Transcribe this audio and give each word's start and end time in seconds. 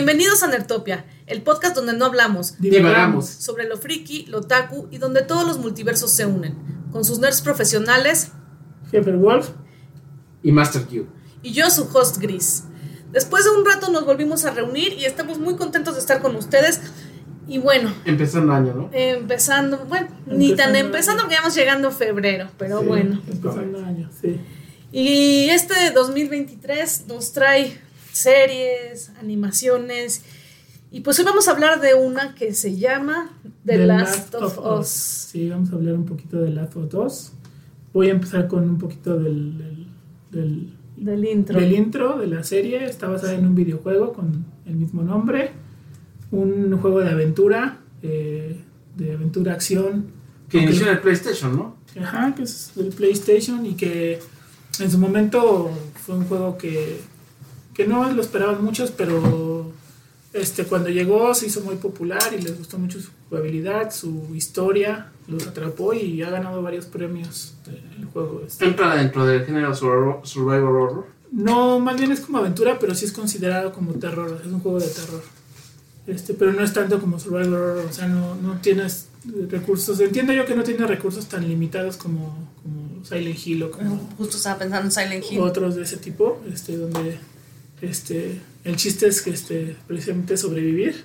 Bienvenidos 0.00 0.42
a 0.42 0.48
Nertopia, 0.48 1.06
el 1.26 1.40
podcast 1.40 1.74
donde 1.74 1.94
no 1.94 2.04
hablamos, 2.04 2.58
Divagamos. 2.60 3.24
sobre 3.30 3.66
lo 3.66 3.78
friki, 3.78 4.26
lo 4.26 4.42
taku 4.42 4.88
y 4.90 4.98
donde 4.98 5.22
todos 5.22 5.46
los 5.46 5.56
multiversos 5.58 6.10
se 6.12 6.26
unen, 6.26 6.54
con 6.92 7.02
sus 7.02 7.18
nerds 7.18 7.40
profesionales 7.40 8.28
Jefe 8.90 9.12
Wolf. 9.12 9.48
Y 10.42 10.52
Master 10.52 10.82
Q. 10.82 11.06
y 11.42 11.52
yo 11.54 11.70
su 11.70 11.88
host 11.94 12.18
Gris. 12.18 12.64
Después 13.10 13.44
de 13.44 13.52
un 13.52 13.64
rato 13.64 13.88
nos 13.90 14.04
volvimos 14.04 14.44
a 14.44 14.50
reunir 14.50 14.92
y 14.92 15.06
estamos 15.06 15.38
muy 15.38 15.56
contentos 15.56 15.94
de 15.94 16.00
estar 16.00 16.20
con 16.20 16.36
ustedes. 16.36 16.82
Y 17.48 17.56
bueno, 17.56 17.90
Empezando 18.04 18.52
año, 18.52 18.74
¿no? 18.74 18.90
empezando, 18.92 19.78
bueno, 19.88 20.08
ni 20.26 20.54
tan 20.54 20.76
Empezando 20.76 20.78
empezando 20.88 21.22
año. 21.22 21.30
que 21.30 21.36
vamos 21.36 21.54
llegando 21.54 21.88
a 21.88 21.90
febrero, 21.90 22.50
pero 22.58 22.80
Sí. 22.80 22.86
bueno. 22.86 23.22
Empezando 23.26 23.78
año, 23.82 24.10
sí. 24.20 24.38
Y 24.92 25.48
este 25.48 25.90
2023 25.92 27.06
nos 27.08 27.32
trae 27.32 27.80
series, 28.16 29.10
animaciones. 29.20 30.22
Y 30.90 31.00
pues 31.00 31.18
hoy 31.18 31.24
vamos 31.24 31.48
a 31.48 31.50
hablar 31.50 31.80
de 31.80 31.94
una 31.94 32.34
que 32.34 32.54
se 32.54 32.76
llama 32.76 33.30
The, 33.64 33.86
Last, 33.86 34.34
of, 34.34 34.58
Us. 34.58 34.88
Sí, 34.88 35.48
vamos 35.50 35.72
a 35.72 35.76
hablar 35.76 35.94
un 35.94 36.06
poquito 36.06 36.40
de 36.40 36.50
Last 36.50 36.76
of 36.76 36.94
Us. 36.94 37.32
Voy 37.92 38.08
a 38.08 38.12
empezar 38.12 38.48
con 38.48 38.68
un 38.68 38.78
poquito 38.78 39.18
del, 39.18 39.58
del, 39.58 39.86
del, 40.30 40.72
Del 40.96 41.24
intro. 41.24 41.60
del 41.60 41.72
intro 41.72 42.18
de 42.18 42.26
la 42.26 42.42
serie. 42.42 42.84
Está 42.84 43.08
basada 43.08 43.34
en 43.34 43.46
un 43.46 43.54
videojuego 43.54 44.12
con 44.12 44.46
el 44.64 44.76
mismo 44.76 45.02
nombre. 45.02 45.50
Un 46.30 46.76
juego 46.78 47.00
de 47.00 47.10
aventura, 47.10 47.78
eh, 48.02 48.60
de 48.96 49.12
aventura 49.12 49.52
acción. 49.52 50.06
Que 50.48 50.58
inició 50.58 50.86
en 50.86 50.92
el 50.92 51.00
PlayStation, 51.00 51.56
¿no? 51.56 51.76
Ajá, 52.00 52.34
que 52.34 52.42
es 52.42 52.72
del 52.74 52.88
PlayStation 52.88 53.66
y 53.66 53.74
que 53.74 54.20
en 54.78 54.90
su 54.90 54.98
momento 54.98 55.70
fue 56.04 56.16
un 56.16 56.26
juego 56.26 56.56
que, 56.58 57.00
que 57.76 57.86
no 57.86 58.10
lo 58.10 58.22
esperaban 58.22 58.64
muchos, 58.64 58.90
pero 58.90 59.70
este, 60.32 60.64
cuando 60.64 60.88
llegó 60.88 61.34
se 61.34 61.46
hizo 61.46 61.60
muy 61.60 61.76
popular 61.76 62.22
y 62.36 62.40
les 62.40 62.56
gustó 62.56 62.78
mucho 62.78 62.98
su 63.00 63.10
jugabilidad, 63.28 63.90
su 63.92 64.34
historia, 64.34 65.10
los 65.28 65.46
atrapó 65.46 65.92
y 65.92 66.22
ha 66.22 66.30
ganado 66.30 66.62
varios 66.62 66.86
premios 66.86 67.54
el 67.98 68.06
juego. 68.06 68.42
este. 68.46 68.64
Entra 68.64 68.96
dentro 68.96 69.26
del 69.26 69.44
género 69.44 69.74
survival 69.74 70.20
survival 70.24 70.64
horror. 70.64 71.06
No, 71.30 71.78
más 71.80 71.98
bien 71.98 72.12
es 72.12 72.20
como 72.20 72.38
aventura, 72.38 72.78
pero 72.78 72.94
sí 72.94 73.04
es 73.04 73.12
considerado 73.12 73.72
como 73.72 73.92
terror, 73.92 74.40
es 74.40 74.50
un 74.50 74.60
juego 74.60 74.80
de 74.80 74.88
terror. 74.88 75.22
Este, 76.06 76.34
pero 76.34 76.52
no 76.52 76.62
es 76.62 76.72
tanto 76.72 76.98
como 76.98 77.18
survival 77.18 77.52
horror, 77.52 77.86
o 77.90 77.92
sea, 77.92 78.06
no, 78.06 78.36
no 78.36 78.58
tienes 78.62 79.08
recursos. 79.50 80.00
Entiendo 80.00 80.32
yo 80.32 80.46
que 80.46 80.54
no 80.54 80.62
tiene 80.62 80.86
recursos 80.86 81.26
tan 81.26 81.46
limitados 81.46 81.98
como, 81.98 82.48
como 82.62 83.04
Silent 83.04 83.46
Hill 83.46 83.64
o 83.64 83.70
como 83.70 83.96
Justo 84.16 84.38
estaba 84.38 84.60
pensando 84.60 84.86
en 84.86 84.92
Silent 84.92 85.24
Hill. 85.30 85.40
otros 85.40 85.74
de 85.74 85.82
ese 85.82 85.98
tipo, 85.98 86.40
este, 86.50 86.76
donde 86.76 87.18
este, 87.80 88.40
el 88.64 88.76
chiste 88.76 89.06
es 89.06 89.22
que 89.22 89.30
este, 89.30 89.76
precisamente 89.86 90.36
sobrevivir. 90.36 91.04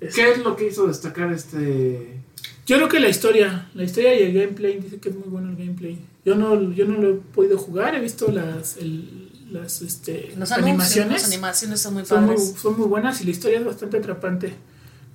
Este, 0.00 0.22
¿Qué 0.22 0.30
es 0.32 0.38
lo 0.38 0.56
que 0.56 0.68
hizo 0.68 0.86
destacar 0.86 1.32
este. 1.32 2.20
Yo 2.66 2.76
creo 2.76 2.88
que 2.88 3.00
la 3.00 3.08
historia, 3.08 3.68
la 3.74 3.82
historia 3.84 4.18
y 4.18 4.22
el 4.22 4.32
gameplay, 4.32 4.78
dice 4.78 4.98
que 4.98 5.08
es 5.10 5.14
muy 5.14 5.28
bueno 5.28 5.50
el 5.50 5.56
gameplay. 5.56 5.98
Yo 6.24 6.34
no, 6.36 6.72
yo 6.72 6.86
no 6.86 6.98
lo 6.98 7.10
he 7.10 7.14
podido 7.14 7.58
jugar, 7.58 7.94
he 7.94 8.00
visto 8.00 8.30
las, 8.30 8.76
el- 8.76 9.28
las 9.50 9.82
este, 9.82 10.32
Los 10.38 10.52
animaciones. 10.52 11.22
las 11.22 11.24
animaciones 11.32 11.80
son 11.80 11.94
muy 11.94 12.06
son 12.06 12.24
muy, 12.26 12.36
son 12.38 12.78
muy 12.78 12.86
buenas 12.86 13.20
y 13.20 13.24
la 13.24 13.30
historia 13.32 13.58
es 13.58 13.64
bastante 13.64 13.96
atrapante. 13.96 14.52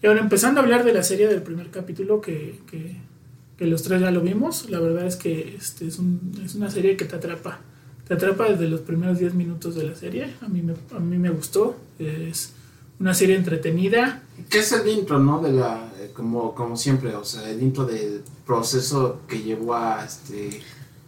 Y 0.04 0.08
ahora 0.08 0.20
empezando 0.20 0.60
a 0.60 0.64
hablar 0.64 0.84
de 0.84 0.94
la 0.94 1.04
serie 1.04 1.28
del 1.30 1.42
primer 1.42 1.70
capítulo 1.72 2.20
que, 2.20 2.60
que, 2.70 2.98
que 3.58 3.66
los 3.66 3.82
tres 3.84 4.02
ya 4.02 4.12
lo 4.12 4.20
vimos, 4.22 4.70
la 4.70 4.80
verdad 4.82 5.08
es 5.08 5.16
que 5.16 5.56
este 5.58 5.88
es, 5.88 6.00
un- 6.00 6.34
es 6.44 6.54
una 6.56 6.70
serie 6.70 6.98
que 6.98 7.06
te 7.06 7.16
atrapa. 7.16 7.62
Te 8.08 8.14
atrapa 8.14 8.46
desde 8.50 8.68
los 8.68 8.82
primeros 8.82 9.18
10 9.20 9.34
minutos 9.34 9.76
de 9.76 9.84
la 9.84 9.96
serie. 9.96 10.34
A 10.42 10.48
mí 10.48 10.62
me, 10.62 10.74
a 10.96 11.00
mí 11.00 11.18
me 11.18 11.30
gustó. 11.30 11.76
Es 12.00 12.54
una 13.00 13.14
serie 13.14 13.36
entretenida. 13.36 14.22
¿Qué 14.50 14.60
es 14.60 14.72
el 14.72 14.88
intro, 14.88 15.20
no? 15.20 15.42
De 15.42 15.52
la. 15.52 15.92
eh, 16.00 16.12
Como, 16.14 16.54
como 16.54 16.78
siempre, 16.78 17.16
o 17.16 17.26
sea, 17.26 17.50
el 17.50 17.62
intro 17.64 17.86
del 17.86 18.22
proceso 18.46 19.22
que 19.28 19.42
llevó 19.42 19.74
a 19.76 20.06
este. 20.06 20.62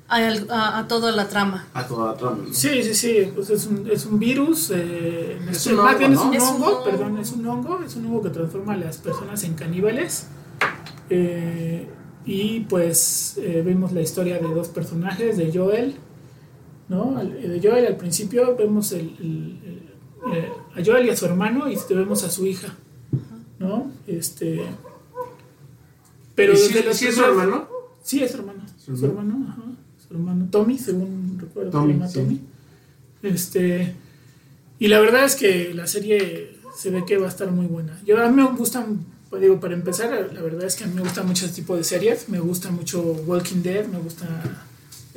A, 0.10 0.26
el- 0.26 0.50
a- 0.50 0.80
a 0.80 0.88
toda 0.88 1.12
la 1.12 1.28
trama. 1.28 1.68
a 1.74 1.86
toda 1.86 2.14
la 2.14 2.18
trama, 2.18 2.38
¿no? 2.48 2.54
Sí, 2.54 2.82
sí, 2.82 2.94
sí. 2.96 3.32
Pues 3.36 3.50
es, 3.50 3.68
un, 3.68 3.88
es 3.92 4.06
un 4.06 4.18
virus. 4.18 4.72
eh, 4.74 5.38
Es 5.52 5.58
este, 5.58 5.72
un 5.76 5.84
más 5.84 5.96
hongo, 5.96 6.00
bien 6.00 6.14
es 6.14 6.20
un 6.20 6.34
Es 6.34 6.44
un 6.44 6.50
hongo, 6.50 6.66
hongo. 6.68 6.84
perdón, 6.86 7.18
es 7.20 7.32
un 7.32 7.46
hongo. 7.46 7.80
Es 7.86 7.96
un 7.96 8.06
hongo 8.08 8.22
que 8.24 8.30
transforma 8.30 8.74
a 8.74 8.78
las 8.78 8.98
personas 8.98 9.44
en 9.44 9.54
caníbales. 9.54 10.28
Eh, 11.10 11.88
y 12.26 12.62
pues 12.62 13.36
eh, 13.38 13.62
vemos 13.66 13.92
la 13.94 14.02
historia 14.02 14.40
de 14.40 14.48
dos 14.54 14.68
personajes, 14.70 15.38
de 15.38 15.52
Joel, 15.54 15.96
¿no? 16.90 17.18
Al- 17.18 17.36
eh, 17.38 17.48
De 17.48 17.60
Joel 17.68 17.86
al 17.86 17.98
principio 17.98 18.56
vemos 18.56 18.92
el, 18.92 19.16
el- 19.20 19.60
el- 19.66 20.34
eh, 20.38 20.50
a 20.76 20.84
Joel 20.86 21.06
y 21.06 21.10
a 21.10 21.16
su 21.16 21.26
hermano 21.26 21.70
y 21.72 21.78
vemos 21.90 22.24
a 22.24 22.30
su 22.30 22.46
hija, 22.46 22.76
¿no? 23.60 23.92
Este, 24.08 24.62
pero 26.36 26.54
¿Y 26.54 26.56
desde 26.58 26.94
si, 26.94 27.08
es 27.08 27.16
su 27.16 27.24
hermano? 27.24 27.68
Sí, 28.04 28.24
es 28.24 28.32
su 28.32 28.38
hermano. 28.38 28.62
¿Su 28.78 28.96
Su 28.96 29.06
hermano, 29.06 29.46
ajá. 29.50 29.62
Su 30.08 30.14
hermano 30.14 30.48
Tommy, 30.52 30.78
según 30.78 31.38
recuerdo, 31.40 31.72
Tommy, 31.72 31.94
se 31.94 32.00
llama 32.00 32.08
sí. 32.08 32.20
Tommy. 32.20 32.42
Este, 33.24 33.96
y 34.80 34.88
la 34.88 35.00
verdad 35.00 35.26
es 35.26 35.36
que 35.36 35.74
la 35.74 35.88
serie 35.88 36.58
se 36.78 36.92
ve 36.92 37.04
que 37.06 37.18
va 37.18 37.26
a 37.26 37.30
estar 37.30 37.52
muy 37.52 37.66
buena. 37.66 38.00
Yo 38.06 38.24
a 38.24 38.30
mí 38.30 38.36
me 38.42 38.48
gustan, 38.56 39.00
pues, 39.30 39.42
digo, 39.42 39.60
para 39.60 39.74
empezar, 39.74 40.30
la 40.34 40.42
verdad 40.42 40.64
es 40.66 40.76
que 40.76 40.84
a 40.84 40.88
mí 40.88 40.94
me 40.94 41.02
gustan 41.02 41.26
mucho 41.28 41.46
este 41.46 41.62
tipo 41.62 41.76
de 41.76 41.84
series. 41.84 42.30
Me 42.30 42.40
gusta 42.40 42.70
mucho 42.72 43.02
Walking 43.02 43.62
Dead, 43.64 43.88
me 43.88 43.98
gusta 44.00 44.67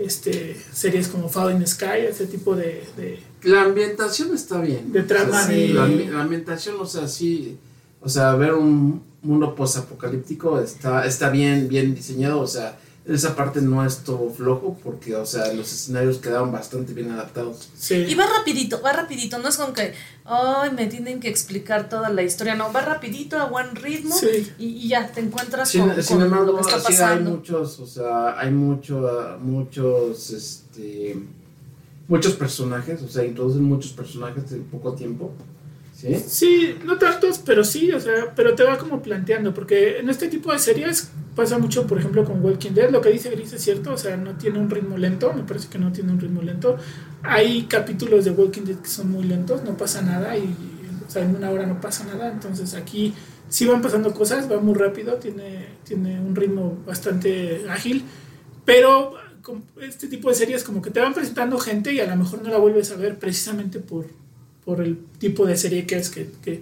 este, 0.05 0.57
series 0.73 1.09
como 1.09 1.29
Falling 1.29 1.67
Sky, 1.67 2.07
ese 2.09 2.27
tipo 2.27 2.57
de, 2.57 2.83
de- 2.97 3.19
La 3.43 3.63
ambientación 3.63 4.35
está 4.35 4.61
bien. 4.61 4.93
De 4.93 5.03
trama 5.03 5.31
O 5.31 5.33
sea, 5.33 5.47
sí, 5.47 5.69
de- 5.69 5.75
la, 5.75 5.87
la 5.89 6.23
ambientación, 6.23 6.77
o 6.81 6.87
sea, 6.87 7.07
sí. 7.09 7.57
O 8.01 8.09
sea, 8.09 8.35
ver 8.35 8.55
un 8.55 9.03
mundo 9.23 9.55
posapocalíptico 9.55 10.61
está, 10.61 11.05
está 11.07 11.29
bien, 11.31 11.69
bien 11.69 11.95
diseñado. 11.95 12.41
O 12.41 12.47
sea, 12.47 12.79
esa 13.11 13.35
parte 13.35 13.61
no 13.61 13.85
es 13.85 13.99
todo 14.05 14.31
flojo 14.31 14.79
porque, 14.85 15.17
o 15.17 15.27
sea, 15.27 15.53
los 15.53 15.73
escenarios 15.73 16.19
quedaron 16.19 16.53
bastante 16.53 16.93
bien 16.93 17.11
adaptados. 17.11 17.69
sí. 17.77 17.97
Y 18.09 18.15
va 18.15 18.27
rapidito, 18.27 18.81
va 18.81 18.93
rapidito. 18.93 19.39
No 19.39 19.49
es 19.49 19.57
como 19.57 19.73
que, 19.73 19.95
ay, 20.25 20.71
me 20.71 20.87
tienen 20.87 21.19
que 21.19 21.29
explicar 21.29 21.89
toda 21.89 22.09
la 22.11 22.23
historia. 22.23 22.55
No, 22.55 22.73
va 22.73 22.83
rapidito, 22.83 23.37
a 23.39 23.47
buen 23.47 23.75
ritmo. 23.75 24.17
Sí. 24.17 24.53
Y, 24.59 24.67
y 24.67 24.89
ya 24.89 25.11
te 25.11 25.21
encuentras 25.21 25.69
Sin, 25.69 25.89
con, 25.89 26.03
sin 26.03 26.17
con 26.17 26.25
embargo, 26.27 26.53
lo 26.53 26.55
que 26.57 26.61
está 26.63 26.79
sí 26.79 26.87
hay 26.93 26.99
pasando. 26.99 27.31
muchos, 27.33 27.81
o 27.81 27.87
sea, 27.87 28.39
hay 28.39 28.51
mucho, 28.53 29.39
muchos, 29.43 30.31
este, 30.31 31.19
muchos 32.07 32.35
personajes, 32.35 33.03
o 33.03 33.09
sea, 33.09 33.25
introducen 33.25 33.65
muchos 33.65 33.93
personajes 33.93 34.53
en 34.53 34.65
poco 34.65 34.93
tiempo. 34.95 35.33
¿Sí? 36.27 36.77
No 36.85 36.99
tantos, 36.99 37.39
pero 37.39 37.65
sí, 37.65 37.93
o 37.93 38.01
sea, 38.01 38.35
pero 38.35 38.55
te 38.55 38.63
va 38.63 38.79
como 38.79 39.03
planteando, 39.03 39.53
porque 39.53 39.99
en 39.99 40.09
este 40.09 40.29
tipo 40.29 40.53
de 40.53 40.59
series 40.59 41.11
pasa 41.37 41.59
mucho, 41.59 41.87
por 41.87 41.99
ejemplo, 41.99 42.25
con 42.25 42.43
Walking 42.45 42.73
Dead, 42.73 42.91
lo 42.91 43.01
que 43.01 43.11
dice 43.11 43.31
Gris 43.31 43.53
es 43.53 43.63
cierto, 43.63 43.93
o 43.93 43.99
sea, 43.99 44.17
no 44.17 44.37
tiene 44.37 44.59
un 44.59 44.71
ritmo 44.71 44.97
lento, 44.97 45.33
me 45.33 45.43
parece 45.43 45.69
que 45.69 45.79
no 45.79 45.93
tiene 45.93 46.13
un 46.13 46.21
ritmo 46.21 46.43
lento. 46.43 46.77
Hay 47.23 47.65
capítulos 47.65 48.25
de 48.25 48.31
Walking 48.31 48.63
Dead 48.63 48.77
que 48.77 48.89
son 48.89 49.11
muy 49.11 49.25
lentos, 49.25 49.63
no 49.63 49.77
pasa 49.77 50.03
nada, 50.03 50.37
y, 50.37 50.55
o 51.07 51.11
sea, 51.11 51.23
en 51.23 51.37
una 51.37 51.51
hora 51.51 51.67
no 51.67 51.81
pasa 51.81 52.05
nada, 52.05 52.31
entonces 52.31 52.75
aquí 52.75 53.15
sí 53.49 53.67
van 53.67 53.83
pasando 53.83 54.15
cosas, 54.15 54.51
va 54.51 54.59
muy 54.59 54.75
rápido, 54.75 55.15
tiene, 55.15 55.67
tiene 55.85 56.19
un 56.21 56.35
ritmo 56.35 56.79
bastante 56.87 57.67
ágil, 57.69 58.05
pero 58.65 59.15
este 59.81 60.07
tipo 60.07 60.29
de 60.29 60.35
series 60.35 60.65
como 60.65 60.81
que 60.81 60.91
te 60.91 61.01
van 61.01 61.13
presentando 61.13 61.59
gente 61.59 61.93
y 61.93 62.01
a 62.01 62.07
lo 62.07 62.17
mejor 62.17 62.43
no 62.43 62.51
la 62.51 62.59
vuelves 62.59 62.91
a 62.93 62.97
ver 62.97 63.19
precisamente 63.19 63.81
por, 63.81 64.07
por 64.65 64.81
el 64.81 64.99
tipo 65.19 65.47
de 65.47 65.57
serie 65.57 65.87
que 65.87 65.97
es, 65.97 66.11
que, 66.11 66.29
que 66.43 66.61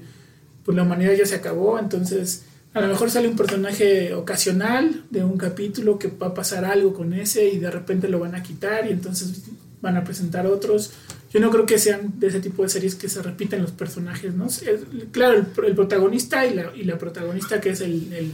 pues 0.65 0.77
la 0.77 0.83
humanidad 0.83 1.15
ya 1.15 1.27
se 1.27 1.35
acabó, 1.35 1.79
entonces 1.79 2.45
a 2.75 2.81
lo 2.81 2.89
mejor 2.89 3.11
sale 3.11 3.29
un 3.29 3.37
personaje 3.37 4.15
ocasional 4.15 5.05
de 5.11 5.25
un 5.25 5.37
capítulo 5.39 5.99
que 5.99 6.09
va 6.09 6.29
a 6.29 6.35
pasar 6.35 6.65
algo 6.65 6.93
con 6.95 7.13
ese 7.15 7.49
y 7.49 7.59
de 7.59 7.71
repente 7.71 8.09
lo 8.09 8.19
van 8.21 8.35
a 8.35 8.43
quitar 8.43 8.87
y 8.87 8.91
entonces 8.93 9.43
van 9.81 9.97
a 9.97 10.05
presentar 10.05 10.47
otros. 10.47 10.91
Yo 11.33 11.41
no 11.41 11.51
creo 11.51 11.67
que 11.67 11.79
sean 11.79 12.19
de 12.19 12.29
ese 12.29 12.41
tipo 12.41 12.63
de 12.63 12.69
series 12.69 12.95
que 12.95 13.09
se 13.09 13.23
repiten 13.23 13.63
los 13.63 13.73
personajes, 13.73 14.35
¿no? 14.35 14.49
Claro, 15.13 15.39
el, 15.67 15.75
protagonista 15.75 16.47
y 16.47 16.55
la, 16.55 16.73
y 16.75 16.85
la 16.85 16.99
protagonista 16.99 17.61
que 17.61 17.71
es 17.71 17.81
el, 17.81 18.13
el, 18.13 18.33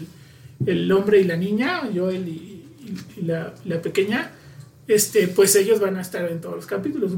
el 0.66 0.92
hombre 0.92 1.20
y 1.20 1.24
la 1.24 1.36
niña, 1.36 1.82
Joel 1.94 2.28
y, 2.28 2.32
y- 2.32 3.20
y 3.20 3.22
la, 3.24 3.54
la 3.64 3.80
pequeña, 3.82 4.30
este, 4.86 5.26
pues 5.28 5.54
ellos 5.56 5.80
van 5.80 5.96
a 5.96 6.02
estar 6.02 6.30
en 6.30 6.40
todos 6.40 6.56
los 6.56 6.66
capítulos. 6.66 7.12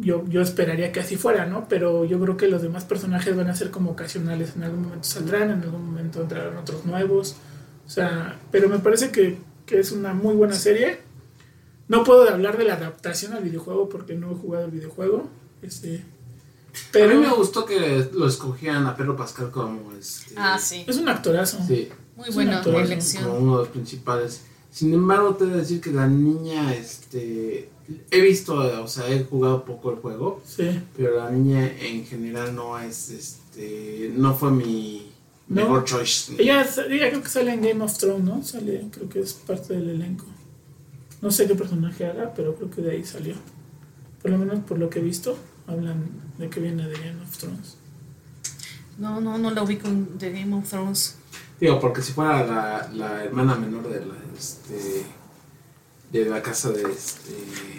Yo, 0.00 0.24
yo 0.28 0.40
esperaría 0.42 0.92
que 0.92 1.00
así 1.00 1.16
fuera, 1.16 1.44
¿no? 1.46 1.66
Pero 1.68 2.04
yo 2.04 2.20
creo 2.20 2.36
que 2.36 2.46
los 2.46 2.62
demás 2.62 2.84
personajes 2.84 3.34
van 3.36 3.50
a 3.50 3.56
ser 3.56 3.70
como 3.72 3.90
ocasionales. 3.90 4.54
En 4.54 4.62
algún 4.62 4.82
momento 4.82 5.04
saldrán, 5.08 5.50
en 5.50 5.62
algún 5.62 5.84
momento 5.86 6.22
entrarán 6.22 6.56
otros 6.56 6.84
nuevos. 6.84 7.36
O 7.86 7.90
sea, 7.90 8.38
pero 8.52 8.68
me 8.68 8.78
parece 8.78 9.10
que, 9.10 9.38
que 9.66 9.80
es 9.80 9.90
una 9.92 10.14
muy 10.14 10.34
buena 10.36 10.54
serie. 10.54 11.00
No 11.88 12.04
puedo 12.04 12.28
hablar 12.28 12.58
de 12.58 12.64
la 12.64 12.74
adaptación 12.74 13.32
al 13.32 13.42
videojuego 13.42 13.88
porque 13.88 14.14
no 14.14 14.30
he 14.30 14.34
jugado 14.34 14.66
el 14.66 14.70
videojuego. 14.70 15.28
Este, 15.62 16.04
pero 16.92 17.10
a 17.10 17.14
mí 17.14 17.20
me 17.26 17.32
gustó 17.34 17.64
que 17.64 18.08
lo 18.12 18.28
escogieran 18.28 18.86
a 18.86 18.94
Pedro 18.94 19.16
Pascal 19.16 19.50
como 19.50 19.92
este, 19.98 20.34
Ah, 20.36 20.58
sí. 20.60 20.84
es 20.86 20.96
un 20.98 21.08
actorazo. 21.08 21.58
sí, 21.66 21.88
Muy 22.14 22.30
buena 22.30 22.60
elección. 22.62 23.24
como 23.24 23.38
uno 23.38 23.52
de 23.56 23.58
los 23.64 23.68
principales. 23.68 24.42
Sin 24.70 24.92
embargo, 24.92 25.34
te 25.34 25.44
he 25.44 25.48
de 25.48 25.56
decir 25.56 25.80
que 25.80 25.90
la 25.90 26.06
niña, 26.06 26.74
este, 26.74 27.68
he 28.10 28.20
visto, 28.20 28.54
o 28.54 28.86
sea, 28.88 29.08
he 29.10 29.24
jugado 29.24 29.64
poco 29.64 29.90
el 29.92 29.96
juego, 29.98 30.42
Sí. 30.46 30.80
pero 30.96 31.16
la 31.16 31.30
niña 31.30 31.66
en 31.80 32.04
general 32.04 32.54
no 32.54 32.78
es, 32.78 33.10
este, 33.10 34.12
no 34.14 34.34
fue 34.34 34.50
mi 34.52 35.10
¿No? 35.48 35.62
mejor 35.62 35.84
choice. 35.84 36.34
Ella, 36.38 36.62
ella 36.90 37.08
creo 37.10 37.22
que 37.22 37.28
sale 37.28 37.52
en 37.54 37.62
Game 37.62 37.82
of 37.82 37.96
Thrones, 37.96 38.24
¿no? 38.24 38.42
Sale, 38.44 38.86
creo 38.92 39.08
que 39.08 39.20
es 39.20 39.32
parte 39.32 39.74
del 39.74 39.88
elenco. 39.90 40.26
No 41.22 41.30
sé 41.30 41.46
qué 41.48 41.54
personaje 41.54 42.06
haga, 42.06 42.32
pero 42.34 42.54
creo 42.54 42.70
que 42.70 42.82
de 42.82 42.90
ahí 42.92 43.04
salió. 43.04 43.34
Por 44.22 44.30
lo 44.30 44.38
menos 44.38 44.60
por 44.60 44.78
lo 44.78 44.90
que 44.90 44.98
he 44.98 45.02
visto, 45.02 45.36
hablan 45.66 46.04
de 46.38 46.48
que 46.50 46.60
viene 46.60 46.86
de 46.86 46.94
Game 46.98 47.20
of 47.22 47.36
Thrones. 47.38 47.76
No, 48.98 49.20
no, 49.20 49.38
no 49.38 49.50
la 49.50 49.62
ubico 49.62 49.88
en 49.88 50.18
The 50.18 50.30
Game 50.30 50.54
of 50.54 50.68
Thrones. 50.68 51.16
Digo, 51.60 51.80
porque 51.80 52.02
si 52.02 52.12
fuera 52.12 52.46
la, 52.46 52.88
la 52.94 53.24
hermana 53.24 53.56
menor 53.56 53.88
de 53.88 54.00
la, 54.06 54.14
este, 54.36 55.02
de 56.12 56.24
la 56.30 56.42
casa 56.42 56.70
de, 56.70 56.82
este, 56.82 57.32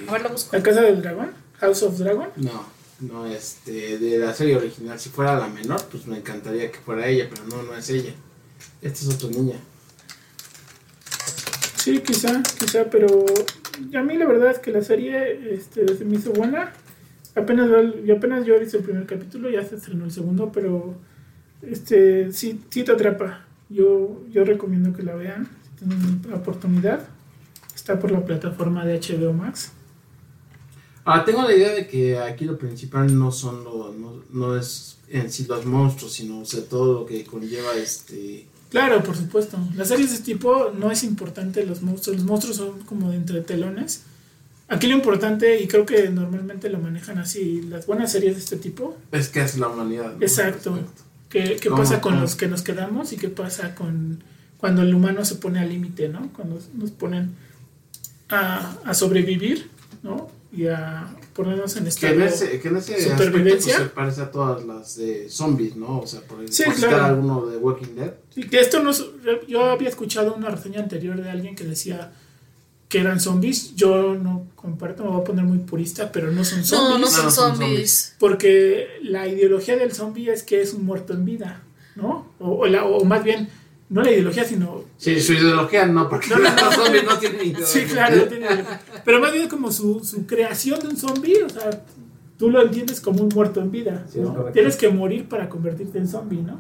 A 0.08 0.14
ver, 0.14 0.24
la 0.24 0.30
busco. 0.30 0.56
¿La 0.56 0.64
Casa 0.64 0.82
del 0.82 1.02
Dragón? 1.02 1.32
¿House 1.60 1.84
of 1.84 1.98
Dragon? 1.98 2.30
no, 2.38 2.66
no, 3.00 3.26
este, 3.26 3.98
de 3.98 4.18
la 4.20 4.34
serie 4.34 4.58
original, 4.58 5.00
si 5.00 5.10
fuera 5.10 5.40
la 5.40 5.48
menor, 5.48 5.82
pues 5.90 6.06
me 6.08 6.18
encantaría 6.18 6.72
que 6.72 6.80
fuera 6.80 7.08
ella, 7.08 7.30
pero 7.30 7.46
no, 7.46 7.64
no 7.64 7.76
es 7.76 7.90
ella. 7.90 8.14
Esta 8.82 9.00
es 9.00 9.16
otra 9.16 9.30
niña. 9.30 9.56
Sí, 11.78 12.00
quizá, 12.00 12.44
quizá, 12.58 12.90
pero 12.90 13.26
a 13.96 14.04
mí 14.04 14.18
la 14.18 14.26
verdad 14.26 14.52
es 14.52 14.60
que 14.60 14.72
la 14.72 14.82
serie 14.82 15.54
este, 15.54 15.98
se 15.98 16.04
me 16.04 16.18
hizo 16.18 16.32
buena. 16.32 16.74
Apenas, 17.36 17.70
apenas 18.16 18.46
yo 18.46 18.62
hice 18.62 18.78
el 18.78 18.84
primer 18.84 19.06
capítulo, 19.06 19.50
ya 19.50 19.64
se 19.64 19.76
estrenó 19.78 20.04
el 20.04 20.12
segundo, 20.12 20.52
pero 20.52 20.96
este 21.62 22.34
sí, 22.34 22.62
sí 22.70 22.84
te 22.84 22.92
atrapa. 22.92 23.46
Yo, 23.70 24.22
yo 24.32 24.44
recomiendo 24.44 24.94
que 24.94 25.04
la 25.04 25.16
vean, 25.16 25.48
si 25.64 25.86
tienen 25.86 26.22
la 26.28 26.38
oportunidad. 26.38 27.08
Está 27.76 28.00
por 28.00 28.12
la 28.12 28.26
plataforma 28.26 28.86
de 28.86 29.00
HBO 29.00 29.34
Max. 29.34 29.72
Ah, 31.06 31.24
tengo 31.26 31.44
la 31.44 31.56
idea 31.56 31.74
de 31.74 31.88
que 31.88 32.20
aquí 32.20 32.46
lo 32.46 32.58
principal 32.58 33.18
no 33.18 33.32
son 33.32 33.64
lo, 33.64 33.94
no, 33.94 34.22
no 34.32 34.58
es 34.58 34.98
en 35.08 35.32
sí 35.32 35.46
los 35.48 35.66
monstruos, 35.66 36.14
sino 36.14 36.42
o 36.42 36.46
sea, 36.46 36.64
todo 36.66 37.02
lo 37.02 37.06
que 37.06 37.24
conlleva 37.24 37.74
este 37.76 38.48
Claro, 38.70 39.04
por 39.04 39.16
supuesto. 39.16 39.58
Las 39.76 39.88
series 39.88 40.10
de 40.10 40.18
este 40.18 40.34
tipo 40.34 40.72
no 40.72 40.92
es 40.92 41.04
importante 41.04 41.66
los 41.66 41.82
monstruos. 41.82 42.18
Los 42.18 42.26
monstruos 42.26 42.58
son 42.58 42.80
como 42.82 43.10
de 43.10 43.18
entretelones. 43.18 44.04
Aquí 44.68 44.86
lo 44.86 44.94
importante, 44.94 45.60
y 45.60 45.68
creo 45.68 45.86
que 45.86 46.10
normalmente 46.10 46.70
lo 46.70 46.78
manejan 46.78 47.18
así, 47.18 47.64
las 47.64 47.88
buenas 47.88 48.12
series 48.12 48.36
de 48.36 48.40
este 48.42 48.58
tipo, 48.58 48.96
es 49.12 49.30
que 49.30 49.42
es 49.42 49.58
la 49.58 49.68
humanidad. 49.68 50.14
¿no? 50.14 50.22
Exacto. 50.22 50.78
¿Qué, 51.30 51.58
qué 51.62 51.70
¿Cómo, 51.70 51.82
pasa 51.82 52.02
con 52.02 52.14
cómo? 52.14 52.22
los 52.24 52.36
que 52.36 52.48
nos 52.48 52.62
quedamos 52.64 53.14
y 53.14 53.18
qué 53.18 53.30
pasa 53.30 53.76
con 53.76 54.24
cuando 54.58 54.82
el 54.82 54.94
humano 54.94 55.24
se 55.24 55.36
pone 55.36 55.60
al 55.60 55.70
límite, 55.70 56.10
¿no? 56.10 56.32
Cuando 56.34 56.60
nos 56.74 56.92
ponen 56.92 57.36
a, 58.30 58.76
a 58.86 58.94
sobrevivir, 58.94 59.70
¿no? 60.04 60.28
Y 60.52 60.66
a 60.68 61.16
ponernos 61.36 61.76
en 61.78 61.84
Que 61.84 61.90
estado... 61.90 62.14
en 62.16 62.22
ese, 62.24 62.60
que 62.60 62.68
en 62.70 62.78
ese 62.78 62.96
aspecto, 62.96 63.24
supervivencia. 63.24 63.76
pues, 63.78 63.88
se 63.90 63.94
parece 63.96 64.22
a 64.22 64.32
todas 64.32 64.66
las 64.66 64.98
de 64.98 65.30
zombies, 65.30 65.76
¿no? 65.76 66.00
O 66.00 66.08
sea, 66.08 66.22
por, 66.22 66.48
Sí, 66.52 66.64
por 66.64 66.74
citar 66.74 66.90
claro. 66.90 67.06
alguno 67.06 67.46
de 67.46 67.58
Walking 67.58 67.96
Dead. 67.96 68.14
Sí, 68.34 68.44
que 68.50 68.60
esto 68.60 68.82
no 68.82 68.90
es- 68.90 69.06
Yo 69.48 69.66
había 69.66 69.90
escuchado 69.90 70.34
una 70.34 70.50
reseña 70.50 70.80
anterior 70.82 71.22
de 71.22 71.30
alguien 71.30 71.56
que 71.56 71.64
decía 71.64 72.12
que 72.90 73.00
eran 73.00 73.20
zombies. 73.22 73.76
Yo 73.76 74.16
no 74.16 74.48
comparto, 74.56 75.04
me 75.06 75.12
voy 75.12 75.22
a 75.22 75.24
poner 75.24 75.46
muy 75.46 75.60
purista, 75.60 76.12
pero 76.12 76.32
no 76.32 76.44
son 76.44 76.60
No, 76.60 76.66
zombies. 76.66 76.90
no 76.92 76.98
No, 77.00 77.08
son 77.08 77.26
no 77.26 77.32
son 77.32 77.56
zombies. 77.58 78.16
Porque 78.20 78.88
la 79.04 79.28
ideología 79.28 79.78
del 79.78 79.94
zombie 79.94 80.30
es 80.30 80.44
que 80.44 80.62
es 80.62 80.74
un 80.74 80.86
muerto 80.86 81.14
en 81.14 81.24
vida, 81.24 81.64
¿no? 81.96 82.34
O, 82.40 82.50
o 82.60 82.66
la- 82.68 82.84
o 82.86 83.06
más 83.06 83.24
bien, 83.24 83.48
no 83.90 84.02
la 84.04 84.12
ideología, 84.12 84.44
sino 84.44 84.84
Sí, 84.98 85.20
su 85.22 85.34
ideología 85.34 85.86
no, 85.86 86.10
porque 86.10 86.30
No, 86.30 86.40
no, 86.40 86.50
no. 86.50 86.56
los 86.66 86.76
zombies 86.76 87.04
no 87.06 87.18
tienen 87.18 87.42
ideología. 87.42 87.66
Sí, 87.68 87.86
claro, 87.86 88.16
no 88.18 88.24
tiene 88.24 88.46
ideología. 88.48 88.82
Pero 89.06 89.20
más 89.20 89.32
bien 89.34 89.48
como 89.48 89.72
su, 89.72 90.04
su 90.04 90.26
creación 90.26 90.80
de 90.80 90.88
un 90.90 90.98
zombie, 90.98 91.44
o 91.44 91.50
sea, 91.50 91.70
tú 92.38 92.50
lo 92.50 92.62
entiendes 92.64 93.02
como 93.02 93.22
un 93.24 93.30
muerto 93.34 93.62
en 93.62 93.70
vida, 93.72 94.06
Sí, 94.12 94.20
¿no? 94.20 94.34
Tienes 94.52 94.76
que 94.78 94.90
morir 94.90 95.28
para 95.30 95.48
convertirte 95.48 95.98
en 96.00 96.08
zombie, 96.08 96.42
¿no? 96.42 96.60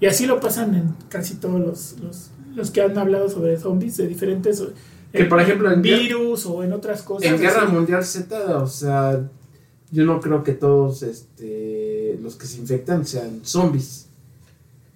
Y 0.00 0.06
así 0.06 0.26
lo 0.26 0.40
pasan 0.40 0.74
en 0.74 0.94
casi 1.10 1.34
todos 1.34 1.60
los, 1.60 1.96
los, 2.02 2.30
los 2.54 2.70
que 2.70 2.80
han 2.82 2.96
hablado 2.96 3.28
sobre 3.28 3.58
zombies 3.58 3.96
de 3.98 4.06
diferentes... 4.06 4.62
Que, 5.16 5.24
por 5.24 5.40
ejemplo, 5.40 5.70
en 5.72 5.82
virus 5.82 6.46
o 6.46 6.62
en 6.62 6.72
otras 6.72 7.02
cosas. 7.02 7.30
En 7.30 7.38
Guerra 7.40 7.62
así. 7.64 7.72
Mundial 7.72 8.04
Z, 8.04 8.58
o 8.58 8.66
sea, 8.66 9.28
yo 9.90 10.04
no 10.04 10.20
creo 10.20 10.42
que 10.42 10.52
todos 10.52 11.02
este, 11.02 12.18
los 12.22 12.36
que 12.36 12.46
se 12.46 12.58
infectan 12.58 13.06
sean 13.06 13.40
zombies. 13.44 14.04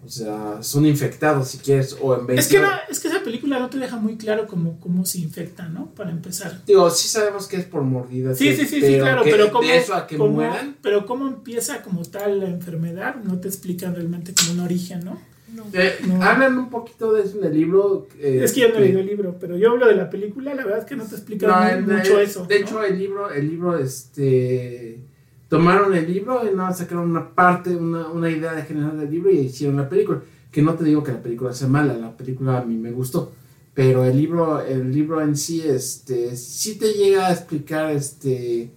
O 0.03 0.09
sea, 0.09 0.63
son 0.63 0.87
infectados 0.87 1.49
si 1.49 1.59
quieres, 1.59 1.95
o 2.01 2.19
en 2.19 2.27
vez 2.27 2.39
Es 2.39 2.49
que, 2.49 2.59
no, 2.59 2.69
es 2.89 3.01
que 3.01 3.09
esa 3.09 3.23
película 3.23 3.59
no 3.59 3.69
te 3.69 3.77
deja 3.77 3.97
muy 3.99 4.17
claro 4.17 4.47
cómo, 4.47 4.81
cómo 4.81 5.05
se 5.05 5.19
infecta, 5.19 5.69
¿no? 5.69 5.91
Para 5.95 6.11
empezar. 6.11 6.63
Digo, 6.67 6.89
sí 6.91 7.07
sabemos 7.07 7.47
que 7.47 7.59
es 7.59 7.67
por 7.67 7.83
mordidas. 7.83 8.39
Sí, 8.39 8.57
sí, 8.57 8.65
sí, 8.67 8.81
sí, 8.81 8.97
claro, 8.97 9.23
que 9.23 9.31
pero 9.31 9.53
cómo, 9.53 9.69
de 9.69 9.77
eso 9.77 9.95
a 9.95 10.07
que 10.07 10.17
cómo- 10.17 10.33
mueran. 10.37 10.79
pero 10.81 11.05
cómo 11.05 11.29
empieza 11.29 11.83
como 11.83 12.03
tal 12.07 12.41
la 12.41 12.47
enfermedad, 12.49 13.17
no 13.23 13.39
te 13.41 13.49
explican 13.49 13.95
realmente 13.95 14.33
como 14.33 14.53
un 14.53 14.61
origen, 14.61 15.05
¿no? 15.05 15.21
No. 15.55 15.64
Eh, 15.73 15.94
No. 16.06 16.23
Hablan 16.23 16.58
un 16.58 16.70
poquito 16.70 17.12
de 17.12 17.23
eso 17.23 17.38
en 17.38 17.44
el 17.44 17.55
libro. 17.55 18.06
eh, 18.19 18.41
Es 18.44 18.52
que 18.52 18.61
yo 18.61 18.69
no 18.69 18.75
he 18.75 18.79
que- 18.79 18.85
leído 18.85 19.00
el 19.00 19.06
libro, 19.06 19.37
pero 19.41 19.56
yo 19.56 19.70
hablo 19.70 19.87
de 19.88 19.94
la 19.97 20.08
película, 20.11 20.55
la 20.55 20.64
verdad 20.64 20.81
es 20.81 20.85
que 20.87 20.97
no 20.97 21.05
te 21.05 21.14
explica 21.17 21.47
No, 21.81 21.93
mucho 21.94 22.20
eso. 22.20 22.47
De 22.47 22.61
¿no? 22.61 22.67
hecho, 22.67 22.82
el 22.85 22.99
libro, 22.99 23.31
el 23.31 23.49
libro, 23.49 23.79
este, 23.79 25.00
tomaron 25.49 25.94
el 25.94 26.06
libro 26.12 26.43
y 26.50 26.55
nada, 26.55 26.73
sacaron 26.73 27.11
una 27.11 27.35
parte, 27.35 27.75
una, 27.75 28.08
una 28.08 28.31
idea 28.31 28.55
de 28.55 28.62
general 28.62 28.99
del 28.99 29.11
libro 29.11 29.31
y 29.31 29.38
hicieron 29.38 29.76
la 29.76 29.88
película. 29.88 30.23
Que 30.52 30.62
no 30.62 30.75
te 30.75 30.85
digo 30.85 31.02
que 31.05 31.12
la 31.12 31.23
película 31.23 31.52
sea 31.52 31.69
mala, 31.69 31.94
la 31.94 32.17
película 32.17 32.58
a 32.58 32.64
mí 32.64 32.76
me 32.76 32.91
gustó. 32.91 33.32
Pero 33.73 34.05
el 34.05 34.17
libro, 34.17 34.61
el 34.61 34.93
libro 34.93 35.20
en 35.20 35.37
sí, 35.37 35.62
este, 35.64 36.37
sí 36.37 36.76
te 36.76 36.93
llega 36.93 37.29
a 37.29 37.32
explicar, 37.32 37.91
este, 37.93 38.70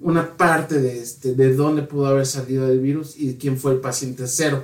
una 0.00 0.36
parte 0.36 0.80
de, 0.80 1.00
este, 1.00 1.34
de 1.34 1.54
dónde 1.54 1.82
pudo 1.82 2.06
haber 2.06 2.24
salido 2.24 2.70
el 2.70 2.78
virus 2.78 3.18
y 3.18 3.34
quién 3.34 3.56
fue 3.58 3.72
el 3.72 3.80
paciente 3.80 4.24
cero. 4.28 4.62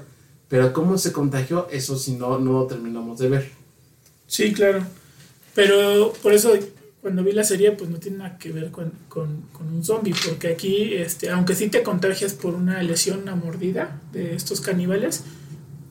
Pero 0.48 0.72
cómo 0.72 0.98
se 0.98 1.12
contagió, 1.12 1.68
eso 1.70 1.96
sí 1.96 2.12
no, 2.12 2.38
no 2.38 2.52
lo 2.52 2.66
terminamos 2.66 3.18
de 3.18 3.28
ver. 3.28 3.50
Sí, 4.26 4.52
claro. 4.52 4.84
Pero 5.54 6.12
por 6.22 6.32
eso 6.32 6.52
cuando 7.00 7.22
vi 7.22 7.32
la 7.32 7.44
serie, 7.44 7.72
pues 7.72 7.90
no 7.90 7.98
tiene 7.98 8.18
nada 8.18 8.38
que 8.38 8.50
ver 8.50 8.70
con, 8.70 8.90
con- 9.08 9.42
con 9.52 9.66
un 9.72 9.84
zombie, 9.84 10.14
porque 10.26 10.48
aquí, 10.48 10.94
este, 10.94 11.28
aunque 11.30 11.54
sí 11.54 11.68
te 11.68 11.82
contagias 11.82 12.32
por 12.32 12.54
una 12.54 12.82
lesión, 12.82 13.20
una 13.22 13.34
mordida 13.36 14.00
de 14.12 14.34
estos 14.34 14.60
caníbales, 14.62 15.22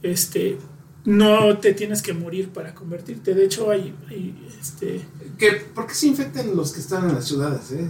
este, 0.02 0.58
no 1.06 1.58
te 1.58 1.74
tienes 1.74 2.02
que 2.02 2.14
morir 2.14 2.50
para 2.50 2.74
convertirte. 2.74 3.34
De 3.34 3.44
hecho, 3.46 3.70
hay, 3.70 3.94
hay, 4.10 4.34
este, 4.62 5.02
¿Qué, 5.38 5.52
¿Por 5.74 5.88
qué 5.88 5.94
se 5.96 6.08
infectan 6.08 6.56
los 6.56 6.72
que 6.72 6.80
están 6.80 7.10
en 7.10 7.16
las 7.16 7.26
ciudades? 7.26 7.72
Eh? 7.72 7.90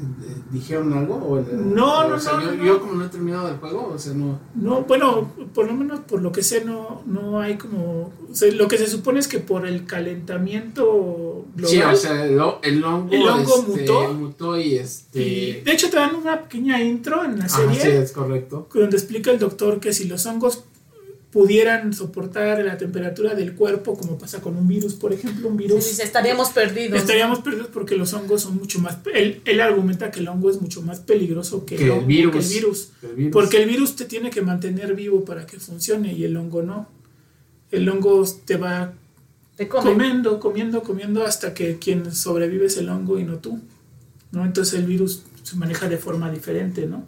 ¿Dijeron 0.51 0.93
algo? 0.93 1.15
¿O 1.15 1.37
el- 1.37 1.75
No, 1.75 1.99
o 1.99 2.09
no, 2.09 2.19
sea, 2.19 2.33
no, 2.37 2.41
yo, 2.45 2.55
no, 2.55 2.65
yo 2.65 2.73
no. 2.73 2.79
como 2.79 2.93
no 2.93 3.05
he 3.05 3.09
terminado 3.09 3.49
el 3.49 3.57
juego, 3.57 3.91
o 3.93 3.99
sea, 3.99 4.13
no... 4.13 4.39
No, 4.55 4.81
bueno, 4.83 5.31
por 5.53 5.67
lo 5.67 5.73
menos 5.73 5.99
por 6.01 6.21
lo 6.21 6.31
que 6.31 6.41
sé, 6.41 6.63
no, 6.65 7.03
no 7.05 7.39
hay 7.41 7.57
como. 7.57 8.11
o 8.31 8.33
sea, 8.33 8.51
lo 8.53 8.67
que 8.67 8.77
se 8.77 8.87
supone 8.87 9.19
es 9.19 9.27
que 9.27 9.39
por 9.39 9.67
el 9.67 9.85
calentamiento 9.85 11.45
global. 11.55 11.71
Sí, 11.71 11.81
o 11.81 11.95
sea, 11.95 12.25
el, 12.25 12.39
el 12.63 12.83
hongo, 12.83 13.13
El 13.13 13.27
hongo 13.27 13.59
este, 13.59 13.81
mutó. 13.81 14.13
mutó 14.13 14.59
y 14.59 14.75
este... 14.77 15.21
y 15.21 15.61
de 15.61 15.71
hecho, 15.71 15.89
te 15.89 15.97
dan 15.97 16.15
una 16.15 16.41
pequeña 16.43 16.81
intro 16.81 17.23
en 17.23 17.39
la 17.39 17.49
serie 17.49 17.79
sí, 17.79 17.87
es 17.89 18.11
correcto. 18.11 18.67
donde 18.73 18.97
explica 18.97 19.31
el 19.31 19.39
doctor 19.39 19.79
que 19.79 19.93
si 19.93 20.05
los 20.07 20.25
hongos 20.25 20.63
pudieran 21.33 21.93
soportar 21.93 22.63
la 22.63 22.77
temperatura 22.77 23.33
del 23.33 23.55
cuerpo, 23.55 23.97
como 23.97 24.19
pasa 24.19 24.39
con 24.39 24.55
un 24.55 24.67
virus, 24.67 24.93
por 24.93 25.11
ejemplo, 25.13 25.47
un 25.49 25.57
Sí, 25.57 25.63
virus. 25.63 25.85
dice, 25.89 26.03
estaríamos 26.03 26.51
perdidos. 26.51 26.99
Estaríamos 26.99 27.39
perdidos 27.39 27.67
porque 27.73 27.95
los 27.97 28.13
hongos 28.13 28.43
son 28.43 28.55
mucho 28.57 28.79
más. 28.79 28.99
Él, 29.13 29.41
él 29.45 29.59
argumenta 29.59 30.11
que 30.11 30.19
el 30.19 30.27
hongo 30.27 30.51
es 30.51 30.61
mucho 30.61 30.83
más 30.83 30.99
peligroso 30.99 31.65
que, 31.65 31.75
Que 31.75 31.85
el 31.85 31.91
hongo, 31.91 32.05
virus. 32.05 32.31
que 32.31 32.37
el 32.39 32.49
virus. 32.61 32.89
El 33.01 33.15
virus. 33.15 33.33
Porque 33.33 33.63
el 33.63 33.67
virus 33.67 33.95
te 33.95 34.05
tiene 34.05 34.29
que 34.29 34.41
mantener 34.43 34.93
vivo 34.95 35.25
para 35.25 35.45
que 35.47 35.59
funcione 35.59 36.13
y 36.13 36.23
el 36.23 36.37
hongo 36.37 36.61
no. 36.61 36.87
El 37.71 37.89
hongo 37.89 38.23
te 38.45 38.57
va 38.57 38.93
Te 39.57 39.67
comiendo, 39.67 40.39
comiendo, 40.39 40.83
comiendo 40.83 41.25
hasta 41.25 41.55
que 41.55 41.79
quien 41.79 42.13
sobrevive 42.13 42.67
es 42.67 42.77
el 42.77 42.89
hongo 42.89 43.17
y 43.17 43.23
no 43.23 43.37
tú. 43.37 43.59
¿no? 44.31 44.45
Entonces 44.45 44.75
el 44.79 44.85
virus 44.85 45.23
se 45.41 45.55
maneja 45.55 45.89
de 45.89 45.97
forma 45.97 46.29
diferente, 46.31 46.85
¿no? 46.85 47.07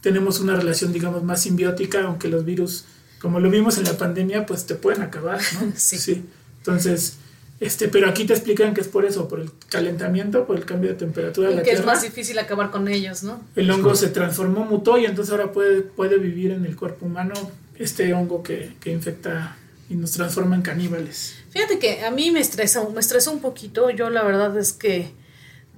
Tenemos 0.00 0.40
una 0.40 0.56
relación, 0.56 0.92
digamos, 0.92 1.22
más 1.22 1.42
simbiótica, 1.42 2.02
aunque 2.04 2.28
los 2.28 2.44
virus, 2.44 2.86
como 3.22 3.38
lo 3.38 3.48
vimos 3.48 3.78
en 3.78 3.84
la 3.84 3.96
pandemia, 3.96 4.44
pues 4.46 4.66
te 4.66 4.74
pueden 4.74 5.00
acabar, 5.00 5.40
¿no? 5.54 5.72
Sí. 5.76 6.24
Entonces, 6.58 7.18
este, 7.60 7.86
pero 7.86 8.08
aquí 8.08 8.24
te 8.24 8.32
explican 8.32 8.74
que 8.74 8.80
es 8.80 8.88
por 8.88 9.04
eso, 9.04 9.28
por 9.28 9.38
el 9.38 9.52
calentamiento, 9.68 10.44
por 10.44 10.56
el 10.56 10.64
cambio 10.64 10.90
de 10.90 10.96
temperatura 10.96 11.48
de 11.48 11.54
Y 11.54 11.56
la 11.58 11.62
que 11.62 11.70
es 11.70 11.84
más 11.84 12.02
difícil 12.02 12.36
acabar 12.40 12.72
con 12.72 12.88
ellos, 12.88 13.22
¿no? 13.22 13.40
El 13.54 13.70
hongo 13.70 13.94
se 13.94 14.08
transformó, 14.08 14.64
mutó 14.64 14.98
y 14.98 15.04
entonces 15.04 15.30
ahora 15.30 15.52
puede, 15.52 15.82
puede 15.82 16.18
vivir 16.18 16.50
en 16.50 16.66
el 16.66 16.74
cuerpo 16.74 17.06
humano 17.06 17.34
este 17.78 18.12
hongo 18.12 18.42
que, 18.42 18.74
que 18.80 18.90
infecta 18.90 19.56
y 19.88 19.94
nos 19.94 20.10
transforma 20.10 20.56
en 20.56 20.62
caníbales. 20.62 21.36
Fíjate 21.50 21.78
que 21.78 22.04
a 22.04 22.10
mí 22.10 22.32
me 22.32 22.40
estresa, 22.40 22.84
me 22.88 22.98
estresa 22.98 23.30
un 23.30 23.40
poquito. 23.40 23.90
Yo 23.90 24.10
la 24.10 24.24
verdad 24.24 24.58
es 24.58 24.72
que 24.72 25.12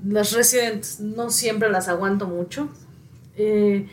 las 0.03 0.33
Resident 0.33 0.87
no 1.01 1.31
siempre 1.31 1.71
las 1.71 1.89
aguanto 1.89 2.27
mucho. 2.27 2.71
Eh, 3.37 3.87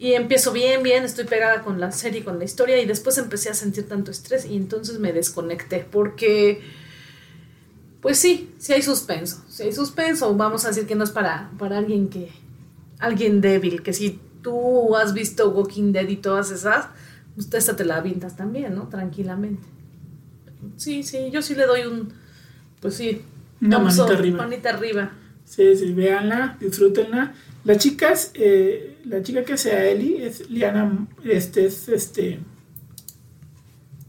y 0.00 0.14
empiezo 0.14 0.50
bien, 0.52 0.82
bien, 0.82 1.04
estoy 1.04 1.26
pegada 1.26 1.60
con 1.62 1.78
la 1.78 1.92
serie, 1.92 2.24
con 2.24 2.38
la 2.38 2.44
historia 2.44 2.80
y 2.80 2.86
después 2.86 3.18
empecé 3.18 3.50
a 3.50 3.54
sentir 3.54 3.86
tanto 3.86 4.10
estrés 4.10 4.46
y 4.46 4.56
entonces 4.56 4.98
me 4.98 5.12
desconecté 5.12 5.86
porque 5.90 6.62
Pues 8.00 8.18
sí, 8.18 8.50
sí 8.58 8.72
hay 8.72 8.82
suspenso. 8.82 9.44
Si 9.48 9.62
hay 9.64 9.72
suspenso, 9.72 10.34
vamos 10.34 10.64
a 10.64 10.68
decir 10.68 10.86
que 10.86 10.94
no 10.94 11.04
es 11.04 11.10
para, 11.10 11.50
para 11.58 11.78
alguien 11.78 12.08
que. 12.08 12.30
alguien 12.98 13.40
débil, 13.42 13.82
que 13.82 13.92
si 13.92 14.18
tú 14.42 14.96
has 14.96 15.12
visto 15.12 15.50
Walking 15.50 15.92
Dead 15.92 16.08
y 16.08 16.16
todas 16.16 16.50
esas, 16.50 16.86
usted 17.36 17.58
esta 17.58 17.76
te 17.76 17.84
la 17.84 17.96
avientas 17.96 18.36
también, 18.36 18.74
¿no? 18.74 18.88
Tranquilamente. 18.88 19.62
Sí, 20.76 21.02
sí, 21.02 21.30
yo 21.30 21.42
sí 21.42 21.54
le 21.54 21.66
doy 21.66 21.82
un. 21.82 22.12
Pues 22.80 22.94
sí. 22.94 23.22
Una 23.60 23.78
manita 23.78 24.04
arriba. 24.04 24.38
Manita 24.38 24.70
arriba. 24.70 25.12
Sí, 25.44 25.76
sí, 25.76 25.92
véanla, 25.92 26.56
disfrútenla. 26.58 27.34
Las 27.64 27.78
chicas, 27.78 28.30
eh, 28.34 28.98
la 29.04 29.22
chica 29.22 29.44
que 29.44 29.54
hace 29.54 29.72
a 29.72 29.84
Ellie 29.88 30.26
es 30.26 30.48
Liana, 30.48 31.08
este 31.24 31.66
es 31.66 31.88
este 31.88 32.40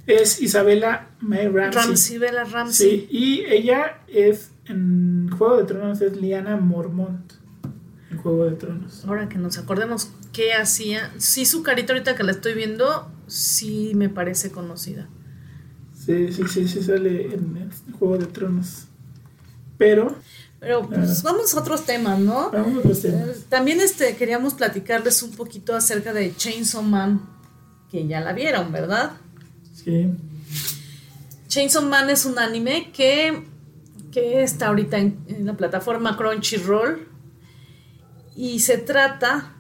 es 0.08 0.42
Isabela 0.42 1.10
May 1.20 1.48
Ramsey. 1.48 1.82
Ramsey, 1.82 2.18
Bella 2.18 2.44
Ramsey. 2.46 2.90
Sí, 3.02 3.08
y 3.10 3.46
ella 3.46 4.02
es 4.08 4.52
en 4.66 5.30
Juego 5.30 5.58
de 5.58 5.64
Tronos 5.66 6.02
es 6.02 6.16
Liana 6.20 6.58
Mormont 6.58 7.34
en 8.10 8.18
Juego 8.18 8.46
de 8.46 8.56
Tronos. 8.56 9.06
Ahora 9.06 9.30
que 9.30 9.38
nos 9.38 9.58
acordemos 9.58 10.12
qué 10.34 10.54
hacía. 10.54 11.12
Sí, 11.18 11.46
su 11.46 11.64
carita 11.64 11.94
ahorita 11.94 12.16
que 12.16 12.24
la 12.24 12.32
estoy 12.32 12.54
viendo, 12.54 13.12
sí 13.28 13.94
me 13.96 14.10
parece 14.10 14.52
conocida. 14.52 15.10
Sí, 15.94 16.32
sí, 16.32 16.44
sí, 16.48 16.68
sí 16.68 16.82
sale 16.82 17.34
en, 17.34 17.58
en 17.58 17.94
Juego 17.94 18.18
de 18.18 18.26
Tronos. 18.26 18.88
Pero 19.78 20.16
Pero 20.62 20.88
pues 20.88 21.24
vamos 21.24 21.54
a 21.56 21.60
otros 21.60 21.86
temas, 21.86 22.20
¿no? 22.20 22.52
vamos 22.52 22.76
a 22.76 22.80
otros 22.80 23.02
temas. 23.02 23.28
Eh, 23.30 23.44
También 23.50 23.82
este, 23.82 24.16
queríamos 24.16 24.54
platicarles 24.54 25.24
un 25.24 25.32
poquito 25.32 25.76
acerca 25.76 26.14
de 26.14 26.36
Chainsaw 26.36 26.84
Man, 26.84 27.20
que 27.90 28.08
ya 28.08 28.22
la 28.22 28.32
vieron, 28.32 28.72
¿verdad? 28.72 29.14
Sí. 29.74 30.08
Chainsaw 31.48 31.82
Man 31.84 32.12
es 32.12 32.26
un 32.26 32.38
anime 32.38 32.92
que, 32.94 33.44
que 34.12 34.44
está 34.44 34.68
ahorita 34.68 35.00
en, 35.00 35.18
en 35.28 35.48
la 35.48 35.54
plataforma 35.58 36.16
Crunchyroll 36.16 37.08
y 38.36 38.60
se 38.60 38.78
trata, 38.78 39.56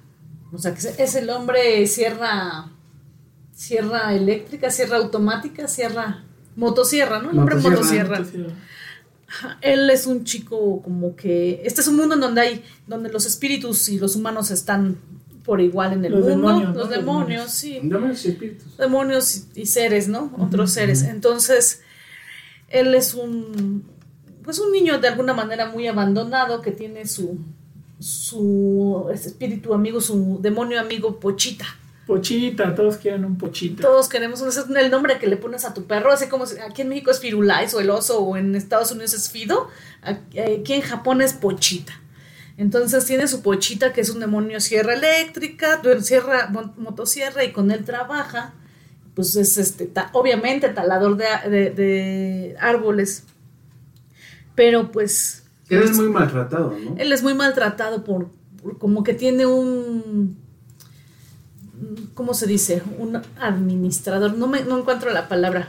o 0.53 0.60
sea, 0.60 0.75
que 0.75 1.03
es 1.03 1.15
el 1.15 1.31
hombre 1.31 1.88
sierra, 1.88 2.70
sierra 3.55 4.13
eléctrica, 4.13 4.70
sierra 4.70 4.98
automática, 4.98 5.67
sierra 5.67 6.24
motosierra, 6.55 7.20
¿no? 7.20 7.31
El 7.31 7.39
hombre 7.39 7.55
Motosierra. 7.55 8.20
motosierra. 8.20 8.53
Él 9.61 9.89
es 9.89 10.05
un 10.07 10.23
chico 10.23 10.81
como 10.81 11.15
que 11.15 11.61
este 11.63 11.81
es 11.81 11.88
un 11.88 11.95
mundo 11.97 12.15
en 12.15 12.21
donde 12.21 12.41
hay 12.41 12.63
donde 12.88 13.09
los 13.09 13.25
espíritus 13.25 13.88
y 13.89 13.97
los 14.00 14.15
humanos 14.15 14.51
están 14.51 14.97
por 15.43 15.59
igual 15.61 15.93
en 15.93 16.05
el 16.05 16.11
Los 16.11 16.21
mundo, 16.21 16.35
demonios, 16.38 16.69
¿no? 16.69 16.75
los 16.75 16.83
Los 16.83 16.89
demonios, 16.89 17.27
demonios. 17.29 17.51
sí 17.51 17.79
Demonios 17.81 18.25
y 18.25 18.29
espíritus. 18.29 18.77
demonios 18.77 19.45
y, 19.55 19.61
y 19.61 19.65
seres, 19.65 20.07
¿no? 20.07 20.31
Otros 20.38 20.71
seres. 20.71 21.01
Entonces, 21.03 21.81
él 22.69 22.93
es 22.93 23.13
un, 23.15 23.83
pues 24.43 24.59
un 24.59 24.71
niño 24.71 25.00
de 25.00 25.07
alguna 25.07 25.33
manera 25.33 25.69
muy 25.71 25.88
abandonado 25.88 26.61
que 26.61 26.71
tiene 26.71 27.07
su, 27.07 27.38
su 28.00 29.07
espíritu 29.13 29.73
amigo, 29.73 30.00
su 30.01 30.39
demonio 30.41 30.79
amigo 30.79 31.19
Pochita. 31.19 31.65
Pochita, 32.08 32.74
todos 32.75 32.98
quieren 32.98 33.24
un 33.25 33.38
pochita. 33.38 33.81
Todos 33.84 34.10
queremos, 34.10 34.41
ese 34.41 34.62
es 34.62 34.65
el 34.70 34.91
nombre 34.91 35.17
que 35.20 35.27
le 35.27 35.38
pones 35.38 35.65
a 35.65 35.74
tu 35.74 35.86
perro, 35.86 36.12
así 36.12 36.27
como 36.27 36.46
aquí 36.67 36.81
en 36.81 36.89
México 36.89 37.12
es 37.12 37.20
Firulais 37.20 37.74
o 37.74 37.79
el 37.79 37.89
oso 37.89 38.20
o 38.22 38.36
en 38.38 38.55
Estados 38.55 38.91
Unidos 38.91 39.13
es 39.13 39.29
Fido, 39.29 39.70
aquí 40.01 40.74
en 40.74 40.81
Japón 40.81 41.22
es 41.22 41.34
Pochita. 41.34 41.93
Entonces 42.58 43.05
tiene 43.05 43.27
su 43.27 43.41
Pochita 43.41 43.93
que 43.93 44.01
es 44.01 44.10
un 44.10 44.20
demonio 44.20 44.60
sierra 44.60 44.93
eléctrica, 44.93 45.81
sierra, 46.01 46.50
mo- 46.50 46.74
motosierra 46.77 47.43
y 47.43 47.51
con 47.51 47.72
él 47.72 47.86
trabaja, 47.86 48.53
pues 49.15 49.36
es 49.36 49.58
este, 49.58 49.86
ta- 49.86 50.10
obviamente 50.13 50.70
talador 50.70 51.17
de, 51.17 51.27
a- 51.27 51.48
de- 51.50 51.70
de 51.70 52.55
árboles, 52.60 53.24
pero 54.55 54.91
pues 54.91 55.43
Él 55.70 55.81
es 55.84 55.96
muy 55.96 56.10
maltratado, 56.10 56.75
¿no? 56.84 56.96
él 56.98 57.12
es 57.13 57.24
muy 57.24 57.34
maltratado 57.34 58.03
por, 58.03 58.29
por 58.62 58.77
como 58.77 59.03
que 59.03 59.13
tiene 59.13 59.46
un 59.46 60.38
¿cómo 62.13 62.33
se 62.33 62.47
dice? 62.47 62.81
un 62.97 63.19
administrador, 63.39 64.33
no 64.38 64.47
me 64.47 64.63
no 64.63 64.79
encuentro 64.79 65.11
la 65.11 65.27
palabra. 65.27 65.67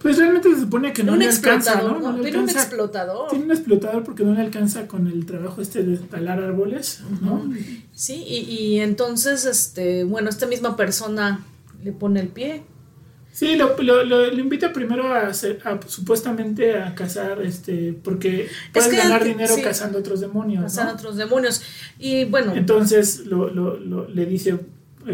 Pues 0.00 0.18
realmente 0.18 0.52
se 0.54 0.60
supone 0.60 0.92
que 0.92 1.02
no 1.02 1.12
un 1.14 1.20
le 1.20 1.28
alcanza, 1.28 1.80
¿no? 1.80 1.98
no, 1.98 2.12
No 2.12 2.18
le 2.22 2.36
un 2.38 2.50
explotador. 2.50 3.30
Tiene 3.30 3.46
un 3.46 3.50
explotador 3.52 4.04
porque 4.04 4.22
no 4.22 4.34
le 4.34 4.42
alcanza 4.42 4.86
con 4.86 5.06
el 5.06 5.24
trabajo 5.24 5.62
este 5.62 5.82
de 5.82 5.96
talar 5.96 6.42
árboles, 6.42 7.00
¿no? 7.22 7.50
Sí, 7.94 8.22
y, 8.26 8.40
y 8.40 8.80
entonces 8.80 9.46
este, 9.46 10.04
bueno, 10.04 10.28
esta 10.28 10.46
misma 10.46 10.76
persona 10.76 11.40
le 11.82 11.92
pone 11.92 12.20
el 12.20 12.28
pie. 12.28 12.64
Sí, 13.32 13.56
lo, 13.56 13.76
lo, 13.82 14.04
lo- 14.04 14.26
lo 14.30 14.38
invita 14.38 14.72
primero 14.74 15.12
a, 15.12 15.26
hacer- 15.28 15.58
a, 15.64 15.80
supuestamente 15.88 16.76
a 16.78 16.94
cazar, 16.94 17.40
este, 17.42 17.92
porque 18.04 18.48
puedes 18.74 18.90
que 18.90 18.96
ganar 18.96 19.24
dinero 19.24 19.54
sí. 19.56 19.62
cazando 19.62 19.98
otros 19.98 20.20
demonios, 20.20 20.64
Pasan 20.64 20.86
¿no? 20.88 20.92
otros 20.92 21.16
demonios. 21.16 21.62
Y 21.98 22.26
bueno, 22.26 22.54
Entonces 22.54 23.24
lo, 23.26 23.48
le 24.06 24.26
dice 24.26 24.56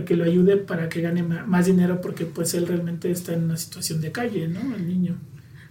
que 0.06 0.16
lo 0.16 0.24
ayude 0.24 0.56
para 0.56 0.88
que 0.88 1.00
gane 1.00 1.22
más 1.22 1.66
dinero 1.66 2.00
porque 2.00 2.24
pues 2.26 2.54
él 2.54 2.66
realmente 2.66 3.10
está 3.10 3.32
en 3.34 3.44
una 3.44 3.56
situación 3.56 4.00
de 4.00 4.12
calle, 4.12 4.48
¿no? 4.48 4.74
El 4.74 4.86
niño. 4.88 5.16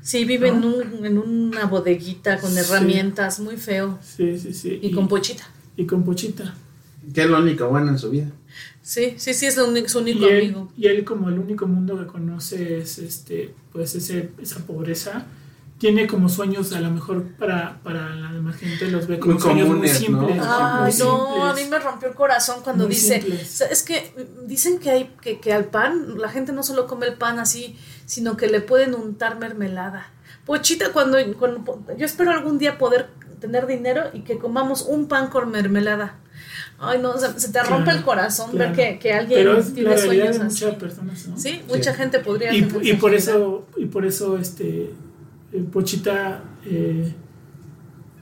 sí 0.01 0.23
vive 0.25 0.47
en, 0.49 0.63
un- 0.63 1.05
en 1.05 1.17
una 1.17 1.65
bodeguita 1.65 2.39
con 2.39 2.51
Sí. 2.51 2.59
herramientas, 2.59 3.39
muy 3.39 3.57
feo. 3.57 3.99
Sí, 4.01 4.39
sí, 4.39 4.53
sí. 4.53 4.79
Y 4.81 4.91
con 4.91 5.07
pochita. 5.07 5.43
y 5.75 5.85
con 5.85 6.03
pochita. 6.03 6.55
Que 7.13 7.21
es 7.23 7.29
lo 7.29 7.39
único 7.39 7.67
bueno 7.69 7.89
en 7.91 7.97
su 7.99 8.09
vida. 8.11 8.27
Sí, 8.81 9.13
sí, 9.17 9.33
sí, 9.33 9.45
es 9.45 9.57
lo 9.57 9.67
único- 9.67 9.87
su 9.89 9.99
único 9.99 10.21
Y 10.25 10.29
él, 10.29 10.41
amigo. 10.45 10.71
y 10.77 10.87
él 10.87 11.03
como 11.03 11.29
el 11.29 11.37
único 11.39 11.67
mundo 11.67 11.97
que 11.99 12.05
conoce 12.07 12.79
es 12.79 12.97
este 12.99 13.53
pues 13.71 13.93
ese, 13.95 14.29
esa 14.41 14.59
pobreza 14.65 15.25
tiene 15.79 16.07
como 16.07 16.27
sueños 16.29 16.73
a 16.73 16.81
lo 16.81 16.91
mejor 16.91 17.23
para, 17.39 17.79
para 17.83 18.09
la 18.15 18.31
demás 18.33 18.57
gente 18.57 18.91
los 18.91 19.07
ve 19.07 19.17
como 19.17 19.33
Muy 19.35 19.41
sueños 19.41 19.67
muy 19.67 19.75
comunes, 19.77 19.93
¿no? 19.93 19.97
simples 20.07 20.37
Ay, 20.45 20.91
muy 20.93 20.99
no, 20.99 21.45
a 21.45 21.53
mí 21.53 21.59
simples. 21.61 21.69
me 21.69 21.79
rompió 21.79 22.09
el 22.09 22.15
corazón 22.15 22.57
cuando 22.63 22.83
Muy 22.85 22.93
dice, 22.95 23.21
simples. 23.21 23.61
es 23.61 23.83
que 23.83 24.13
dicen 24.45 24.79
que 24.79 24.89
hay 24.91 25.11
que, 25.21 25.39
que 25.39 25.53
al 25.53 25.65
pan, 25.65 26.17
la 26.19 26.29
gente 26.29 26.51
no 26.51 26.63
solo 26.63 26.85
come 26.85 27.07
el 27.07 27.13
pan 27.13 27.39
así, 27.39 27.77
sino 28.05 28.35
que 28.37 28.47
le 28.47 28.59
pueden 28.61 28.93
untar 28.93 29.39
mermelada. 29.39 30.11
Pochita, 30.45 30.91
cuando, 30.91 31.17
cuando 31.37 31.63
yo 31.97 32.05
espero 32.05 32.31
algún 32.31 32.57
día 32.59 32.77
poder 32.77 33.07
tener 33.39 33.65
dinero 33.65 34.03
y 34.13 34.21
que 34.21 34.37
comamos 34.37 34.81
un 34.81 35.07
pan 35.07 35.27
con 35.27 35.49
mermelada. 35.49 36.15
Ay, 36.77 36.99
no, 37.01 37.11
o 37.11 37.17
sea, 37.17 37.37
se 37.37 37.51
te 37.51 37.61
rompe 37.63 37.83
Claro, 37.85 37.99
el 37.99 38.03
corazón 38.05 38.51
claro. 38.51 38.73
ver 38.75 38.93
que, 38.93 38.99
que 38.99 39.13
alguien 39.13 39.39
pero 39.39 39.57
es 39.59 39.67
la 39.69 39.73
tiene 39.75 39.97
sueños 39.97 40.39
de 40.39 40.45
así. 40.45 40.65
muchas 40.65 40.79
personas 40.79 41.27
¿no? 41.27 41.37
Sí, 41.37 41.61
mucha 41.67 41.91
Sí. 41.91 41.97
gente 41.97 42.19
podría 42.19 42.53
y, 42.53 42.61
tener 42.63 42.85
y 42.85 42.91
esa 42.91 42.99
por 42.99 43.13
eso 43.13 43.67
y 43.77 43.85
por 43.85 44.05
eso 44.05 44.37
este 44.37 44.91
eh, 45.51 45.65
Pochita 45.71 46.43
eh, 46.65 47.13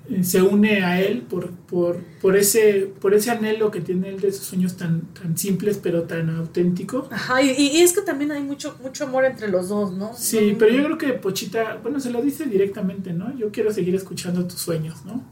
eh, 0.10 0.24
se 0.24 0.42
une 0.42 0.84
a 0.86 1.02
él 1.02 1.24
por, 1.24 1.52
por, 1.52 1.98
por 2.22 2.38
ese 2.38 2.94
por 3.02 3.14
ese 3.14 3.30
anhelo 3.32 3.72
que 3.72 3.82
tiene 3.82 4.08
él 4.10 4.22
de 4.22 4.30
esos 4.30 4.46
sueños 4.46 4.78
tan 4.78 5.02
tan 5.14 5.38
simples 5.38 5.80
pero 5.84 6.04
tan 6.04 6.30
auténtico 6.30 7.10
Ajá, 7.12 7.42
y, 7.42 7.52
y 7.52 7.82
es 7.82 7.92
que 7.92 8.02
también 8.02 8.32
hay 8.32 8.42
mucho, 8.42 8.78
mucho 8.82 9.04
amor 9.04 9.26
entre 9.26 9.50
los 9.50 9.68
dos, 9.68 9.92
¿no? 9.92 10.14
Sí, 10.16 10.56
pero 10.58 10.74
yo 10.74 10.86
creo 10.86 10.98
que 10.98 11.14
Pochita, 11.14 11.78
bueno, 11.84 12.00
se 12.00 12.10
lo 12.10 12.22
dice 12.22 12.46
directamente, 12.46 13.12
¿no? 13.12 13.38
Yo 13.38 13.52
quiero 13.52 13.74
seguir 13.74 13.96
escuchando 13.96 14.46
tus 14.46 14.60
sueños, 14.60 15.04
¿no? 15.06 15.26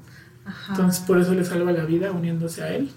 Ajá. 0.43 0.73
Entonces 0.73 1.01
por 1.01 1.19
eso 1.21 1.33
le 1.33 1.45
salva 1.45 1.71
la 1.71 1.85
vida 1.85 2.11
uniéndose 2.11 2.63
a 2.63 2.75
él. 2.75 2.91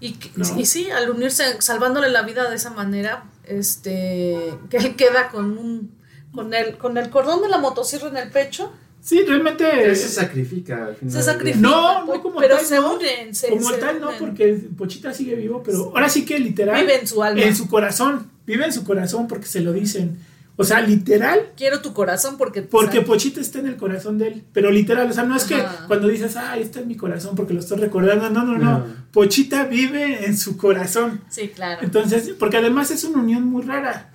Y, 0.00 0.16
y 0.56 0.64
sí, 0.64 0.90
al 0.90 1.10
unirse, 1.10 1.60
salvándole 1.60 2.08
la 2.08 2.22
vida 2.22 2.48
de 2.48 2.56
esa 2.56 2.70
manera, 2.70 3.24
este, 3.44 4.54
que 4.70 4.78
él 4.78 4.96
queda 4.96 5.28
con 5.28 5.58
un, 5.58 5.90
con 6.32 6.54
el, 6.54 6.76
con 6.78 6.96
el 6.98 7.10
cordón 7.10 7.42
de 7.42 7.48
la 7.48 7.58
motosierra 7.58 8.08
en 8.08 8.16
el 8.16 8.30
pecho, 8.30 8.72
Sí, 9.02 9.24
realmente... 9.26 9.94
Se 9.96 10.08
sacrifica 10.08 10.86
al 10.86 10.94
final. 10.94 11.14
se 11.14 11.22
sacrifica. 11.22 11.60
No, 11.60 12.00
no 12.00 12.06
pues, 12.06 12.20
como 12.20 12.38
pero 12.38 12.56
tal, 12.56 12.66
se 12.66 12.76
no. 12.76 12.94
unen, 12.96 13.34
se, 13.34 13.48
Como 13.48 13.70
se 13.70 13.78
tal, 13.78 14.00
no, 14.00 14.10
porque 14.18 14.52
Pochita 14.76 15.12
sigue 15.14 15.36
vivo, 15.36 15.62
pero 15.64 15.84
ahora 15.94 16.08
sí 16.08 16.24
que 16.24 16.38
literal... 16.38 16.80
vive 16.80 17.00
en 17.00 17.06
su 17.06 17.22
alma. 17.22 17.42
En 17.42 17.56
su 17.56 17.68
corazón, 17.68 18.30
vive 18.46 18.66
en 18.66 18.72
su 18.72 18.84
corazón 18.84 19.26
porque 19.26 19.46
se 19.46 19.60
lo 19.60 19.72
dicen. 19.72 20.18
O 20.56 20.64
sea, 20.64 20.82
literal, 20.82 21.52
Quiero 21.56 21.80
tu 21.80 21.94
corazón 21.94 22.36
porque 22.36 22.60
porque 22.60 22.96
¿sabes? 22.96 23.06
Pochita 23.06 23.40
está 23.40 23.60
en 23.60 23.68
el 23.68 23.78
corazón 23.78 24.18
de 24.18 24.28
él. 24.28 24.44
Pero 24.52 24.70
literal, 24.70 25.08
o 25.08 25.12
sea, 25.14 25.24
no 25.24 25.34
es 25.34 25.44
que 25.44 25.56
cuando 25.86 26.06
dices, 26.08 26.36
ah, 26.36 26.58
está 26.58 26.80
en 26.80 26.88
mi 26.88 26.96
corazón 26.96 27.34
porque 27.34 27.54
lo 27.54 27.60
estoy 27.60 27.78
recordando. 27.78 28.28
No, 28.28 28.44
no, 28.44 28.58
no. 28.58 28.78
No. 28.80 28.86
Pochita 29.10 29.64
vive 29.64 30.26
en 30.26 30.36
su 30.36 30.58
corazón. 30.58 31.22
Sí, 31.30 31.48
claro. 31.48 31.80
Entonces, 31.82 32.34
porque 32.38 32.58
además 32.58 32.90
es 32.90 33.04
una 33.04 33.22
unión 33.22 33.44
muy 33.44 33.62
rara. 33.62 34.12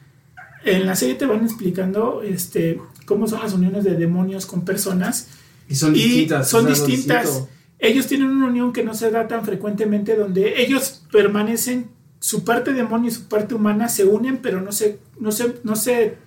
En 0.65 0.85
la 0.85 0.95
serie 0.95 1.15
te 1.15 1.27
van 1.27 1.43
explicando 1.43 2.21
este, 2.23 2.81
cómo 3.05 3.27
son 3.27 3.41
las 3.41 3.53
uniones 3.53 3.83
de 3.83 3.95
demonios 3.95 4.45
con 4.47 4.65
personas. 4.65 5.27
Y 5.69 5.75
son 5.75 5.95
y 5.95 5.99
distintas. 5.99 6.49
son 6.49 6.65
distintas. 6.65 7.45
Ellos 7.77 8.07
tienen 8.07 8.29
una 8.29 8.47
unión 8.47 8.73
que 8.73 8.83
no 8.83 8.93
se 8.95 9.11
da 9.11 9.27
tan 9.27 9.45
frecuentemente, 9.45 10.15
donde 10.15 10.61
ellos 10.63 11.03
permanecen, 11.11 11.91
su 12.19 12.43
parte 12.43 12.73
demonio 12.73 13.09
y 13.09 13.13
su 13.13 13.27
parte 13.27 13.53
humana 13.53 13.89
se 13.89 14.05
unen, 14.05 14.39
pero 14.39 14.59
no 14.59 14.71
se, 14.71 14.99
no 15.19 15.31
se, 15.31 15.55
no 15.63 15.75
se, 15.75 16.17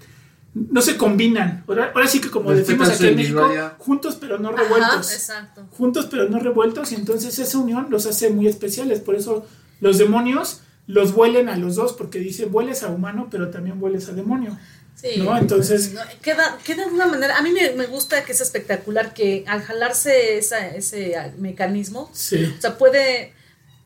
no 0.54 0.83
se 0.83 0.97
combinan. 0.97 1.64
Ahora, 1.66 1.90
ahora 1.92 2.07
sí 2.07 2.21
que 2.21 2.30
como 2.30 2.52
decimos 2.52 2.88
aquí 2.88 3.09
en 3.09 3.16
México, 3.16 3.50
juntos 3.78 4.16
pero 4.21 4.38
no 4.38 4.50
Ajá, 4.50 4.62
revueltos. 4.62 5.12
exacto. 5.12 5.66
juntos 5.73 6.07
pero 6.09 6.28
no 6.28 6.38
revueltos, 6.38 6.92
y 6.92 6.95
entonces 6.95 7.37
esa 7.40 7.59
unión 7.59 7.88
los 7.90 8.07
hace 8.07 8.30
muy 8.30 8.47
especiales. 8.47 9.00
Por 9.00 9.16
eso 9.16 9.47
los 9.80 9.99
demonios 9.99 10.61
los 10.88 11.12
vuelen 11.14 11.49
a 11.49 11.57
los 11.57 11.76
dos, 11.76 11.92
porque 11.92 12.18
dicen 12.18 12.50
vueles 12.50 12.83
a 12.83 12.88
humano, 12.88 13.28
pero 13.30 13.50
también 13.50 13.78
vueles 13.78 14.09
a 14.09 14.12
demonio. 14.12 14.59
Sí. 14.97 15.11
¿no? 15.18 15.38
Entonces, 15.38 15.92
No, 15.92 16.00
queda, 16.23 16.59
queda 16.64 16.85
de 16.87 16.92
una 16.92 17.07
manera. 17.07 17.38
A 17.38 17.42
mí 17.42 17.52
me, 17.52 17.71
me 17.76 17.87
gusta 17.87 18.25
que 18.25 18.33
es 18.33 18.40
espectacular 18.40 19.14
que 19.14 19.45
al 19.47 19.62
jalarse 19.62 20.38
esa, 20.38 20.66
ese 20.75 21.14
mecanismo, 21.38 22.11
sí. 22.12 22.52
o 22.59 22.61
sea, 22.61 22.76
puede, 22.76 23.33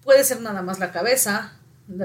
puede 0.04 0.24
ser 0.24 0.40
nada 0.40 0.62
más 0.62 0.78
la 0.78 0.90
cabeza, 0.90 1.52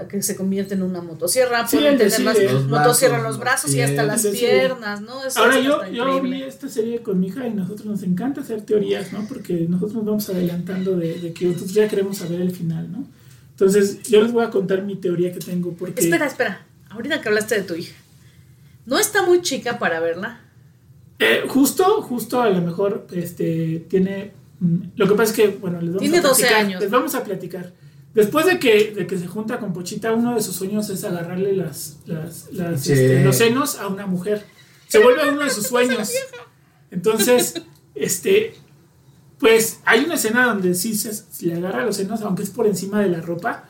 que 0.10 0.22
se 0.22 0.36
convierte 0.36 0.74
en 0.74 0.82
una 0.82 1.00
motosierra, 1.02 1.66
Sí, 1.68 1.78
pueden 1.78 1.98
tener 1.98 2.20
las 2.22 2.38
Los 2.52 2.66
motosierra 2.68 3.18
en 3.20 3.24
los 3.24 3.40
brazos 3.40 3.74
y 3.74 3.80
hasta 3.82 4.04
las 4.04 4.26
piernas, 4.26 5.00
¿no? 5.02 5.24
Eso- 5.24 5.40
Ahora 5.40 5.60
yo, 5.60 5.86
yo 5.88 6.20
vi 6.22 6.42
esta 6.44 6.68
serie 6.68 7.02
con 7.02 7.20
mi 7.22 7.28
hija 7.28 7.48
y 7.48 7.52
nosotros 7.54 7.86
nos 7.86 8.04
encanta 8.04 8.42
hacer 8.42 8.64
teorías, 8.64 9.14
¿no? 9.14 9.26
Porque 9.30 9.54
nosotros 9.70 9.94
nos 9.94 10.06
vamos 10.06 10.30
adelantando 10.30 10.98
de, 10.98 11.20
de 11.20 11.32
que 11.32 11.46
nosotros 11.46 11.74
ya 11.74 11.88
queremos 11.88 12.18
saber 12.18 12.42
el 12.42 12.52
final, 12.52 12.92
¿no? 12.92 13.06
Entonces, 13.60 14.04
yo 14.04 14.22
les 14.22 14.32
voy 14.32 14.44
a 14.46 14.52
contar 14.52 14.84
mi 14.84 14.96
teoría 14.98 15.34
que 15.34 15.40
tengo 15.40 15.74
porque... 15.74 16.00
Espera, 16.00 16.28
espera. 16.28 16.66
Ahorita 16.92 17.22
que 17.22 17.28
hablaste 17.30 17.56
de 17.56 17.62
tu 17.64 17.74
hija. 17.74 17.96
¿No 18.86 19.00
está 19.00 19.24
muy 19.24 19.42
chica 19.42 19.80
para 19.80 20.00
verla? 20.00 20.42
Eh, 21.18 21.42
justo, 21.48 22.04
justo 22.04 22.40
a 22.40 22.50
lo 22.52 22.62
mejor 22.62 23.08
este, 23.12 23.84
tiene. 23.90 24.34
mm, 24.60 24.78
Lo 24.96 25.08
que 25.08 25.16
pasa 25.16 25.32
es 25.32 25.36
que, 25.36 25.48
bueno, 25.58 25.80
les 25.82 25.90
vamos 25.90 26.02
Tiene 26.02 26.18
a 26.20 26.22
12 26.22 26.42
platicar, 26.44 26.66
años. 26.66 26.82
Les 26.82 26.92
vamos 26.92 27.16
a 27.16 27.24
platicar. 27.24 27.74
Después 28.14 28.46
de 28.46 28.60
que, 28.60 28.92
de 28.94 29.08
que 29.08 29.18
se 29.18 29.26
junta 29.26 29.60
con 29.60 29.74
Pochita, 29.74 30.14
uno 30.14 30.36
de 30.36 30.42
sus 30.42 30.56
sueños 30.56 30.88
es 30.92 31.04
agarrarle 31.04 31.56
las, 31.56 31.98
las, 32.06 32.52
las, 32.54 32.82
Sí. 32.84 32.94
este, 32.94 33.24
los 33.24 33.36
senos 33.38 33.80
a 33.80 33.88
una 33.88 34.06
mujer. 34.06 34.46
Se 34.88 35.00
vuelve 35.00 35.30
uno 35.30 35.44
de 35.44 35.50
sus 35.50 35.66
sueños. 35.68 36.12
Entonces, 36.92 37.56
este, 37.96 38.54
pues 39.40 39.80
hay 39.86 40.04
una 40.06 40.16
escena 40.16 40.46
donde 40.48 40.74
sí 40.74 40.96
se, 40.96 41.14
se 41.14 41.46
le 41.46 41.56
agarra 41.56 41.86
los 41.86 41.96
senos, 41.98 42.22
aunque 42.22 42.44
es 42.44 42.50
por 42.50 42.66
encima 42.68 43.02
de 43.02 43.10
la 43.10 43.22
ropa. 43.22 43.66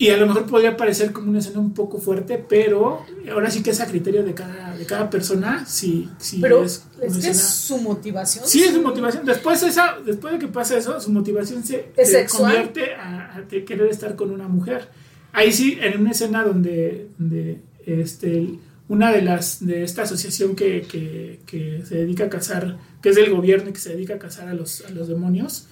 Y 0.00 0.10
a 0.10 0.16
lo 0.16 0.28
mejor 0.28 0.46
podría 0.46 0.76
parecer 0.76 1.12
como 1.12 1.28
una 1.30 1.40
escena 1.40 1.58
un 1.58 1.74
poco 1.74 1.98
fuerte, 1.98 2.38
pero 2.48 3.04
ahora 3.32 3.50
sí 3.50 3.64
que 3.64 3.70
es 3.70 3.80
a 3.80 3.86
criterio 3.86 4.22
de 4.22 4.32
cada, 4.32 4.76
de 4.76 4.86
cada 4.86 5.10
persona. 5.10 5.66
Si, 5.66 6.08
si 6.18 6.38
Pero 6.40 6.62
es 6.62 6.84
que 7.20 7.30
es 7.30 7.40
su 7.42 7.78
motivación. 7.78 8.44
Sí, 8.46 8.62
es 8.62 8.74
su 8.74 8.80
motivación. 8.80 9.24
Después, 9.24 9.60
esa, 9.64 9.96
después 10.06 10.34
de 10.34 10.38
que 10.38 10.46
pasa 10.46 10.78
eso, 10.78 11.00
su 11.00 11.10
motivación 11.10 11.64
se, 11.64 11.90
convierte 12.30 12.94
a, 12.94 13.38
a 13.38 13.48
que- 13.48 13.64
querer 13.64 13.88
estar 13.88 14.14
con 14.14 14.30
una 14.30 14.46
mujer. 14.46 14.88
Ahí 15.32 15.52
sí, 15.52 15.76
en 15.80 16.00
una 16.00 16.12
escena 16.12 16.44
donde, 16.44 17.08
donde 17.18 17.60
este, 17.84 18.50
una 18.88 19.12
de 19.12 19.22
las 19.22 19.64
de 19.66 19.84
esta 19.84 20.02
asociación 20.02 20.56
que, 20.56 20.82
que- 20.82 21.40
que 21.46 21.82
se 21.86 21.96
dedica 21.96 22.24
a 22.24 22.30
cazar, 22.30 22.78
que 23.02 23.10
es 23.10 23.16
del 23.16 23.30
gobierno 23.30 23.70
y 23.70 23.72
que 23.72 23.80
se 23.80 23.90
dedica 23.90 24.14
a 24.14 24.18
cazar 24.18 24.48
a 24.48 24.54
los, 24.54 24.84
a 24.86 24.90
los 24.90 25.08
demonios, 25.08 25.66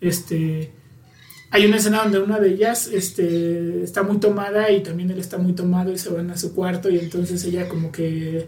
este, 0.00 0.70
hay 1.50 1.64
una 1.66 1.78
escena 1.78 2.02
donde 2.02 2.18
una 2.20 2.38
de 2.40 2.50
ellas 2.50 2.88
este, 2.92 3.82
está 3.82 4.02
muy 4.02 4.18
tomada 4.18 4.70
y 4.70 4.82
también 4.82 5.10
él 5.10 5.18
está 5.18 5.38
muy 5.38 5.54
tomado 5.54 5.92
y 5.92 5.98
se 5.98 6.10
van 6.10 6.30
a 6.30 6.36
su 6.36 6.54
cuarto 6.54 6.90
y 6.90 6.98
entonces 6.98 7.42
ella 7.44 7.68
como 7.68 7.90
que 7.90 8.46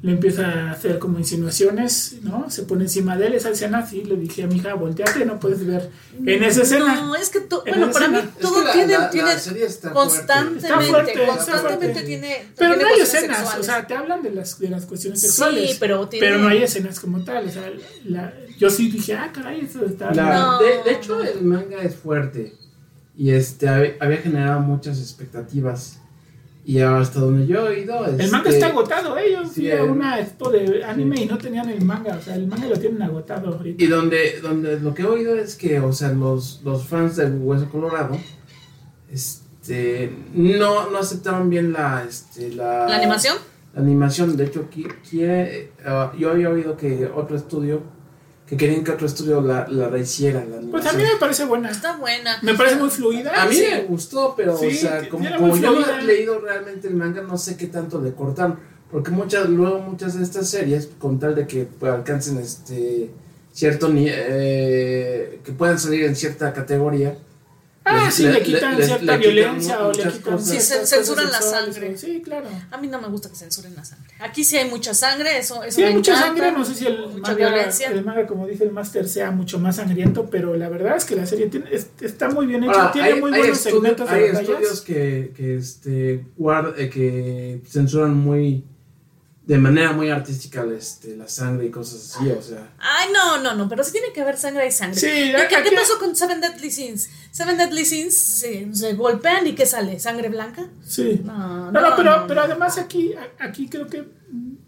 le 0.00 0.12
empieza 0.12 0.46
a 0.46 0.70
hacer 0.70 0.98
como 1.00 1.18
insinuaciones, 1.18 2.16
¿no? 2.22 2.48
Se 2.50 2.62
pone 2.62 2.84
encima 2.84 3.16
de 3.16 3.26
él, 3.26 3.34
esa 3.34 3.50
escena, 3.50 3.84
sí, 3.84 4.04
le 4.04 4.16
dije 4.16 4.44
a 4.44 4.46
mi 4.46 4.56
hija, 4.56 4.74
volteate, 4.74 5.24
no 5.24 5.40
puedes 5.40 5.66
ver 5.66 5.90
en 6.24 6.44
esa 6.44 6.62
escena. 6.62 6.94
No, 7.00 7.16
es 7.16 7.30
que 7.30 7.40
to- 7.40 7.64
En 7.66 7.78
bueno, 7.78 7.92
para 7.92 8.08
mí 8.08 8.16
escena. 8.18 8.32
Es 8.36 8.40
todo 8.40 8.58
que 8.60 8.64
la- 8.66 8.72
tiene, 8.72 8.92
la- 8.92 8.98
la 9.00 9.10
tiene 9.10 9.38
serie 9.38 9.66
está 9.66 9.92
constantemente, 9.92 10.66
Está 10.68 10.80
fuerte, 10.80 11.26
constantemente 11.26 12.02
tiene. 12.02 12.46
Pero 12.56 12.74
tiene 12.74 12.82
no 12.90 12.94
hay 12.94 13.00
escenas, 13.00 13.56
o 13.58 13.62
sea, 13.62 13.86
te 13.86 13.94
hablan 13.94 14.22
de 14.22 14.30
las, 14.30 14.58
de 14.58 14.68
las 14.68 14.86
cuestiones 14.86 15.20
Sí, 15.20 15.26
sexuales. 15.26 15.76
pero 15.80 16.08
tiene- 16.08 16.38
no 16.38 16.46
hay 16.48 16.62
escenas 16.62 17.00
como 17.00 17.24
tal, 17.24 17.46
o 17.46 17.50
sea, 17.50 17.68
la- 18.04 18.32
yo 18.56 18.70
sí 18.70 18.90
dije, 18.90 19.14
ah, 19.14 19.30
caray, 19.32 19.62
eso 19.64 19.84
está... 19.84 20.12
La- 20.14 20.32
No. 20.38 20.58
de, 20.62 20.82
de 20.84 20.92
hecho, 20.92 21.22
el 21.24 21.42
manga 21.42 21.82
es 21.82 21.96
fuerte. 21.96 22.54
Y 23.16 23.32
este 23.32 23.66
hab- 23.66 23.96
había 23.98 24.18
generado 24.18 24.60
muchas 24.60 24.98
expectativas. 25.00 25.98
Y 26.68 26.80
hasta 26.80 27.20
donde 27.20 27.46
yo 27.46 27.66
he 27.66 27.78
oído. 27.78 28.04
El 28.04 28.30
manga 28.30 28.50
está 28.50 28.66
agotado, 28.66 29.16
¿eh? 29.16 29.32
Yo 29.32 29.42
fui 29.46 29.64
sí, 29.64 29.70
a 29.70 29.80
el- 29.84 29.90
una 29.90 30.20
expo 30.20 30.50
de 30.50 30.84
anime 30.84 31.22
y 31.22 31.24
no 31.24 31.38
tenían 31.38 31.66
el 31.70 31.82
manga, 31.82 32.16
o 32.18 32.20
sea, 32.22 32.34
el 32.34 32.46
manga 32.46 32.66
lo 32.68 32.76
tienen 32.76 33.00
agotado 33.00 33.54
ahorita. 33.56 33.82
Y 33.82 33.86
donde, 33.86 34.40
donde 34.42 34.78
lo 34.78 34.92
que 34.92 35.00
he 35.00 35.06
oído 35.06 35.34
es 35.34 35.54
que, 35.56 35.80
o 35.80 35.94
sea, 35.94 36.10
los, 36.12 36.60
los 36.64 36.84
fans 36.86 37.16
de 37.16 37.24
Hueso 37.30 37.70
Colorado. 37.70 38.18
Este. 39.10 40.12
No, 40.34 40.90
no 40.90 40.98
aceptaron 40.98 41.48
bien 41.50 41.72
la. 41.72 42.04
Este, 42.06 42.50
la, 42.52 42.86
¿La 42.86 42.96
animación? 42.96 43.36
La 43.74 43.80
animación. 43.80 44.36
De 44.36 44.44
hecho, 44.44 44.68
qui- 44.70 44.92
quiere. 45.08 45.72
ah, 45.86 46.12
yo 46.18 46.30
había 46.30 46.50
oído 46.50 46.76
que 46.76 47.06
otro 47.14 47.36
estudio. 47.36 47.82
Que 48.48 48.56
querían 48.56 48.82
que 48.82 48.92
otro 48.92 49.06
estudio 49.06 49.42
la, 49.42 49.66
la 49.68 49.88
rehiciera. 49.88 50.44
La 50.44 50.60
Pues 50.70 50.86
a 50.86 50.92
mí 50.94 51.02
me 51.02 51.16
parece 51.18 51.44
buena. 51.44 51.70
Está 51.70 51.96
buena. 51.96 52.38
Me 52.42 52.54
parece 52.54 52.76
muy 52.76 52.88
fluida. 52.88 53.42
A 53.42 53.46
mí 53.46 53.54
sí. 53.54 53.66
me 53.70 53.82
gustó, 53.82 54.34
pero, 54.36 54.56
Sí, 54.56 54.66
o 54.66 54.70
sea, 54.70 55.08
como, 55.08 55.24
yo 55.56 55.72
no 55.72 55.98
he 55.98 56.02
leído 56.02 56.40
realmente 56.40 56.88
el 56.88 56.94
manga, 56.94 57.22
no 57.22 57.36
sé 57.36 57.56
qué 57.56 57.66
tanto 57.66 58.00
le 58.00 58.12
cortaron. 58.12 58.58
Porque 58.90 59.10
muchas, 59.10 59.48
luego 59.50 59.80
muchas 59.80 60.16
de 60.16 60.22
estas 60.22 60.48
series, 60.48 60.88
con 60.98 61.18
tal 61.18 61.34
de 61.34 61.46
que 61.46 61.64
pues, 61.78 61.92
alcancen 61.92 62.38
este 62.38 63.10
cierto 63.52 63.88
ni 63.88 64.06
eh, 64.08 65.40
que 65.44 65.52
puedan 65.52 65.78
salir 65.78 66.04
en 66.04 66.16
cierta 66.16 66.52
categoría. 66.52 67.18
Ah, 67.90 68.04
les- 68.06 68.14
sí, 68.14 68.22
le- 68.24 68.32
le 68.32 68.42
quitan 68.42 68.76
le- 68.78 68.84
cierta 68.86 69.04
le 69.16 69.18
quitan 69.18 69.20
violencia 69.20 69.80
o 69.86 69.92
le 69.92 70.02
quitan 70.02 70.20
cosas. 70.20 70.48
Sí, 70.48 70.86
censuran 70.86 71.30
la 71.32 71.40
sangre. 71.40 71.96
Sí, 71.96 72.20
claro. 72.22 72.46
A 72.70 72.76
mí 72.78 72.88
no 72.88 73.00
me 73.00 73.08
gusta 73.08 73.28
que 73.30 73.36
censuren 73.36 73.74
la 73.74 73.84
sangre. 73.84 74.14
Aquí 74.20 74.44
sí 74.44 74.56
hay 74.56 74.68
mucha 74.68 74.92
sangre, 74.94 75.38
eso, 75.38 75.62
eso 75.62 75.76
Sí, 75.76 75.82
hay 75.82 75.94
mucha 75.94 76.12
encanta. 76.12 76.26
sangre, 76.42 76.52
no 76.58 76.64
sé 76.64 76.74
si 76.74 76.86
el 76.86 76.98
mucha 77.08 77.32
manga, 77.32 77.34
violencia. 77.34 77.90
el 77.90 78.04
manga, 78.04 78.26
como 78.26 78.46
dice 78.46 78.64
el 78.64 78.70
máster, 78.72 79.08
sea 79.08 79.30
mucho 79.30 79.58
más 79.58 79.76
sangriento, 79.76 80.28
pero 80.30 80.56
la 80.56 80.68
verdad 80.68 80.96
es 80.96 81.04
que 81.04 81.16
la 81.16 81.26
serie 81.26 81.46
tiene- 81.48 81.68
es- 81.72 81.88
está 82.00 82.28
muy 82.30 82.46
bien 82.46 82.64
hecha, 82.64 82.72
Ahora, 82.72 82.92
tiene 82.92 83.08
hay, 83.08 83.20
muy 83.20 83.32
hay 83.32 83.38
buenos 83.40 83.56
estudios, 83.58 83.74
segmentos 83.82 84.10
de 84.10 84.14
hay 84.16 84.22
batallas. 84.32 84.50
estudios 84.50 84.80
que, 84.82 85.32
que, 85.36 85.56
este, 85.56 86.24
guard- 86.38 86.74
eh, 86.76 86.90
que 86.90 87.60
censuran 87.68 88.14
muy 88.14 88.64
de 89.48 89.56
manera 89.58 89.92
muy 89.92 90.10
artística 90.10 90.64
este, 90.76 91.16
la 91.16 91.26
sangre 91.26 91.66
y 91.66 91.70
cosas 91.70 92.14
así, 92.16 92.30
o 92.30 92.42
sea. 92.42 92.70
Ay, 92.78 93.08
no, 93.14 93.42
no, 93.42 93.54
no, 93.54 93.66
pero 93.68 93.82
sí 93.82 93.92
tiene 93.92 94.12
que 94.12 94.20
haber 94.20 94.36
sangre 94.36 94.66
y 94.68 94.70
sangre. 94.70 95.00
Sí, 95.00 95.06
¿Qué, 95.06 95.56
qué- 95.70 95.74
pasó 95.74 95.98
con 95.98 96.14
Seven 96.14 96.40
Deadly 96.42 96.70
Sins? 96.70 97.08
Seven 97.30 97.56
Deadly 97.56 97.84
Sins 97.86 98.14
se, 98.14 98.68
se 98.74 98.92
golpean 98.92 99.46
y 99.46 99.54
¿qué 99.54 99.64
sale? 99.64 99.98
¿Sangre 99.98 100.28
blanca? 100.28 100.68
Sí. 100.84 101.22
No, 101.24 101.72
No, 101.72 101.72
no, 101.72 101.80
no, 101.90 101.96
pero, 101.96 102.16
no, 102.20 102.26
pero 102.26 102.42
además 102.42 102.76
aquí, 102.76 103.14
aquí 103.38 103.68
creo 103.70 103.86
que, 103.86 104.04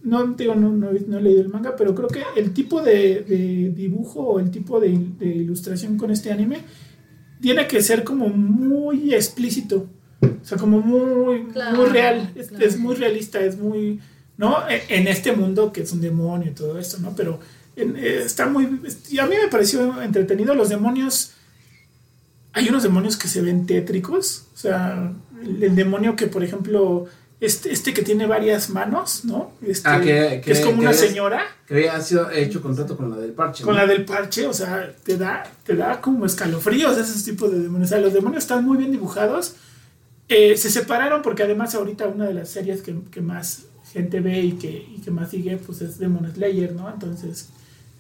no 0.03 0.27
digo, 0.29 0.55
no, 0.55 0.71
no, 0.71 0.91
he- 0.93 1.05
no 1.07 1.19
he 1.19 1.23
leído 1.23 1.43
el 1.43 1.51
manga, 1.51 1.77
pero 1.77 1.95
creo 1.95 2.09
que 2.09 2.23
el 2.37 2.55
tipo 2.55 2.81
de, 2.81 3.21
de 3.21 3.73
dibujo 3.77 4.21
o 4.21 4.41
el 4.41 4.51
tipo 4.51 4.81
de, 4.81 4.97
de 5.19 5.27
ilustración 5.27 5.99
con 5.99 6.11
este 6.11 6.33
anime 6.33 6.63
tiene 7.43 7.67
que 7.67 7.83
ser 7.83 8.03
como 8.03 8.29
muy 8.29 9.15
explícito. 9.15 9.89
O 10.23 10.45
sea, 10.45 10.57
como 10.57 10.81
muy, 10.81 11.45
Claro, 11.53 11.77
muy 11.77 11.87
real. 11.91 12.33
Es 12.35 12.79
muy 12.79 12.95
realista, 12.95 13.41
es 13.41 13.59
muy, 13.59 14.01
¿no? 14.41 14.67
E- 14.69 14.85
En 14.89 15.07
este 15.07 15.31
mundo 15.41 15.71
que 15.73 15.83
es 15.83 15.93
un 15.93 16.01
demonio 16.01 16.51
y 16.51 16.55
todo 16.55 16.79
esto, 16.79 16.97
¿no? 16.99 17.15
Pero 17.15 17.39
en- 17.77 17.95
eh, 17.97 18.23
está 18.25 18.47
muy... 18.47 18.65
Y 19.11 19.19
a 19.19 19.27
mí 19.27 19.35
me 19.41 19.49
pareció 19.49 20.01
entretenido. 20.03 20.55
Los 20.55 20.69
demonios... 20.71 21.33
Hay 22.53 22.69
unos 22.69 22.83
demonios 22.83 23.17
que 23.17 23.29
se 23.29 23.43
ven 23.43 23.67
tétricos. 23.67 24.47
O 24.55 24.59
sea, 24.59 25.13
el, 25.43 25.63
el 25.63 25.77
demonio 25.77 26.17
que, 26.17 26.27
por 26.27 26.43
ejemplo, 26.43 27.07
este, 27.41 27.71
este 27.73 27.93
que 27.95 28.03
tiene 28.03 28.27
varias 28.27 28.71
manos, 28.71 29.25
¿no? 29.25 29.53
Este, 29.65 29.89
Ah, 29.89 30.01
que- 30.01 30.41
que 30.45 30.53
es 30.53 30.61
como 30.61 30.77
que 30.77 30.81
una 30.81 30.93
señora 30.95 31.43
Que 31.69 31.75
había 31.75 32.01
sido 32.01 32.31
hecho 32.31 32.61
contrato 32.61 32.97
con 32.97 33.11
la 33.11 33.17
del 33.19 33.33
parche. 33.33 33.63
con 33.63 33.75
¿no? 33.75 33.81
la 33.81 33.87
del 33.87 34.05
parche, 34.05 34.47
o 34.47 34.53
sea, 34.55 34.93
te 35.05 35.17
da, 35.17 35.45
te 35.65 35.77
da 35.77 36.01
como 36.01 36.27
escalofríos 36.27 36.99
esos 36.99 37.23
tipos 37.25 37.53
de 37.53 37.61
demonios. 37.61 37.91
O 37.91 37.95
sea, 37.95 38.01
los 38.01 38.13
demonios 38.15 38.43
están 38.45 38.65
muy 38.65 38.77
bien 38.79 38.91
dibujados. 38.91 39.55
Eh, 40.29 40.57
se 40.57 40.71
separaron 40.71 41.23
porque 41.23 41.43
además 41.45 41.75
ahorita 41.75 42.07
una 42.09 42.27
de 42.27 42.35
las 42.35 42.49
series 42.51 42.83
que 42.83 43.21
más 43.21 43.65
gente 43.93 44.21
ve 44.21 44.41
y 44.41 44.53
que, 44.53 44.71
y 44.71 45.01
que 45.01 45.11
más 45.11 45.31
sigue, 45.31 45.57
pues 45.57 45.81
es 45.83 45.99
Demon 45.99 46.31
Slayer, 46.33 46.73
¿no? 46.73 46.89
Entonces, 46.91 47.49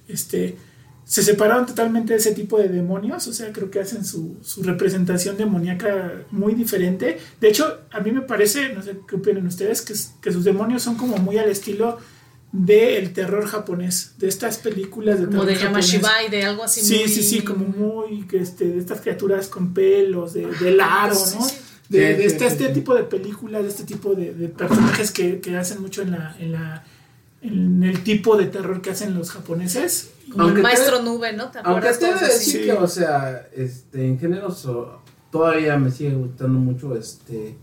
este, 0.09 0.57
se 1.05 1.23
separaron 1.23 1.67
totalmente 1.67 2.13
de 2.13 2.21
ese 2.21 2.33
tipo 2.33 2.59
de 2.59 2.69
demonios, 2.69 3.27
o 3.27 3.33
sea, 3.33 3.53
creo 3.53 3.71
que 3.71 3.81
hacen 3.81 4.05
su, 4.05 4.37
su 4.43 4.63
representación 4.63 5.37
demoníaca 5.37 6.23
muy 6.31 6.55
diferente. 6.55 7.19
De 7.41 7.49
hecho, 7.49 7.81
a 7.91 8.01
mí 8.01 8.13
me 8.13 8.21
parece, 8.23 8.73
no 8.73 8.83
sé 8.83 8.97
qué 9.09 9.17
opinan 9.17 9.47
ustedes, 9.47 9.83
que, 9.83 9.95
que 10.21 10.33
sus 10.33 10.45
demonios 10.45 10.83
son 10.83 10.95
como 10.95 11.17
muy 11.19 11.39
al 11.39 11.51
estilo 11.51 11.99
del 12.53 13.13
terror 13.13 13.47
japonés, 13.47 14.15
de 14.19 14.29
estas 14.29 14.59
películas 14.59 15.21
de 15.21 15.27
Como 15.27 15.41
terror 15.45 15.47
de 15.49 15.57
japonés. 15.57 15.91
Yamashibai, 15.93 16.31
de 16.31 16.45
algo 16.45 16.65
así 16.65 16.81
Sí, 16.81 16.99
muy... 17.01 17.09
sí, 17.09 17.23
sí, 17.23 17.41
como 17.43 17.65
muy, 17.65 18.27
que 18.27 18.39
este, 18.39 18.67
de 18.67 18.79
estas 18.79 19.01
criaturas 19.01 19.49
con 19.49 19.73
pelos, 19.73 20.33
de, 20.35 20.47
del 20.47 20.81
aro, 20.81 21.15
sí, 21.15 21.37
¿no? 21.39 21.45
sí. 21.49 21.55
De, 21.55 21.70
Sí, 21.70 21.70
de 21.91 22.17
sí, 22.17 22.23
este, 22.25 22.39
sí, 22.39 22.45
este 22.47 22.67
sí. 22.69 22.73
tipo 22.73 22.95
de 22.95 23.03
películas, 23.05 23.63
de 23.63 23.69
este 23.69 23.85
tipo 23.85 24.15
de, 24.15 24.33
de 24.33 24.49
personajes 24.49 25.11
que, 25.11 25.41
que 25.41 25.57
hacen 25.59 25.83
mucho 25.83 26.01
en 26.03 26.13
la, 26.13 26.35
en 26.39 26.53
la 26.53 26.85
en 27.43 27.83
el 27.85 28.03
tipo 28.05 28.37
de 28.37 28.47
terror 28.47 28.83
que 28.83 28.91
hacen 28.91 29.15
los 29.15 29.31
japoneses. 29.31 30.11
Como 30.31 30.43
Aunque 30.45 30.61
el 30.61 30.67
te- 30.67 30.73
maestro 30.75 31.03
nube, 31.03 31.33
¿no? 31.33 31.51
¿Te 31.51 31.59
Aunque 31.65 31.89
te 31.93 32.07
de 32.07 32.11
así. 32.13 32.25
decir 32.27 32.61
Sí. 32.61 32.67
que, 32.67 32.73
o 32.73 32.87
sea, 32.87 33.49
este, 33.57 34.07
en 34.07 34.19
género 34.19 34.51
so- 34.51 35.03
todavía 35.33 35.77
me 35.79 35.91
sigue 35.91 36.13
gustando 36.15 36.59
mucho, 36.59 36.95
este, 36.97 37.57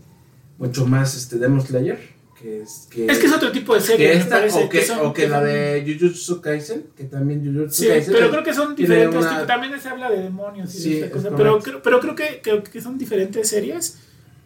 mucho 0.58 0.84
más, 0.84 1.16
este, 1.16 1.38
Demon 1.38 1.60
Slayer, 1.60 1.96
que 2.40 2.62
es 2.62 2.88
que, 2.90 3.06
Es 3.06 3.18
que 3.18 3.26
es 3.26 3.32
otro 3.32 3.52
tipo 3.52 3.72
de 3.74 3.80
que 3.80 3.86
serie, 3.86 4.08
me 4.08 4.14
esta, 4.20 4.36
parece, 4.38 4.64
o 4.64 4.68
que, 4.68 4.84
son- 4.84 4.98
o 5.06 5.12
que 5.12 5.28
la 5.28 5.38
son- 5.38 5.46
de 5.46 5.96
Jujutsu 6.00 6.40
Kaisen, 6.40 6.86
que 6.96 7.04
también 7.04 7.44
Jujutsu 7.44 7.82
Sí, 7.82 7.88
Kaisen. 7.88 8.12
pero 8.14 8.30
creo 8.30 8.42
que 8.42 8.54
son 8.54 8.74
diferentes. 8.74 9.16
una- 9.20 9.30
tipo, 9.30 9.46
también 9.46 9.80
se 9.80 9.88
habla 9.88 10.10
de 10.10 10.22
demonios 10.22 10.74
y 10.74 10.78
Sí, 10.78 10.88
de 10.90 10.94
esta 10.96 11.06
es 11.06 11.12
cosa. 11.24 11.36
Pero, 11.36 11.60
creo- 11.60 11.82
pero 11.82 12.00
creo 12.00 12.14
que, 12.16 12.40
creo 12.42 12.64
que 12.64 12.80
son 12.80 12.98
diferentes 12.98 13.48
series. 13.48 13.98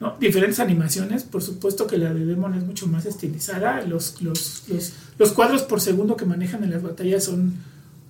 ¿No? 0.03 0.17
Diferentes 0.19 0.59
animaciones, 0.61 1.23
por 1.23 1.43
supuesto 1.43 1.87
que 1.87 1.97
la 1.97 2.13
de 2.13 2.27
Demon 2.27 2.55
es 2.55 2.65
mucho 2.65 2.87
más 2.89 3.07
estilizada, 3.07 3.81
los, 3.83 4.21
los, 4.21 4.65
los, 4.69 4.93
los 5.17 5.33
cuadros 5.33 5.63
por 5.63 5.81
segundo 5.81 6.17
que 6.17 6.25
manejan 6.25 6.65
en 6.65 6.73
las 6.73 6.83
batallas 6.83 7.25
son, 7.25 7.55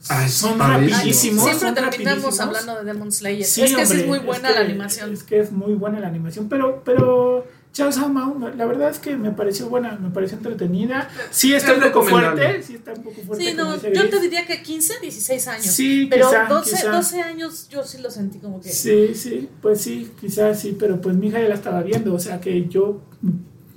Ay, 0.08 0.28
son 0.28 0.58
rapidísimos. 0.58 1.44
Siempre 1.44 1.68
son 1.68 1.74
terminamos 1.74 2.22
rapidísimos. 2.24 2.40
hablando 2.40 2.76
de 2.76 2.84
Demon 2.84 3.12
Slayer. 3.12 3.44
Sí, 3.44 3.62
es 3.62 3.76
que 3.76 3.86
sí 3.86 4.00
es 4.00 4.06
muy 4.06 4.18
buena 4.20 4.48
es 4.48 4.54
la 4.56 4.60
animación. 4.62 5.12
Es 5.12 5.22
que 5.22 5.40
es 5.40 5.52
muy 5.52 5.74
buena 5.74 6.00
la 6.00 6.08
animación, 6.08 6.48
pero, 6.48 6.82
pero 6.84 7.46
Chainsaw 7.72 8.08
Man, 8.10 8.52
la 8.58 8.66
verdad 8.66 8.90
es 8.90 8.98
que 8.98 9.16
me 9.16 9.30
pareció 9.30 9.68
buena, 9.68 9.96
me 9.96 10.10
pareció 10.10 10.36
entretenida. 10.36 11.08
Sí 11.30 11.54
está 11.54 11.70
Es 11.72 11.78
un 11.78 11.82
poco 11.84 12.00
recomendable. 12.04 12.42
fuerte, 12.44 12.62
sí 12.62 12.74
está 12.74 12.92
un 12.92 13.02
poco 13.02 13.22
fuerte. 13.22 13.44
Sí, 13.44 13.54
no, 13.56 13.74
yo 13.76 14.10
te 14.10 14.20
diría 14.20 14.46
que 14.46 14.62
15, 14.62 15.00
16 15.00 15.48
años. 15.48 15.66
Sí, 15.66 16.06
pero 16.10 16.28
quizá, 16.28 16.44
12, 16.48 16.70
quizá. 16.70 16.90
12 16.92 17.22
años 17.22 17.68
yo 17.70 17.82
sí 17.84 17.98
lo 17.98 18.10
sentí 18.10 18.38
como 18.40 18.60
que... 18.60 18.68
Sí, 18.68 19.14
sí, 19.14 19.48
pues 19.62 19.80
sí, 19.80 20.12
quizás 20.20 20.60
sí, 20.60 20.76
pero 20.78 21.00
pues 21.00 21.16
mi 21.16 21.28
hija 21.28 21.40
ya 21.40 21.48
la 21.48 21.54
estaba 21.54 21.82
viendo, 21.82 22.12
o 22.14 22.18
sea 22.18 22.40
que 22.42 22.68
yo 22.68 23.00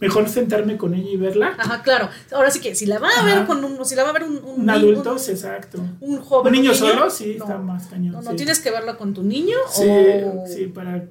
mejor 0.01 0.27
sentarme 0.27 0.75
con 0.75 0.93
ella 0.93 1.09
y 1.09 1.15
verla. 1.15 1.55
Ajá, 1.57 1.81
claro. 1.81 2.09
Ahora 2.33 2.51
sí 2.51 2.59
que 2.59 2.75
si 2.75 2.85
la 2.85 2.99
va 2.99 3.07
a 3.07 3.11
Ajá. 3.11 3.25
ver 3.25 3.45
con 3.47 3.63
un, 3.63 3.85
si 3.85 3.95
la 3.95 4.03
va 4.03 4.09
a 4.09 4.13
ver 4.13 4.23
un, 4.25 4.43
un, 4.43 4.69
adulto, 4.69 5.13
un- 5.13 5.19
sí, 5.19 5.31
exacto. 5.31 5.81
un 6.01 6.19
joven, 6.19 6.53
Un 6.53 6.61
niño 6.61 6.73
solo, 6.75 7.09
sí, 7.09 7.35
no. 7.39 7.45
está 7.45 7.57
más 7.59 7.87
cañón. 7.87 8.11
No, 8.11 8.21
no, 8.21 8.31
sí. 8.31 8.35
tienes 8.35 8.59
que 8.59 8.71
verla 8.71 8.97
con 8.97 9.13
tu 9.13 9.23
niño 9.23 9.55
Sí, 9.71 9.83
o... 9.87 10.43
sí, 10.45 10.65
para. 10.67 11.05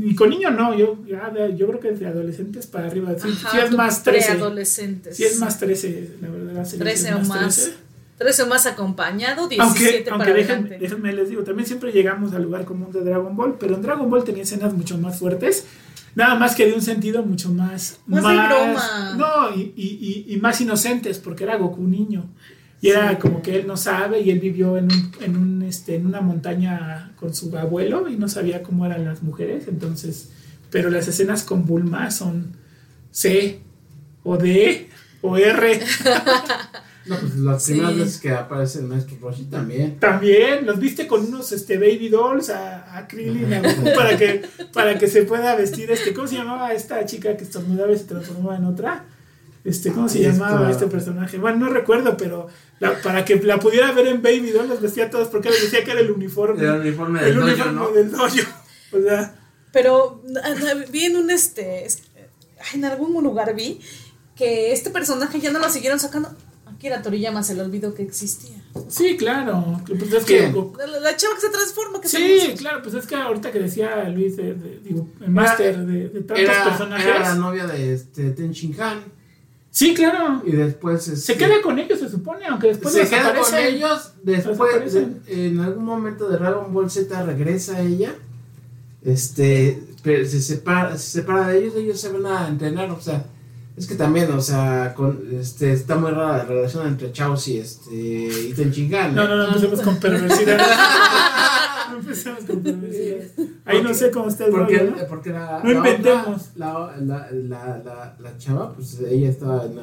Y 0.00 0.14
con 0.14 0.30
niño 0.30 0.50
no, 0.50 0.76
yo, 0.76 0.98
yo 1.06 1.66
creo 1.68 1.80
que 1.80 1.92
de 1.92 2.06
adolescentes 2.06 2.66
para 2.66 2.88
arriba. 2.88 3.14
Sí, 3.16 3.28
Ajá, 3.30 3.50
sí 3.50 3.58
es 3.58 3.70
más 3.72 4.02
13. 4.02 4.26
preadolescentes. 4.32 5.16
Sí 5.16 5.24
es 5.24 5.38
más 5.38 5.58
13, 5.58 6.16
la 6.20 6.28
verdad. 6.28 6.52
la 6.54 6.64
serie 6.64 6.96
sí 6.96 7.04
13 7.04 7.08
es 7.08 7.14
o 7.14 7.28
más. 7.28 7.54
13. 7.56 7.74
13 8.18 8.42
o 8.42 8.46
más 8.46 8.66
acompañado, 8.66 9.48
17 9.48 9.62
Aunque, 9.62 10.10
para 10.10 10.16
aunque 10.16 10.32
déjenme, 10.32 10.78
déjenme 10.78 11.12
les 11.12 11.28
digo, 11.28 11.42
también 11.42 11.66
siempre 11.66 11.92
llegamos 11.92 12.32
al 12.34 12.42
lugar 12.42 12.64
común 12.64 12.92
de 12.92 13.00
Dragon 13.00 13.34
Ball, 13.36 13.56
pero 13.58 13.74
en 13.74 13.82
Dragon 13.82 14.08
Ball 14.08 14.24
tenía 14.24 14.42
escenas 14.42 14.74
mucho 14.74 14.96
más 14.98 15.18
fuertes, 15.18 15.66
nada 16.14 16.36
más 16.36 16.54
que 16.54 16.66
de 16.66 16.74
un 16.74 16.82
sentido 16.82 17.22
mucho 17.22 17.50
más... 17.50 17.98
Más 18.06 18.22
de 18.22 18.34
broma. 18.34 19.14
No, 19.16 19.56
y, 19.56 19.72
y, 19.76 20.24
y, 20.28 20.34
y 20.34 20.36
más 20.38 20.60
inocentes, 20.60 21.18
porque 21.18 21.44
era 21.44 21.56
Goku 21.56 21.82
niño. 21.82 22.28
Y 22.82 22.88
era 22.90 23.18
como 23.18 23.40
que 23.40 23.56
él 23.56 23.66
no 23.66 23.76
sabe 23.78 24.20
y 24.20 24.30
él 24.30 24.40
vivió 24.40 24.76
en, 24.76 24.86
un, 24.92 25.12
en, 25.20 25.36
un, 25.36 25.62
este, 25.62 25.94
en 25.96 26.04
una 26.04 26.20
montaña 26.20 27.12
con 27.16 27.32
su 27.34 27.56
abuelo 27.56 28.08
y 28.10 28.16
no 28.16 28.28
sabía 28.28 28.62
cómo 28.62 28.84
eran 28.84 29.04
las 29.06 29.22
mujeres, 29.22 29.68
entonces... 29.68 30.28
Pero 30.70 30.88
las 30.90 31.06
escenas 31.06 31.42
con 31.42 31.64
Bulma 31.66 32.10
son 32.10 32.56
C 33.10 33.60
o 34.24 34.36
D 34.36 34.88
o 35.22 35.36
R. 35.36 35.80
No, 37.04 37.16
pues 37.18 37.34
las 37.36 37.64
Sí. 37.64 37.72
primeras 37.72 37.96
veces 37.98 38.18
que 38.20 38.30
aparece 38.30 38.78
el 38.78 38.84
maestro 38.86 39.16
Roshi 39.20 39.46
también. 39.46 39.98
También 39.98 40.64
los 40.64 40.78
viste 40.78 41.08
con 41.08 41.24
unos 41.26 41.50
este 41.50 41.76
baby 41.76 42.08
dolls 42.08 42.48
a, 42.48 42.96
a 42.96 43.08
Krillin 43.08 43.52
a 43.54 43.60
para 43.96 44.16
que 44.16 44.42
para 44.72 44.96
que 44.98 45.08
se 45.08 45.24
pueda 45.24 45.56
vestir 45.56 45.90
este 45.90 46.14
¿cómo 46.14 46.28
se 46.28 46.36
llamaba 46.36 46.72
esta 46.72 47.04
chica 47.04 47.36
que 47.36 47.42
estornudaba 47.42 47.90
y 47.92 47.98
se 47.98 48.04
transformaba 48.04 48.56
en 48.56 48.66
otra? 48.66 49.04
Este 49.64 49.92
¿cómo 49.92 50.08
se 50.08 50.20
llamaba 50.20 50.70
este 50.70 50.86
personaje? 50.88 51.38
Bueno, 51.38 51.58
no 51.66 51.68
recuerdo, 51.72 52.16
pero 52.16 52.48
la- 52.80 53.00
para 53.00 53.24
que 53.24 53.36
la 53.36 53.58
pudiera 53.60 53.92
ver 53.92 54.08
en 54.08 54.20
baby 54.22 54.50
doll 54.50 54.68
los 54.68 54.80
vestía 54.80 55.04
a 55.04 55.10
todos 55.10 55.28
porque 55.28 55.50
les 55.50 55.62
decía 55.62 55.84
que 55.84 55.92
era 55.92 56.00
el 56.00 56.10
uniforme 56.10 56.62
El 56.64 56.80
uniforme 56.80 57.20
el 57.20 57.26
del 57.26 57.34
dojo, 57.36 57.46
uniforme 57.46 57.72
¿no? 57.72 57.90
del 57.90 58.10
dojo. 58.10 58.26
O 58.92 59.00
sea, 59.00 59.34
Pero 59.72 60.20
vi 60.90 61.04
en 61.04 61.16
un 61.16 61.30
este. 61.30 61.86
En 62.74 62.84
algún 62.84 63.22
lugar 63.22 63.54
vi 63.54 63.80
que 64.36 64.72
este 64.72 64.90
personaje 64.90 65.40
ya 65.40 65.50
no 65.52 65.58
lo 65.60 65.68
siguieron 65.70 66.00
sacando. 66.00 66.30
Aquí 66.66 66.88
la 66.88 67.00
Toriyama 67.02 67.42
se 67.44 67.54
le 67.54 67.62
olvidó 67.62 67.94
que 67.94 68.02
existía. 68.02 68.56
sí, 68.88 69.16
claro. 69.16 69.80
Pues 69.86 70.00
La, 70.10 70.98
la 71.00 71.16
chava 71.16 71.34
que 71.36 71.40
se 71.40 71.50
transforma, 71.50 72.00
que 72.00 72.08
Sí, 72.08 72.40
se 72.40 72.54
claro, 72.54 72.82
pues 72.82 72.94
es 72.96 73.06
que 73.06 73.14
ahorita 73.14 73.52
que 73.52 73.60
decía 73.60 74.08
Luis, 74.08 74.36
de, 74.36 74.54
de- 74.54 74.80
digo, 74.82 75.08
el 75.20 75.30
máster 75.30 75.78
de, 75.86 76.08
de 76.08 76.20
tantos 76.22 76.38
Era, 76.40 76.64
personajes. 76.64 77.06
era 77.06 77.20
la 77.20 77.34
novia 77.36 77.66
de 77.68 77.94
este, 77.94 78.30
Ten 78.30 78.50
Shin 78.50 78.74
Han. 78.80 79.21
Sí, 79.72 79.94
claro. 79.94 80.42
Y 80.44 80.52
después. 80.52 81.02
Se 81.02 81.14
este, 81.14 81.36
queda 81.38 81.62
con 81.62 81.78
ellos, 81.78 81.98
se 81.98 82.10
supone, 82.10 82.46
aunque 82.46 82.68
después 82.68 82.92
se 82.94 83.08
queda 83.08 83.34
con 83.34 83.54
ellos. 83.58 84.12
Después, 84.22 84.92
de- 84.92 85.16
en 85.28 85.60
algún 85.60 85.84
momento 85.84 86.28
de 86.28 86.36
Dragon 86.36 86.72
Ball 86.72 86.90
Z 86.90 87.22
regresa 87.24 87.80
ella. 87.80 88.14
Este. 89.02 89.82
Pero 90.02 90.28
se 90.28 90.42
separa, 90.42 90.96
se 90.98 91.20
separa 91.20 91.48
de 91.48 91.58
ellos. 91.58 91.74
Ellos 91.74 91.98
se 91.98 92.10
van 92.10 92.26
a 92.26 92.48
entrenar. 92.48 92.90
O 92.90 93.00
sea. 93.00 93.24
Es 93.74 93.86
que 93.86 93.94
también, 93.94 94.30
o 94.30 94.40
sea, 94.42 94.92
con, 94.94 95.26
este, 95.32 95.72
está 95.72 95.96
muy 95.96 96.10
rara 96.10 96.36
la 96.36 96.44
relación 96.44 96.86
entre 96.86 97.10
Chaos 97.10 97.48
y 97.48 97.56
este 97.56 97.90
y 97.94 98.52
Ten 98.54 98.70
Shin 98.70 98.94
Han. 98.94 99.14
No, 99.14 99.26
no, 99.26 99.34
no 99.34 99.46
empecemos 99.46 99.80
con 99.80 99.96
perversidad. 99.96 100.60
no 101.90 101.96
empecemos 101.98 102.44
con 102.44 102.62
perversidad. 102.62 102.91
Ahí 103.64 103.82
no 103.82 103.92
sé 103.94 104.10
cómo 104.10 104.28
está 104.28 104.44
el 104.46 104.50
Porque, 104.52 104.78
rollo, 104.78 104.90
¿no? 104.96 105.06
porque 105.08 105.30
la, 105.30 105.60
No 105.62 105.70
la 105.70 105.76
inventemos. 105.76 106.50
otra- 106.54 106.56
la, 106.56 106.96
la, 107.00 107.30
la, 107.32 107.78
la, 107.84 108.16
la 108.18 108.38
chava, 108.38 108.72
pues 108.74 109.00
ella 109.00 109.28
estaba 109.30 109.64
en 109.64 109.76
la, 109.76 109.82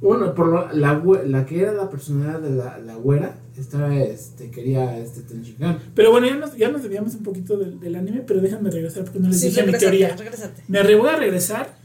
bueno, 0.00 0.34
por 0.34 0.46
lo- 0.48 0.72
la, 0.72 1.02
la 1.26 1.44
que 1.46 1.60
era 1.60 1.72
la 1.72 1.90
personalidad 1.90 2.40
de 2.40 2.50
la, 2.50 2.78
la 2.78 2.94
güera, 2.94 3.36
estaba, 3.58 3.94
este, 3.96 4.50
quería 4.50 4.96
este 4.98 5.20
Tenshinhan. 5.22 5.78
Pero 5.94 6.10
bueno, 6.10 6.26
ya 6.26 6.36
nos, 6.36 6.56
ya 6.56 6.70
nos 6.70 6.82
desviamos 6.82 7.14
un 7.14 7.22
poquito 7.22 7.56
del, 7.58 7.78
del 7.78 7.94
anime, 7.96 8.22
pero 8.26 8.40
déjame 8.40 8.70
regresar 8.70 9.04
porque 9.04 9.18
no 9.20 9.28
les 9.28 9.38
Sí, 9.40 9.48
dije 9.48 9.62
mi 9.64 9.72
teoría. 9.72 10.16
regrésate. 10.16 10.62
Me 10.68 10.82
voy 10.96 11.08
a 11.10 11.16
regresar. 11.16 11.78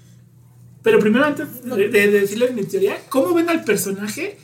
Pero 0.84 1.00
primero, 1.00 1.26
antes 1.26 1.48
de, 1.64 1.90
de 1.90 2.08
decirles 2.12 2.54
mi 2.54 2.64
teoría, 2.64 2.96
¿cómo 3.10 3.34
ven 3.34 3.50
al 3.50 3.64
personaje 3.64 4.38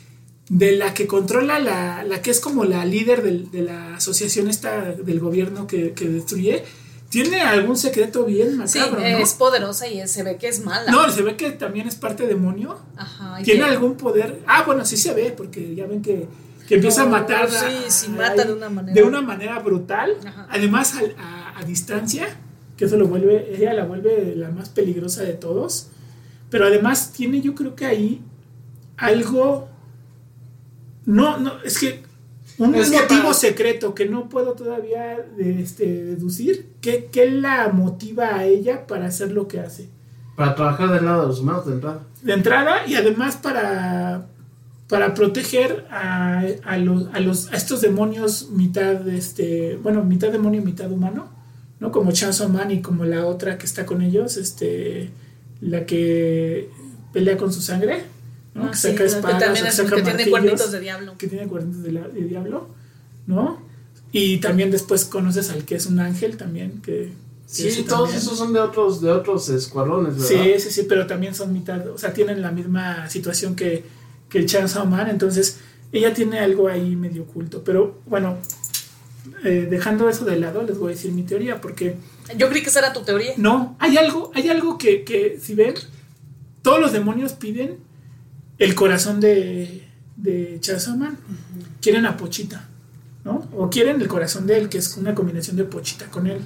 de 0.48 0.72
la 0.72 0.92
que 0.94 1.06
controla 1.06 1.58
la, 1.58 2.02
la 2.04 2.20
que 2.22 2.30
es 2.30 2.40
como 2.40 2.64
la 2.64 2.84
líder 2.84 3.22
del- 3.22 3.50
de 3.50 3.62
la 3.62 3.96
asociación 3.96 4.48
esta 4.48 4.92
del 4.92 5.20
gobierno 5.20 5.66
que, 5.66 5.92
que 5.92 6.08
destruye? 6.08 6.64
¿Tiene 7.08 7.42
algún 7.42 7.76
secreto 7.76 8.24
bien 8.24 8.66
Sí, 8.66 8.78
macabro, 8.78 9.00
no? 9.00 9.06
es 9.06 9.34
poderosa 9.34 9.86
y 9.86 10.06
se 10.08 10.22
ve 10.22 10.36
que 10.38 10.48
es 10.48 10.64
mala. 10.64 10.90
No, 10.90 11.10
se 11.10 11.22
ve 11.22 11.36
que 11.36 11.50
también 11.52 11.86
es 11.86 11.94
parte 11.94 12.26
demonio. 12.26 12.78
Ajá, 12.96 13.38
¿Tiene 13.42 13.64
algún 13.64 13.96
poder? 13.96 14.40
Ah, 14.46 14.62
bueno, 14.64 14.84
sí 14.86 14.96
se 14.96 15.12
ve, 15.12 15.32
porque 15.36 15.74
ya 15.74 15.86
ven 15.86 16.00
que, 16.00 16.26
que 16.66 16.76
empieza 16.76 17.02
No, 17.02 17.08
a 17.08 17.20
matar. 17.20 17.50
sí, 17.50 17.56
a- 17.86 17.90
sí, 17.90 18.06
a- 18.06 18.10
mata 18.16 18.44
de 18.46 18.52
una 18.54 18.70
manera. 18.70 18.94
de 18.94 19.02
una 19.02 19.20
manera 19.20 19.58
brutal. 19.58 20.16
Ajá. 20.26 20.46
Además, 20.50 20.94
a, 21.18 21.58
a 21.58 21.64
distancia, 21.64 22.26
que 22.78 22.86
eso 22.86 22.96
lo 22.96 23.06
vuelve, 23.06 23.54
ella 23.54 23.74
la 23.74 23.84
vuelve 23.84 24.34
la 24.34 24.50
más 24.50 24.70
peligrosa 24.70 25.22
de 25.22 25.34
todos. 25.34 25.88
Pero 26.48 26.66
además 26.66 27.12
tiene, 27.12 27.42
yo 27.42 27.54
creo 27.54 27.74
que 27.76 27.84
ahí 27.86 28.22
algo. 28.96 29.68
No, 31.06 31.38
no, 31.38 31.52
es 31.64 31.78
que 31.78 32.02
un 32.58 32.74
Es 32.74 32.90
que 32.90 32.96
motivo 33.00 33.22
para- 33.22 33.34
secreto 33.34 33.94
que 33.94 34.06
no 34.06 34.28
puedo 34.28 34.52
todavía 34.52 35.16
este, 35.38 35.86
deducir. 36.04 36.66
¿Qué, 36.80 37.08
¿Qué 37.10 37.30
la 37.30 37.68
motiva 37.68 38.34
a 38.36 38.44
ella 38.44 38.86
para 38.86 39.06
hacer 39.06 39.32
lo 39.32 39.48
que 39.48 39.60
hace? 39.60 39.88
Para 40.36 40.54
trabajar 40.54 40.90
del 40.92 41.04
lado 41.04 41.22
de 41.22 41.28
los 41.28 41.40
humanos 41.40 41.66
de 41.66 41.72
entrada. 41.74 42.00
de 42.22 42.32
entrada 42.32 42.86
y 42.86 42.94
además 42.94 43.36
para, 43.36 44.26
para 44.88 45.14
proteger 45.14 45.86
a, 45.90 46.42
a 46.64 46.76
los, 46.78 47.08
a, 47.14 47.20
los, 47.20 47.52
a 47.52 47.56
estos 47.56 47.80
demonios 47.80 48.48
mitad, 48.50 49.06
este, 49.08 49.78
bueno, 49.82 50.04
mitad 50.04 50.30
demonio, 50.30 50.62
mitad 50.62 50.90
humano, 50.90 51.28
¿no? 51.80 51.90
Como 51.90 52.12
Chainsaw 52.12 52.48
Man 52.48 52.70
y 52.70 52.80
como 52.80 53.04
la 53.04 53.26
otra 53.26 53.58
que 53.58 53.66
está 53.66 53.84
con 53.86 54.02
ellos, 54.02 54.36
este, 54.36 55.10
la 55.60 55.84
que 55.84 56.70
pelea 57.12 57.36
con 57.36 57.52
su 57.52 57.60
sangre, 57.60 58.04
¿no? 58.54 58.64
Ah, 58.66 58.70
que 58.70 58.76
sí, 58.76 58.82
saca 58.88 58.96
que 58.98 59.04
espadas, 59.04 59.38
también 59.38 59.64
o 59.64 59.68
es 59.68 59.74
saca 59.74 59.96
que 59.96 60.02
tiene 60.02 60.28
cuernitos 60.30 60.72
de 60.72 60.80
diablo. 60.80 61.14
que 61.18 61.26
tiene 61.26 61.46
cuernitos 61.46 61.82
de, 61.82 61.92
la- 61.92 62.08
de 62.08 62.20
diablo, 62.22 62.68
¿no? 63.26 63.62
Y 64.12 64.38
también 64.38 64.70
después 64.70 65.04
conoces 65.06 65.50
al 65.50 65.64
que 65.64 65.74
es 65.76 65.86
un 65.86 65.98
ángel 66.00 66.36
también, 66.36 66.82
que... 66.82 67.12
que 67.46 67.68
ese 67.68 67.70
Sí, 67.70 67.82
todos 67.84 68.10
también- 68.10 68.18
esos 68.18 68.36
son 68.38 68.52
de 68.52 68.60
otros, 68.60 69.00
de 69.00 69.10
otros 69.10 69.48
escuadrones, 69.48 70.14
¿verdad? 70.16 70.28
Sí, 70.28 70.60
sí, 70.60 70.70
sí, 70.70 70.86
pero 70.88 71.06
también 71.06 71.34
son 71.34 71.52
mitad, 71.52 71.86
o 71.88 71.96
sea, 71.96 72.12
tienen 72.12 72.42
la 72.42 72.50
misma 72.50 73.08
situación 73.08 73.56
que, 73.56 73.84
que 74.28 74.38
el 74.38 74.46
Chainsaw 74.46 74.84
Man, 74.86 75.08
entonces 75.08 75.58
ella 75.92 76.12
tiene 76.12 76.38
algo 76.40 76.68
ahí 76.68 76.94
medio 76.96 77.22
oculto. 77.22 77.62
Pero 77.64 78.00
bueno, 78.06 78.36
eh, 79.44 79.66
dejando 79.70 80.08
eso 80.08 80.24
de 80.24 80.38
lado, 80.38 80.62
les 80.62 80.78
voy 80.78 80.92
a 80.92 80.94
decir 80.94 81.12
mi 81.12 81.22
teoría, 81.22 81.60
porque 81.60 81.96
Yo 82.36 82.48
creí 82.48 82.62
que 82.62 82.68
esa 82.70 82.80
era 82.80 82.92
tu 82.92 83.02
teoría. 83.02 83.32
no, 83.36 83.76
hay 83.78 83.96
algo, 83.96 84.30
hay 84.34 84.48
algo 84.48 84.76
que, 84.78 85.04
que 85.04 85.38
si 85.40 85.54
ven, 85.54 85.74
todos 86.62 86.80
los 86.80 86.92
demonios 86.92 87.32
piden 87.32 87.76
el 88.62 88.76
corazón 88.76 89.18
de, 89.18 89.88
de 90.16 90.58
Chainsaw 90.60 90.96
Man, 90.96 91.18
quieren 91.80 92.06
a 92.06 92.16
Pochita, 92.16 92.68
¿no? 93.24 93.48
O 93.56 93.68
quieren 93.68 94.00
el 94.00 94.06
corazón 94.06 94.46
de 94.46 94.56
él, 94.56 94.68
que 94.68 94.78
es 94.78 94.96
una 94.96 95.16
combinación 95.16 95.56
de 95.56 95.64
Pochita 95.64 96.06
con 96.06 96.28
él, 96.28 96.42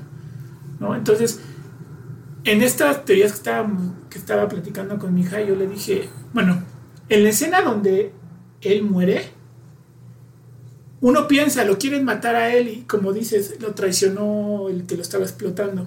¿no? 0.80 0.96
Entonces, 0.96 1.40
en 2.44 2.62
estas 2.62 3.04
teorías 3.04 3.32
que 3.32 3.36
estaba, 3.36 3.68
que 4.08 4.16
estaba 4.16 4.48
platicando 4.48 4.98
con 4.98 5.12
mi 5.12 5.20
hija, 5.20 5.42
yo 5.42 5.56
le 5.56 5.68
dije, 5.68 6.08
bueno, 6.32 6.62
en 7.10 7.22
la 7.22 7.28
escena 7.28 7.60
donde 7.60 8.12
él 8.62 8.82
muere, 8.82 9.30
uno 11.02 11.28
piensa, 11.28 11.66
lo 11.66 11.76
quieren 11.76 12.06
matar 12.06 12.34
a 12.34 12.54
él 12.54 12.68
y 12.68 12.82
como 12.84 13.12
dices, 13.12 13.58
lo 13.60 13.74
traicionó 13.74 14.70
el 14.70 14.86
que 14.86 14.96
lo 14.96 15.02
estaba 15.02 15.24
explotando. 15.24 15.86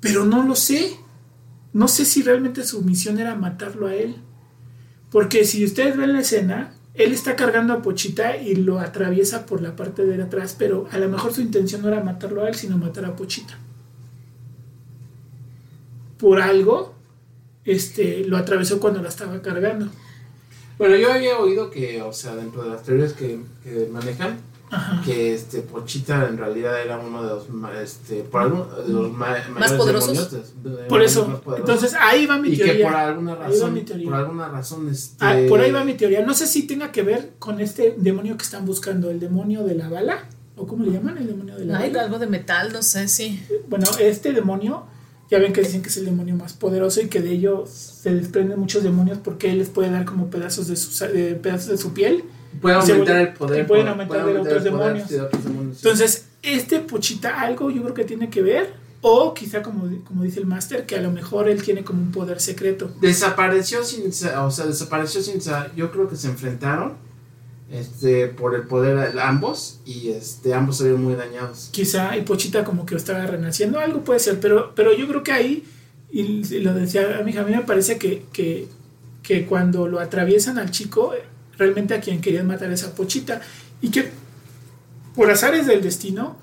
Pero 0.00 0.26
no 0.26 0.42
lo 0.42 0.54
sé. 0.54 0.96
No 1.72 1.88
sé 1.88 2.04
si 2.04 2.22
realmente 2.22 2.62
su 2.64 2.82
misión 2.82 3.18
era 3.18 3.34
matarlo 3.34 3.86
a 3.86 3.94
él. 3.94 4.16
Porque 5.10 5.44
si 5.44 5.64
ustedes 5.64 5.96
ven 5.96 6.12
la 6.12 6.20
escena, 6.20 6.74
él 6.94 7.12
está 7.12 7.36
cargando 7.36 7.74
a 7.74 7.82
Pochita 7.82 8.36
y 8.36 8.56
lo 8.56 8.80
atraviesa 8.80 9.46
por 9.46 9.60
la 9.60 9.76
parte 9.76 10.04
de 10.04 10.22
atrás, 10.22 10.56
pero 10.58 10.88
a 10.90 10.98
lo 10.98 11.08
mejor 11.08 11.32
su 11.32 11.42
intención 11.42 11.82
no 11.82 11.88
era 11.88 12.02
matarlo 12.02 12.44
a 12.44 12.48
él, 12.48 12.54
sino 12.54 12.78
matar 12.78 13.04
a 13.04 13.16
Pochita. 13.16 13.58
por 16.18 16.40
algo 16.40 16.94
este, 17.66 18.24
lo 18.24 18.36
atravesó 18.36 18.80
cuando 18.80 19.02
la 19.02 19.08
estaba 19.08 19.42
cargando. 19.42 19.88
Bueno, 20.78 20.96
yo 20.96 21.12
había 21.12 21.38
oído 21.38 21.70
que, 21.70 22.00
o 22.02 22.12
sea, 22.12 22.36
dentro 22.36 22.62
de 22.62 22.70
las 22.70 22.82
teorías 22.82 23.12
que, 23.12 23.40
que 23.64 23.88
manejan, 23.90 24.38
que 25.04 25.34
este 25.34 25.60
Pochita 25.60 26.26
en 26.28 26.38
realidad 26.38 26.82
era 26.82 26.98
uno 26.98 27.22
de 27.22 27.28
los 27.28 27.46
este 27.82 28.22
por 28.22 28.42
algún, 28.42 28.64
de 28.86 28.92
los 28.92 29.12
ma 29.12 29.36
más 29.50 29.72
poderosos. 29.72 30.32
de, 30.62 30.70
de, 30.70 30.76
por 30.88 31.02
eso 31.02 31.40
entonces 31.56 31.94
ahí 31.94 32.26
va 32.26 32.38
mi 32.38 32.48
y 32.48 32.56
teoría. 32.56 32.76
que 32.76 32.82
por 32.82 32.94
alguna 32.94 33.34
razón 33.36 33.84
por 34.04 34.14
alguna 34.14 34.48
razón 34.48 34.88
este 34.88 35.24
ah, 35.24 35.36
por 35.48 35.60
ahí 35.60 35.70
va 35.70 35.84
mi 35.84 35.94
teoría. 35.94 36.22
No 36.26 36.34
sé 36.34 36.46
si 36.46 36.66
tenga 36.66 36.90
que 36.90 37.02
ver 37.02 37.34
con 37.38 37.60
este 37.60 37.94
demonio 37.96 38.36
que 38.36 38.42
están 38.42 38.66
buscando 38.66 39.10
el 39.10 39.20
demonio 39.20 39.62
de 39.62 39.76
la 39.76 39.88
bala 39.88 40.28
o 40.56 40.66
cómo 40.66 40.84
le 40.84 40.90
llaman 40.90 41.18
el 41.18 41.28
demonio 41.28 41.56
de 41.56 41.64
la 41.66 41.78
Ay, 41.78 41.90
bala. 41.90 42.04
algo 42.04 42.18
de 42.18 42.26
metal 42.26 42.72
no 42.72 42.82
sé 42.82 43.06
sí. 43.08 43.40
Bueno 43.68 43.86
este 44.00 44.32
demonio 44.32 44.86
ya 45.30 45.38
ven 45.38 45.52
que 45.52 45.60
dicen 45.60 45.82
que 45.82 45.88
es 45.88 45.96
el 45.96 46.06
demonio 46.06 46.34
más 46.36 46.54
poderoso 46.54 47.00
y 47.00 47.06
que 47.08 47.20
de 47.20 47.32
ello 47.32 47.64
se 47.66 48.14
desprenden 48.14 48.58
muchos 48.58 48.82
demonios 48.82 49.18
porque 49.18 49.50
él 49.50 49.58
les 49.58 49.68
puede 49.68 49.90
dar 49.90 50.04
como 50.04 50.28
pedazos 50.30 50.66
de 50.68 50.76
su, 50.76 51.04
de, 51.04 51.34
pedazos 51.34 51.68
de 51.68 51.78
su 51.78 51.92
piel 51.92 52.24
Pueden 52.60 52.80
aumentar 52.80 53.16
el 53.16 53.32
poder. 53.34 53.64
Y 53.64 53.66
pueden 53.66 53.88
aumentar, 53.88 54.24
de, 54.24 54.38
otros 54.38 54.64
demonios. 54.64 55.08
de, 55.08 55.20
otros 55.20 55.44
demonios. 55.44 55.76
Entonces, 55.76 56.26
este 56.42 56.80
Pochita 56.80 57.40
algo 57.40 57.70
yo 57.70 57.82
creo 57.82 57.94
que 57.94 58.04
tiene 58.04 58.30
que 58.30 58.42
ver. 58.42 58.86
O 59.02 59.34
quizá 59.34 59.62
como, 59.62 59.88
como 60.04 60.24
dice 60.24 60.40
el 60.40 60.46
máster, 60.46 60.84
que 60.84 60.96
a 60.96 61.00
lo 61.00 61.12
mejor 61.12 61.48
él 61.48 61.62
tiene 61.62 61.84
como 61.84 62.02
un 62.02 62.10
poder 62.10 62.40
secreto. 62.40 62.90
Desapareció 63.00 63.84
sin, 63.84 64.08
o 64.08 64.50
sea, 64.50 64.66
desapareció 64.66 65.22
sin, 65.22 65.40
yo 65.76 65.92
creo 65.92 66.08
que 66.08 66.16
se 66.16 66.28
enfrentaron 66.28 66.94
este 67.70 68.28
por 68.28 68.54
el 68.54 68.62
poder 68.62 69.18
ambos 69.18 69.80
y 69.84 70.10
este 70.10 70.54
ambos 70.54 70.78
salieron 70.78 71.02
muy 71.02 71.14
dañados. 71.14 71.68
Quizá 71.72 72.16
y 72.16 72.22
Pochita 72.22 72.64
como 72.64 72.86
que 72.86 72.94
estaba 72.94 73.26
renaciendo, 73.26 73.78
algo 73.78 74.02
puede 74.02 74.20
ser, 74.20 74.40
pero, 74.40 74.72
pero 74.74 74.96
yo 74.96 75.06
creo 75.08 75.22
que 75.22 75.32
ahí, 75.32 75.64
y 76.10 76.42
lo 76.60 76.74
decía 76.74 77.18
a 77.18 77.22
mi 77.22 77.32
hija, 77.32 77.42
a 77.42 77.44
mí 77.44 77.54
me 77.54 77.62
parece 77.62 77.98
que, 77.98 78.24
que, 78.32 78.68
que 79.22 79.46
cuando 79.46 79.88
lo 79.88 80.00
atraviesan 80.00 80.58
al 80.58 80.70
chico, 80.70 81.12
realmente 81.58 81.94
a 81.94 82.00
quien 82.00 82.20
querían 82.20 82.46
matar 82.46 82.70
esa 82.70 82.94
Pochita. 82.94 83.40
Y 83.80 83.90
que 83.90 84.10
por 85.14 85.30
azares 85.30 85.66
del 85.66 85.82
destino, 85.82 86.36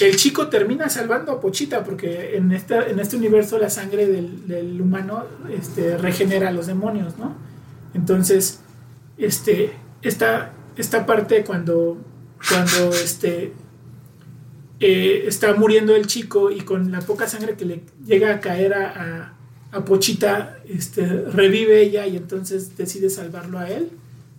el 0.00 0.16
chico 0.16 0.48
termina 0.48 0.88
salvando 0.88 1.32
a 1.32 1.40
Pochita, 1.40 1.84
porque 1.84 2.36
en, 2.36 2.52
en 2.52 3.00
este 3.00 3.16
universo 3.16 3.58
la 3.58 3.70
sangre 3.70 4.06
del, 4.06 4.80
humano 4.80 5.24
este, 5.50 5.96
regenera 5.96 6.48
a 6.48 6.52
los 6.52 6.66
demonios, 6.66 7.16
¿no? 7.18 7.36
Entonces, 7.94 8.60
este, 9.16 9.72
esta, 10.02 10.52
esta 10.76 11.06
parte 11.06 11.44
cuando, 11.44 11.98
cuando 12.48 12.90
este, 12.94 13.52
eh, 14.80 15.24
está 15.26 15.54
muriendo 15.54 15.94
el 15.94 16.06
chico 16.06 16.50
y 16.50 16.60
con 16.60 16.90
la 16.90 17.00
poca 17.00 17.28
sangre 17.28 17.54
que 17.56 17.64
le 17.64 17.82
llega 18.04 18.34
a 18.34 18.40
caer 18.40 18.74
a, 18.74 19.34
a, 19.72 19.76
a 19.78 19.84
Pochita, 19.84 20.58
este, 20.68 21.06
revive 21.06 21.80
ella 21.80 22.06
y 22.06 22.16
entonces 22.16 22.76
decide 22.76 23.08
salvarlo 23.08 23.58
a 23.58 23.70
él. 23.70 23.90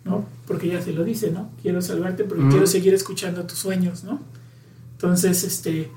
¿No? 0.04 0.26
Porque 0.48 0.68
ya 0.68 0.82
se 0.82 0.94
lo 0.94 1.04
dice, 1.04 1.32
¿no? 1.32 1.50
Quiero 1.62 1.82
salvarte 1.82 2.24
porque 2.24 2.48
quiero 2.50 2.68
seguir 2.68 2.94
escuchando 2.94 3.46
tus 3.46 3.60
sueños, 3.60 4.04
¿no? 4.04 4.20
Entonces, 4.94 5.44
este, 5.44 5.92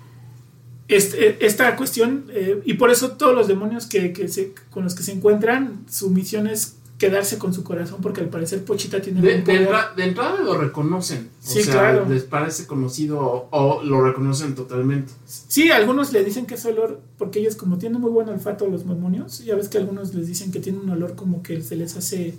este 0.89 1.45
esta 1.45 1.77
cuestión, 1.77 2.27
eh, 2.31 2.63
y 2.65 2.75
por 2.75 2.91
eso 2.91 3.13
todos 3.13 3.35
los 3.35 3.49
demonios 3.49 3.87
que, 3.87 4.13
que 4.13 4.29
se, 4.29 4.55
con 4.71 4.85
los 4.85 4.95
que 4.95 5.03
se 5.03 5.13
encuentran, 5.13 5.85
su 5.91 6.11
misión 6.11 6.47
es 6.47 6.77
quedarse 6.99 7.39
con 7.39 7.53
su 7.53 7.65
corazón, 7.65 7.99
porque 8.01 8.21
al 8.21 8.29
parecer 8.29 8.65
Pochita 8.65 9.01
tiene... 9.01 9.21
De, 9.21 9.43
de, 9.43 10.05
entrada 10.05 10.41
lo 10.41 10.57
reconocen, 10.57 11.29
sí, 11.41 11.63
claro. 11.65 12.07
les 12.09 12.23
parece 12.23 12.67
conocido 12.67 13.49
o, 13.51 13.83
lo 13.83 14.01
reconocen 14.01 14.55
totalmente. 14.55 15.13
Sí, 15.27 15.71
algunos 15.71 16.13
le 16.13 16.25
dicen 16.25 16.47
que 16.47 16.55
es 16.55 16.65
olor, 16.65 17.01
porque 17.19 17.41
ellos 17.41 17.57
como 17.57 17.79
tienen 17.79 18.01
muy 18.01 18.11
buen 18.11 18.29
olfato 18.29 18.69
los 18.69 18.87
demonios, 18.87 19.45
ya 19.45 19.57
ves 19.57 19.69
que 19.69 19.79
algunos 19.79 20.15
les 20.15 20.29
dicen 20.29 20.53
que 20.53 20.61
tienen 20.61 20.83
un 20.83 20.91
olor 20.91 21.17
como 21.17 21.43
que 21.43 21.61
se 21.63 21.75
les 21.75 21.97
hace 21.97 22.35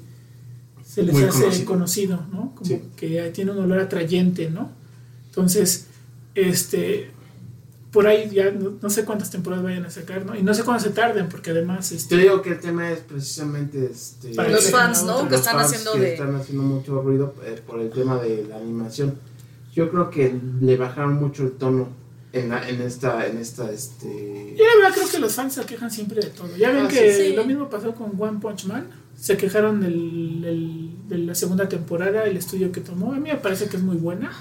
se 0.95 1.03
les 1.03 1.15
hace 1.23 1.65
conocido. 1.65 2.25
¿no? 2.31 2.53
Como 2.55 2.81
que 2.95 3.31
tiene 3.33 3.51
un 3.51 3.59
olor 3.59 3.79
atrayente, 3.79 4.49
¿no? 4.49 4.71
Entonces, 5.25 5.87
este, 6.33 7.11
por 7.91 8.07
ahí 8.07 8.29
ya 8.31 8.49
no, 8.51 8.89
sé 8.89 9.03
cuántas 9.03 9.29
temporadas 9.29 9.65
vayan 9.65 9.85
a 9.85 9.89
sacar, 9.89 10.25
¿no? 10.25 10.35
Y 10.35 10.41
no 10.41 10.53
sé 10.53 10.63
cuándo 10.63 10.81
se 10.81 10.91
tarden, 10.91 11.27
porque 11.27 11.51
además... 11.51 11.91
Este, 11.91 12.15
Te 12.15 12.21
digo 12.21 12.41
que 12.41 12.51
el 12.51 12.59
tema 12.61 12.89
es 12.91 12.99
precisamente... 12.99 13.89
Este, 13.91 14.33
Para 14.35 14.49
los 14.49 14.71
fans, 14.71 15.03
¿no? 15.03 15.27
Que 15.27 15.35
están 15.35 15.59
haciendo 15.59 15.93
que 15.93 16.13
están 16.13 16.33
haciendo 16.35 16.63
mucho 16.63 17.01
ruido 17.01 17.35
eh, 17.43 17.61
por 17.65 17.81
el 17.81 17.89
tema 17.89 18.17
de 18.17 18.45
la 18.47 18.55
animación. 18.55 19.19
Yo 19.73 19.91
creo 19.91 20.09
que 20.09 20.33
le 20.61 20.77
bajaron 20.77 21.15
mucho 21.15 21.43
el 21.43 21.51
tono 21.51 21.89
en, 22.31 22.53
en 22.53 22.81
esta, 22.81 23.27
en 23.27 23.37
esta, 23.37 23.69
este... 23.69 24.55
Yo 24.57 24.63
la 24.63 24.75
verdad 24.75 24.95
creo 24.95 25.09
que 25.09 25.19
los 25.19 25.33
fans 25.33 25.55
se 25.55 25.65
quejan 25.65 25.91
siempre 25.91 26.21
de 26.21 26.29
todo. 26.29 26.55
Ya 26.55 26.71
ven 26.71 26.85
ah, 26.85 26.87
que 26.87 27.33
lo 27.35 27.43
mismo 27.43 27.69
pasó 27.69 27.93
con 27.93 28.13
One 28.17 28.39
Punch 28.39 28.65
Man 28.67 28.87
se 29.19 29.37
quejaron 29.37 29.81
del, 29.81 30.84
de 31.07 31.17
la 31.19 31.35
segunda 31.35 31.69
temporada, 31.69 32.25
el 32.25 32.37
estudio 32.37 32.71
que 32.71 32.81
tomó. 32.81 33.13
A 33.13 33.15
mí 33.15 33.29
me 33.29 33.37
parece 33.37 33.67
que 33.67 33.77
es 33.77 33.83
muy 33.83 33.97
buena. 33.97 34.31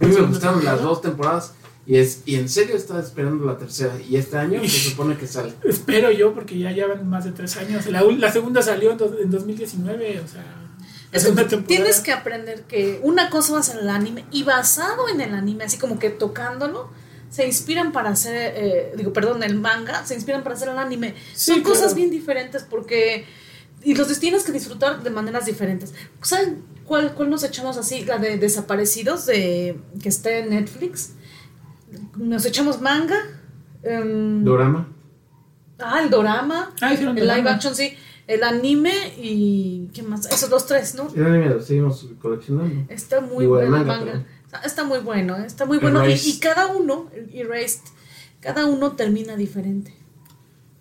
A 0.00 0.06
mí 0.06 0.14
me 0.14 0.22
gustaron 0.22 0.64
las 0.64 0.82
dos 0.82 1.00
temporadas. 1.00 1.54
Y, 1.84 1.96
es, 1.96 2.22
y 2.26 2.36
en 2.36 2.48
serio 2.48 2.76
estaba 2.76 3.00
esperando 3.00 3.44
la 3.44 3.58
tercera. 3.58 3.94
Y 4.08 4.16
este 4.16 4.36
año 4.36 4.60
se 4.62 4.68
supone 4.90 5.16
que 5.16 5.26
sale. 5.26 5.52
Espero 5.64 6.10
yo, 6.10 6.34
porque 6.34 6.58
ya 6.58 6.70
llevan 6.70 7.08
más 7.08 7.24
de 7.24 7.32
tres 7.32 7.56
años. 7.56 7.86
La, 7.86 8.02
la 8.02 8.32
segunda 8.32 8.62
salió 8.62 8.92
en, 8.92 8.98
en 9.22 9.30
2019. 9.30 10.20
O 10.20 10.28
sea, 10.28 10.62
tienes 11.66 12.00
que 12.00 12.12
aprender 12.12 12.62
que 12.62 13.00
una 13.02 13.30
cosa 13.30 13.54
va 13.54 13.60
a 13.60 13.62
ser 13.62 13.80
el 13.80 13.88
anime. 13.88 14.24
Y 14.30 14.44
basado 14.44 15.08
en 15.08 15.20
el 15.20 15.34
anime, 15.34 15.64
así 15.64 15.78
como 15.78 15.98
que 15.98 16.10
tocándolo, 16.10 16.90
se 17.30 17.46
inspiran 17.46 17.92
para 17.92 18.10
hacer. 18.10 18.54
Eh, 18.56 18.92
digo, 18.96 19.12
perdón, 19.12 19.42
el 19.42 19.56
manga, 19.56 20.06
se 20.06 20.14
inspiran 20.14 20.42
para 20.42 20.54
hacer 20.54 20.68
el 20.68 20.78
anime. 20.78 21.14
Son 21.34 21.62
cosas 21.62 21.94
bien 21.94 22.10
diferentes 22.10 22.62
porque 22.62 23.26
y 23.84 23.94
los 23.94 24.18
tienes 24.18 24.44
que 24.44 24.52
disfrutar 24.52 25.02
de 25.02 25.10
maneras 25.10 25.46
diferentes. 25.46 25.94
¿Saben 26.22 26.62
cuál, 26.84 27.14
cuál 27.14 27.30
nos 27.30 27.42
echamos 27.44 27.76
así? 27.76 28.04
La 28.04 28.18
de 28.18 28.38
Desaparecidos, 28.38 29.26
de, 29.26 29.78
que 30.00 30.08
está 30.08 30.30
en 30.38 30.50
Netflix. 30.50 31.12
Nos 32.16 32.44
echamos 32.44 32.80
manga. 32.80 33.18
Um, 33.82 34.44
dorama. 34.44 34.88
Ah, 35.78 36.00
el 36.02 36.10
dorama. 36.10 36.74
Ah, 36.80 36.94
el 36.94 37.14
live 37.14 37.48
action, 37.48 37.74
sí. 37.74 37.94
El 38.26 38.44
anime 38.44 38.92
y. 39.18 39.88
¿Qué 39.92 40.02
más? 40.02 40.26
Esos 40.26 40.48
dos 40.48 40.66
tres, 40.66 40.94
¿no? 40.94 41.08
El 41.14 41.26
anime 41.26 41.48
lo 41.48 41.60
seguimos 41.60 42.06
coleccionando. 42.20 42.84
Está 42.88 43.20
muy 43.20 43.46
bueno 43.46 43.76
el 43.76 43.84
manga. 43.84 44.24
Está 44.64 44.84
muy 44.84 44.98
bueno, 44.98 45.36
¿eh? 45.38 45.46
está 45.46 45.64
muy 45.64 45.78
bueno. 45.78 46.06
Y, 46.06 46.12
y, 46.12 46.38
cada 46.38 46.66
uno, 46.66 47.10
Erased, 47.32 47.80
cada 48.40 48.66
uno 48.66 48.92
termina 48.92 49.34
diferente. 49.34 49.94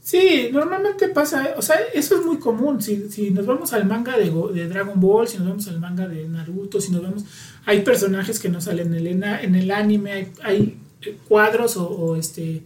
Sí, 0.04 0.50
normalmente 0.52 1.10
pasa, 1.10 1.54
o 1.58 1.62
sea, 1.62 1.76
eso 1.94 2.20
es 2.20 2.26
muy 2.26 2.38
común. 2.38 2.82
Si, 2.82 3.10
si 3.10 3.30
nos 3.30 3.46
vamos 3.46 3.72
al 3.74 3.86
manga 3.86 4.18
de, 4.18 4.68
Dragon 4.68 5.00
Ball, 5.00 5.28
si 5.28 5.38
nos 5.38 5.48
vamos 5.48 5.68
al 5.68 5.80
manga 5.80 6.08
de 6.08 6.28
Naruto, 6.28 6.82
si 6.82 6.92
nos 6.92 7.04
vemos, 7.04 7.24
hay 7.66 7.82
personajes 7.82 8.40
que 8.40 8.50
no 8.50 8.62
salen 8.62 8.96
en 8.96 9.06
el, 9.06 9.24
en 9.24 9.56
el 9.56 9.70
anime, 9.70 10.12
hay, 10.12 10.34
hay 10.44 10.78
eh, 11.04 11.18
cuadros 11.28 11.78
o, 11.78 11.88
o, 11.88 12.16
este 12.16 12.64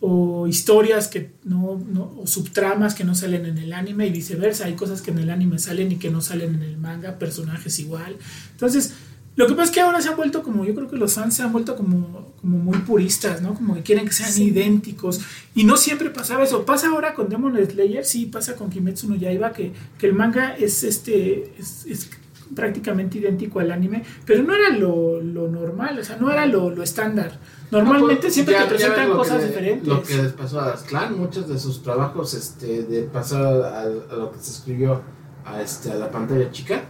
o 0.00 0.46
historias 0.46 1.08
que 1.08 1.32
no, 1.44 1.82
no, 1.88 2.14
o 2.20 2.26
subtramas 2.26 2.94
que 2.94 3.04
no 3.04 3.14
salen 3.14 3.46
en 3.46 3.56
el 3.56 3.72
anime 3.72 4.06
y 4.06 4.10
viceversa. 4.10 4.66
Hay 4.66 4.74
cosas 4.74 5.00
que 5.00 5.10
en 5.10 5.18
el 5.18 5.30
anime 5.30 5.58
salen 5.58 5.92
y 5.92 5.96
que 5.96 6.10
no 6.10 6.20
salen 6.20 6.56
en 6.56 6.62
el 6.62 6.76
manga, 6.76 7.18
personajes 7.18 7.78
igual. 7.78 8.16
Entonces, 8.52 8.92
lo 9.36 9.46
que 9.46 9.52
pasa 9.52 9.64
es 9.64 9.70
que 9.70 9.80
ahora 9.82 10.00
se 10.00 10.08
han 10.08 10.16
vuelto 10.16 10.42
como, 10.42 10.64
yo 10.64 10.74
creo 10.74 10.88
que 10.88 10.96
los 10.96 11.12
fans 11.12 11.36
se 11.36 11.42
han 11.42 11.52
vuelto 11.52 11.76
como, 11.76 12.32
como 12.40 12.58
muy 12.58 12.78
puristas, 12.78 13.42
¿no? 13.42 13.54
Como 13.54 13.74
que 13.74 13.82
quieren 13.82 14.06
que 14.06 14.12
sean 14.12 14.32
idénticos. 14.40 15.20
Y 15.54 15.64
no 15.64 15.76
siempre 15.76 16.08
pasaba 16.08 16.42
eso. 16.42 16.64
Pasa 16.64 16.88
ahora 16.88 17.12
con 17.12 17.28
Demon 17.28 17.54
Slayer, 17.54 18.04
sí, 18.06 18.26
pasa 18.26 18.56
con 18.56 18.70
Kimetsu 18.70 19.10
no 19.10 19.14
Yaiba, 19.14 19.52
que, 19.52 19.72
que 19.98 20.06
el 20.06 20.14
manga 20.14 20.56
es, 20.56 20.82
este, 20.84 21.52
es, 21.58 22.08
prácticamente 22.54 23.18
idéntico 23.18 23.60
al 23.60 23.72
anime, 23.72 24.04
pero 24.24 24.42
no 24.42 24.54
era 24.54 24.70
lo, 24.70 25.20
lo 25.20 25.48
normal, 25.48 25.98
o 25.98 26.04
sea, 26.04 26.16
no 26.16 26.30
era 26.30 26.46
lo, 26.46 26.70
lo 26.70 26.82
estándar. 26.82 27.38
Normalmente 27.70 28.22
pues, 28.22 28.34
siempre 28.34 28.54
te 28.54 28.66
presentan 28.66 29.10
cosas 29.10 29.42
diferentes. 29.42 29.86
Lo 29.86 30.02
que 30.02 30.16
les 30.16 30.32
pasó 30.32 30.60
a 30.60 30.74
Clan, 30.76 31.18
muchos 31.18 31.48
de 31.48 31.58
sus 31.58 31.82
trabajos 31.82 32.32
este, 32.34 32.84
de 32.84 33.02
pasar 33.02 33.42
a, 33.44 33.82
a, 33.82 33.86
lo 33.86 34.32
que 34.32 34.38
se 34.38 34.52
escribió 34.52 35.02
a, 35.44 35.60
este, 35.60 35.90
a 35.90 35.96
la 35.96 36.10
pantalla 36.10 36.50
chica, 36.50 36.84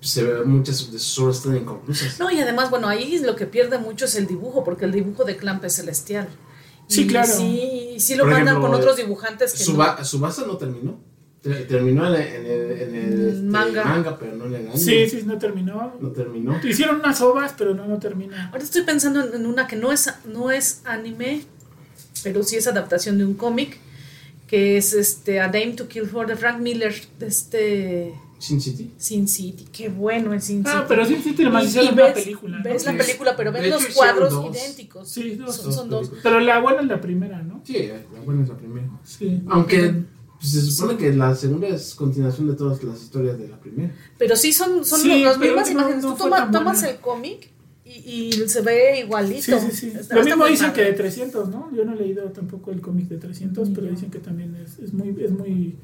se 0.00 0.22
ve 0.22 0.44
muchas 0.44 0.90
de 0.92 0.98
sus 0.98 1.18
obras 1.18 1.36
están 1.38 1.56
inconclusas. 1.56 2.18
No, 2.18 2.30
y 2.30 2.40
además, 2.40 2.70
bueno, 2.70 2.88
ahí 2.88 3.18
lo 3.18 3.36
que 3.36 3.46
pierde 3.46 3.78
mucho 3.78 4.04
es 4.04 4.14
el 4.14 4.26
dibujo, 4.26 4.64
porque 4.64 4.84
el 4.84 4.92
dibujo 4.92 5.24
de 5.24 5.36
Clamp 5.36 5.64
es 5.64 5.74
celestial. 5.74 6.28
Sí, 6.86 7.06
claro. 7.06 7.32
Sí, 7.32 7.96
sí 7.98 8.14
lo 8.14 8.24
mandan 8.24 8.60
con 8.60 8.72
otros 8.74 8.96
dibujantes 8.96 9.52
que 9.52 9.64
su, 9.64 9.76
no. 9.76 10.04
su 10.04 10.18
base 10.18 10.46
no 10.46 10.56
terminó. 10.56 10.98
Terminó 11.40 12.12
en 12.12 12.20
el, 12.20 12.72
en 12.80 12.94
el, 12.94 13.28
este, 13.28 13.42
manga. 13.42 14.18
pero 14.18 14.36
no 14.36 14.46
en 14.46 14.54
el 14.54 14.60
anime. 14.62 14.78
Sí, 14.78 15.08
sí, 15.08 15.22
no 15.24 15.38
terminó. 15.38 15.94
No 16.00 16.10
terminó. 16.10 16.58
Hicieron 16.64 16.96
unas 16.96 17.20
obras, 17.20 17.54
pero 17.56 17.74
no, 17.74 17.86
no 17.86 17.98
termina. 17.98 18.48
Ahora 18.48 18.64
estoy 18.64 18.82
pensando 18.82 19.32
en 19.34 19.46
una 19.46 19.66
que 19.66 19.76
no 19.76 19.92
es, 19.92 20.12
no 20.26 20.50
es 20.50 20.82
anime, 20.84 21.42
pero 22.22 22.42
sí 22.42 22.56
es 22.56 22.66
adaptación 22.66 23.18
de 23.18 23.24
un 23.24 23.34
cómic, 23.34 23.78
que 24.46 24.76
es 24.76 24.92
este 24.94 25.40
A 25.40 25.46
Dame 25.46 25.74
to 25.74 25.86
Kill 25.88 26.06
for 26.06 26.26
de 26.26 26.36
Frank 26.36 26.58
Miller, 26.58 26.94
de 27.18 27.26
este 27.26 28.14
Sin 28.38 28.60
City. 28.60 28.92
Sin 28.98 29.26
City, 29.28 29.66
qué 29.72 29.88
bueno 29.88 30.32
es 30.32 30.44
Sin 30.44 30.58
City. 30.58 30.70
Ah, 30.72 30.84
pero 30.88 31.04
Sin 31.04 31.22
City 31.22 31.42
además 31.42 31.64
Y- 31.64 31.66
hicieron 31.68 31.94
una 31.94 32.12
película. 32.14 32.58
¿no? 32.58 32.64
ves 32.64 32.84
la 32.86 32.96
película, 32.96 33.36
pero 33.36 33.52
ves 33.52 33.68
los 33.70 33.86
cuadros 33.86 34.30
dos. 34.32 34.56
idénticos. 34.56 35.08
Sí, 35.08 35.34
dos. 35.34 35.56
son, 35.56 35.72
son 35.72 35.90
dos. 35.90 36.12
Pero 36.22 36.38
la 36.40 36.60
buena 36.60 36.82
es 36.82 36.86
la 36.86 37.00
primera, 37.00 37.42
¿no? 37.42 37.60
Sí, 37.64 37.88
la 38.14 38.20
buena 38.20 38.42
es 38.44 38.48
la 38.48 38.56
primera. 38.56 38.88
Sí. 39.04 39.42
Aunque 39.48 40.04
pues, 40.38 40.52
se 40.52 40.62
supone 40.62 40.96
que 40.96 41.12
la 41.12 41.34
segunda 41.34 41.66
es 41.66 41.94
continuación 41.96 42.46
de 42.48 42.54
todas 42.54 42.82
las 42.84 43.02
historias 43.02 43.36
de 43.38 43.48
la 43.48 43.58
primera. 43.58 43.92
Pero 44.18 44.36
sí 44.36 44.52
son, 44.52 44.84
son 44.84 45.00
Sí, 45.00 45.22
las 45.24 45.36
mismas 45.38 45.66
no- 45.66 45.72
imágenes. 45.72 46.04
no 46.04 46.12
Tú 46.14 46.24
toma- 46.24 46.50
tomas 46.50 46.78
buena. 46.80 46.90
el 46.94 47.00
cómic 47.00 47.50
y, 47.84 47.90
y 47.90 48.32
se 48.48 48.60
ve 48.60 49.00
igualito. 49.00 49.58
Sí, 49.58 49.66
sí, 49.70 49.76
sí. 49.76 49.86
Está- 49.98 50.14
Lo 50.14 50.20
está 50.20 50.36
mismo 50.36 50.46
dicen 50.46 50.72
que 50.72 50.82
de 50.82 50.92
300, 50.92 51.48
¿no? 51.48 51.74
Yo 51.74 51.84
no 51.84 51.94
he 51.94 51.96
leído 51.96 52.22
tampoco 52.30 52.70
el 52.70 52.80
cómic 52.80 53.08
de 53.08 53.16
300, 53.16 53.70
pero 53.74 53.88
dicen 53.88 54.10
que 54.12 54.20
también 54.20 54.54
es, 54.54 54.78
es 54.78 54.92
muy... 54.92 55.08
Es 55.20 55.32
muy 55.32 55.74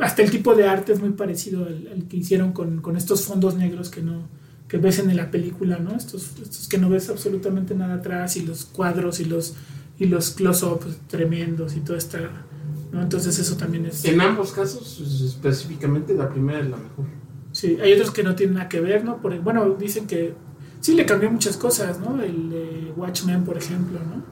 hasta 0.00 0.22
el 0.22 0.30
tipo 0.30 0.54
de 0.54 0.66
arte 0.66 0.92
es 0.92 1.00
muy 1.00 1.10
parecido 1.10 1.64
al, 1.66 1.88
al 1.92 2.04
que 2.08 2.16
hicieron 2.16 2.52
con, 2.52 2.80
con 2.80 2.96
estos 2.96 3.24
fondos 3.24 3.54
negros 3.56 3.90
que 3.90 4.02
no 4.02 4.28
que 4.68 4.78
ves 4.78 4.98
en 5.00 5.14
la 5.14 5.30
película, 5.30 5.78
¿no? 5.78 5.94
Estos, 5.94 6.32
estos 6.42 6.66
que 6.66 6.78
no 6.78 6.88
ves 6.88 7.10
absolutamente 7.10 7.74
nada 7.74 7.96
atrás 7.96 8.38
y 8.38 8.42
los 8.46 8.64
cuadros 8.64 9.20
y 9.20 9.26
los 9.26 9.54
y 9.98 10.06
los 10.06 10.30
close-ups 10.30 10.96
tremendos 11.08 11.76
y 11.76 11.80
todo 11.80 11.96
está, 11.96 12.18
¿no? 12.90 13.02
Entonces 13.02 13.38
eso 13.38 13.56
también 13.56 13.84
es... 13.84 14.02
En 14.06 14.18
ambos 14.20 14.52
casos, 14.52 14.96
pues, 14.98 15.20
específicamente, 15.20 16.14
la 16.14 16.30
primera 16.30 16.60
es 16.60 16.70
la 16.70 16.78
mejor. 16.78 17.04
Sí, 17.52 17.76
hay 17.82 17.92
otros 17.92 18.10
que 18.10 18.22
no 18.22 18.34
tienen 18.34 18.54
nada 18.54 18.68
que 18.70 18.80
ver, 18.80 19.04
¿no? 19.04 19.20
Por, 19.20 19.38
bueno, 19.40 19.76
dicen 19.78 20.06
que 20.06 20.34
sí 20.80 20.94
le 20.94 21.04
cambió 21.04 21.30
muchas 21.30 21.58
cosas, 21.58 22.00
¿no? 22.00 22.20
El 22.22 22.48
de 22.48 22.92
Watchmen, 22.96 23.44
por 23.44 23.58
ejemplo, 23.58 23.98
¿no? 24.00 24.24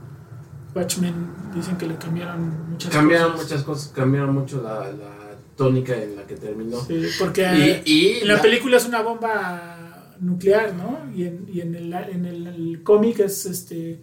Watchmen 0.75 1.13
dicen 1.55 1.77
que 1.77 1.87
le 1.87 1.97
cambiaron 1.97 2.71
muchas 2.71 2.91
Cambiaron 2.91 3.33
cosas. 3.33 3.47
muchas 3.51 3.63
cosas, 3.65 3.93
cambiaron 3.95 4.35
mucho 4.35 4.63
la, 4.63 4.91
la 4.91 5.20
tónica 5.65 5.95
en 5.95 6.17
la 6.17 6.27
que 6.27 6.37
terminó. 6.37 6.83
Sí, 6.87 7.03
porque 7.19 7.83
Y, 7.85 7.93
y 7.93 8.19
en 8.21 8.29
la 8.29 8.35
la- 8.37 8.43
película 8.43 8.77
es 8.79 8.87
una 8.87 9.03
bomba 9.03 10.15
nuclear, 10.21 10.75
¿no? 10.75 10.99
Y 11.15 11.25
en, 11.27 11.47
y 11.53 11.61
en 11.61 11.75
el, 11.75 11.93
en 11.93 12.25
el, 12.25 12.47
el 12.47 12.83
cómic 12.83 13.21
es 13.21 13.45
este 13.47 13.99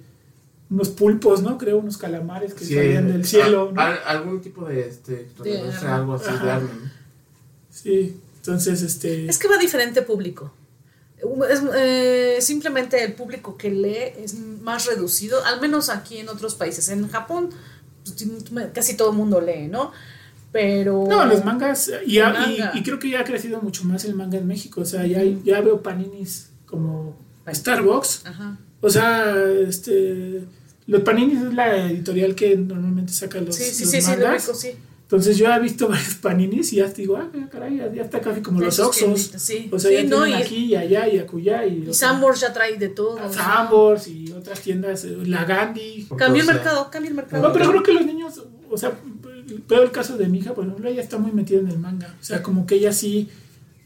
unos 0.70 0.90
pulpos, 0.90 1.42
¿no? 1.42 1.58
Creo, 1.58 1.78
unos 1.80 1.98
calamares 1.98 2.54
que 2.54 2.64
sí, 2.66 2.76
salían 2.76 3.08
del 3.12 3.26
cielo, 3.26 3.70
a- 3.70 3.72
¿no? 3.74 3.82
a- 3.82 3.96
algún 4.12 4.42
tipo 4.42 4.66
de 4.66 4.88
este, 4.88 5.28
algo 5.88 6.14
así 6.16 6.26
Ajá. 6.30 6.46
de 6.46 6.52
arma, 6.52 6.70
¿no? 6.84 6.92
Sí, 7.72 8.18
entonces, 8.38 8.82
este... 8.82 9.28
Es 9.28 9.38
que 9.40 9.48
va 9.48 9.56
a 9.56 9.60
diferente 9.60 10.02
público. 10.02 10.52
Es, 11.50 11.62
eh, 11.76 12.38
simplemente 12.42 13.04
el 13.04 13.14
público 13.14 13.58
que 13.58 13.70
lee 13.72 14.14
es 14.24 14.36
más 14.62 14.86
reducido, 14.86 15.44
al 15.46 15.60
menos 15.62 15.90
aquí 15.90 16.18
en 16.20 16.30
otros 16.30 16.54
países. 16.56 16.90
En 16.90 17.08
Japón, 17.10 17.50
pues, 18.04 18.70
casi 18.74 18.96
todo 18.98 19.12
el 19.12 19.18
mundo 19.18 19.40
lee, 19.42 19.68
¿no? 19.68 19.92
Pero. 20.52 21.06
No, 21.08 21.26
los 21.26 21.44
mangas, 21.46 21.92
y, 22.06 22.14
ya- 22.14 22.46
El 22.74 22.80
y- 22.80 22.84
creo 22.84 23.00
que 23.00 23.10
ya 23.10 23.20
ha 23.22 23.24
crecido 23.24 23.62
mucho 23.62 23.84
más 23.84 24.06
el 24.06 24.16
manga 24.16 24.38
en 24.38 24.48
México, 24.48 24.82
o 24.82 24.86
sea, 24.86 25.06
ya, 25.06 25.22
ya 25.44 25.62
veo 25.62 25.82
paninis 25.84 26.50
como 26.66 27.18
Starbucks, 27.52 28.26
Ajá. 28.26 28.58
o 28.82 28.90
sea, 28.90 29.36
este, 29.68 30.42
los 30.86 31.02
paninis 31.02 31.42
es 31.42 31.54
la 31.54 31.88
editorial 31.90 32.34
que 32.36 32.56
normalmente 32.56 33.12
saca 33.14 33.40
los, 33.42 33.56
Sí, 33.56 33.64
sí, 33.66 33.84
los 33.84 33.92
sí, 33.92 34.02
sí, 34.02 34.12
lo 34.12 34.18
mangas, 34.18 34.46
ubico, 34.48 34.58
sí. 34.60 34.70
entonces 35.04 35.38
yo 35.38 35.52
he 35.54 35.60
visto 35.60 35.88
varios 35.90 36.16
paninis 36.16 36.74
y 36.74 36.78
ya 36.78 36.88
te 36.92 37.02
digo, 37.04 37.18
ah, 37.18 37.30
caray, 37.52 37.78
ya, 37.78 38.02
está 38.02 38.20
casi 38.22 38.42
como 38.42 38.60
los 38.62 38.80
Oxos, 38.80 39.32
sí. 39.38 39.70
o 39.72 39.78
sea, 39.80 39.90
Sí, 39.92 39.96
ya 39.98 40.04
no, 40.06 40.24
tienen 40.24 40.40
y- 40.40 40.44
aquí 40.44 40.56
y 40.66 40.76
allá 40.76 41.08
y 41.08 41.20
acullá 41.20 41.66
y, 41.66 41.88
Y 41.90 41.94
Sambors 41.94 42.40
ya 42.42 42.52
trae 42.54 42.78
de 42.78 42.90
todo. 42.90 43.18
Sambors 43.32 44.08
y 44.08 44.32
otras 44.32 44.60
tiendas, 44.62 45.04
eh, 45.06 45.18
la 45.26 45.44
Gandhi, 45.46 46.08
o 46.10 46.18
el 46.18 46.46
mercado, 46.46 46.90
cambia 46.90 47.10
el 47.10 47.16
mercado. 47.16 47.44
no, 47.48 47.54
pero 47.54 47.70
creo 47.70 47.84
que 47.84 47.94
los 47.94 48.06
niños, 48.06 48.44
o 48.70 48.78
sea, 48.78 48.92
veo 49.68 49.84
el 49.84 49.92
caso 49.92 50.18
de 50.18 50.28
mi 50.28 50.40
hija, 50.40 50.54
por 50.54 50.66
ejemplo, 50.66 50.90
ella 50.90 51.02
está 51.02 51.18
muy 51.18 51.32
metida 51.32 51.60
en 51.60 51.70
el 51.70 51.80
manga. 51.80 52.16
O 52.20 52.24
sea, 52.24 52.44
como 52.44 52.66
que 52.66 52.76
ella 52.76 52.92
sí 52.92 53.30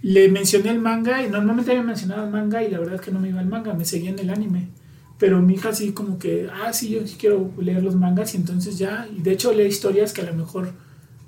le 0.01 0.29
mencioné 0.29 0.71
el 0.71 0.79
manga 0.79 1.23
y 1.23 1.29
normalmente 1.29 1.71
había 1.71 1.83
mencionado 1.83 2.25
el 2.25 2.31
manga 2.31 2.63
y 2.63 2.71
la 2.71 2.79
verdad 2.79 2.95
es 2.95 3.01
que 3.01 3.11
no 3.11 3.19
me 3.19 3.29
iba 3.29 3.39
al 3.39 3.47
manga, 3.47 3.73
me 3.73 3.85
seguía 3.85 4.09
en 4.09 4.19
el 4.19 4.29
anime. 4.29 4.69
Pero 5.19 5.41
mi 5.41 5.53
hija 5.53 5.73
sí 5.73 5.91
como 5.91 6.17
que, 6.17 6.49
ah, 6.51 6.73
sí, 6.73 6.89
yo 6.89 7.05
sí 7.05 7.15
quiero 7.19 7.51
leer 7.59 7.83
los 7.83 7.95
mangas 7.95 8.33
y 8.33 8.37
entonces 8.37 8.79
ya, 8.79 9.07
y 9.15 9.21
de 9.21 9.31
hecho 9.31 9.53
lee 9.53 9.65
historias 9.65 10.13
que 10.13 10.21
a 10.21 10.25
lo 10.25 10.33
mejor 10.33 10.71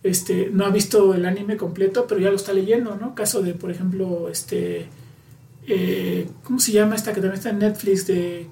este, 0.01 0.49
no 0.51 0.65
ha 0.65 0.69
visto 0.69 1.13
el 1.13 1.25
anime 1.25 1.57
completo, 1.57 2.05
pero 2.07 2.19
ya 2.19 2.29
lo 2.29 2.35
está 2.35 2.53
leyendo, 2.53 2.95
¿no? 2.95 3.13
Caso 3.13 3.43
de, 3.43 3.53
por 3.53 3.69
ejemplo, 3.69 4.29
este, 4.29 4.87
eh, 5.67 6.27
¿cómo 6.43 6.59
se 6.59 6.71
llama 6.71 6.95
esta 6.95 7.13
que 7.13 7.21
también 7.21 7.35
está 7.35 7.51
en 7.51 7.59
Netflix 7.59 8.07
de 8.07 8.47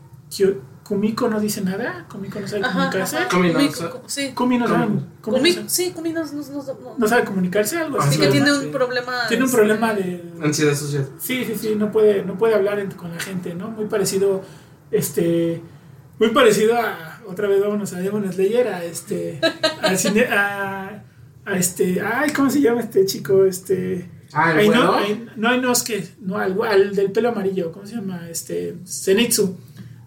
Kumiko 0.92 1.30
no 1.30 1.40
dice 1.40 1.62
nada? 1.62 2.06
Kumiko 2.12 2.42
no 2.42 2.48
sabe 2.50 2.62
comunicarse. 2.64 3.16
ajá. 3.18 3.30
Kumi 3.30 3.54
no 3.54 3.60
sí. 4.08 4.32
Kumi 4.36 4.58
no 4.58 4.68
sabe, 4.68 4.86
Kumi. 4.88 5.00
Kumi 5.22 5.38
no 5.38 5.38
Kumi- 5.40 5.54
sabe- 5.54 5.70
sí, 5.70 5.92
Kumi 5.96 6.12
no, 6.12 6.26
no, 6.26 6.32
no, 6.34 6.64
no- 6.64 6.96
no 6.98 7.08
sabe 7.08 7.24
comunicarse, 7.24 7.78
algo 7.78 7.98
Ah, 7.98 8.04
así. 8.04 8.16
Sí, 8.16 8.20
que 8.22 8.28
tiene 8.28 8.52
sí. 8.52 8.66
un 8.66 8.72
problema. 8.74 9.14
Tiene 9.30 9.46
un 9.46 9.52
problema 9.52 9.94
de... 9.94 10.22
Ansiedad 10.44 10.76
social. 10.76 11.08
Sí, 11.18 11.46
sí, 11.46 11.56
sí, 11.58 11.76
no 11.78 11.94
puede, 11.94 12.26
no 12.26 12.38
puede 12.38 12.56
hablar 12.56 12.80
en- 12.80 12.92
con 12.92 13.10
la 13.10 13.20
gente, 13.22 13.54
¿no? 13.56 13.70
Muy 13.70 13.86
parecido, 13.86 14.42
este... 14.92 15.62
Muy 16.20 16.30
parecido 16.32 16.76
a... 16.78 17.22
Otra 17.26 17.48
vez 17.48 17.62
vámonos 17.62 17.94
a 17.94 18.00
Demon 18.00 18.30
Slayer, 18.34 18.68
a 18.68 18.84
este... 18.84 19.40
al 19.82 19.98
cine, 19.98 20.26
a, 20.26 21.04
a 21.46 21.56
este... 21.58 22.02
Ay, 22.02 22.32
¿cómo 22.32 22.50
se 22.50 22.60
llama 22.60 22.82
este 22.82 23.06
chico? 23.06 23.46
Este... 23.46 24.12
Ah, 24.34 24.52
el 24.52 24.60
Ay, 24.60 24.66
bueno. 24.68 24.84
no, 24.86 24.94
ay, 24.96 25.28
no, 25.38 25.58
no, 25.58 25.72
es 25.72 25.84
que... 25.84 26.06
No, 26.20 26.38
al, 26.38 26.58
al 26.64 26.96
del 26.96 27.12
pelo 27.12 27.30
amarillo, 27.30 27.72
¿cómo 27.72 27.86
se 27.86 27.96
llama? 27.96 28.28
Este... 28.30 28.76
Zenitsu. 28.86 29.58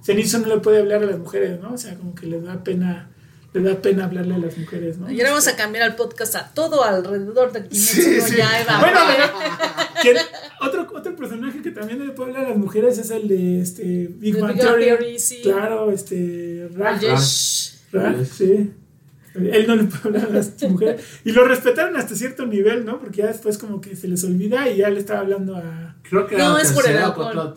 Zenitsu 0.04 0.38
no 0.40 0.48
le 0.48 0.58
puede 0.58 0.78
hablar 0.80 1.02
a 1.02 1.06
las 1.06 1.18
mujeres, 1.18 1.60
¿no? 1.60 1.72
O 1.74 1.78
sea, 1.78 1.94
como 1.96 2.14
que 2.14 2.26
le 2.26 2.40
da 2.40 2.62
pena... 2.62 3.10
Le 3.52 3.62
da 3.62 3.80
pena 3.80 4.06
hablarle 4.06 4.34
a 4.34 4.38
las 4.38 4.58
mujeres, 4.58 4.98
¿no? 4.98 5.08
Y 5.08 5.20
ahora 5.20 5.30
vamos 5.30 5.46
a 5.46 5.54
cambiar 5.54 5.88
el 5.88 5.94
podcast 5.94 6.34
a 6.34 6.50
todo 6.52 6.82
alrededor 6.82 7.52
de 7.52 7.68
Kimetsu 7.68 8.02
Sí, 8.02 8.16
no 8.18 8.26
sí. 8.26 8.34
Yaiba. 8.36 8.80
Bueno, 8.80 8.98
¿quién- 10.02 10.16
otro, 10.60 10.88
otro 10.92 11.14
personaje 11.14 11.62
que 11.62 11.70
también 11.70 12.04
le 12.04 12.10
puede 12.14 12.30
hablar 12.32 12.46
a 12.46 12.48
las 12.50 12.58
mujeres 12.58 12.98
es 12.98 13.10
el 13.12 13.28
de 13.28 13.60
este 13.60 14.08
Big 14.10 14.40
Bang 14.40 14.58
Theory. 14.58 15.16
Claro, 15.44 15.92
este 15.92 16.68
Raj. 16.74 17.00
Rajesh. 17.00 17.74
Raj, 17.92 18.24
sí. 18.26 18.72
Él 19.34 19.64
no 19.66 19.74
le 19.76 19.84
puede 19.84 20.02
hablar 20.04 20.26
a 20.30 20.34
las 20.34 20.52
mujeres. 20.68 21.02
Y 21.24 21.32
lo 21.32 21.44
respetaron 21.46 21.96
hasta 21.96 22.14
cierto 22.14 22.46
nivel, 22.46 22.84
¿no? 22.84 23.00
Porque 23.00 23.18
ya 23.22 23.26
después 23.26 23.58
como 23.58 23.80
que 23.80 23.96
se 23.96 24.06
les 24.08 24.22
olvida 24.24 24.68
y 24.70 24.76
ya 24.78 24.90
le 24.90 25.00
estaba 25.00 25.20
hablando 25.20 25.56
a... 25.56 25.96
Creo 26.08 26.26
que 26.26 26.36
No, 26.36 26.44
era 26.44 26.52
la 26.54 26.60
es 26.62 26.72
por 26.72 26.88
el 26.88 26.96
alcohol. 26.98 27.54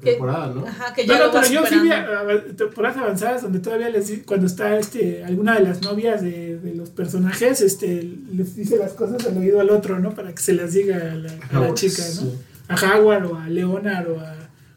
temporada, 0.00 0.52
¿no? 0.54 0.66
Ajá, 0.66 0.92
que 0.94 1.06
ya 1.06 1.18
No, 1.18 1.30
pero 1.32 1.46
yo 1.48 1.66
sí 1.66 1.78
vi 1.80 1.90
a- 1.90 2.20
a- 2.20 2.56
temporadas 2.56 2.96
avanzadas 2.96 3.42
donde 3.42 3.60
todavía 3.60 3.90
les 3.90 4.08
di- 4.08 4.22
cuando 4.22 4.46
está 4.46 4.76
este 4.78 5.22
alguna 5.24 5.54
de 5.58 5.64
las 5.64 5.82
novias 5.82 6.22
de, 6.22 6.58
de 6.58 6.74
los 6.74 6.90
personajes 6.90 7.60
este 7.60 8.02
les 8.32 8.56
dice 8.56 8.76
las 8.78 8.92
cosas 8.94 9.24
al 9.26 9.36
oído 9.36 9.60
al 9.60 9.70
otro, 9.70 9.98
¿no? 10.00 10.14
Para 10.14 10.34
que 10.34 10.42
se 10.42 10.54
las 10.54 10.72
diga 10.72 10.96
a 10.96 11.14
la, 11.14 11.30
a 11.30 11.52
la 11.52 11.60
Howard, 11.60 11.74
chica, 11.74 12.02
¿no? 12.02 12.22
sí. 12.22 12.34
A 12.68 12.74
Howard 12.96 13.26
o 13.26 13.36
a 13.36 13.48
Leonard 13.48 14.10
o 14.10 14.18
a, 14.20 14.34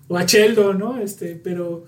o 0.10 0.18
a 0.18 0.24
Sheldon, 0.26 0.78
¿no? 0.78 0.98
Este, 1.00 1.40
pero 1.42 1.86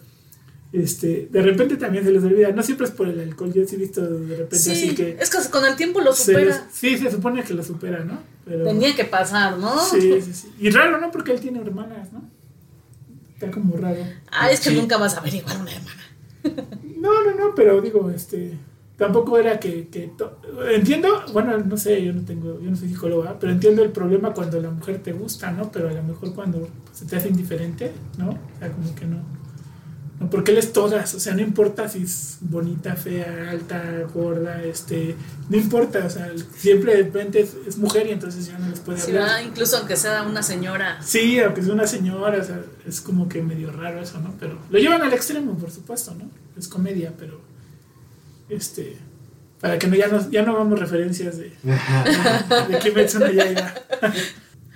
este, 0.73 1.29
de 1.31 1.41
repente 1.41 1.77
también 1.77 2.03
se 2.03 2.11
les 2.11 2.23
olvida. 2.23 2.51
No 2.51 2.61
siempre 2.63 2.85
es 2.85 2.91
por 2.91 3.07
el 3.07 3.19
alcohol, 3.19 3.53
yo 3.53 3.65
sí 3.65 3.75
he 3.75 3.79
visto 3.79 4.01
de 4.01 4.35
repente 4.35 4.59
Sí, 4.59 4.71
así 4.71 4.95
que 4.95 5.17
es 5.19 5.29
que 5.29 5.49
con 5.49 5.65
el 5.65 5.75
tiempo 5.75 6.01
lo 6.01 6.11
les- 6.11 6.19
supera. 6.19 6.67
sí, 6.71 6.97
se 6.97 7.09
supone 7.11 7.43
que 7.43 7.53
lo 7.53 7.63
supera, 7.63 8.03
¿no? 8.03 8.19
Pero, 8.45 8.63
Tenía 8.65 8.95
que 8.95 9.05
pasar, 9.05 9.57
¿no? 9.57 9.79
sí, 9.83 10.21
sí, 10.21 10.33
sí. 10.33 10.53
Y 10.59 10.69
raro, 10.69 10.99
¿no? 10.99 11.11
Porque 11.11 11.31
él 11.31 11.39
tiene 11.39 11.59
hermanas, 11.61 12.11
¿no? 12.13 12.23
Está 13.33 13.51
como 13.51 13.75
raro. 13.77 14.01
Ah, 14.31 14.49
es 14.51 14.59
que 14.61 14.69
Sí. 14.69 14.75
nunca 14.75 14.97
vas 14.97 15.15
a 15.15 15.19
averiguar 15.19 15.57
una 15.59 15.71
hermana. 15.71 16.01
No, 17.05 17.23
no, 17.23 17.35
no, 17.35 17.53
pero 17.55 17.81
digo, 17.81 18.09
este, 18.09 18.57
tampoco 18.97 19.37
era 19.37 19.59
que, 19.59 19.87
que 19.89 20.11
to- 20.17 20.39
entiendo, 20.71 21.23
bueno, 21.33 21.55
no 21.59 21.77
sé, 21.77 22.03
yo 22.03 22.11
no 22.13 22.23
tengo, 22.25 22.59
yo 22.59 22.69
no 22.71 22.75
soy 22.75 22.87
psicóloga, 22.89 23.37
pero 23.39 23.51
entiendo 23.51 23.83
el 23.83 23.91
problema 23.91 24.33
cuando 24.33 24.59
la 24.59 24.71
mujer 24.71 25.03
te 25.03 25.11
gusta, 25.13 25.51
¿no? 25.51 25.71
Pero 25.71 25.89
a 25.89 25.93
lo 25.93 26.01
mejor 26.01 26.33
cuando 26.33 26.67
se 26.93 27.05
te 27.05 27.15
hace 27.15 27.29
indiferente, 27.29 27.91
¿no? 28.17 28.29
O 28.31 28.59
sea, 28.59 28.71
como 28.71 28.95
que 28.95 29.05
no. 29.05 29.17
No, 30.19 30.29
porque 30.29 30.51
él 30.51 30.57
es 30.57 30.71
todas, 30.71 31.13
o 31.13 31.19
sea, 31.19 31.33
no 31.33 31.41
importa 31.41 31.89
si 31.89 32.03
es 32.03 32.37
bonita, 32.39 32.95
fea, 32.95 33.49
alta, 33.51 34.03
gorda, 34.13 34.63
este, 34.63 35.13
no 35.49 35.57
importa, 35.57 36.05
o 36.05 36.09
sea, 36.09 36.31
siempre 36.57 36.95
de 36.95 37.03
repente 37.03 37.41
es, 37.41 37.55
es 37.67 37.77
mujer 37.77 38.07
y 38.07 38.11
entonces 38.11 38.45
ya 38.45 38.57
no 38.57 38.69
les 38.69 38.79
puede 38.79 38.97
Sí, 38.99 39.07
hablar. 39.11 39.23
¿verdad? 39.23 39.41
Incluso 39.41 39.77
aunque 39.77 39.97
sea 39.97 40.23
una 40.23 40.41
señora. 40.41 41.01
Sí, 41.03 41.39
aunque 41.39 41.59
es 41.59 41.67
una 41.67 41.85
señora, 41.85 42.39
o 42.41 42.43
sea, 42.45 42.61
es 42.87 43.01
como 43.01 43.27
que 43.27 43.41
medio 43.41 43.71
raro 43.71 43.99
eso, 43.99 44.19
¿no? 44.21 44.33
Pero 44.39 44.57
lo 44.69 44.79
llevan 44.79 45.01
al 45.01 45.11
extremo, 45.11 45.57
por 45.57 45.69
supuesto, 45.69 46.15
¿no? 46.15 46.29
Es 46.57 46.69
comedia, 46.69 47.11
pero 47.19 47.41
este 48.47 48.97
para 49.59 49.79
que 49.79 49.87
no 49.87 49.95
ya 49.95 50.07
no 50.07 50.29
ya 50.29 50.43
no 50.43 50.53
vamos 50.53 50.79
referencias 50.79 51.37
de 51.37 51.51
de 52.69 52.79
Kimetsu 52.79 53.19
no 53.19 53.31
Yaiba. 53.31 53.73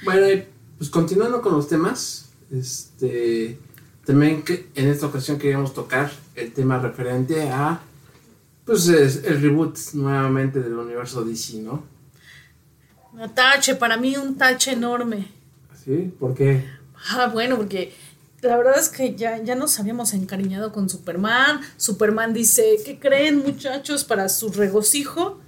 Bueno, 0.04 0.30
y, 0.32 0.46
pues 0.78 0.90
continuando 0.90 1.42
con 1.42 1.54
los 1.54 1.68
temas, 1.68 2.30
este 2.52 3.60
también 4.10 4.42
que 4.42 4.68
en 4.74 4.88
esta 4.88 5.06
ocasión 5.06 5.38
queríamos 5.38 5.76
tocar 5.76 6.10
el 6.34 6.52
tema 6.52 6.80
referente 6.80 7.48
a 7.52 7.80
pues 8.66 8.88
es 8.88 9.24
el 9.24 9.40
reboot 9.40 9.78
nuevamente 9.94 10.62
del 10.62 10.74
universo 10.74 11.24
DC, 11.24 11.60
¿no? 11.60 11.84
Un 13.14 13.30
tache, 13.36 13.76
para 13.76 13.98
mí 13.98 14.18
un 14.18 14.36
tache 14.36 14.72
enorme. 14.72 15.28
¿Sí? 15.86 16.12
¿Por 16.20 16.34
qué? 16.34 16.68
Ah, 17.12 17.30
bueno, 17.32 17.56
porque 17.56 17.94
la 18.42 18.58
verdad 18.58 18.80
es 18.80 18.90
que 18.90 19.14
ya, 19.14 19.44
ya 19.44 19.54
nos 19.54 19.80
habíamos 19.80 20.16
encariñado 20.16 20.72
con 20.72 20.90
Superman. 20.90 21.62
Superman 21.78 22.34
dice, 22.34 22.78
¿qué 22.84 22.98
creen 22.98 23.38
muchachos? 23.38 24.04
Para 24.06 24.28
su 24.28 24.50
regocijo, 24.50 25.40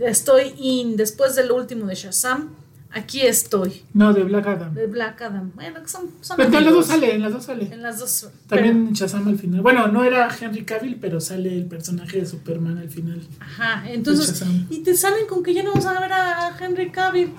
estoy 0.00 0.52
in. 0.58 0.96
Después 0.96 1.36
del 1.36 1.52
último 1.52 1.86
de 1.86 1.94
Shazam, 1.94 2.56
Aquí 2.92 3.20
estoy. 3.20 3.84
No, 3.94 4.12
de 4.12 4.24
Black 4.24 4.46
Adam. 4.48 4.74
De 4.74 4.86
Black 4.88 5.22
Adam. 5.22 5.52
Bueno, 5.54 5.80
que 5.82 5.88
son, 5.88 6.10
son 6.20 6.36
Pero 6.36 6.58
en 6.58 6.64
las 6.64 6.74
dos 6.74 6.86
sale, 6.86 7.14
en 7.14 7.22
las 7.22 7.32
dos 7.32 7.44
sale. 7.44 7.68
En 7.72 7.82
las 7.82 7.98
dos. 8.00 8.28
También 8.48 8.88
en 8.88 8.92
Shazam 8.94 9.28
al 9.28 9.38
final. 9.38 9.60
Bueno, 9.60 9.86
no 9.88 10.02
era 10.02 10.28
Henry 10.40 10.64
Cavill, 10.64 10.96
pero 11.00 11.20
sale 11.20 11.56
el 11.56 11.66
personaje 11.66 12.18
de 12.18 12.26
Superman 12.26 12.78
al 12.78 12.88
final. 12.90 13.20
Ajá, 13.38 13.88
entonces. 13.88 14.42
Y 14.70 14.80
te 14.82 14.94
salen 14.96 15.26
con 15.28 15.42
que 15.44 15.54
ya 15.54 15.62
no 15.62 15.70
vamos 15.70 15.86
a 15.86 16.00
ver 16.00 16.12
a 16.12 16.56
Henry 16.58 16.90
Cavill. 16.90 17.32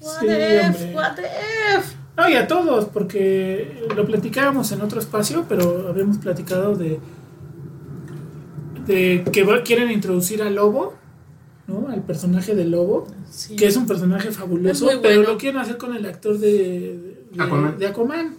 What 0.00 0.20
Sí, 0.20 0.26
the 0.26 0.60
F, 0.60 0.66
hombre. 0.66 0.94
what 0.94 1.14
the 1.14 1.22
F. 1.78 1.96
No, 2.16 2.28
y 2.28 2.34
a 2.34 2.48
todos, 2.48 2.86
porque 2.86 3.86
lo 3.94 4.04
platicábamos 4.04 4.72
en 4.72 4.80
otro 4.80 4.98
espacio, 4.98 5.46
pero 5.48 5.86
habíamos 5.88 6.18
platicado 6.18 6.74
de, 6.74 6.98
de 8.86 9.24
que 9.32 9.46
quieren 9.64 9.90
introducir 9.92 10.42
al 10.42 10.56
lobo, 10.56 10.94
¿no? 11.68 11.86
Al 11.88 12.02
personaje 12.02 12.54
del 12.56 12.72
lobo, 12.72 13.06
Sí. 13.30 13.54
que 13.54 13.66
es 13.66 13.76
un 13.76 13.86
personaje 13.86 14.32
fabuloso, 14.32 14.88
pero 15.02 15.22
lo 15.22 15.38
quieren 15.38 15.60
hacer 15.60 15.76
con 15.78 15.94
el 15.94 16.04
actor 16.06 16.38
de, 16.38 17.26
de, 17.30 17.42
Aquaman. 17.42 17.78
de 17.78 17.86
Aquaman, 17.86 18.34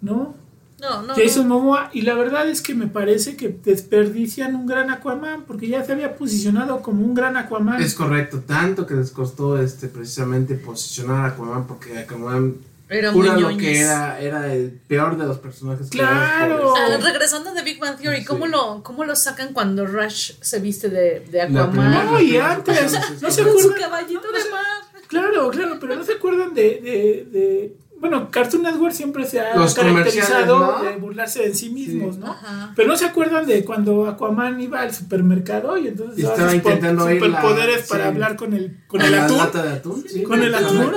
¿no? 0.00 0.34
No, 0.80 1.02
no. 1.02 1.14
Jason 1.14 1.46
no. 1.46 1.58
Momoa, 1.58 1.90
y 1.92 2.02
la 2.02 2.14
verdad 2.14 2.48
es 2.48 2.62
que 2.62 2.74
me 2.74 2.86
parece 2.86 3.36
que 3.36 3.48
desperdician 3.62 4.54
un 4.54 4.66
gran 4.66 4.88
Aquaman, 4.90 5.42
porque 5.46 5.68
ya 5.68 5.84
se 5.84 5.92
había 5.92 6.16
posicionado 6.16 6.80
como 6.80 7.04
un 7.04 7.12
gran 7.12 7.36
Aquaman. 7.36 7.82
Es 7.82 7.94
correcto, 7.94 8.40
tanto 8.46 8.86
que 8.86 8.94
les 8.94 9.10
costó 9.10 9.60
este 9.60 9.88
precisamente 9.88 10.54
posicionar 10.54 11.24
a 11.26 11.26
Aquaman 11.34 11.66
porque 11.66 11.98
Aquaman 11.98 12.54
Era 12.90 13.12
muy 13.12 13.28
lo 13.40 13.56
que 13.56 13.80
era, 13.80 14.20
era 14.20 14.52
el 14.52 14.72
peor 14.88 15.16
de 15.16 15.24
los 15.24 15.38
personajes. 15.38 15.88
Claro. 15.90 16.58
por 16.74 16.78
Ah, 16.78 16.98
regresando 17.02 17.54
de 17.54 17.62
Big 17.62 17.78
Bang 17.78 17.96
Theory, 17.96 18.18
Sí. 18.18 18.24
¿cómo, 18.24 18.46
lo, 18.48 18.82
¿cómo 18.82 19.04
lo 19.04 19.14
sacan 19.14 19.52
cuando 19.52 19.86
Rush 19.86 20.32
se 20.40 20.58
viste 20.58 20.88
de, 20.88 21.20
de 21.30 21.42
Aquaman? 21.42 21.70
primera- 21.70 22.04
No, 22.04 22.20
y 22.20 22.36
antes, 22.36 22.92
no 23.22 23.30
se 23.30 23.42
Con 23.44 23.52
su 23.52 23.58
acuerdan. 23.68 23.80
caballito 23.80 24.32
de 24.32 24.50
mar. 24.50 24.64
Claro, 25.06 25.50
claro, 25.50 25.76
pero 25.80 25.94
no 25.96 26.04
se 26.04 26.12
acuerdan 26.14 26.52
de, 26.54 26.62
de, 26.82 27.28
de- 27.30 27.76
bueno, 27.98 28.30
Cartoon 28.30 28.62
Network 28.62 28.94
siempre 28.94 29.26
se 29.26 29.40
ha 29.40 29.54
Los 29.56 29.74
caracterizado 29.74 30.58
¿no? 30.78 30.82
de 30.82 30.96
burlarse 30.96 31.40
de 31.48 31.54
sí 31.54 31.68
mismos, 31.68 32.16
¿no? 32.16 32.30
Ajá. 32.32 32.72
Pero 32.74 32.88
no 32.88 32.96
se 32.96 33.04
acuerdan 33.04 33.46
de 33.46 33.62
cuando 33.64 34.06
Aquaman 34.06 34.58
iba 34.60 34.80
al 34.80 34.94
supermercado 34.94 35.76
y 35.76 35.88
entonces 35.88 36.18
Y 36.18 36.22
estaba 36.22 36.54
intentando 36.54 37.04
la- 37.06 37.12
superpoderes 37.12 37.86
para 37.88 38.04
sí. 38.04 38.08
hablar 38.08 38.36
con 38.36 38.54
el 38.54 38.78
con 38.86 39.02
el 39.02 39.12
la 39.12 39.24
atún. 39.26 39.36
lata 39.36 39.62
de 39.62 39.72
atún, 39.74 40.04
sí. 40.08 40.22
Con 40.22 40.42
el 40.42 40.50
No 40.50 40.58
atún. 40.58 40.92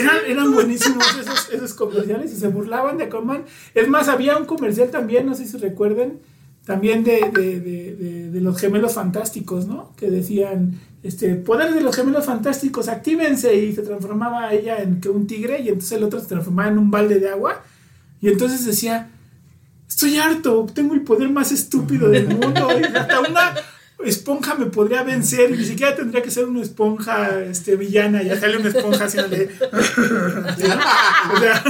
Eran, 0.00 0.16
eran 0.26 0.52
buenísimos 0.52 1.04
esos, 1.20 1.50
esos 1.52 1.74
comerciales 1.74 2.32
y 2.32 2.36
se 2.36 2.48
burlaban 2.48 2.98
de 2.98 3.04
Aquaman. 3.04 3.44
Es 3.74 3.88
más, 3.88 4.08
había 4.08 4.36
un 4.36 4.46
comercial 4.46 4.90
también, 4.90 5.26
no 5.26 5.34
sé 5.34 5.46
si 5.46 5.56
recuerden, 5.58 6.18
también 6.64 7.04
de, 7.04 7.30
de- 7.32 8.30
de 8.30 8.40
los 8.40 8.58
gemelos 8.58 8.94
fantásticos, 8.94 9.66
¿no? 9.66 9.92
Que 9.96 10.10
decían, 10.10 10.78
este, 11.02 11.34
poderes 11.34 11.74
de 11.74 11.80
los 11.80 11.96
gemelos 11.96 12.24
fantásticos, 12.26 12.88
actívense 12.88 13.54
y 13.56 13.72
se 13.74 13.82
transformaba 13.82 14.52
ella 14.52 14.80
en 14.82 15.00
que 15.00 15.08
un 15.08 15.26
tigre 15.26 15.60
y 15.60 15.68
entonces 15.68 15.92
el 15.98 16.04
otro 16.04 16.20
se 16.20 16.26
transformaba 16.26 16.68
en 16.70 16.78
un 16.78 16.90
balde 16.90 17.18
de 17.18 17.28
agua 17.30 17.62
y 18.20 18.28
entonces 18.28 18.64
decía, 18.64 19.10
estoy 19.88 20.18
harto, 20.18 20.66
tengo 20.72 20.94
el 20.94 21.02
poder 21.02 21.28
más 21.30 21.50
estúpido 21.52 22.08
del 22.08 22.28
mundo 22.28 22.68
y 22.78 22.84
hasta 22.96 23.20
una 23.20 23.54
esponja 24.04 24.54
me 24.54 24.66
podría 24.66 25.02
vencer 25.02 25.50
y 25.50 25.58
ni 25.58 25.64
siquiera 25.64 25.94
tendría 25.94 26.22
que 26.22 26.30
ser 26.30 26.44
una 26.46 26.62
esponja 26.62 27.40
este, 27.42 27.76
villana, 27.76 28.22
ya 28.22 28.38
sale 28.38 28.56
una 28.58 28.68
esponja 28.70 29.04
haciéndole... 29.04 29.48
o 31.34 31.38
sea, 31.38 31.64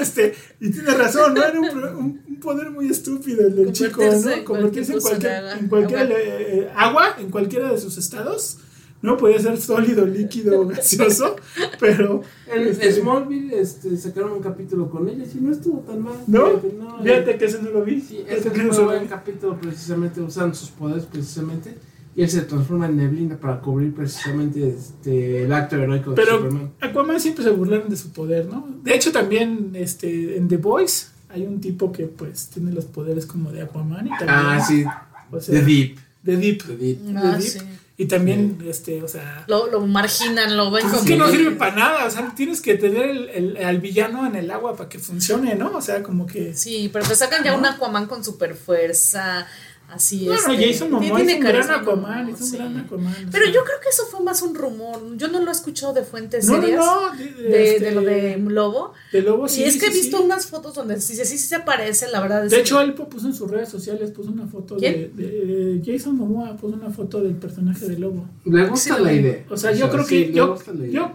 este, 0.00 0.34
y 0.60 0.70
tiene 0.70 0.90
razón, 0.94 1.34
¿no? 1.34 1.44
Era 1.44 1.60
un, 1.60 1.68
un- 1.68 2.22
un 2.28 2.40
poder 2.40 2.70
muy 2.70 2.88
estúpido 2.90 3.46
el 3.46 3.56
del 3.56 3.72
chico, 3.72 4.02
¿no? 4.02 4.44
Convertirse 4.44 4.92
en 4.92 5.00
cualquier 5.00 5.32
en 5.58 5.68
cualquier 5.68 6.00
agua. 6.00 6.16
eh, 6.18 6.70
agua, 6.76 7.16
en 7.18 7.30
cualquiera 7.30 7.72
de 7.72 7.78
sus 7.80 7.96
estados. 7.98 8.58
No 9.02 9.16
podía 9.16 9.38
ser 9.38 9.58
sólido, 9.60 10.06
líquido 10.06 10.60
o 10.60 10.66
gaseoso, 10.68 11.36
pero 11.78 12.22
En 12.46 12.66
este, 12.66 12.92
Smallville 12.92 13.60
este, 13.60 13.96
sacaron 13.96 14.32
un 14.32 14.40
capítulo 14.40 14.90
con 14.90 15.08
ella 15.08 15.24
y 15.32 15.40
no 15.40 15.52
estuvo 15.52 15.80
tan 15.80 16.02
mal. 16.02 16.14
¿no? 16.26 16.46
Fíjate, 16.46 16.74
no, 16.78 16.98
Fíjate 17.02 17.38
que 17.38 17.44
ese 17.44 17.62
no 17.62 17.70
lo 17.70 17.84
vi. 17.84 18.00
Sí, 18.00 18.24
ese 18.26 18.50
que 18.50 18.62
no 18.62 18.72
fue 18.72 18.82
un 18.82 18.90
buen 18.90 19.06
capítulo 19.06 19.58
precisamente 19.60 20.20
usando 20.20 20.54
sus 20.54 20.70
poderes 20.70 21.04
precisamente 21.04 21.74
y 22.16 22.22
él 22.22 22.30
se 22.30 22.40
transforma 22.42 22.86
en 22.86 22.96
neblina 22.96 23.36
para 23.36 23.60
cubrir 23.60 23.94
precisamente 23.94 24.68
este, 24.70 25.44
el 25.44 25.52
acto 25.52 25.76
heroico 25.76 26.10
de 26.10 26.16
Pero 26.16 26.38
Superman. 26.38 26.72
Aquaman 26.80 27.20
siempre 27.20 27.44
se 27.44 27.50
burlaron 27.50 27.90
de 27.90 27.96
su 27.96 28.10
poder, 28.10 28.46
¿no? 28.46 28.66
De 28.82 28.94
hecho, 28.94 29.12
también 29.12 29.72
este, 29.74 30.38
en 30.38 30.48
The 30.48 30.56
Voice 30.56 31.08
hay 31.28 31.42
un 31.46 31.60
tipo 31.60 31.92
que 31.92 32.06
pues 32.06 32.48
tiene 32.48 32.72
los 32.72 32.86
poderes 32.86 33.26
como 33.26 33.52
de 33.52 33.60
Aquaman 33.60 34.06
y 34.06 34.10
también. 34.10 34.30
Ah, 34.30 34.64
sí, 34.66 34.84
o 35.30 35.40
sea, 35.40 35.60
The 35.60 35.66
Deep. 35.66 35.98
de 36.22 36.36
Deep. 36.38 36.62
The 36.64 36.76
Deep. 36.76 36.98
Ah, 37.16 37.36
Deep. 37.38 37.42
sí. 37.42 37.58
Y 37.98 38.06
también, 38.06 38.62
este, 38.68 39.02
o 39.02 39.08
sea. 39.08 39.44
Lo, 39.48 39.68
lo 39.70 39.80
marginan, 39.86 40.54
lo 40.54 40.70
ven 40.70 40.82
pues 40.82 40.92
como. 40.92 41.02
es 41.04 41.08
que 41.08 41.16
no 41.16 41.28
sirve 41.30 41.52
para 41.56 41.74
nada, 41.74 42.04
o 42.04 42.10
sea, 42.10 42.34
tienes 42.36 42.60
que 42.60 42.74
tener 42.74 43.04
el, 43.08 43.28
el- 43.30 43.56
al 43.64 43.78
villano 43.80 44.26
en 44.26 44.36
el 44.36 44.50
agua 44.50 44.76
para 44.76 44.88
que 44.90 44.98
funcione, 44.98 45.54
¿no? 45.54 45.72
O 45.74 45.80
sea, 45.80 46.02
como 46.02 46.26
que. 46.26 46.52
Sí, 46.54 46.90
pero 46.92 47.06
te 47.06 47.14
sacan 47.14 47.42
ya 47.42 47.56
un 47.56 47.64
Aquaman 47.64 48.06
con 48.06 48.22
super 48.22 48.54
fuerza. 48.54 49.46
Así 49.88 50.28
es. 50.28 50.44
Bueno, 50.44 50.60
Jason 50.62 50.90
Momoa 50.90 51.20
es 51.22 51.34
un 51.34 51.40
gran 51.40 51.70
Aquaman, 51.70 52.28
es 52.28 52.40
un 52.40 52.46
sí. 52.46 52.56
gran 52.56 52.76
Aquaman. 52.76 53.14
Pero 53.30 53.44
sea. 53.44 53.54
yo 53.54 53.64
creo 53.64 53.80
que 53.80 53.88
eso 53.88 54.04
fue 54.06 54.20
más 54.24 54.42
un 54.42 54.54
rumor. 54.54 55.00
Yo 55.16 55.28
no 55.28 55.40
lo 55.40 55.48
he 55.48 55.52
escuchado 55.52 55.92
de 55.94 56.02
fuentes 56.02 56.46
No, 56.46 56.56
no, 56.56 56.62
serias. 56.62 56.84
no, 56.84 57.16
de, 57.16 57.24
de, 57.24 57.42
De, 57.48 57.70
este, 57.76 57.84
de 57.86 57.90
lo 57.92 58.00
de 58.02 58.36
Lobo. 58.38 58.92
de 59.12 59.22
Lobo, 59.22 59.48
sí. 59.48 59.60
y 59.60 59.64
es 59.64 59.74
que 59.74 59.86
sí, 59.86 59.92
he 59.92 59.94
visto 60.02 60.18
sí. 60.18 60.22
unas 60.24 60.46
fotos 60.46 60.74
donde 60.74 61.00
sí, 61.00 61.14
sí, 61.14 61.24
sí 61.24 61.38
se 61.38 61.60
parece, 61.60 62.08
la 62.10 62.20
verdad. 62.20 62.44
es 62.44 62.50
De 62.50 62.56
que- 62.56 62.62
hecho, 62.62 62.80
él 62.80 62.94
puso 62.94 63.28
en 63.28 63.34
sus 63.34 63.50
redes 63.50 63.68
sociales, 63.68 64.10
puso 64.10 64.30
una 64.32 64.46
foto 64.46 64.76
de, 64.76 65.10
de- 65.14 65.80
de 65.80 65.82
Jason 65.92 66.16
Momoa, 66.16 66.56
puso 66.56 66.74
una 66.74 66.90
foto 66.90 67.20
del 67.22 67.34
personaje 67.36 67.86
de 67.86 67.98
Lobo. 67.98 68.28
Le 68.44 68.66
gusta 68.66 68.96
Sí, 68.96 69.02
la 69.02 69.12
idea. 69.12 69.44
O 69.48 69.56
sea, 69.56 69.72
yo 69.72 69.88
creo 69.88 70.04
sí, 70.04 70.26
que 70.26 70.32
yo, 70.32 70.58
yo, 70.90 71.12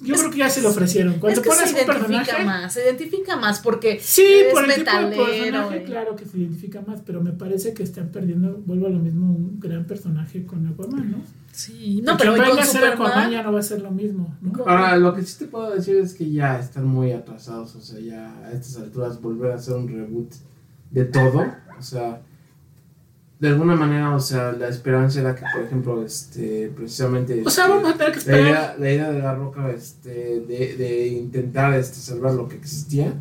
yo- 0.00 0.14
creo 0.16 0.30
que 0.30 0.38
ya 0.38 0.48
se 0.50 0.62
lo 0.62 0.70
ofrecieron. 0.70 1.18
Cuando 1.20 1.40
es 1.40 1.44
que 1.46 1.48
pones 1.50 1.64
se 1.70 1.74
un 1.74 1.80
identifica 1.82 2.24
personaje, 2.24 2.44
más, 2.44 2.72
se 2.72 2.82
identifica 2.82 3.36
más 3.36 3.60
porque 3.60 4.00
sí, 4.02 4.22
es 4.24 4.52
por 4.52 4.64
el 4.64 4.74
tipo 4.74 4.90
de 4.90 4.96
metalero. 5.04 5.24
personaje, 5.26 5.82
claro 5.84 6.16
que 6.16 6.24
se 6.24 6.38
identifica 6.38 6.80
más, 6.80 7.00
pero 7.04 7.20
me 7.20 7.32
parece 7.32 7.74
que 7.74 7.82
están 8.06 8.22
perdiendo, 8.22 8.62
vuelvo 8.66 8.86
a 8.86 8.90
lo 8.90 8.98
mismo, 8.98 9.26
un 9.26 9.58
gran 9.60 9.84
personaje 9.84 10.44
con 10.44 10.66
Aquaman, 10.66 11.10
¿no? 11.10 11.18
Sí, 11.52 12.02
no, 12.04 12.12
Porque 12.12 12.22
pero 12.22 12.32
hoy 12.32 12.40
venga 12.40 12.52
con 12.52 12.62
a 12.62 12.66
ser 12.66 12.84
Aquaman 12.84 13.30
ya 13.30 13.42
no 13.42 13.52
va 13.52 13.60
a 13.60 13.62
ser 13.62 13.82
lo 13.82 13.90
mismo, 13.90 14.36
¿no? 14.40 14.52
Ahora, 14.66 14.96
lo 14.96 15.14
que 15.14 15.22
sí 15.22 15.38
te 15.38 15.46
puedo 15.46 15.70
decir 15.74 15.96
es 15.96 16.14
que 16.14 16.30
ya 16.30 16.58
están 16.58 16.86
muy 16.86 17.12
atrasados, 17.12 17.74
o 17.76 17.80
sea, 17.80 18.00
ya 18.00 18.34
a 18.44 18.52
estas 18.52 18.76
alturas 18.82 19.20
volver 19.20 19.52
a 19.52 19.54
hacer 19.56 19.74
un 19.74 19.88
reboot 19.88 20.32
de 20.90 21.04
todo, 21.04 21.44
o 21.78 21.82
sea, 21.82 22.20
de 23.38 23.48
alguna 23.48 23.76
manera, 23.76 24.14
o 24.14 24.20
sea, 24.20 24.52
la 24.52 24.68
esperanza 24.68 25.20
era 25.20 25.34
que, 25.34 25.44
por 25.52 25.62
ejemplo, 25.62 26.02
este, 26.02 26.72
precisamente... 26.74 27.42
O 27.44 27.50
sea, 27.50 27.64
este, 27.64 27.76
vamos 27.76 27.94
a 27.94 27.98
tener 27.98 28.12
que 28.18 28.30
la 28.30 28.40
idea, 28.40 28.76
la 28.78 28.92
idea 28.92 29.10
de 29.12 29.18
la 29.18 29.34
roca, 29.34 29.70
este, 29.70 30.40
de, 30.40 30.76
de 30.76 31.08
intentar 31.08 31.74
este, 31.74 31.96
salvar 31.96 32.32
lo 32.32 32.48
que 32.48 32.56
existía, 32.56 33.12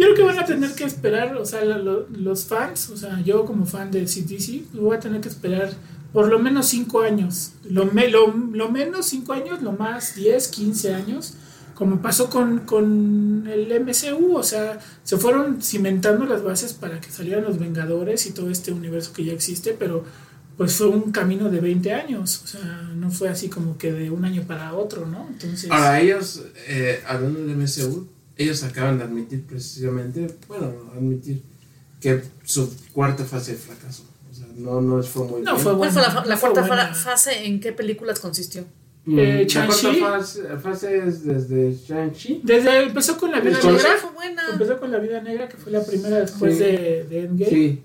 Yo 0.00 0.06
creo 0.06 0.14
que 0.16 0.22
van 0.22 0.38
a 0.38 0.46
tener 0.46 0.72
que 0.74 0.84
esperar, 0.84 1.36
o 1.36 1.44
sea, 1.44 1.64
lo- 1.64 1.78
lo- 1.78 2.06
los 2.08 2.44
fans, 2.46 2.88
o 2.90 2.96
sea, 2.96 3.20
yo 3.22 3.44
como 3.44 3.66
fan 3.66 3.90
de 3.90 4.04
CTC, 4.06 4.64
voy 4.72 4.96
a 4.96 5.00
tener 5.00 5.20
que 5.20 5.28
esperar 5.28 5.70
por 6.12 6.28
lo 6.28 6.38
menos 6.38 6.66
5 6.68 7.02
años. 7.02 7.52
Lo, 7.68 7.84
me- 7.86 8.08
lo, 8.08 8.28
lo 8.34 8.70
menos 8.70 9.06
5 9.06 9.32
años, 9.34 9.62
lo 9.62 9.72
más 9.72 10.14
10, 10.16 10.48
15 10.48 10.94
años, 10.94 11.34
como 11.74 12.02
pasó 12.02 12.28
con, 12.30 12.60
con 12.60 13.46
el 13.46 13.70
MCU, 13.72 14.34
o 14.36 14.42
sea, 14.42 14.78
se 15.02 15.16
fueron 15.18 15.62
cimentando 15.62 16.24
las 16.26 16.42
bases 16.42 16.72
para 16.72 17.00
que 17.00 17.10
salieran 17.10 17.44
los 17.44 17.58
Vengadores 17.58 18.26
y 18.26 18.32
todo 18.32 18.50
este 18.50 18.72
universo 18.72 19.12
que 19.12 19.24
ya 19.24 19.32
existe, 19.32 19.74
pero 19.78 20.04
pues 20.56 20.74
fue 20.74 20.88
un 20.88 21.10
camino 21.10 21.48
de 21.50 21.60
20 21.60 21.92
años, 21.94 22.42
o 22.44 22.46
sea, 22.46 22.90
no 22.94 23.10
fue 23.10 23.28
así 23.30 23.48
como 23.48 23.78
que 23.78 23.92
de 23.92 24.10
un 24.10 24.24
año 24.26 24.42
para 24.46 24.74
otro, 24.74 25.06
¿no? 25.06 25.26
Entonces... 25.32 25.70
Ahora, 25.70 26.00
ellos, 26.00 26.42
eh, 26.68 27.00
hablando 27.06 27.40
del 27.40 27.56
MCU, 27.56 28.06
ellos 28.42 28.62
acaban 28.62 28.98
de 28.98 29.04
admitir 29.04 29.44
precisamente, 29.46 30.26
bueno, 30.48 30.72
admitir 30.94 31.42
que 32.00 32.22
su 32.44 32.72
cuarta 32.92 33.24
fase 33.24 33.54
fracasó. 33.54 34.04
O 34.30 34.34
sea, 34.34 34.46
no, 34.56 34.80
no 34.80 35.02
fue 35.02 35.24
muy 35.26 35.42
No 35.42 35.52
bien. 35.52 35.58
fue 35.64 35.76
¿Cuál 35.76 35.90
fue 35.90 36.02
la, 36.02 36.08
buena, 36.08 36.26
la 36.26 36.34
no 36.34 36.40
fue 36.40 36.50
cuarta 36.50 36.66
buena. 36.68 36.86
fa- 36.94 37.10
fase? 37.10 37.44
¿En 37.46 37.60
qué 37.60 37.72
películas 37.72 38.20
consistió? 38.20 38.64
Mm, 39.04 39.18
Eh, 39.18 39.46
la 39.54 39.66
cuarta 39.66 39.94
fase, 39.94 40.42
fase 40.62 40.98
es 41.08 41.24
desde 41.24 41.72
Shang-Chi. 41.74 42.40
Desde 42.44 42.82
empezó 42.84 43.16
con 43.18 43.30
la 43.30 43.40
vida 43.40 43.58
negra. 43.62 43.96
fue 44.00 44.10
buena. 44.12 44.42
Empezó 44.52 44.78
con 44.80 44.90
la 44.92 44.98
vida 44.98 45.20
negra, 45.22 45.48
que 45.48 45.56
fue 45.56 45.72
la 45.72 45.82
primera 45.84 46.18
después 46.20 46.54
Sí. 46.56 46.60
de, 46.64 47.04
de 47.10 47.20
Endgame. 47.24 47.50
Sí, 47.50 47.82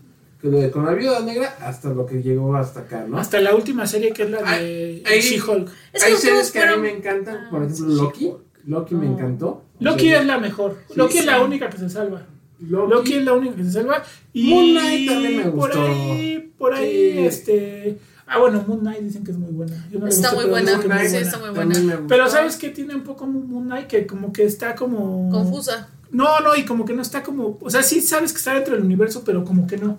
con 0.71 0.85
la 0.85 0.93
viuda 0.93 1.21
negra 1.21 1.57
hasta 1.61 1.89
lo 1.89 2.05
que 2.05 2.21
llegó 2.21 2.55
hasta 2.55 2.81
acá, 2.81 3.05
¿no? 3.07 3.17
Hasta 3.17 3.39
la 3.41 3.55
última 3.55 3.87
serie 3.87 4.13
que 4.13 4.23
es 4.23 4.29
la 4.29 4.41
de 4.59 5.01
She-Hulk. 5.05 5.69
Hay 6.03 6.15
series 6.17 6.51
que 6.51 6.59
a 6.59 6.75
mí 6.75 6.81
me 6.83 6.91
encantan, 6.91 7.49
por 7.49 7.63
Ah, 7.63 7.65
ejemplo 7.65 7.89
sí, 7.89 7.95
Loki. 7.95 8.31
Loki 8.65 8.95
me 8.95 9.05
encantó. 9.07 9.47
O 9.47 9.63
Loki 9.79 10.09
sea, 10.09 10.19
es 10.21 10.25
la 10.25 10.37
mejor. 10.37 10.77
Sí, 10.87 10.93
Loki 10.95 11.17
es 11.19 11.25
la 11.25 11.41
única 11.43 11.69
que 11.69 11.77
se 11.77 11.89
salva. 11.89 12.21
Loki, 12.59 12.91
Loki 12.93 13.13
es 13.15 13.23
la 13.25 13.33
única 13.33 13.55
que 13.55 13.63
se 13.65 13.71
salva. 13.73 14.01
Y 14.33 14.49
Moon 14.53 14.71
Knight 14.71 15.09
también 15.09 15.37
me 15.37 15.43
por 15.45 15.53
gustó. 15.53 15.81
ahí, 15.81 16.53
por 16.57 16.73
ahí, 16.73 17.11
Sí. 17.13 17.19
este. 17.25 17.97
Ah, 18.27 18.39
bueno, 18.39 18.63
Moon 18.67 18.79
Knight 18.79 19.01
dicen 19.01 19.23
que 19.23 19.31
es 19.31 19.37
muy 19.37 19.51
buena. 19.51 19.87
Yo 19.91 19.99
no 19.99 20.07
Está 20.07 20.33
muy 20.33 20.45
buena, 20.45 20.71
que 20.79 20.87
muy 20.87 20.97
sí, 20.99 21.03
buena. 21.11 21.17
está 21.19 21.37
muy 21.39 21.49
buena. 21.49 21.99
Pero 22.07 22.29
¿sabes 22.29 22.55
qué 22.57 22.69
tiene 22.69 22.95
un 22.95 23.03
poco 23.03 23.27
Moon 23.27 23.65
Knight? 23.65 23.87
Que 23.87 24.07
como 24.07 24.31
que 24.33 24.45
está 24.45 24.73
como. 24.75 25.29
Confusa. 25.29 25.89
No, 26.11 26.39
no, 26.39 26.55
y 26.55 26.63
como 26.63 26.85
que 26.85 26.93
no 26.93 27.01
está 27.01 27.21
como. 27.23 27.57
O 27.61 27.69
sea, 27.69 27.83
sí 27.83 28.01
sabes 28.01 28.31
que 28.31 28.37
está 28.37 28.53
dentro 28.53 28.73
del 28.75 28.83
universo, 28.85 29.23
pero 29.25 29.43
como 29.43 29.67
que 29.67 29.77
no. 29.77 29.97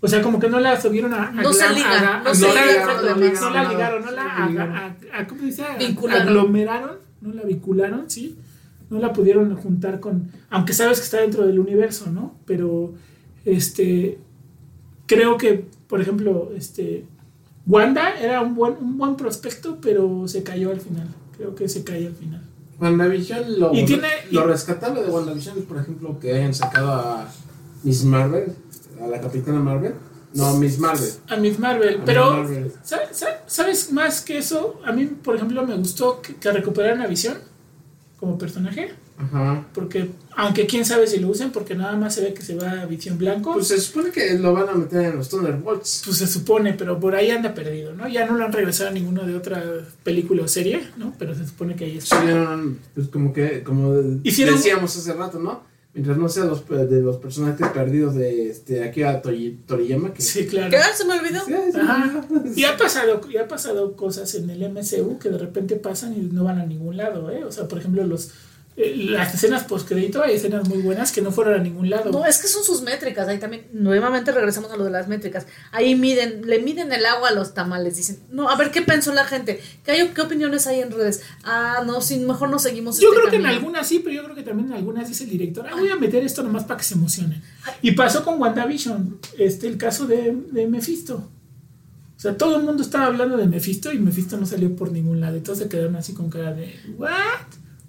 O 0.00 0.06
sea, 0.08 0.20
como 0.22 0.38
que 0.38 0.48
no 0.50 0.60
la 0.60 0.78
subieron 0.80 1.14
a. 1.14 1.28
a 1.28 1.32
No 1.32 1.52
se 1.52 1.68
liga, 1.72 2.22
no 2.22 2.32
la- 2.32 3.64
ligaron, 3.64 4.04
no 4.04 4.10
la. 4.10 4.22
se 4.22 4.42
a- 4.42 4.46
ligaron. 4.48 4.76
a- 4.76 4.96
a- 5.14 5.26
¿Cómo 5.26 5.40
se 5.40 5.46
dice? 5.46 5.64
Vincularon. 5.78 6.28
Aglomeraron 6.28 7.05
no 7.20 7.32
la 7.34 7.42
vincularon, 7.42 8.08
¿sí? 8.10 8.36
No 8.90 8.98
la 8.98 9.12
pudieron 9.12 9.54
juntar 9.56 9.98
con, 10.00 10.30
aunque 10.50 10.72
sabes 10.72 10.98
que 10.98 11.04
está 11.04 11.20
dentro 11.20 11.46
del 11.46 11.58
universo, 11.58 12.10
¿no? 12.10 12.34
Pero, 12.46 12.94
este, 13.44 14.18
creo 15.06 15.36
que, 15.38 15.66
por 15.88 16.00
ejemplo, 16.00 16.52
este, 16.56 17.04
Wanda 17.66 18.14
era 18.20 18.40
un 18.42 18.54
buen, 18.54 18.74
un 18.80 18.96
buen 18.98 19.16
prospecto, 19.16 19.78
pero 19.80 20.28
se 20.28 20.42
cayó 20.42 20.70
al 20.70 20.80
final. 20.80 21.08
Creo 21.36 21.54
que 21.54 21.68
se 21.68 21.82
cayó 21.84 22.08
al 22.08 22.14
final. 22.14 22.42
WandaVision, 22.80 23.58
lo, 23.58 23.72
Y 23.74 23.84
tiene- 23.86 24.08
lo 24.30 24.42
y- 24.44 24.46
rescatable 24.46 25.02
de 25.02 25.10
WandaVision 25.10 25.62
por 25.62 25.78
ejemplo, 25.78 26.18
que 26.20 26.32
hayan 26.34 26.54
sacado 26.54 26.92
a 26.92 27.28
Miss 27.82 28.04
Marvel, 28.04 28.52
a 29.02 29.06
la 29.06 29.20
Capitana 29.20 29.58
Marvel. 29.60 29.94
No, 30.36 30.56
Miss 30.56 30.78
Marvel. 30.78 31.10
A 31.28 31.36
Miss 31.36 31.58
Marvel, 31.58 32.00
A 32.00 32.04
pero 32.04 32.36
Miss 32.42 32.50
Marvel. 32.50 32.72
¿sabe- 32.84 33.08
sabe- 33.12 33.38
¿sabes 33.46 33.92
más 33.92 34.20
que 34.20 34.38
eso? 34.38 34.80
A 34.84 34.92
mí, 34.92 35.06
por 35.06 35.36
ejemplo, 35.36 35.66
me 35.66 35.76
gustó 35.76 36.20
que, 36.22 36.34
que 36.36 36.52
recuperaran 36.52 37.00
a 37.02 37.06
Visión 37.06 37.38
como 38.20 38.38
personaje, 38.38 38.94
Ajá. 39.18 39.66
porque 39.74 40.10
aunque 40.36 40.66
quién 40.66 40.84
sabe 40.86 41.06
si 41.06 41.18
lo 41.18 41.28
usen, 41.28 41.50
porque 41.50 41.74
nada 41.74 41.96
más 41.96 42.14
se 42.14 42.22
ve 42.22 42.34
que 42.34 42.42
se 42.42 42.54
va 42.54 42.82
a 42.82 42.86
Visión 42.86 43.18
Blanco, 43.18 43.52
Pues 43.54 43.68
pues, 43.68 43.80
se 43.80 43.86
supone 43.86 44.10
que 44.10 44.38
lo 44.38 44.52
van 44.54 44.68
a 44.70 44.72
meter 44.74 45.04
en 45.06 45.16
los 45.16 45.28
Thunderbolts. 45.28 45.88
se 45.88 46.26
supone, 46.26 46.72
pero 46.74 46.98
por 46.98 47.14
ahí 47.14 47.30
anda 47.30 47.52
perdido, 47.54 47.94
¿no? 47.94 48.08
Ya 48.08 48.26
no 48.26 48.36
lo 48.36 48.44
han 48.44 48.52
regresado 48.52 48.88
a 48.90 48.92
ninguno 48.92 49.24
de 49.26 49.34
otra 49.36 49.62
película 50.02 50.42
o 50.44 50.48
serie, 50.48 50.88
¿no? 50.96 51.12
Pero 51.18 51.34
se 51.34 51.46
supone 51.46 51.76
que 51.76 51.84
ahí 51.84 51.98
está. 51.98 52.16
Hicieron, 52.22 52.78
pues 52.94 53.08
como 53.08 53.32
que, 53.32 53.62
como 53.62 53.92
Hicieron- 54.22 54.56
decíamos 54.56 54.96
hace 54.96 55.12
rato, 55.12 55.38
¿no? 55.38 55.62
Mientras 55.96 56.18
no 56.18 56.28
sean 56.28 56.48
los 56.48 56.60
pe- 56.60 56.84
de 56.86 57.00
los 57.00 57.16
personajes 57.16 57.66
perdidos 57.70 58.14
de 58.14 58.50
este 58.50 58.84
Akira 58.84 59.22
Tori- 59.22 59.56
Toriyama, 59.66 60.12
que 60.12 60.20
Sí, 60.20 60.46
claro. 60.46 60.70
¿Qué? 60.70 60.76
Se 60.94 61.06
me 61.06 61.18
olvidó. 61.18 61.40
Sí, 61.44 61.54
sí, 61.72 61.78
Ajá. 61.80 62.26
sí. 62.54 62.60
Y 62.60 62.64
ha 62.64 62.76
pasado, 62.76 63.20
y 63.32 63.38
ha 63.38 63.48
pasado 63.48 63.96
cosas 63.96 64.34
en 64.34 64.50
el 64.50 64.62
MCU 64.70 65.18
que 65.18 65.30
de 65.30 65.38
repente 65.38 65.76
pasan 65.76 66.12
y 66.14 66.20
no 66.20 66.44
van 66.44 66.58
a 66.60 66.66
ningún 66.66 66.98
lado, 66.98 67.30
¿eh? 67.30 67.44
O 67.44 67.50
sea, 67.50 67.66
por 67.66 67.78
ejemplo, 67.78 68.06
los 68.06 68.26
eh, 68.26 68.30
las 68.76 69.34
escenas 69.34 69.64
postcrédito 69.64 70.22
hay 70.22 70.34
escenas 70.34 70.68
muy 70.68 70.78
buenas 70.78 71.10
que 71.10 71.22
no 71.22 71.32
fueron 71.32 71.54
a 71.54 71.62
ningún 71.62 71.88
lado. 71.88 72.10
No, 72.10 72.26
es 72.26 72.38
que 72.38 72.46
son 72.46 72.62
sus 72.62 72.82
métricas. 72.82 73.26
Ahí 73.26 73.38
también, 73.38 73.66
nuevamente 73.72 74.32
regresamos 74.32 74.70
a 74.70 74.76
lo 74.76 74.84
de 74.84 74.90
las 74.90 75.08
métricas. 75.08 75.46
Ahí 75.72 75.94
miden, 75.94 76.46
le 76.46 76.58
miden 76.58 76.92
el 76.92 77.06
agua 77.06 77.30
a 77.30 77.32
los 77.32 77.54
tamales. 77.54 77.96
Dicen, 77.96 78.18
no, 78.30 78.50
a 78.50 78.56
ver 78.56 78.70
qué 78.70 78.82
pensó 78.82 79.14
la 79.14 79.24
gente. 79.24 79.62
¿Qué, 79.82 79.92
hay, 79.92 80.08
qué 80.08 80.20
opiniones 80.20 80.66
hay 80.66 80.80
en 80.80 80.90
redes? 80.90 81.22
Ah, 81.42 81.84
no, 81.86 82.02
sí, 82.02 82.18
mejor 82.18 82.50
no 82.50 82.58
seguimos. 82.58 83.00
Yo 83.00 83.08
este 83.08 83.20
creo 83.20 83.30
que 83.30 83.36
en 83.36 83.46
algunas 83.46 83.88
sí, 83.88 84.00
pero 84.00 84.14
yo 84.14 84.24
creo 84.24 84.36
que 84.36 84.42
también 84.42 84.68
en 84.68 84.74
algunas 84.74 85.08
dice 85.08 85.24
el 85.24 85.30
director, 85.30 85.66
ah, 85.66 85.74
voy 85.74 85.88
a 85.88 85.96
meter 85.96 86.22
esto 86.22 86.42
nomás 86.42 86.64
para 86.64 86.76
que 86.76 86.84
se 86.84 86.94
emocionen. 86.94 87.42
Y 87.80 87.92
pasó 87.92 88.24
con 88.24 88.38
WandaVision, 88.38 89.20
este, 89.38 89.68
el 89.68 89.78
caso 89.78 90.06
de, 90.06 90.36
de 90.52 90.66
Mephisto. 90.66 91.30
O 92.14 92.20
sea, 92.20 92.36
todo 92.36 92.56
el 92.56 92.62
mundo 92.62 92.82
estaba 92.82 93.06
hablando 93.06 93.38
de 93.38 93.46
Mephisto 93.46 93.90
y 93.90 93.98
Mephisto 93.98 94.36
no 94.36 94.44
salió 94.44 94.76
por 94.76 94.92
ningún 94.92 95.20
lado. 95.20 95.36
Entonces 95.36 95.64
se 95.64 95.70
quedaron 95.70 95.96
así 95.96 96.12
con 96.12 96.28
cara 96.28 96.52
de, 96.52 96.78
¿what? 96.98 97.10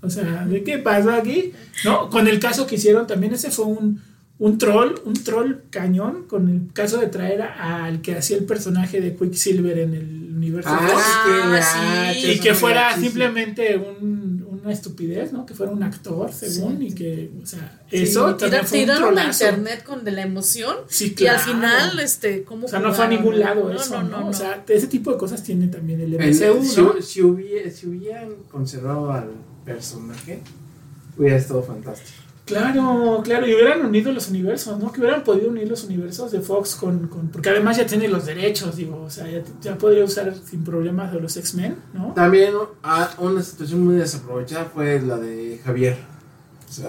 O 0.01 0.09
sea, 0.09 0.45
¿de 0.45 0.63
qué 0.63 0.77
pasó 0.77 1.11
aquí? 1.11 1.51
No, 1.83 2.09
con 2.09 2.27
el 2.27 2.39
caso 2.39 2.67
que 2.67 2.75
hicieron 2.75 3.07
también, 3.07 3.33
ese 3.33 3.49
fue 3.51 3.65
un, 3.65 4.01
un 4.39 4.57
troll, 4.59 4.93
un 5.05 5.13
troll 5.15 5.55
cañón, 5.71 6.25
con 6.27 6.47
el 6.49 6.71
caso 6.73 6.97
de 6.99 7.07
traer 7.07 7.41
a- 7.41 7.85
al 7.85 8.01
que 8.01 8.15
hacía 8.15 8.37
el 8.37 8.45
personaje 8.45 9.01
de 9.01 9.15
Quicksilver 9.15 9.79
en 9.79 9.93
el 9.95 10.33
universo. 10.35 10.69
Ah. 10.71 11.59
Ah, 11.61 12.11
sí. 12.15 12.31
Y 12.33 12.39
que 12.39 12.53
fuera 12.53 12.95
simplemente 12.95 13.77
un- 13.77 14.45
una 14.61 14.71
estupidez, 14.71 15.31
¿no? 15.33 15.45
Que 15.45 15.53
fuera 15.55 15.71
un 15.71 15.81
actor, 15.81 16.31
según, 16.31 16.81
y 16.83 16.93
que, 16.93 17.31
o 17.41 17.45
sea, 17.45 17.79
Sí, 17.89 18.03
eso 18.03 18.35
tira- 18.35 18.63
fue 18.63 18.79
tiraron 18.79 19.17
a 19.17 19.25
internet 19.25 19.83
con 19.83 20.03
de 20.03 20.11
la 20.11 20.21
emoción. 20.23 20.75
Sí, 20.87 21.05
Y 21.05 21.13
claro. 21.15 21.39
al 21.39 21.43
final, 21.45 21.99
este, 21.99 22.43
¿cómo 22.43 22.65
O 22.65 22.69
sea, 22.69 22.79
no 22.79 22.93
fue 22.93 23.05
a 23.05 23.07
ningún 23.07 23.39
lado 23.39 23.69
No, 23.69 23.73
eso, 23.79 24.03
no, 24.03 24.09
¿no? 24.09 24.19
no, 24.21 24.27
O 24.27 24.33
sea, 24.33 24.63
ese 24.67 24.87
tipo 24.87 25.11
de 25.11 25.17
cosas 25.17 25.41
tiene 25.41 25.67
también 25.69 26.01
el 26.01 26.13
El- 26.13 26.21
MCU, 26.35 27.01
si 27.01 27.21
hubiera- 27.23 27.71
si 27.71 27.87
hubieran 27.87 28.29
conservado 28.51 29.11
al 29.11 29.29
personaje, 29.73 30.41
hubiera 31.17 31.35
estado 31.37 31.61
fantástico. 31.63 32.21
Claro, 32.45 33.21
claro, 33.25 33.45
y 33.45 33.53
hubieran 33.53 33.85
unido 33.85 34.09
los 34.13 34.29
universos, 34.29 34.79
¿no? 34.79 34.89
Que 34.93 35.01
hubieran 35.01 35.21
podido 35.25 35.49
unir 35.49 35.67
los 35.67 35.83
universos 35.83 36.31
de 36.31 36.39
Fox 36.39 36.75
con, 36.75 37.09
con 37.09 37.27
porque 37.27 37.49
además 37.49 37.75
ya 37.75 37.85
tiene 37.85 38.07
los 38.07 38.25
derechos, 38.25 38.77
digo, 38.77 39.01
o 39.03 39.09
sea, 39.09 39.29
ya, 39.29 39.43
ya 39.61 39.77
podría 39.77 40.05
usar 40.05 40.33
sin 40.49 40.63
problemas 40.63 41.11
de 41.11 41.19
los 41.19 41.35
X-Men, 41.35 41.75
¿no? 41.93 42.13
También 42.13 42.53
ah, 42.83 43.13
una 43.17 43.43
situación 43.43 43.83
muy 43.85 43.95
desaprovechada 43.95 44.63
fue 44.73 45.01
la 45.01 45.17
de 45.17 45.59
Javier. 45.65 45.97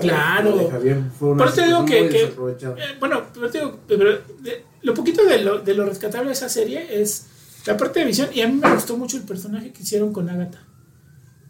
Claro. 0.00 0.54
la 0.56 0.62
de 0.62 0.70
Javier 0.70 1.02
fue 1.18 1.28
una 1.30 1.38
Por 1.38 1.46
eso 1.52 1.56
te 1.56 1.66
digo 1.66 1.84
que- 1.84 2.00
muy 2.02 2.08
que- 2.10 2.18
desaprovechada. 2.22 2.76
Eh, 2.78 2.96
bueno, 3.00 3.22
pero 3.34 3.50
te 3.50 3.58
digo, 3.58 3.78
pero 3.88 4.10
de- 4.40 4.64
lo 4.82 4.94
poquito 4.94 5.24
de 5.24 5.42
lo, 5.42 5.58
de 5.58 5.74
lo 5.74 5.86
rescatable 5.86 6.26
de 6.28 6.32
esa 6.34 6.48
serie 6.48 7.00
es 7.02 7.26
la 7.66 7.76
parte 7.76 7.98
de 8.00 8.06
visión 8.06 8.28
y 8.32 8.42
a 8.42 8.48
mí 8.48 8.54
me 8.62 8.74
gustó 8.74 8.96
mucho 8.96 9.16
el 9.16 9.24
personaje 9.24 9.72
que 9.72 9.82
hicieron 9.82 10.12
con 10.12 10.28
Agatha. 10.30 10.60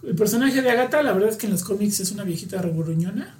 El 0.06 0.14
personaje 0.14 0.62
de 0.62 0.70
Agatha, 0.70 1.02
la 1.02 1.12
verdad 1.12 1.30
es 1.30 1.36
que 1.36 1.46
en 1.46 1.52
los 1.52 1.64
cómics 1.64 2.00
es 2.00 2.12
una 2.12 2.24
viejita 2.24 2.60
reburruñona 2.62 3.34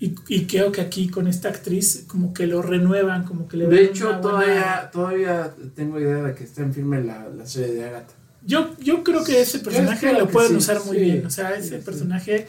y, 0.00 0.14
y 0.28 0.46
creo 0.46 0.72
que 0.72 0.80
aquí 0.80 1.08
con 1.08 1.26
esta 1.28 1.48
actriz 1.48 2.04
como 2.06 2.34
que 2.34 2.46
lo 2.46 2.60
renuevan, 2.60 3.24
como 3.24 3.48
que 3.48 3.56
le 3.56 3.66
De 3.68 3.84
hecho, 3.84 4.06
buena- 4.06 4.20
todavía, 4.20 4.90
todavía 4.92 5.54
tengo 5.74 5.98
idea 6.00 6.22
de 6.24 6.34
que 6.34 6.44
está 6.44 6.62
en 6.62 6.74
firme 6.74 7.02
la, 7.02 7.28
la 7.28 7.46
serie 7.46 7.74
de 7.74 7.84
Agatha. 7.88 8.14
Yo, 8.44 8.76
yo 8.80 9.04
creo 9.04 9.22
que 9.24 9.40
ese 9.40 9.60
personaje 9.60 10.12
lo 10.12 10.28
pueden 10.28 10.50
sí, 10.52 10.56
usar 10.56 10.84
muy 10.84 10.96
sí, 10.98 11.04
bien. 11.04 11.26
O 11.26 11.30
sea, 11.30 11.54
ese 11.54 11.78
sí, 11.78 11.84
personaje 11.84 12.48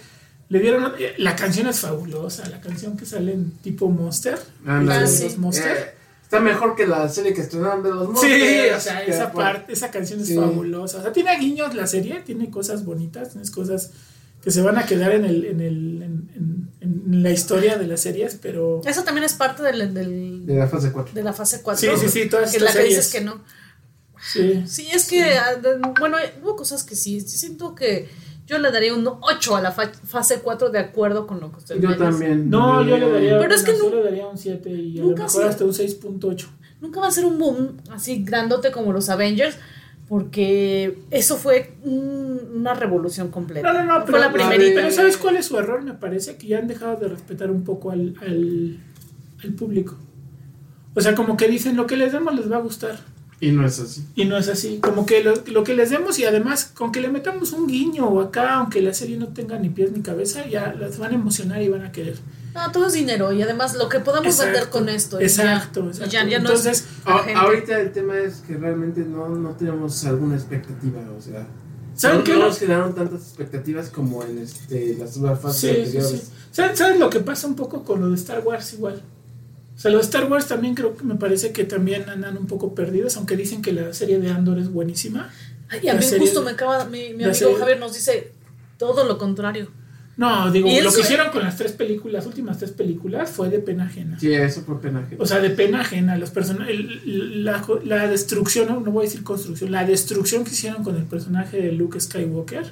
le 0.50 0.60
dieron. 0.60 0.94
eh, 1.00 1.14
La 1.20 1.36
canción 1.36 1.68
es 1.68 1.80
fabulosa. 1.82 2.50
La 2.50 2.60
canción 2.60 2.98
que 2.98 3.06
sale 3.06 3.34
en 3.34 3.52
tipo 3.62 3.88
Monster. 3.90 4.40
Ándale. 4.66 5.02
de 5.02 5.08
sí. 5.08 5.24
los 5.26 5.38
Monster. 5.38 5.78
Eh, 5.78 6.03
está 6.34 6.40
mejor 6.44 6.76
que 6.76 6.88
la 6.88 7.08
serie 7.10 7.34
que 7.34 7.42
estrenaron 7.42 7.84
de 7.84 7.90
los 7.92 8.08
Sí, 8.20 8.28
Monsters, 8.28 8.78
o 8.78 8.80
sea, 8.80 9.04
esa 9.04 9.32
por- 9.32 9.44
parte, 9.44 9.74
esa 9.74 9.92
canción 9.92 10.20
es 10.22 10.28
Sí. 10.28 10.36
fabulosa. 10.36 10.98
O 11.00 11.02
sea, 11.02 11.14
tiene 11.14 11.38
guiños 11.40 11.74
la 11.76 11.88
serie, 11.88 12.22
tiene 12.26 12.50
cosas 12.50 12.84
bonitas, 12.86 13.32
tiene 13.34 13.50
cosas 13.52 13.92
que 14.44 14.52
se 14.52 14.62
van 14.62 14.78
a 14.78 14.86
quedar 14.86 15.12
en 15.14 15.24
el, 15.26 15.46
en 15.46 15.62
el, 15.62 16.02
en, 16.02 16.30
en- 16.36 16.70
en 16.82 17.24
la 17.24 17.30
historia 17.32 17.78
de 17.78 17.88
las 17.88 18.02
series, 18.02 18.36
pero 18.42 18.82
Eso 18.86 19.04
también 19.04 19.24
es 19.24 19.34
parte 19.34 19.64
del, 19.64 19.94
del- 19.94 20.46
De 20.46 20.56
la 20.56 20.68
fase 20.68 20.92
4. 20.92 21.14
de 21.14 21.24
la 21.24 21.32
fase 21.34 21.62
4. 21.62 21.96
Sí, 21.98 22.02
sí, 22.08 22.10
sí, 22.24 22.30
todas 22.30 22.52
Que 22.52 22.58
estas 22.58 22.76
la 22.76 22.82
que 22.82 22.88
dices 22.88 23.06
series. 23.08 23.26
que 23.32 23.38
no. 23.38 23.44
sí. 24.32 24.64
Sí, 24.68 24.88
es 24.94 25.06
que, 25.06 25.22
ah, 25.38 25.62
bueno, 26.00 26.18
hubo 26.42 26.56
cosas 26.56 26.84
que 26.84 26.96
sí, 26.96 27.22
sí 27.22 27.38
siento 27.38 27.76
que 27.76 28.10
yo 28.54 28.60
le 28.60 28.72
daría 28.72 28.94
un 28.94 29.06
8 29.08 29.56
a 29.58 29.62
la 29.62 29.72
fa- 29.72 29.92
fase 30.06 30.40
4 30.42 30.70
de 30.70 30.80
acuerdo 30.80 31.28
con 31.28 31.40
lo 31.42 31.52
que 31.52 31.58
usted 31.58 31.76
me 31.76 31.82
Yo 31.82 31.88
dice. 31.90 32.00
también. 32.00 32.50
No, 32.50 32.84
yo 32.84 32.98
le 32.98 33.12
daría, 33.12 33.40
Pero 33.40 33.54
es 33.54 33.64
que 33.64 33.74
le 33.74 34.04
daría 34.04 34.28
un 34.28 34.38
7 34.38 34.70
y 34.70 35.00
a 35.00 35.04
lo 35.04 35.10
mejor 35.16 35.44
hasta 35.46 35.66
un 35.66 35.74
6.8. 35.74 36.48
Nunca 36.82 37.00
va 37.02 37.08
a 37.08 37.12
ser 37.12 37.26
un 37.26 37.38
boom 37.40 37.78
así 37.92 38.24
grandote 38.24 38.72
como 38.72 38.92
los 38.94 39.10
Avengers, 39.10 39.58
porque 40.10 41.00
eso 41.12 41.38
fue 41.38 41.74
un- 41.84 42.40
una 42.56 42.74
revolución 42.74 43.30
completa. 43.30 43.72
No, 43.72 43.80
no, 43.80 43.86
no, 43.86 43.96
Fue 44.06 44.14
pero, 44.14 44.20
la 44.20 44.32
primerita. 44.34 44.82
pero 44.82 44.92
¿sabes 44.92 45.18
cuál 45.18 45.38
es 45.38 45.46
su 45.46 45.58
error? 45.58 45.82
Me 45.82 45.94
parece 45.94 46.38
que 46.38 46.48
ya 46.48 46.60
han 46.60 46.68
dejado 46.68 46.98
de 46.98 47.08
respetar 47.08 47.50
un 47.52 47.64
poco 47.64 47.92
al, 47.92 48.14
al, 48.22 48.78
al 49.44 49.54
público. 49.54 49.96
O 50.96 51.02
sea, 51.02 51.16
como 51.16 51.36
que 51.38 51.48
dicen 51.48 51.76
lo 51.76 51.88
que 51.88 51.98
les 51.98 52.12
demos 52.12 52.36
les 52.36 52.52
va 52.52 52.58
a 52.58 52.62
gustar. 52.62 53.00
Y 53.40 53.52
no 53.52 53.66
es 53.66 53.80
así. 53.80 54.06
Y 54.16 54.26
no 54.26 54.38
es 54.38 54.48
así. 54.48 54.80
Como 54.82 55.06
que 55.06 55.24
lo, 55.24 55.34
lo 55.48 55.64
que 55.64 55.74
les 55.76 55.90
demos 55.90 56.18
y 56.20 56.26
además 56.26 56.72
con 56.74 56.92
que 56.92 57.02
le 57.02 57.10
metamos 57.10 57.52
un 57.52 57.68
guiño 57.68 58.06
o 58.08 58.22
acá, 58.22 58.56
aunque 58.56 58.82
la 58.82 58.94
serie 58.94 59.18
no 59.18 59.28
tenga 59.30 59.60
ni 59.60 59.70
pies 59.70 59.92
ni 59.92 60.02
cabeza, 60.02 60.48
ya 60.48 60.74
las 60.80 60.98
van 60.98 61.12
a 61.12 61.16
emocionar 61.16 61.62
y 61.62 61.68
van 61.70 61.84
a 61.84 61.92
querer. 61.92 62.18
No, 62.54 62.72
todo 62.72 62.88
es 62.88 62.94
dinero 62.94 63.34
y 63.34 63.42
además 63.42 63.76
lo 63.76 63.90
que 63.90 64.00
podamos 64.00 64.28
Exacto, 64.28 64.52
vender 64.54 64.70
con 64.70 64.88
esto. 64.90 65.18
y 65.18 65.22
ya- 65.22 65.26
exacto, 65.26 65.88
exacto. 65.88 66.12
Ya, 66.12 66.28
ya 66.28 66.40
no 66.40 66.50
Entonces, 66.50 66.82
es 66.82 67.06
la 67.06 67.16
A- 67.16 67.42
ahorita 67.46 67.80
el 67.82 67.92
tema 67.92 68.18
es 68.20 68.36
que 68.48 68.56
realmente 68.58 69.02
no, 69.02 69.28
no 69.28 69.50
tenemos 69.56 70.06
alguna 70.06 70.36
expectativa, 70.36 71.02
o 71.18 71.22
sea. 71.22 71.46
¿Saben 71.96 72.20
no, 72.20 72.24
qué? 72.24 72.34
no 72.34 72.40
nos 72.40 72.58
generaron 72.60 72.96
tantas 72.96 73.22
expectativas 73.22 73.90
como 73.90 74.24
en 74.24 74.38
este, 74.40 74.96
las 74.98 75.18
nuevas 75.18 75.40
fases 75.42 75.60
Sí, 75.62 75.68
sí, 75.68 75.80
anteriores. 75.98 76.20
sí. 76.22 76.28
¿Sabes, 76.52 76.78
sabes 76.80 77.00
lo 77.00 77.10
que 77.10 77.20
pasa 77.20 77.46
un 77.48 77.56
poco 77.56 77.84
con 77.84 78.00
lo 78.02 78.10
de 78.10 78.16
Star 78.16 78.42
Wars 78.46 78.74
igual? 78.74 79.02
O 79.76 79.80
sea, 79.80 79.92
lo 79.92 79.98
de 79.98 80.04
Star 80.04 80.30
Wars 80.32 80.48
también 80.48 80.76
creo 80.76 80.96
que 80.96 81.04
me 81.04 81.16
parece 81.16 81.52
que 81.52 81.64
también 81.64 82.08
andan 82.10 82.38
un 82.38 82.48
poco 82.48 82.76
perdidos, 82.76 83.18
aunque 83.18 83.36
dicen 83.36 83.62
que 83.62 83.74
la 83.74 83.94
serie 83.94 84.20
de 84.20 84.30
Andor 84.30 84.60
es 84.60 84.70
buenísima. 84.70 85.30
Ay, 85.70 85.88
a 85.90 85.94
la 85.96 86.00
mí 86.00 86.06
justo 86.20 86.40
de- 86.42 86.46
me 86.46 86.52
acaba, 86.52 86.86
mi, 86.86 87.10
mi 87.10 87.24
amigo 87.24 87.34
serie- 87.34 87.56
Javier 87.58 87.80
nos 87.80 87.94
dice 87.94 88.32
todo 88.78 89.04
lo 89.06 89.18
contrario. 89.18 89.70
No, 90.16 90.52
digo, 90.52 90.70
lo 90.84 90.94
que 90.94 91.02
hicieron 91.02 91.32
con 91.32 91.42
las 91.42 91.58
tres 91.58 91.72
películas, 91.72 92.14
las 92.14 92.26
últimas 92.28 92.60
tres 92.60 92.70
películas, 92.70 93.32
fue 93.32 93.50
de 93.50 93.58
pena 93.58 93.86
ajena. 93.86 94.20
Sí, 94.20 94.32
eso 94.32 94.62
fue 94.62 94.80
pena 94.80 95.00
ajena. 95.00 95.18
O 95.24 95.26
sea, 95.26 95.40
de 95.40 95.50
pena 95.50 95.82
ajena. 95.82 96.16
Los 96.20 96.30
person 96.30 96.60
la, 97.06 97.66
la 97.84 98.08
destrucción, 98.08 98.68
no, 98.68 98.80
no 98.80 98.92
voy 98.92 99.06
a 99.06 99.10
decir 99.10 99.24
construcción, 99.24 99.72
la 99.72 99.86
destrucción 99.86 100.44
que 100.44 100.52
hicieron 100.52 100.84
con 100.84 100.96
el 100.98 101.06
personaje 101.06 101.58
de 101.60 101.72
Luke 101.72 102.00
Skywalker. 102.00 102.66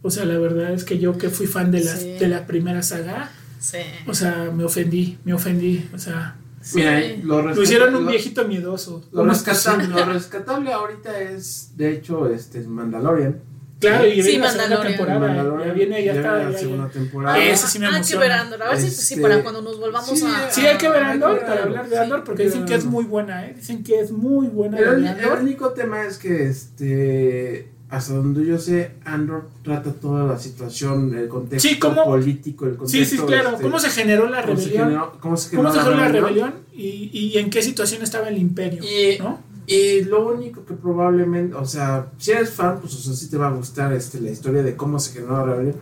O 0.00 0.10
sea, 0.10 0.24
la 0.24 0.38
verdad 0.38 0.72
es 0.72 0.84
que 0.84 0.98
yo 0.98 1.18
que 1.18 1.28
fui 1.28 1.46
fan 1.46 1.70
de 1.70 1.84
la, 1.84 1.94
Sí. 1.94 2.12
de 2.18 2.28
la 2.28 2.46
primera 2.46 2.82
saga, 2.82 3.30
Sí. 3.62 3.78
o 4.08 4.12
sea, 4.14 4.50
me 4.54 4.64
ofendí, 4.64 5.18
me 5.24 5.32
ofendí. 5.34 5.88
O 5.94 5.98
sea, 5.98 6.36
Mira, 6.74 7.00
Sí. 7.00 7.20
lo, 7.24 7.42
lo 7.42 7.60
hicieron 7.62 7.92
un 7.96 8.04
lo- 8.04 8.10
viejito 8.12 8.46
miedoso. 8.46 9.02
Lo, 9.10 9.18
¿Cómo 9.22 9.32
es 9.32 9.44
rescatable, 9.44 9.88
lo 9.88 10.04
rescatable 10.12 10.72
ahorita 10.72 11.20
es, 11.20 11.72
de 11.76 11.92
hecho, 11.92 12.28
este 12.28 12.60
Mandalorian. 12.60 13.40
Claro, 13.80 14.06
y 14.06 14.22
Sí, 14.22 14.28
viene 14.28 14.44
la 14.44 14.50
segunda 14.52 14.68
Mandalorian. 14.68 14.96
temporada. 14.96 15.18
Mandalorian, 15.26 15.68
Ya 15.68 15.74
viene, 15.74 16.04
ya, 16.04 16.12
está. 16.12 16.36
la 16.36 16.50
ya- 16.52 16.58
segunda 16.58 16.88
temporada. 16.88 17.34
Ah, 17.34 17.44
Ese 17.44 17.66
sí 17.66 17.78
me 17.80 17.86
ah, 17.86 17.94
hay 17.96 18.02
que 18.02 18.16
ver 18.16 18.30
Andor. 18.30 18.62
A 18.62 18.68
ver 18.68 18.78
si, 18.80 18.90
sí, 18.90 19.14
Este, 19.14 19.22
para 19.22 19.42
cuando 19.42 19.60
nos 19.62 19.80
volvamos 19.80 20.08
sí, 20.16 20.24
a. 20.24 20.50
Sí, 20.52 20.64
hay 20.64 20.78
que 20.78 20.88
ver 20.88 21.02
Andor 21.02 21.40
para 21.40 21.62
hablar 21.64 21.88
de 21.88 21.96
Sí. 21.96 22.02
Andor 22.02 22.22
porque 22.22 22.44
dicen 22.44 22.64
que 22.64 22.74
es 22.76 22.84
muy 22.84 23.04
buena, 23.06 23.44
¿eh? 23.46 23.54
Dicen 23.56 23.82
que 23.82 23.98
es 23.98 24.12
muy 24.12 24.46
buena 24.46 24.78
El, 24.78 25.04
único 25.42 25.70
tema 25.70 26.04
es 26.04 26.16
que 26.18 26.46
este 26.48 27.71
hasta 27.92 28.14
donde 28.14 28.44
yo 28.46 28.58
sé, 28.58 28.92
Andor 29.04 29.48
trata 29.62 29.92
toda 29.92 30.24
la 30.26 30.38
situación, 30.38 31.14
el 31.14 31.28
contexto 31.28 31.68
Sí, 31.68 31.78
¿cómo? 31.78 32.04
político, 32.04 32.64
el 32.66 32.76
contexto. 32.76 33.04
Sí, 33.10 33.16
sí, 33.18 33.22
claro. 33.24 33.50
este, 33.50 33.62
¿Cómo 33.62 33.78
se 33.78 33.90
generó 33.90 34.28
la 34.28 34.42
cómo 34.42 34.56
se 34.56 34.64
rebelión? 34.64 34.84
generó- 34.88 35.12
cómo 35.20 35.36
se 35.36 35.56
¿Cómo 35.56 35.72
se 35.72 35.78
generó 35.78 35.96
la 35.98 36.08
rebelión? 36.08 36.54
¿Y, 36.72 37.10
y 37.12 37.38
en 37.38 37.50
qué 37.50 37.62
situación 37.62 38.02
estaba 38.02 38.28
el 38.28 38.38
imperio? 38.38 38.82
Y- 38.82 39.18
¿no? 39.18 39.40
Y 39.66 40.02
lo 40.04 40.26
único 40.34 40.64
que 40.64 40.74
probablemente, 40.74 41.54
o 41.54 41.64
sea, 41.64 42.06
si 42.18 42.32
eres 42.32 42.50
fan, 42.50 42.80
pues 42.80 42.94
o 42.94 42.98
sea, 42.98 43.12
sí 43.14 43.30
te 43.30 43.36
va 43.36 43.46
a 43.48 43.52
gustar 43.52 43.92
este, 43.92 44.20
la 44.20 44.30
historia 44.30 44.62
de 44.62 44.74
cómo 44.74 44.98
se 44.98 45.12
generó 45.12 45.36
la 45.46 45.52
rebelión. 45.52 45.76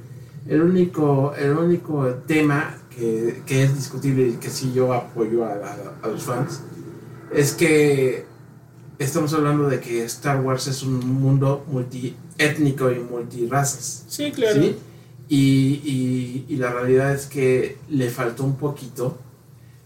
El 0.48 0.62
único, 0.62 1.32
el 1.38 1.52
único 1.56 2.06
tema 2.26 2.74
que, 2.94 3.42
que 3.46 3.62
es 3.62 3.74
discutible 3.74 4.28
y 4.28 4.32
que 4.32 4.50
sí 4.50 4.72
yo 4.74 4.92
apoyo 4.92 5.44
a, 5.44 5.52
a- 5.52 5.94
a 6.02 6.08
los 6.08 6.22
fans 6.24 6.60
es 7.32 7.52
que 7.52 8.26
estamos 9.04 9.32
hablando 9.34 9.68
de 9.68 9.80
que 9.80 10.04
Star 10.04 10.40
Wars 10.40 10.66
es 10.66 10.82
un 10.82 10.98
mundo 11.20 11.64
multiétnico 11.70 12.90
y 12.90 12.98
multirazas. 13.00 14.04
Sí, 14.08 14.30
claro. 14.32 14.62
¿sí? 14.62 14.76
Y, 15.28 15.36
y- 15.84 16.46
y 16.48 16.56
la 16.56 16.70
realidad 16.72 17.14
es 17.14 17.26
que 17.26 17.78
le 17.88 18.10
faltó 18.10 18.44
un 18.44 18.56
poquito 18.56 19.18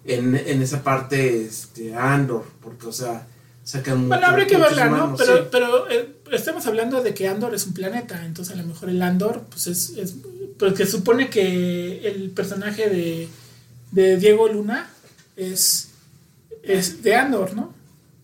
en, 0.04 0.34
en 0.36 0.62
esa 0.62 0.82
parte 0.82 1.44
este, 1.44 1.94
a 1.94 2.14
Andor, 2.14 2.44
porque, 2.62 2.86
o 2.86 2.92
sea, 2.92 3.26
sacan 3.62 4.08
Bueno, 4.08 4.26
habría 4.26 4.46
que 4.46 4.56
verla, 4.56 4.86
¿no? 4.86 4.96
humanos, 4.96 5.20
Pero, 5.22 5.36
sí. 5.38 5.44
pero 5.50 5.90
eh, 5.90 6.16
estamos 6.32 6.66
hablando 6.66 7.02
de 7.02 7.14
que 7.14 7.28
Andor 7.28 7.54
es 7.54 7.66
un 7.66 7.74
planeta, 7.74 8.24
entonces 8.24 8.54
a 8.54 8.56
lo 8.60 8.66
mejor 8.66 8.88
el 8.90 9.00
Andor, 9.02 9.42
pues 9.50 9.66
es. 9.66 9.90
es 9.90 10.14
porque 10.58 10.86
supone 10.86 11.28
que 11.30 12.06
el 12.08 12.30
personaje 12.30 12.88
de, 12.88 13.28
de 13.90 14.16
Diego 14.18 14.46
Luna 14.48 14.88
es, 15.36 15.88
es 16.62 17.02
de 17.02 17.16
Andor, 17.16 17.54
¿no? 17.54 17.73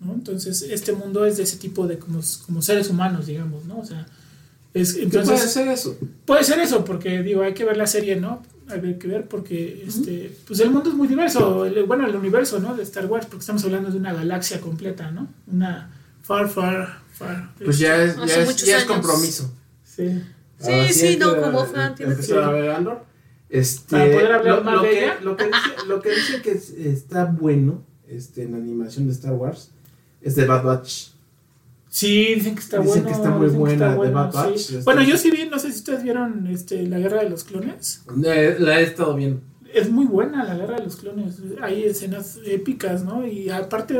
¿No? 0.00 0.14
Entonces, 0.14 0.62
este 0.62 0.92
mundo 0.92 1.24
es 1.24 1.36
de 1.36 1.42
ese 1.44 1.56
tipo 1.58 1.86
de 1.86 1.98
como, 1.98 2.20
como 2.46 2.62
seres 2.62 2.88
humanos, 2.90 3.26
digamos, 3.26 3.64
¿no? 3.66 3.78
O 3.80 3.84
sea, 3.84 4.06
es, 4.74 4.94
¿Qué 4.94 5.02
entonces. 5.04 5.30
puede 5.34 5.48
ser 5.48 5.68
eso? 5.68 5.98
Puede 6.24 6.44
ser 6.44 6.58
eso, 6.60 6.84
porque 6.84 7.22
digo, 7.22 7.42
hay 7.42 7.54
que 7.54 7.64
ver 7.64 7.76
la 7.76 7.86
serie, 7.86 8.16
¿no? 8.16 8.42
Hay 8.68 8.94
que 8.98 9.08
ver 9.08 9.26
porque 9.26 9.84
este, 9.86 10.36
pues 10.46 10.60
el 10.60 10.70
mundo 10.70 10.90
es 10.90 10.96
muy 10.96 11.08
diverso, 11.08 11.64
el- 11.66 11.82
bueno, 11.84 12.06
el 12.06 12.14
universo, 12.14 12.60
¿no? 12.60 12.76
De 12.76 12.84
Star 12.84 13.06
Wars, 13.06 13.26
porque 13.26 13.40
estamos 13.40 13.64
hablando 13.64 13.90
de 13.90 13.96
una 13.98 14.12
galaxia 14.12 14.60
completa, 14.60 15.10
¿no? 15.10 15.26
Una 15.48 15.90
far, 16.22 16.48
far, 16.48 17.00
far. 17.12 17.50
Pues 17.64 17.78
ya 17.80 18.00
es, 18.02 18.16
Hace 18.16 18.26
ya 18.28 18.42
es, 18.42 18.64
ya 18.64 18.78
es 18.78 18.84
compromiso. 18.84 19.52
Sí. 19.84 20.22
Sí, 20.60 20.70
Ahora 20.72 20.92
sí, 20.92 21.16
no, 21.18 21.40
como 21.40 21.64
fan 21.66 21.94
tienes 21.96 22.14
empezar 22.16 22.38
que- 22.38 22.44
a 22.44 22.50
ver 22.50 22.70
Andor. 22.70 23.04
Este, 23.48 23.90
Para 23.90 24.04
poder 24.04 24.32
hablar 24.32 24.58
lo, 24.58 24.62
más 24.64 24.74
lo 24.76 24.82
de 24.82 24.90
que, 24.90 25.04
ella. 25.04 25.18
Lo 25.22 25.36
que, 25.36 25.44
dice, 25.46 25.86
lo 25.88 26.00
que 26.02 26.10
dice 26.10 26.42
que 26.42 26.50
es- 26.52 26.70
está 26.70 27.24
bueno 27.24 27.82
este, 28.08 28.44
en 28.44 28.52
la 28.52 28.58
animación 28.58 29.06
de 29.06 29.12
Star 29.12 29.32
Wars 29.32 29.70
es 30.22 30.34
de 30.36 30.44
Bad 30.46 30.64
Batch. 30.64 31.08
Sí, 31.88 32.34
dicen 32.36 32.54
que 32.54 32.60
está 32.60 32.78
Dicen 32.78 33.02
bueno. 33.02 33.06
que 33.08 33.12
está 33.14 33.30
muy 33.30 33.46
dicen 33.46 33.52
que 33.56 33.58
buena, 33.58 33.90
está 33.90 34.02
de 34.04 34.10
Bad 34.10 34.30
sí. 34.30 34.36
Batch, 34.38 34.56
este. 34.60 34.76
Bueno, 34.84 35.02
yo 35.02 35.16
sí 35.16 35.30
vi, 35.30 35.48
no 35.50 35.58
sé 35.58 35.72
si 35.72 35.78
ustedes 35.78 36.02
vieron 36.04 36.46
este, 36.46 36.86
La 36.86 36.98
Guerra 36.98 37.22
de 37.24 37.30
los 37.30 37.42
Clones. 37.44 38.02
Eh, 38.24 38.56
la 38.60 38.80
he 38.80 38.84
estado 38.84 39.14
viendo. 39.14 39.40
Es 39.74 39.90
muy 39.90 40.06
buena 40.06 40.44
La 40.44 40.54
Guerra 40.56 40.76
de 40.76 40.84
los 40.84 40.96
Clones. 40.96 41.36
Hay 41.62 41.84
escenas 41.84 42.38
épicas, 42.46 43.04
¿no? 43.04 43.26
Y 43.26 43.50
aparte, 43.50 43.98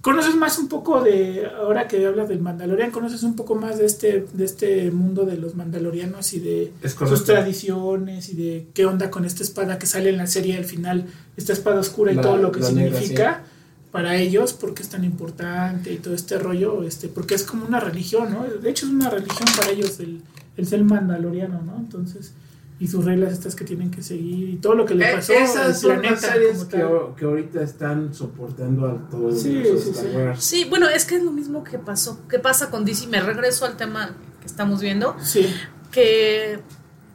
conoces 0.00 0.36
más 0.36 0.58
un 0.58 0.68
poco 0.68 1.02
de, 1.02 1.46
ahora 1.60 1.86
que 1.86 2.06
hablas 2.06 2.30
del 2.30 2.40
Mandalorian, 2.40 2.90
conoces 2.90 3.22
un 3.22 3.36
poco 3.36 3.54
más 3.56 3.76
de 3.78 3.84
este, 3.84 4.26
de 4.32 4.44
este 4.46 4.90
mundo 4.90 5.26
de 5.26 5.36
los 5.36 5.54
mandalorianos 5.54 6.32
y 6.32 6.40
de 6.40 6.72
sus 7.06 7.24
tradiciones 7.24 8.30
y 8.30 8.34
de 8.36 8.66
qué 8.72 8.86
onda 8.86 9.10
con 9.10 9.24
esta 9.26 9.42
espada 9.42 9.78
que 9.78 9.86
sale 9.86 10.08
en 10.10 10.16
la 10.16 10.26
serie 10.26 10.56
al 10.56 10.64
final, 10.64 11.04
esta 11.36 11.52
espada 11.52 11.80
oscura 11.80 12.12
y 12.12 12.14
La- 12.16 12.22
todo 12.22 12.36
lo 12.38 12.52
que 12.52 12.60
negra, 12.60 12.98
significa 12.98 13.42
para 13.92 14.16
ellos, 14.16 14.52
porque 14.52 14.82
es 14.82 14.88
tan 14.88 15.04
importante 15.04 15.92
y 15.92 15.96
todo 15.96 16.14
este 16.14 16.38
rollo, 16.38 16.82
este, 16.84 17.08
porque 17.08 17.34
es 17.34 17.44
como 17.44 17.66
una 17.66 17.80
religión, 17.80 18.32
¿no? 18.32 18.44
De 18.44 18.68
hecho 18.70 18.86
es 18.86 18.92
una 18.92 19.08
religión 19.10 19.48
para 19.56 19.70
ellos 19.70 19.98
el, 20.00 20.20
el 20.56 20.66
ser 20.66 20.84
mandaloriano, 20.84 21.62
¿no? 21.62 21.76
Entonces, 21.78 22.32
y 22.80 22.86
sus 22.86 23.04
reglas 23.04 23.32
estas 23.32 23.56
que 23.56 23.64
tienen 23.64 23.90
que 23.90 24.02
seguir 24.02 24.50
y 24.50 24.56
todo 24.56 24.74
lo 24.74 24.84
que 24.84 24.94
le 24.94 25.10
Eh, 25.10 25.14
pasó 25.14 25.32
al 25.32 25.42
Esas 25.42 25.80
son 25.80 25.90
las 25.90 26.00
planeta 26.00 26.32
series 26.32 26.64
como 26.64 27.14
que, 27.14 27.20
que 27.20 27.24
ahorita 27.24 27.62
están 27.62 28.14
soportando 28.14 28.86
a 28.86 29.08
todo 29.10 29.30
el 29.30 29.36
Sí, 29.36 29.54
de 29.54 29.78
sí, 29.78 29.92
sí. 29.94 30.06
Sí, 30.38 30.66
bueno, 30.68 30.88
es 30.88 31.04
que 31.04 31.16
es 31.16 31.24
lo 31.24 31.32
mismo 31.32 31.64
que 31.64 31.78
pasó, 31.78 32.20
que 32.28 32.38
pasa 32.38 32.70
con 32.70 32.84
DC. 32.84 33.08
Me 33.08 33.20
regreso 33.20 33.64
al 33.64 33.76
tema 33.76 34.14
que 34.40 34.46
estamos 34.46 34.80
viendo, 34.80 35.16
Sí, 35.20 35.46
que, 35.90 36.60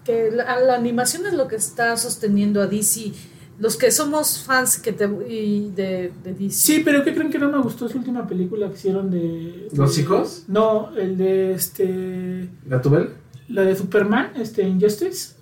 que 0.04 0.32
la, 0.32 0.60
la 0.60 0.76
animación 0.76 1.26
es 1.28 1.34
lo 1.34 1.48
que 1.48 1.56
está 1.56 1.96
sosteniendo 1.96 2.62
a 2.62 2.68
DC. 2.68 3.14
Los 3.60 3.78
que 3.78 3.92
somos 3.92 4.40
fans 4.44 4.80
que 4.80 4.92
te, 4.94 5.06
y 5.30 5.70
de, 5.76 6.12
de 6.24 6.34
DC. 6.34 6.50
sí, 6.52 6.82
pero 6.84 7.04
¿qué 7.04 7.14
creen 7.14 7.30
que 7.32 7.38
no 7.40 7.52
me 7.52 7.60
gustó 7.62 7.88
su 7.88 7.98
última 8.00 8.28
película 8.28 8.68
que 8.70 8.76
hicieron 8.76 9.12
de... 9.12 9.68
¿Los 9.74 9.96
de- 9.96 10.02
hijos? 10.02 10.44
No, 10.48 10.96
el 10.98 11.18
de 11.18 11.54
este... 11.54 12.50
¿Gatubel? 12.66 13.10
La 13.50 13.62
de 13.64 13.76
Superman, 13.76 14.32
este, 14.36 14.64
Injustice. 14.68 15.36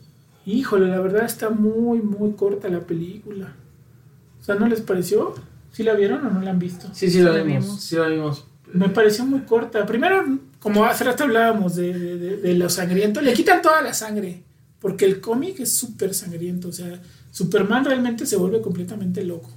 Híjole, 0.45 0.87
la 0.87 0.99
verdad 0.99 1.25
está 1.25 1.49
muy, 1.49 2.01
muy 2.01 2.33
corta 2.33 2.67
la 2.67 2.81
película. 2.81 3.55
O 4.39 4.43
sea, 4.43 4.55
¿no 4.55 4.67
les 4.67 4.81
pareció? 4.81 5.33
¿Sí 5.71 5.83
la 5.83 5.93
vieron 5.93 6.25
o 6.25 6.29
no 6.31 6.41
la 6.41 6.51
han 6.51 6.59
visto? 6.59 6.87
Sí, 6.93 7.09
sí, 7.09 7.21
la 7.21 7.31
La 7.31 7.43
vimos. 7.43 7.63
vimos. 7.65 7.81
Sí, 7.81 7.95
la 7.95 8.07
vimos. 8.07 8.45
Me 8.73 8.89
pareció 8.89 9.25
muy 9.25 9.41
corta. 9.41 9.85
Primero, 9.85 10.25
como 10.59 10.83
hace 10.85 11.03
rato 11.05 11.23
hablábamos 11.23 11.75
de, 11.75 11.93
de, 11.97 12.17
de- 12.17 12.37
de 12.37 12.53
lo 12.55 12.69
sangriento, 12.69 13.21
le 13.21 13.33
quitan 13.33 13.61
toda 13.61 13.81
la 13.81 13.93
sangre. 13.93 14.43
Porque 14.79 15.05
el 15.05 15.21
cómic 15.21 15.59
es 15.59 15.71
súper 15.73 16.13
sangriento. 16.13 16.69
O 16.69 16.71
sea, 16.71 16.99
Superman 17.31 17.85
realmente 17.85 18.25
se 18.25 18.35
vuelve 18.35 18.61
completamente 18.61 19.23
loco. 19.23 19.49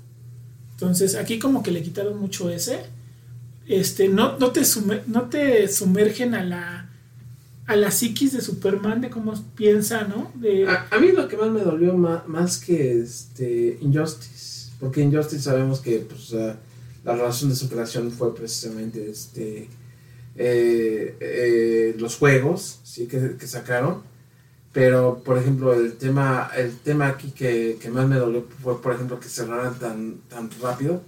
Entonces, 0.72 1.14
aquí 1.14 1.38
como 1.38 1.62
que 1.62 1.70
le 1.70 1.82
quitaron 1.82 2.18
mucho 2.18 2.50
ese. 2.50 2.80
Este, 3.66 4.08
no, 4.08 4.38
no, 4.38 4.50
te, 4.52 4.62
no 5.06 5.22
te 5.22 5.68
sumergen 5.68 6.34
a 6.34 6.44
la, 6.44 6.90
a 7.66 7.76
la 7.76 7.90
psiquis 7.90 8.32
de 8.32 8.40
Superman, 8.40 9.00
de 9.00 9.10
cómo 9.10 9.32
piensa, 9.56 10.04
¿no? 10.04 10.32
A, 10.68 10.94
a 10.94 10.98
mí 10.98 11.12
lo 11.12 11.28
que 11.28 11.36
más 11.36 11.50
me 11.50 11.60
dolió 11.60 11.96
más, 11.96 12.58
que 12.58 13.00
este 13.00 13.78
Injustice, 13.80 14.70
porque 14.80 15.00
Injustice 15.00 15.42
sabemos 15.42 15.80
que 15.80 15.98
pues, 15.98 16.32
la 17.04 17.16
razón 17.16 17.50
de 17.50 17.56
su 17.56 17.68
creación 17.68 18.10
fue 18.10 18.34
precisamente 18.34 19.10
este 19.10 19.68
eh, 20.36 21.16
eh, 21.20 21.94
los 21.98 22.16
juegos 22.16 22.80
sí 22.82 23.06
que, 23.06 23.36
que 23.36 23.46
sacaron, 23.46 24.02
pero 24.74 25.22
por 25.24 25.38
ejemplo 25.38 25.72
el 25.72 25.94
tema 25.94 26.50
el 26.54 26.76
tema 26.76 27.06
aquí 27.06 27.30
que, 27.30 27.78
que 27.80 27.88
más 27.88 28.06
me 28.06 28.16
dolió 28.16 28.44
fue 28.62 28.82
por 28.82 28.92
ejemplo 28.94 29.18
que 29.20 29.28
cerraran 29.28 29.78
tan 29.78 30.16
tan 30.28 30.50
rápido 30.60 31.00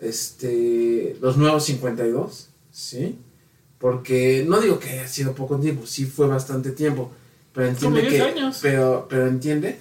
este 0.00 1.16
los 1.20 1.36
nuevos 1.36 1.64
52, 1.66 2.48
sí, 2.72 3.18
porque 3.78 4.44
no 4.48 4.60
digo 4.60 4.78
que 4.80 4.88
haya 4.90 5.06
sido 5.06 5.34
poco 5.34 5.58
tiempo, 5.60 5.86
sí 5.86 6.06
fue 6.06 6.26
bastante 6.26 6.70
tiempo, 6.70 7.12
pero 7.52 7.68
entiende 7.68 8.00
Como 8.00 8.10
10 8.10 8.22
que 8.22 8.28
años. 8.30 8.58
pero 8.62 9.06
pero 9.08 9.26
entiende 9.28 9.78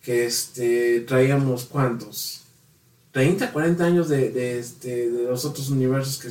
que 0.00 0.24
este 0.24 1.00
traíamos 1.00 1.64
cuántos 1.64 2.42
30, 3.10 3.52
40 3.52 3.84
años 3.84 4.08
de, 4.08 4.30
de, 4.30 4.60
este, 4.60 5.10
de 5.10 5.24
los 5.24 5.44
otros 5.44 5.70
universos 5.70 6.18
que, 6.18 6.28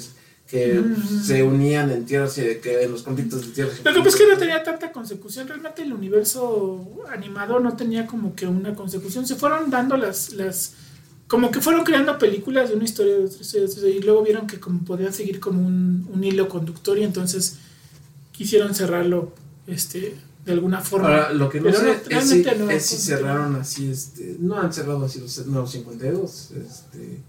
que 0.48 0.76
Mm. 0.80 1.24
se 1.24 1.44
unían 1.44 1.92
en 1.92 2.06
tierras 2.06 2.38
y 2.38 2.42
que 2.62 2.84
en 2.84 2.92
los 2.92 3.04
conflictos 3.04 3.46
de 3.46 3.52
tierras. 3.54 3.82
Lo 3.84 3.92
que 3.94 4.00
pasa 4.00 4.10
es 4.10 4.16
que 4.16 4.28
no 4.32 4.38
tenía 4.38 4.64
tanta 4.64 4.92
consecución. 4.94 5.48
Realmente 5.48 5.82
el 5.84 5.92
universo 5.94 6.88
animado 7.12 7.60
no 7.60 7.76
tenía 7.76 8.08
como 8.08 8.34
que 8.34 8.48
una 8.48 8.74
consecución. 8.74 9.28
Se 9.28 9.36
fueron 9.36 9.70
dando 9.70 9.98
las. 9.98 10.32
las 10.34 10.74
como 11.28 11.52
que 11.52 11.60
fueron 11.60 11.84
creando 11.84 12.18
películas 12.18 12.70
de 12.70 12.76
una 12.76 12.86
historia 12.86 13.18
de 13.18 13.26
otra 13.26 13.42
historia, 13.42 13.60
de 13.62 13.66
otra 13.68 13.80
historia, 13.80 14.00
y 14.00 14.02
luego 14.02 14.24
vieron 14.24 14.48
que 14.48 14.62
como 14.62 14.86
podían 14.86 15.12
seguir 15.12 15.42
como 15.42 15.60
un, 15.68 16.08
un 16.14 16.24
hilo 16.24 16.48
conductor 16.48 16.98
y 16.98 17.04
entonces 17.04 17.58
quisieron 18.32 18.74
cerrarlo 18.74 19.34
este 19.68 20.16
de 20.46 20.52
alguna 20.54 20.80
forma. 20.80 21.10
Ahora, 21.10 21.34
lo 21.34 21.50
que 21.50 21.60
no 21.60 21.66
Pero 21.66 21.80
sé 21.80 21.84
no, 21.86 21.92
es, 21.92 22.00
si, 22.04 22.10
realmente 22.10 22.56
no, 22.56 22.70
es 22.72 22.86
si 22.86 22.96
cerraron 22.96 23.56
así, 23.58 23.92
este, 23.92 24.38
no 24.40 24.58
han 24.58 24.72
cerrado 24.72 25.04
así 25.04 25.20
los 25.20 25.46
nuevos 25.48 25.70
52, 25.72 26.52
este, 26.52 27.20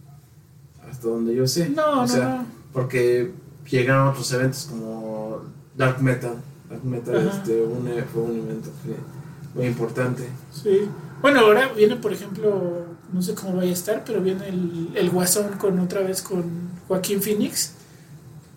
hasta 0.89 1.09
donde 1.09 1.35
yo 1.35 1.45
sé. 1.49 1.69
No, 1.71 1.91
O 1.91 1.97
no, 1.97 2.07
sea, 2.09 2.29
no. 2.29 2.47
Porque 2.83 3.33
llegaron 3.71 4.09
otros 4.09 4.33
eventos 4.33 4.67
como 4.71 5.43
Dark 5.77 6.01
Metal. 6.03 6.37
Dark 6.71 6.85
Metal 6.85 7.29
este, 7.35 7.61
un- 7.63 7.91
fue 8.13 8.23
un 8.23 8.39
evento 8.39 8.71
que- 8.85 9.59
muy 9.59 9.67
importante. 9.67 10.29
Sí. 10.53 10.83
Bueno, 11.21 11.41
ahora 11.41 11.73
viene, 11.73 11.97
por 11.97 12.13
ejemplo, 12.13 12.85
no 13.13 13.23
sé 13.23 13.35
cómo 13.35 13.57
vaya 13.57 13.71
a 13.71 13.73
estar, 13.73 14.05
pero 14.05 14.21
viene 14.21 14.49
el, 14.49 14.91
el 14.95 15.11
Guasón 15.11 15.59
con 15.59 15.79
otra 15.81 16.01
vez 16.03 16.23
con 16.23 16.45
Joaquín 16.87 17.21
Phoenix. 17.23 17.73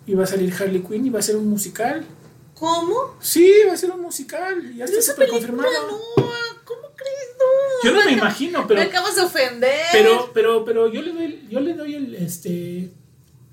Y 0.06 0.14
va 0.14 0.24
a 0.24 0.26
salir 0.26 0.52
Harley 0.54 0.82
Quinn 0.82 1.06
y 1.06 1.10
va 1.10 1.18
a 1.20 1.22
ser 1.22 1.36
un 1.36 1.48
musical. 1.48 2.04
¿Cómo? 2.54 3.16
Sí, 3.20 3.50
va 3.66 3.72
a 3.72 3.76
ser 3.76 3.90
un 3.90 4.02
musical. 4.02 4.74
Ya 4.76 4.84
está 4.84 5.00
súper 5.02 5.28
confirmado. 5.28 5.68
no, 5.90 5.96
¿cómo 6.64 6.82
crees? 6.94 7.28
No. 7.38 7.88
Yo 7.90 7.96
no 7.96 8.04
me 8.04 8.12
imagino, 8.12 8.64
pero, 8.68 8.80
me 8.80 8.86
acabas 8.86 9.16
de 9.16 9.22
ofender. 9.22 9.80
pero, 9.92 10.30
pero, 10.34 10.64
pero 10.64 10.88
yo 10.92 11.02
le 11.02 11.12
doy, 11.12 11.48
yo 11.50 11.60
le 11.60 11.74
doy 11.74 11.94
el, 11.94 12.14
este, 12.16 12.92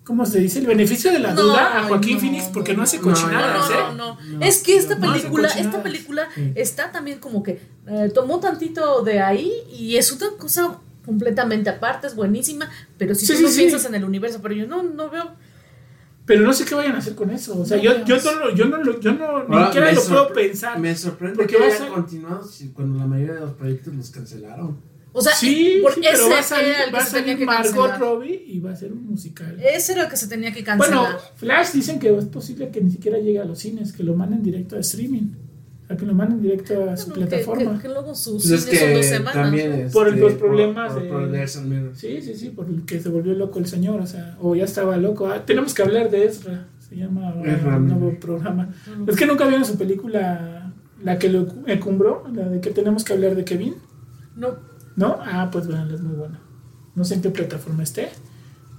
¿cómo 0.10 0.26
se 0.26 0.40
dice? 0.40 0.58
El 0.58 0.66
beneficio 0.66 1.12
de 1.12 1.20
la 1.20 1.36
No, 1.36 1.44
duda 1.44 1.78
a 1.80 1.84
Joaquín 1.84 2.16
no, 2.16 2.20
Phoenix 2.22 2.46
porque 2.46 2.72
no, 2.74 2.78
no, 2.80 2.84
hace 2.84 2.98
no, 2.98 3.04
cochinadas, 3.04 3.70
no, 3.70 3.76
¿eh? 3.76 3.84
no, 3.96 4.18
no, 4.40 4.42
Es 4.44 4.64
que 4.64 4.76
esta 4.76 4.96
no 4.96 5.02
película, 5.14 5.50
esta 5.50 5.84
película 5.84 6.28
Sí. 6.34 6.52
está 6.56 6.92
también 6.92 7.20
como 7.20 7.44
que 7.44 7.62
eh, 7.88 8.12
tomó 8.12 8.40
tantito 8.40 9.04
de 9.04 9.20
ahí 9.22 9.52
y 9.72 9.98
es 9.98 10.12
otra 10.12 10.30
cosa 10.40 10.80
completamente 11.06 11.70
aparte, 11.70 12.08
es 12.08 12.16
buenísima, 12.16 12.68
pero 12.98 13.14
si 13.14 13.28
Sí, 13.28 13.34
tú 13.34 13.38
sí, 13.38 13.44
no 13.44 13.50
sí. 13.50 13.58
piensas 13.60 13.86
en 13.86 13.94
el 13.94 14.04
universo, 14.04 14.40
pero 14.42 14.56
yo 14.56 14.66
no, 14.66 14.82
no 14.82 15.12
veo. 15.12 15.32
Pero 16.26 16.42
no 16.44 16.54
sé 16.54 16.66
qué 16.66 16.74
vayan 16.76 16.94
a 16.96 17.00
hacer 17.00 17.14
con 17.16 17.30
eso. 17.32 17.60
O 17.60 17.66
sea, 17.66 17.78
No 17.78 17.84
yo, 17.84 18.06
yo 18.06 18.18
no, 18.22 18.34
lo- 18.40 18.56
yo 18.56 18.66
no, 18.66 18.78
lo- 18.84 19.00
yo 19.00 19.14
no 19.14 19.44
ni 19.48 19.56
Ahora, 19.56 19.66
siquiera 19.68 19.92
lo 19.94 20.04
puedo 20.04 20.34
pensar. 20.34 20.80
Me 20.80 20.96
sorprende 20.96 21.38
Porque 21.38 21.56
que 21.58 21.64
a 21.64 21.66
hayan 21.68 21.78
ser- 21.80 21.88
continuado 21.90 22.44
si- 22.48 22.70
cuando 22.70 23.00
la 23.00 23.06
mayoría 23.08 23.34
de 23.36 23.40
los 23.42 23.54
proyectos 23.54 23.94
los 23.96 24.10
cancelaron. 24.12 24.78
O 25.20 25.22
sea, 25.22 25.34
sí, 25.34 25.80
por 25.82 25.94
sí, 25.94 26.02
pero 26.04 26.16
ese 26.18 26.30
va 26.30 26.40
a 26.40 26.44
salir, 26.44 26.68
era 26.70 26.80
el 26.80 26.86
que 26.90 26.92
va 26.96 27.00
a 27.00 27.06
se 27.06 27.12
tenía 27.12 27.24
salir 27.34 27.38
que 27.40 27.46
Margot 27.46 27.74
cancelar. 27.74 28.00
Robbie 28.00 28.44
y 28.48 28.60
va 28.60 28.72
a 28.72 28.76
ser 28.76 28.92
un 28.94 29.06
musical. 29.06 29.58
Ese 29.62 29.92
era 29.94 30.04
el 30.04 30.10
que 30.10 30.18
se 30.18 30.28
tenía 30.28 30.52
que 30.54 30.64
cancelar. 30.64 30.92
Bueno, 31.04 31.18
Flash 31.36 31.72
dicen 31.74 32.00
que 32.00 32.16
es 32.18 32.26
posible 32.26 32.70
que 32.70 32.82
ni 32.82 32.92
siquiera 32.92 33.18
llegue 33.20 33.40
a 33.40 33.46
los 33.46 33.60
cines, 33.60 33.94
que 33.94 34.04
lo 34.04 34.16
manden 34.16 34.42
directo 34.44 34.76
a 34.76 34.80
streaming. 34.80 35.34
O 35.84 35.88
sea, 35.88 35.98
que 35.98 36.06
lo 36.06 36.14
manden 36.14 36.42
directo 36.42 36.90
a 36.90 36.96
su 36.96 37.08
Bueno, 37.10 37.24
que- 37.24 37.30
plataforma. 37.30 37.76
Que, 37.78 37.82
que 37.82 37.88
luego 37.88 38.14
sus 38.16 38.44
Pues 38.48 38.52
es 38.52 38.64
cines 38.66 38.80
son 38.80 38.90
dos 38.94 39.00
que 39.02 39.04
semanas. 39.08 39.54
este, 39.56 39.90
Por 39.92 40.16
los 40.18 40.34
problemas 40.34 40.94
por, 40.94 41.02
de- 41.04 41.10
por 41.10 41.22
el 41.24 41.32
de 41.32 41.48
Miller. 41.66 41.92
Sí, 41.96 42.22
sí, 42.22 42.36
sí, 42.36 42.52
porque 42.56 43.00
se 43.00 43.10
volvió 43.10 43.34
loco 43.34 43.58
el 43.60 43.66
señor, 43.66 44.00
o 44.00 44.06
sea, 44.06 44.38
o 44.40 44.56
ya 44.56 44.66
estaba 44.66 44.98
loco. 44.98 45.28
Ah, 45.28 45.44
tenemos 45.46 45.74
que 45.74 45.82
hablar 45.82 46.12
de 46.12 46.26
Ezra, 46.26 46.68
se 46.88 46.96
llama 46.96 47.30
ahora 47.30 47.56
Ezra 47.56 47.78
un 47.78 47.88
nuevo 47.88 48.20
programa. 48.20 48.70
Es 49.08 49.16
que 49.16 49.26
nunca 49.26 49.48
vieron 49.48 49.66
su 49.66 49.78
película, 49.80 50.72
la 51.02 51.18
que 51.18 51.30
lo 51.30 51.48
encumbró, 51.66 52.24
la 52.36 52.48
de 52.50 52.62
que 52.62 52.70
tenemos 52.70 53.04
que 53.04 53.14
hablar 53.14 53.36
de 53.36 53.44
Kevin, 53.46 53.74
No, 54.36 54.58
¿no? 54.96 55.20
Ah, 55.22 55.50
pues 55.52 55.68
bueno, 55.68 55.94
es 55.94 56.02
muy 56.02 56.16
buena. 56.16 56.40
No 56.96 57.04
sé 57.06 57.16
en 57.16 57.22
qué 57.22 57.30
plataforma 57.30 57.84
esté, 57.84 58.10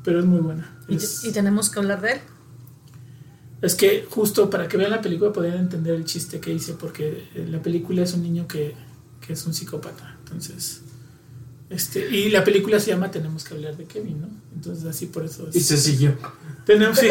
pero 0.05 0.21
es 0.21 0.27
muy 0.27 0.41
buena. 0.41 0.79
y, 0.89 0.97
Es, 0.97 1.25
y 1.25 1.33
tenemos 1.33 1.71
que 1.71 1.79
hablar 1.79 2.01
de 2.01 2.13
él. 2.13 2.21
es 3.63 3.75
que 3.75 4.07
justo 4.09 4.49
para 4.51 4.69
que 4.69 4.77
vean 4.77 4.91
la 4.91 5.01
película 5.01 5.33
podrían 5.33 5.59
entender 5.59 5.95
el 5.95 6.05
chiste 6.05 6.41
que 6.41 6.53
hice, 6.53 6.75
porque 6.75 7.29
eh, 7.35 7.47
la 7.49 7.61
película 7.63 8.03
es 8.03 8.13
un 8.15 8.23
niño 8.23 8.47
que, 8.49 8.75
que 9.27 9.33
es 9.35 9.47
un 9.47 9.55
psicópata, 9.55 10.17
entonces... 10.25 10.83
Este, 11.71 12.09
y 12.11 12.31
la 12.31 12.43
película 12.43 12.81
se 12.81 12.91
llama 12.91 13.13
Tenemos 13.13 13.45
que 13.45 13.55
hablar 13.55 13.77
de 13.77 13.85
Kevin, 13.85 14.23
¿no? 14.23 14.29
Entonces 14.57 14.85
así 14.87 15.07
por 15.07 15.25
eso 15.25 15.47
es- 15.49 15.55
Y 15.55 15.61
se 15.61 15.77
siguió. 15.77 16.15
Tenemos, 16.67 16.99
sí, 16.99 17.07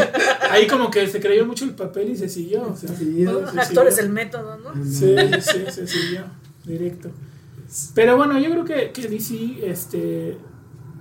ahí 0.52 0.68
como 0.68 0.92
que 0.92 1.08
se 1.08 1.22
creyó 1.22 1.46
mucho 1.46 1.64
el 1.64 1.72
papel 1.76 2.10
y 2.10 2.18
se 2.18 2.28
siguió. 2.28 2.76
Se 2.76 2.90
siguió. 2.94 3.40
Bueno, 3.42 3.62
actores 3.62 3.96
sí. 3.96 4.02
del 4.02 4.12
método, 4.12 4.58
¿no? 4.58 4.74
sí, 4.84 5.16
sí, 5.42 5.60
se 5.72 5.88
siguió 5.88 6.26
directo. 6.66 7.10
Pero 7.94 8.18
bueno, 8.18 8.40
yo 8.40 8.50
creo 8.50 8.66
que, 8.66 8.92
que 8.92 9.08
DC, 9.08 9.70
este, 9.70 10.38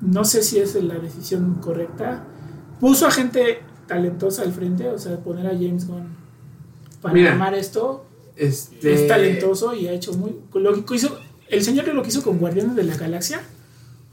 no 0.00 0.24
sé 0.24 0.42
si 0.42 0.58
es 0.58 0.74
la 0.76 0.98
decisión 0.98 1.54
correcta. 1.60 2.24
Puso 2.80 3.06
a 3.06 3.10
gente 3.10 3.60
talentosa 3.86 4.42
al 4.42 4.52
frente, 4.52 4.88
o 4.88 4.98
sea, 4.98 5.16
poner 5.18 5.46
a 5.46 5.50
James 5.50 5.86
Gunn 5.86 6.08
para 7.00 7.14
Mira. 7.14 7.32
armar 7.32 7.54
esto 7.54 8.06
Este, 8.36 8.92
es 8.92 9.08
talentoso 9.08 9.74
y 9.74 9.88
ha 9.88 9.92
hecho 9.92 10.12
muy. 10.12 10.36
Lo 10.54 10.84
que 10.84 10.94
hizo, 10.94 11.18
el 11.48 11.62
señor 11.62 11.88
lo 11.88 12.02
que 12.02 12.08
hizo 12.08 12.22
con 12.22 12.38
Guardianes 12.38 12.76
de 12.76 12.84
la 12.84 12.96
Galaxia. 12.96 13.40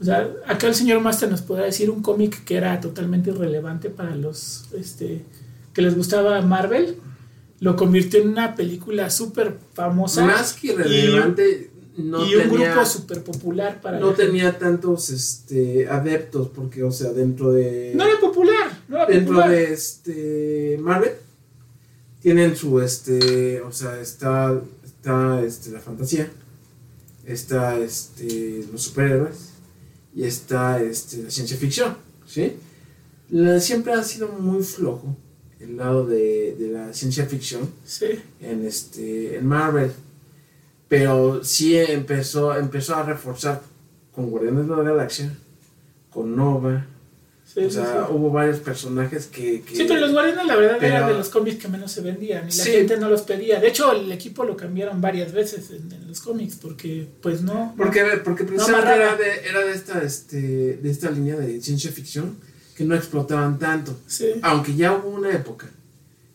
O 0.00 0.04
sea, 0.04 0.28
acá 0.46 0.66
el 0.66 0.74
señor 0.74 1.00
Master 1.00 1.30
nos 1.30 1.42
podrá 1.42 1.64
decir 1.64 1.90
un 1.90 2.02
cómic 2.02 2.44
que 2.44 2.56
era 2.56 2.80
totalmente 2.80 3.30
irrelevante 3.30 3.88
para 3.88 4.14
los 4.14 4.68
este, 4.74 5.24
que 5.72 5.82
les 5.82 5.96
gustaba 5.96 6.40
Marvel. 6.42 6.96
Lo 7.60 7.76
convirtió 7.76 8.20
en 8.20 8.28
una 8.28 8.54
película 8.54 9.08
súper 9.08 9.56
famosa. 9.72 10.24
Más 10.26 10.52
que 10.52 10.68
irrelevante, 10.68 11.70
no 11.96 12.26
y 12.26 12.34
un 12.34 12.42
tenía, 12.50 12.72
grupo 12.72 12.86
súper 12.86 13.22
popular 13.24 13.80
para 13.80 13.98
no 14.00 14.12
tenía 14.12 14.58
tantos 14.58 15.10
este, 15.10 15.88
adeptos, 15.88 16.48
porque, 16.54 16.82
o 16.82 16.90
sea, 16.92 17.12
dentro 17.12 17.52
de. 17.52 17.92
No 17.94 18.04
era 18.04 18.18
popular, 18.20 18.82
no 18.88 18.96
era 18.96 19.06
dentro 19.06 19.34
popular. 19.34 19.50
de 19.50 19.72
este 19.72 20.78
Marvel 20.80 21.12
tienen 22.20 22.56
su 22.56 22.80
este 22.80 23.60
o 23.60 23.70
sea 23.70 24.00
está 24.00 24.60
está 24.84 25.42
este 25.44 25.70
la 25.70 25.80
fantasía 25.80 26.28
está 27.24 27.78
este 27.78 28.64
los 28.72 28.82
superhéroes 28.82 29.50
y 30.14 30.24
está 30.24 30.82
este 30.82 31.22
la 31.22 31.30
ciencia 31.30 31.56
ficción 31.56 31.96
sí 32.26 32.54
La- 33.30 33.60
siempre 33.60 33.92
ha 33.92 34.02
sido 34.02 34.28
muy 34.28 34.62
flojo 34.64 35.16
el 35.60 35.76
lado 35.76 36.06
de, 36.06 36.56
de 36.58 36.68
la 36.68 36.92
ciencia 36.92 37.26
ficción 37.26 37.68
Sí, 37.84 38.06
en 38.40 38.64
este 38.64 39.36
en 39.36 39.46
Marvel 39.46 39.92
pero 40.88 41.42
sí 41.44 41.76
empezó 41.76 42.56
empezó 42.56 42.94
a 42.96 43.02
reforzar 43.02 43.62
con 44.14 44.30
Guardianes 44.30 44.68
de 44.68 44.76
la 44.76 44.82
Galaxia 44.82 45.32
con 46.10 46.34
Nova 46.36 46.86
sí, 47.44 47.60
o 47.60 47.68
sí, 47.70 47.76
sea 47.76 48.06
sí. 48.06 48.12
hubo 48.14 48.30
varios 48.30 48.58
personajes 48.60 49.26
que, 49.26 49.62
que- 49.62 49.76
Sí, 49.76 49.84
pero 49.88 50.00
los 50.00 50.12
Guardianes 50.12 50.46
la 50.46 50.56
verdad 50.56 50.82
eran 50.82 51.02
Pero- 51.02 51.12
de 51.12 51.18
los 51.18 51.28
cómics 51.28 51.56
que 51.62 51.68
menos 51.68 51.90
se 51.92 52.00
vendían 52.02 52.48
y 52.48 52.56
la 52.56 52.64
gente 52.64 52.96
no 52.98 53.08
los 53.08 53.22
pedía. 53.22 53.60
De 53.60 53.68
hecho, 53.68 53.92
el 53.92 54.10
equipo 54.12 54.44
lo 54.44 54.56
cambiaron 54.56 55.00
varias 55.00 55.32
veces 55.32 55.70
en, 55.70 55.90
en 55.92 56.06
los 56.08 56.20
cómics 56.20 56.56
porque 56.56 57.06
pues 57.20 57.42
no. 57.42 57.74
Porque, 57.76 58.02
porque 58.24 58.44
precisamente 58.44 58.94
era, 58.94 59.16
de, 59.16 59.48
era 59.48 59.60
de 59.64 59.72
esta 59.72 60.02
este 60.02 60.76
de 60.82 60.90
esta 60.90 61.10
línea 61.10 61.36
de 61.36 61.60
ciencia 61.60 61.90
ficción 61.92 62.36
que 62.76 62.84
no 62.84 62.94
explotaban 62.94 63.58
tanto. 63.58 63.96
Aunque 64.42 64.74
ya 64.74 64.92
hubo 64.92 65.08
una 65.08 65.30
época 65.32 65.66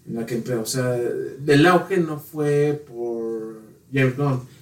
en 0.08 0.16
la 0.16 0.26
que 0.26 0.34
empezó, 0.36 0.62
o 0.62 0.66
sea, 0.66 0.96
el 0.98 1.66
auge 1.68 1.98
no 1.98 2.20
fue 2.20 2.84
por 2.88 3.11
James. 3.94 4.14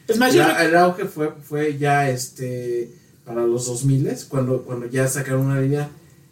Es 0.07 0.17
más, 0.17 0.33
yo 0.33 0.41
La- 0.41 0.65
el 0.65 0.75
auge 0.75 1.05
fue, 1.05 1.31
fue 1.47 1.77
ya 1.77 2.09
este 2.09 2.89
para 3.25 3.45
los 3.45 3.67
2000 3.67 4.09
cuando, 4.27 4.63
cuando 4.63 4.87
ya 4.87 5.07
sacaron 5.07 5.45
una 5.45 5.61
línea 5.61 5.89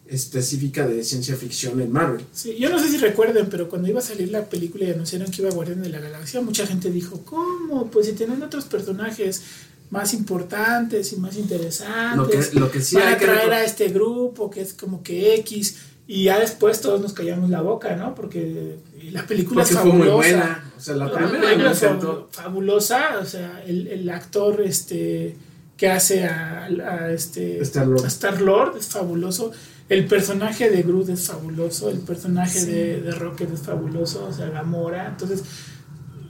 específica 0.08 0.88
de 0.88 1.04
ciencia 1.04 1.36
ficción 1.36 1.80
en 1.82 1.92
Marvel. 1.92 2.26
Sí, 2.34 2.56
yo 2.58 2.70
no 2.70 2.80
sé 2.80 2.88
si 2.90 2.98
recuerden, 2.98 3.48
pero 3.50 3.70
cuando 3.70 3.88
iba 3.88 4.00
a 4.00 4.04
salir 4.04 4.32
la 4.32 4.46
película 4.46 4.86
y 4.86 4.92
anunciaron 4.92 5.30
que 5.30 5.42
iba 5.42 5.52
a 5.52 5.54
Guardián 5.54 5.82
de 5.82 5.90
la 5.90 6.00
Galaxia, 6.00 6.42
mucha 6.42 6.66
gente 6.66 6.90
dijo, 6.90 7.22
¿cómo? 7.26 7.92
Pues 7.92 8.08
si 8.08 8.14
tienen 8.14 8.42
otros 8.42 8.66
personajes 8.66 9.42
más 9.90 10.14
importantes 10.14 11.14
y 11.14 11.18
más 11.18 11.38
interesantes, 11.38 12.18
Lo 12.18 12.28
que, 12.30 12.60
lo 12.60 12.72
que 12.72 12.82
sí 12.82 12.96
van 12.96 13.10
hay 13.10 13.16
que 13.18 13.26
traer 13.26 13.52
a 13.54 13.64
este 13.64 13.90
grupo 13.90 14.50
que 14.50 14.62
es 14.62 14.74
como 14.74 15.04
que 15.04 15.36
X, 15.36 15.76
y 16.08 16.24
ya 16.26 16.40
después 16.40 16.80
todos 16.82 17.02
nos 17.02 17.14
callamos 17.14 17.50
la 17.50 17.62
boca, 17.62 17.96
¿no? 17.96 18.16
Porque 18.16 18.78
y 19.02 19.12
la 19.12 19.26
película 19.28 19.64
porque 19.64 19.74
es 19.76 19.80
fue 19.80 19.92
muy 19.92 20.08
fabulosa. 20.08 20.16
buena. 20.16 20.72
O 20.78 20.80
sea, 20.80 20.96
la 20.96 21.06
La 21.06 21.12
primera 21.14 21.42
película 21.42 21.72
es 21.72 21.84
fabulosa, 22.32 23.20
o 23.22 23.26
sea, 23.26 23.64
el, 23.66 23.88
el 23.88 24.10
actor 24.10 24.62
este 24.62 25.36
que 25.76 25.90
hace 25.90 26.26
a, 26.26 26.66
a 26.66 27.12
este 27.12 27.60
Star-Lord. 27.62 28.06
a 28.06 28.08
Star-Lord 28.08 28.78
es 28.78 28.88
fabuloso. 28.88 29.52
El 29.90 30.06
personaje 30.06 30.70
de 30.70 30.82
Groot 30.84 31.10
es 31.10 31.28
fabuloso, 31.28 31.90
el 31.90 32.00
personaje 32.00 32.66
de, 32.66 33.02
de 33.02 33.12
Rocket 33.12 33.52
es 33.54 33.62
fabuloso, 33.62 34.26
o 34.26 34.34
sea, 34.34 34.50
Gamora. 34.50 35.08
Entonces, 35.08 35.44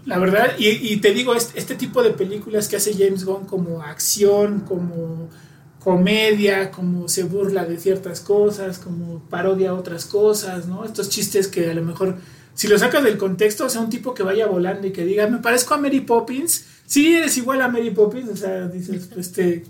la 0.05 0.19
verdad, 0.19 0.51
y, 0.57 0.67
y 0.67 0.97
te 0.97 1.11
digo, 1.11 1.33
este, 1.33 1.59
este 1.59 1.75
tipo 1.75 2.03
de 2.03 2.11
películas 2.11 2.67
que 2.67 2.75
hace 2.75 2.93
James 2.93 3.25
Gunn 3.25 3.45
como 3.45 3.81
acción, 3.81 4.61
como 4.61 5.27
comedia, 5.91 6.69
como 6.69 7.07
se 7.07 7.23
burla 7.23 7.63
de 7.63 7.77
ciertas 7.77 8.19
cosas, 8.19 8.77
como 8.77 9.19
parodia 9.29 9.73
otras 9.73 10.03
cosas, 10.03 10.67
¿no? 10.67 10.83
Estos 10.83 11.07
chistes 11.09 11.47
que 11.47 11.71
a 11.71 11.73
lo 11.73 11.81
mejor, 11.81 12.17
si 12.55 12.67
lo 12.67 12.77
sacas 12.77 13.05
del 13.05 13.17
contexto, 13.17 13.63
o 13.65 13.69
sea, 13.69 13.79
un 13.79 13.89
tipo 13.89 14.13
que 14.13 14.21
vaya 14.21 14.47
volando 14.47 14.85
y 14.85 14.91
que 14.91 15.05
diga, 15.05 15.27
me 15.29 15.37
parezco 15.37 15.75
a 15.75 15.77
Mary 15.77 16.01
Poppins, 16.01 16.65
sí 16.85 17.13
eres 17.15 17.37
igual 17.37 17.61
a 17.61 17.69
Mary 17.69 17.91
Poppins, 17.91 18.27
o 18.29 18.35
sea, 18.35 18.67
dices, 18.67 19.09
este, 19.15 19.63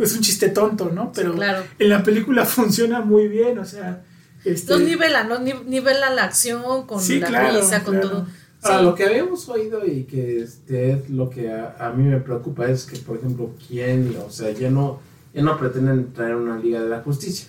es 0.00 0.14
un 0.14 0.20
chiste 0.20 0.50
tonto, 0.50 0.90
¿no? 0.94 1.10
Pero 1.12 1.34
claro. 1.34 1.64
en 1.76 1.88
la 1.88 2.04
película 2.04 2.44
funciona 2.44 3.00
muy 3.00 3.26
bien, 3.26 3.58
o 3.58 3.64
sea, 3.64 4.04
este, 4.44 4.70
Los 4.72 4.82
nivelan, 4.82 5.28
¿no? 5.28 5.40
Ni- 5.40 5.54
Nivelan 5.66 6.14
la 6.14 6.22
acción 6.22 6.86
con 6.86 7.00
Sí, 7.00 7.18
la 7.18 7.26
claro, 7.26 7.58
risa, 7.60 7.82
con 7.82 7.94
claro. 7.94 8.08
todo. 8.10 8.26
Ahora, 8.62 8.78
Sí. 8.78 8.84
lo 8.84 8.94
que 8.94 9.04
habíamos 9.06 9.48
oído 9.48 9.84
y 9.84 10.04
que 10.04 10.40
este 10.40 10.92
es 10.92 11.10
lo 11.10 11.28
que 11.30 11.50
a, 11.50 11.74
a 11.80 11.90
mí 11.92 12.04
me 12.08 12.18
preocupa 12.20 12.68
es 12.70 12.84
que, 12.84 12.96
por 12.98 13.16
ejemplo, 13.16 13.50
quién, 13.66 14.16
o 14.24 14.30
sea, 14.30 14.52
ya 14.52 14.70
no, 14.70 15.00
ya 15.34 15.42
no 15.42 15.58
pretenden 15.58 16.12
traer 16.12 16.34
una 16.36 16.58
Liga 16.58 16.80
de 16.82 16.88
la 16.88 17.00
Justicia. 17.02 17.48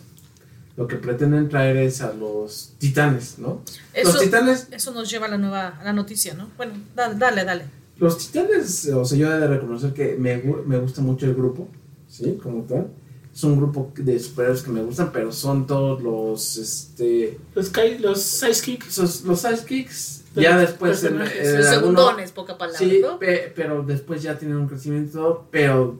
Lo 0.77 0.87
que 0.87 0.95
pretenden 0.95 1.49
traer 1.49 1.75
es 1.77 2.01
a 2.01 2.13
los 2.13 2.73
titanes, 2.77 3.37
¿no? 3.37 3.61
Eso, 3.93 4.13
los 4.13 4.21
titanes, 4.21 4.67
eso 4.71 4.91
nos 4.93 5.09
lleva 5.09 5.25
a 5.25 5.29
la 5.29 5.37
nueva 5.37 5.67
a 5.79 5.83
la 5.83 5.91
noticia, 5.93 6.33
¿no? 6.35 6.47
Bueno, 6.55 6.73
dale, 6.95 7.15
dale. 7.17 7.43
dale. 7.45 7.65
los 7.97 8.17
titanes, 8.17 8.87
o 8.87 9.03
sea, 9.03 9.17
yo 9.17 9.33
he 9.33 9.39
de 9.39 9.47
reconocer 9.47 9.93
que 9.93 10.15
me, 10.17 10.37
me 10.65 10.77
gusta 10.77 11.01
mucho 11.01 11.25
el 11.25 11.35
grupo, 11.35 11.67
¿sí? 12.07 12.39
Como 12.41 12.63
tal. 12.63 12.87
Es 13.35 13.43
un 13.43 13.57
grupo 13.57 13.91
de 13.95 14.19
superhéroes 14.19 14.63
que 14.63 14.71
me 14.71 14.81
gustan, 14.81 15.11
pero 15.11 15.31
son 15.33 15.67
todos 15.67 16.01
los, 16.01 16.57
este, 16.57 17.37
los, 17.55 17.71
los 18.01 18.21
sidekicks, 18.21 18.87
esos- 18.87 19.21
los 19.23 19.41
sidekicks. 19.41 20.23
Los 20.35 20.43
Ya 20.43 20.57
después 20.57 21.03
en, 21.03 21.17
personajes. 21.17 21.47
en 21.47 21.57
Los 21.57 21.67
alguno- 21.67 21.99
segundones, 22.01 22.31
poca 22.31 22.57
palabra, 22.57 22.77
Sí, 22.79 22.99
¿no? 23.01 23.19
pe- 23.19 23.51
pero 23.55 23.83
después 23.83 24.21
ya 24.23 24.37
tienen 24.37 24.57
un 24.57 24.67
crecimiento 24.67 25.47
pero 25.51 25.99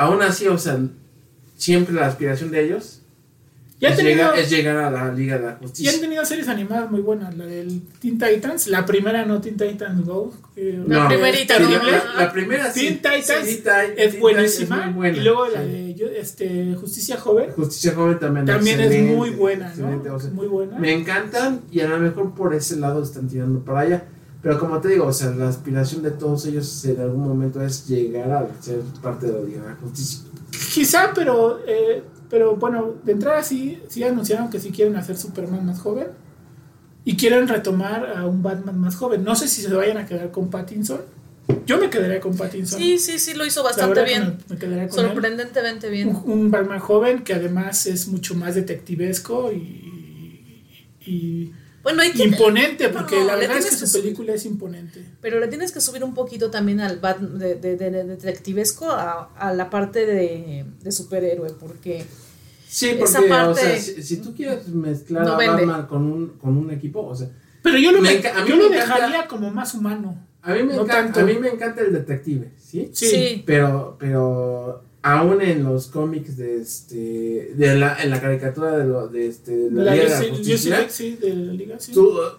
aún 0.00 0.22
así, 0.22 0.46
o 0.48 0.58
sea, 0.58 0.78
siempre 1.56 1.94
la 1.94 2.06
aspiración 2.06 2.50
de 2.50 2.64
ellos 2.64 2.96
ya 3.80 3.88
es, 3.88 3.96
tenido, 3.96 4.16
llegar, 4.16 4.38
es 4.38 4.50
llegar 4.50 4.76
a 4.76 4.90
la 4.90 5.10
Liga 5.14 5.38
de 5.38 5.46
la 5.46 5.52
y 5.58 5.62
Justicia. 5.62 5.92
han 5.92 6.00
tenido 6.00 6.22
series 6.26 6.48
animadas 6.48 6.90
muy 6.90 7.00
buenas, 7.00 7.34
la 7.34 7.46
del 7.46 7.80
Teen 7.98 8.18
Titans, 8.18 8.66
la 8.66 8.84
primera 8.84 9.24
no 9.24 9.40
Teen 9.40 9.56
Titans 9.56 10.04
Go, 10.04 10.34
que- 10.54 10.78
La 10.86 11.08
primerita, 11.08 11.58
¿no? 11.58 11.70
la, 11.70 12.04
la 12.18 12.30
primera 12.32 12.70
sí. 12.70 12.80
Teen 12.80 12.96
Titans 12.96 13.46
sí, 13.46 13.62
es 13.96 14.10
Teen 14.10 14.20
buenísima, 14.20 14.88
es 14.90 14.94
buena, 14.94 15.16
y 15.16 15.20
luego 15.22 15.48
la 15.48 15.62
de 15.62 15.94
yo- 15.94 16.08
este, 16.08 16.74
Justicia 16.78 17.16
Joven 17.18 17.50
Justicia 17.52 17.94
Joven 17.94 18.18
también, 18.18 18.44
también 18.44 18.80
es 18.80 19.16
muy 19.16 19.30
buena, 19.30 19.72
¿no? 19.76 20.14
o 20.14 20.20
sea, 20.20 20.30
muy 20.30 20.46
buena. 20.46 20.78
me 20.78 20.92
encantan 20.92 21.62
y 21.72 21.80
a 21.80 21.88
lo 21.88 21.98
mejor 22.00 22.34
por 22.34 22.52
ese 22.54 22.76
lado 22.76 23.02
están 23.02 23.28
tirando 23.28 23.60
para 23.64 23.80
allá. 23.80 24.04
Pero 24.42 24.58
como 24.58 24.80
te 24.80 24.88
digo, 24.88 25.06
o 25.06 25.12
sea, 25.12 25.30
la 25.30 25.48
aspiración 25.48 26.02
de 26.02 26.12
todos 26.12 26.46
ellos 26.46 26.84
en 26.86 27.00
algún 27.00 27.28
momento 27.28 27.62
es 27.62 27.86
llegar 27.86 28.30
a 28.32 28.62
ser 28.62 28.80
parte 29.02 29.26
de 29.26 29.32
la 29.34 29.40
Liga 29.40 29.62
de 29.62 29.68
la 29.68 29.76
Justicia. 29.76 30.20
Quizá, 30.72 31.12
pero, 31.14 31.60
eh, 31.66 32.02
pero 32.30 32.56
bueno, 32.56 32.94
de 33.04 33.12
entrada 33.12 33.42
sí, 33.42 33.82
sí 33.88 34.02
anunciaron 34.02 34.48
que 34.48 34.58
sí 34.58 34.70
quieren 34.70 34.96
hacer 34.96 35.16
Superman 35.16 35.66
más 35.66 35.80
joven. 35.80 36.08
y 37.02 37.16
quieren 37.16 37.48
retomar 37.48 38.14
a 38.14 38.26
un 38.26 38.42
Batman 38.42 38.78
más 38.78 38.94
joven. 38.94 39.24
No 39.24 39.34
sé 39.34 39.48
si 39.48 39.62
se 39.62 39.72
vayan 39.72 39.96
a 39.96 40.06
quedar 40.06 40.30
con 40.30 40.50
Pattinson. 40.50 41.00
Yo 41.66 41.78
me 41.78 41.88
quedaría 41.88 42.20
con 42.20 42.36
Pattinson. 42.36 42.78
Sí, 42.78 42.98
sí, 42.98 43.18
sí, 43.18 43.34
lo 43.34 43.44
hizo 43.46 43.62
bastante 43.62 44.04
bien. 44.04 44.38
Sorprendentemente 44.90 45.88
bien. 45.88 46.08
Un, 46.08 46.30
un, 46.30 46.50
Batman 46.50 46.78
joven 46.78 47.24
que 47.24 47.34
además 47.34 47.86
es 47.86 48.06
mucho 48.08 48.34
más 48.34 48.54
detectivesco 48.54 49.50
y, 49.50 50.64
y 51.00 51.52
bueno, 51.82 52.02
imponente, 52.04 52.90
porque 52.90 53.24
la 53.24 53.36
verdad 53.36 53.58
es 53.58 53.76
que, 53.76 53.86
su 53.86 54.00
película 54.00 54.34
es 54.34 54.44
imponente. 54.44 55.04
Pero 55.20 55.40
le 55.40 55.48
tienes 55.48 55.72
que 55.72 55.80
subir 55.80 56.04
un 56.04 56.14
poquito 56.14 56.50
también 56.50 56.80
al 56.80 56.98
Batman 56.98 57.38
de, 57.38 57.54
de, 57.54 57.76
de, 57.76 58.04
detectivesco 58.04 58.90
a, 58.90 59.30
a, 59.36 59.54
la 59.54 59.70
parte 59.70 60.04
de, 60.04 60.92
superhéroe, 60.92 61.50
porque... 61.58 62.04
Sí, 62.68 62.96
porque 62.98 63.18
o 63.32 63.54
sea, 63.54 63.80
si, 63.80 64.18
tú 64.18 64.34
quieres 64.34 64.68
mezclar 64.68 65.26
a 65.26 65.36
Batman 65.36 65.86
con 65.86 66.04
un, 66.04 66.28
con 66.38 66.56
un 66.56 66.70
equipo, 66.70 67.04
o 67.04 67.14
sea... 67.14 67.28
Pero 67.62 67.78
yo 67.78 67.92
lo, 67.92 68.00
me, 68.00 68.22
yo 68.46 68.56
lo 68.56 68.68
dejaría 68.68 69.26
como 69.26 69.50
más 69.50 69.74
humano. 69.74 70.26
A 70.42 70.54
mí 70.54 70.62
me, 70.62 70.74
encanta, 70.74 71.20
a 71.20 71.24
mí 71.24 71.34
me 71.34 71.48
encanta 71.48 71.82
el 71.82 71.92
detective, 71.92 72.52
¿sí? 72.58 72.90
Sí. 72.94 73.42
Pero, 73.44 73.96
pero 73.98 74.82
aún 75.02 75.40
en 75.40 75.64
los 75.64 75.86
cómics 75.86 76.36
de 76.36 76.60
este 76.60 77.52
de 77.54 77.74
la 77.74 78.02
en 78.02 78.10
la 78.10 78.20
caricatura 78.20 78.76
de, 78.76 78.84
lo, 78.84 79.08
de 79.08 79.28
este 79.28 79.70
la, 79.70 79.94
Liga 79.94 80.04
de 80.04 80.26
la 80.26 80.34
Justicia 80.34 80.86
sí, 80.90 81.16
de 81.16 81.34
la 81.34 81.52
Liga, 81.52 81.78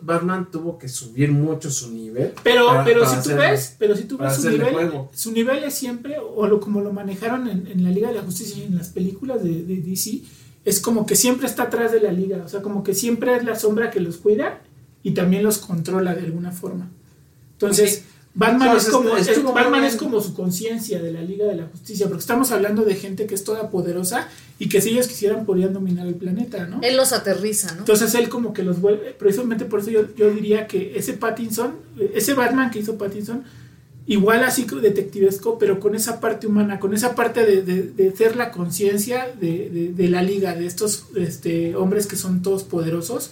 Batman 0.02 0.50
tuvo 0.52 0.78
que 0.78 0.88
subir 0.88 1.32
mucho 1.32 1.72
su 1.72 1.92
nivel 1.92 2.34
pero 2.44 2.84
pero 2.86 3.08
si 3.08 3.28
tú 3.28 3.36
ves 3.36 3.76
pero 3.80 3.96
si 3.96 4.04
tú 4.04 4.18
ves 4.18 4.36
su 4.36 4.50
nivel 4.50 4.92
su 5.12 5.32
nivel 5.32 5.64
es 5.64 5.74
siempre 5.74 6.18
o 6.20 6.46
lo, 6.46 6.60
como 6.60 6.82
lo 6.82 6.94
manejaron 6.94 7.48
en, 7.50 7.66
en, 7.66 7.84
la 7.84 7.90
Liga 7.90 8.10
de 8.10 8.16
la 8.16 8.22
Justicia 8.22 8.64
y 8.64 8.68
en 8.68 8.78
las 8.78 8.90
películas 8.90 9.44
de, 9.44 9.64
de, 9.64 9.78
DC 9.78 10.22
es 10.64 10.80
como 10.80 11.08
que 11.08 11.16
siempre 11.16 11.48
está 11.48 11.64
atrás 11.64 11.92
de 11.92 12.00
la 12.00 12.12
liga 12.12 12.44
o 12.46 12.48
sea 12.48 12.62
como 12.62 12.84
que 12.84 12.94
siempre 12.94 13.36
es 13.36 13.44
la 13.44 13.56
sombra 13.56 13.90
que 13.90 14.00
los 14.00 14.18
cuida 14.18 14.62
y 15.04 15.12
también 15.12 15.44
los 15.44 15.58
controla 15.58 16.14
de 16.14 16.22
alguna 16.22 16.52
forma. 16.52 16.90
Entonces 17.54 18.06
Batman, 18.34 18.78
es, 18.78 18.88
como, 18.88 19.54
Batman 19.54 19.84
es 19.84 19.98
como 19.98 20.22
su 20.22 20.34
conciencia 20.34 21.02
de 21.02 21.12
la 21.12 21.22
Liga 21.22 21.46
de 21.48 21.56
la 21.56 21.66
Justicia, 21.66 22.08
porque 22.08 22.22
estamos 22.22 22.52
hablando 22.52 22.84
de 22.84 22.96
gente 22.96 23.26
que 23.26 23.36
es 23.36 23.44
toda 23.44 23.70
poderosa 23.70 24.30
y 24.58 24.70
que 24.70 24.80
si 24.80 24.92
ellos 24.92 25.08
quisieran 25.08 25.46
podrían 25.46 25.74
dominar 25.74 26.08
el 26.08 26.16
planeta, 26.16 26.66
¿no? 26.66 26.80
Él 26.82 26.96
los 26.96 27.12
aterriza, 27.12 27.74
¿no? 27.74 27.80
Entonces 27.80 28.16
él 28.16 28.30
como 28.30 28.54
que 28.54 28.64
los 28.64 28.80
vuelve, 28.80 29.14
precisamente 29.20 29.66
por 29.66 29.82
eso 29.82 29.90
yo, 29.90 30.16
yo 30.16 30.32
diría 30.32 30.66
que 30.66 30.98
ese 30.98 31.14
Pattinson, 31.14 31.76
ese 32.14 32.34
Batman 32.34 32.72
que 32.72 32.80
hizo 32.80 32.98
Pattinson, 32.98 33.44
igual 34.08 34.44
así 34.44 34.66
detectivesco, 34.66 35.60
pero 35.60 35.80
con 35.80 35.96
esa 35.96 36.22
parte 36.22 36.48
humana, 36.48 36.80
con 36.80 36.94
esa 36.94 37.16
parte 37.16 37.46
de, 37.46 37.62
de, 37.62 38.16
ser 38.16 38.36
la 38.36 38.52
conciencia 38.52 39.28
de, 39.40 39.70
de, 39.70 39.94
de, 39.94 40.10
la 40.10 40.24
liga, 40.24 40.56
de 40.56 40.66
estos 40.66 41.06
este, 41.16 41.76
hombres 41.76 42.08
que 42.08 42.16
son 42.16 42.42
todos 42.42 42.64
poderosos, 42.64 43.32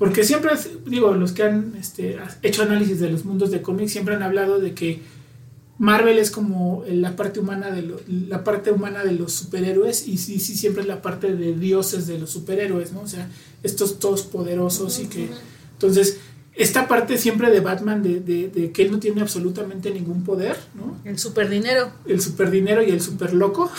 porque 0.00 0.24
siempre, 0.24 0.52
digo, 0.86 1.12
los 1.12 1.32
que 1.32 1.42
han 1.42 1.74
este, 1.78 2.16
hecho 2.40 2.62
análisis 2.62 3.00
de 3.00 3.10
los 3.10 3.26
mundos 3.26 3.50
de 3.50 3.60
cómics 3.60 3.92
siempre 3.92 4.14
han 4.14 4.22
hablado 4.22 4.58
de 4.58 4.72
que 4.72 5.02
Marvel 5.76 6.18
es 6.18 6.30
como 6.30 6.82
la 6.88 7.16
parte 7.16 7.38
humana 7.38 7.70
de 7.70 7.96
la 8.08 8.42
parte 8.42 8.70
humana 8.70 9.04
de 9.04 9.12
los 9.12 9.34
superhéroes 9.34 10.08
y 10.08 10.16
sí, 10.16 10.40
sí 10.40 10.56
siempre 10.56 10.80
es 10.80 10.88
la 10.88 11.02
parte 11.02 11.36
de 11.36 11.52
dioses 11.52 12.06
de 12.06 12.18
los 12.18 12.30
superhéroes, 12.30 12.92
¿no? 12.92 13.02
O 13.02 13.06
sea, 13.06 13.28
estos 13.62 13.98
todos 13.98 14.22
poderosos 14.22 14.98
y 15.00 15.06
que 15.06 15.28
entonces 15.72 16.16
esta 16.54 16.88
parte 16.88 17.18
siempre 17.18 17.50
de 17.50 17.60
Batman 17.60 18.02
de, 18.02 18.20
de, 18.20 18.72
que 18.72 18.82
él 18.82 18.90
no 18.90 19.00
tiene 19.00 19.20
absolutamente 19.20 19.90
ningún 19.90 20.24
poder, 20.24 20.56
¿no? 20.74 20.98
El 21.04 21.18
superdinero. 21.18 21.92
El 22.06 22.22
superdinero 22.22 22.82
y 22.82 22.88
el 22.88 23.02
super 23.02 23.34
loco. 23.34 23.70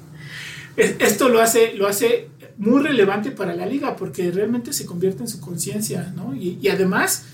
Esto 0.76 1.30
lo 1.30 1.40
hace, 1.40 1.72
lo 1.76 1.86
hace 1.86 2.28
muy 2.60 2.82
relevante 2.82 3.30
para 3.30 3.54
la 3.56 3.64
liga 3.64 3.96
porque 3.96 4.30
realmente 4.30 4.74
se 4.74 4.84
convierte 4.84 5.22
en 5.22 5.28
su 5.28 5.40
conciencia, 5.40 6.12
¿no? 6.14 6.34
Y, 6.34 6.68
además 6.68 7.24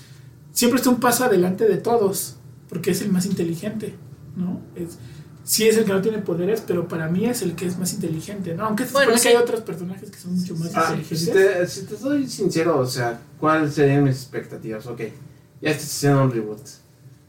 siempre 0.53 0.77
está 0.77 0.89
un 0.89 0.99
paso 0.99 1.25
adelante 1.25 1.67
de 1.67 1.77
todos 1.77 2.37
porque 2.69 2.91
es 2.91 3.01
el 3.01 3.11
más 3.11 3.25
inteligente, 3.25 3.93
¿no? 4.37 4.61
Es, 4.75 4.97
sí 5.43 5.67
es 5.67 5.77
el 5.77 5.83
que 5.83 5.91
no 5.91 6.01
tiene 6.01 6.19
poderes, 6.19 6.63
pero 6.65 6.87
para 6.87 7.09
mí 7.09 7.25
es 7.25 7.41
el 7.41 7.55
que 7.55 7.65
es 7.65 7.77
más 7.77 7.93
inteligente, 7.93 8.55
¿no? 8.55 8.67
Aunque 8.67 8.85
bueno, 8.85 9.13
que 9.21 9.27
hay 9.27 9.35
otros 9.35 9.61
personajes 9.61 10.09
que 10.09 10.17
son 10.17 10.33
mucho 10.33 10.55
más 10.55 10.71
ah, 10.75 10.95
inteligentes. 10.95 11.71
Si 11.71 11.81
te, 11.85 11.97
soy 11.97 12.25
sincero, 12.27 12.79
o 12.79 12.87
sea, 12.87 13.19
¿cuáles 13.37 13.73
serían 13.73 14.05
mis 14.05 14.15
expectativas? 14.15 14.87
Ok, 14.87 15.01
ya 15.61 15.71
estás 15.71 15.87
haciendo 15.87 16.23
un 16.23 16.31
reboot. 16.31 16.61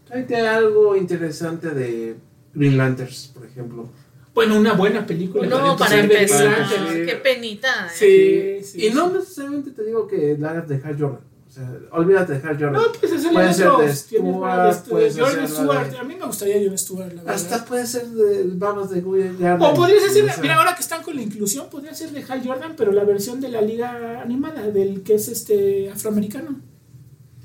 Tráete 0.07 0.47
algo 0.47 0.97
interesante 0.97 1.71
de 1.71 2.17
Green 2.55 2.79
Lanterns, 2.79 3.33
por 3.35 3.45
ejemplo. 3.45 3.91
Bueno, 4.39 4.57
una 4.57 4.75
buena 4.75 5.05
película. 5.05 5.49
No, 5.49 5.77
para 5.77 5.99
empezar, 5.99 6.65
qué 7.05 7.17
penita. 7.21 7.89
¿eh? 8.01 8.63
Sí, 8.63 8.71
sí, 8.71 8.87
Y 8.87 8.91
no 8.91 9.11
necesariamente 9.11 9.73
te 9.73 9.83
digo 9.83 10.07
que 10.07 10.37
la 10.39 10.51
hagas 10.51 10.69
de 10.69 10.77
Hal 10.77 10.97
Jordan. 10.97 11.23
O 11.49 11.51
sea, 11.51 11.69
olvídate 11.91 12.39
de 12.39 12.49
Hal 12.49 12.57
Jordan. 12.57 12.73
No, 12.75 12.93
pues 13.01 13.13
es 13.15 13.25
el 13.25 13.33
puede 13.33 13.53
ser 13.53 13.69
de 13.73 13.93
Stuart, 13.93 14.89
puede 14.89 15.11
ser 15.11 15.25
Jordan 15.25 15.49
Stewart. 15.49 15.95
A 15.99 16.05
mí 16.05 16.15
me 16.15 16.25
gustaría 16.25 16.55
John 16.65 16.79
Stewart, 16.79 17.09
la 17.09 17.23
verdad. 17.25 17.35
Hasta 17.35 17.65
puede 17.65 17.85
ser 17.85 18.07
de, 18.07 18.45
vamos, 18.55 18.91
de 18.91 19.03
Jordan. 19.03 19.61
O 19.61 19.75
podría 19.75 19.99
ser, 20.09 20.33
mira, 20.41 20.55
ahora 20.55 20.77
que 20.77 20.83
están 20.83 21.03
con 21.03 21.17
la 21.17 21.23
inclusión, 21.23 21.69
podría 21.69 21.93
ser 21.93 22.13
de 22.13 22.23
Hal 22.23 22.47
Jordan, 22.47 22.75
pero 22.77 22.93
la 22.93 23.03
versión 23.03 23.41
de 23.41 23.49
la 23.49 23.61
liga 23.61 24.23
animada, 24.23 24.71
del 24.71 25.03
que 25.03 25.17
es 25.17 25.27
este 25.27 25.91
afroamericano. 25.91 26.61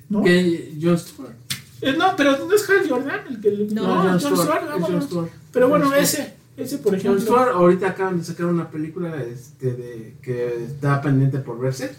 ¿No? 0.10 0.22
Que 0.24 0.78
John 0.80 1.00
Stewart. 1.00 1.34
Eh, 1.82 1.96
no, 1.98 2.16
pero 2.16 2.38
no 2.38 2.54
es 2.54 2.70
Hal 2.70 2.88
Jordan 2.88 3.22
el 3.32 3.42
que... 3.42 3.50
No, 3.74 3.82
no 3.82 4.20
John, 4.20 4.38
Stewart. 4.38 4.62
John 4.80 5.02
Stewart. 5.02 5.30
Pero 5.52 5.70
bueno, 5.70 5.92
ese... 5.96 6.43
Ese, 6.56 6.78
por 6.78 6.94
ejemplo. 6.96 7.38
ahorita 7.38 7.90
acaban 7.90 8.20
de 8.20 8.24
sacar 8.24 8.46
una 8.46 8.70
película 8.70 9.24
este, 9.24 9.74
de, 9.74 10.16
que 10.22 10.66
está 10.66 11.02
pendiente 11.02 11.40
por 11.40 11.60
verse, 11.60 11.92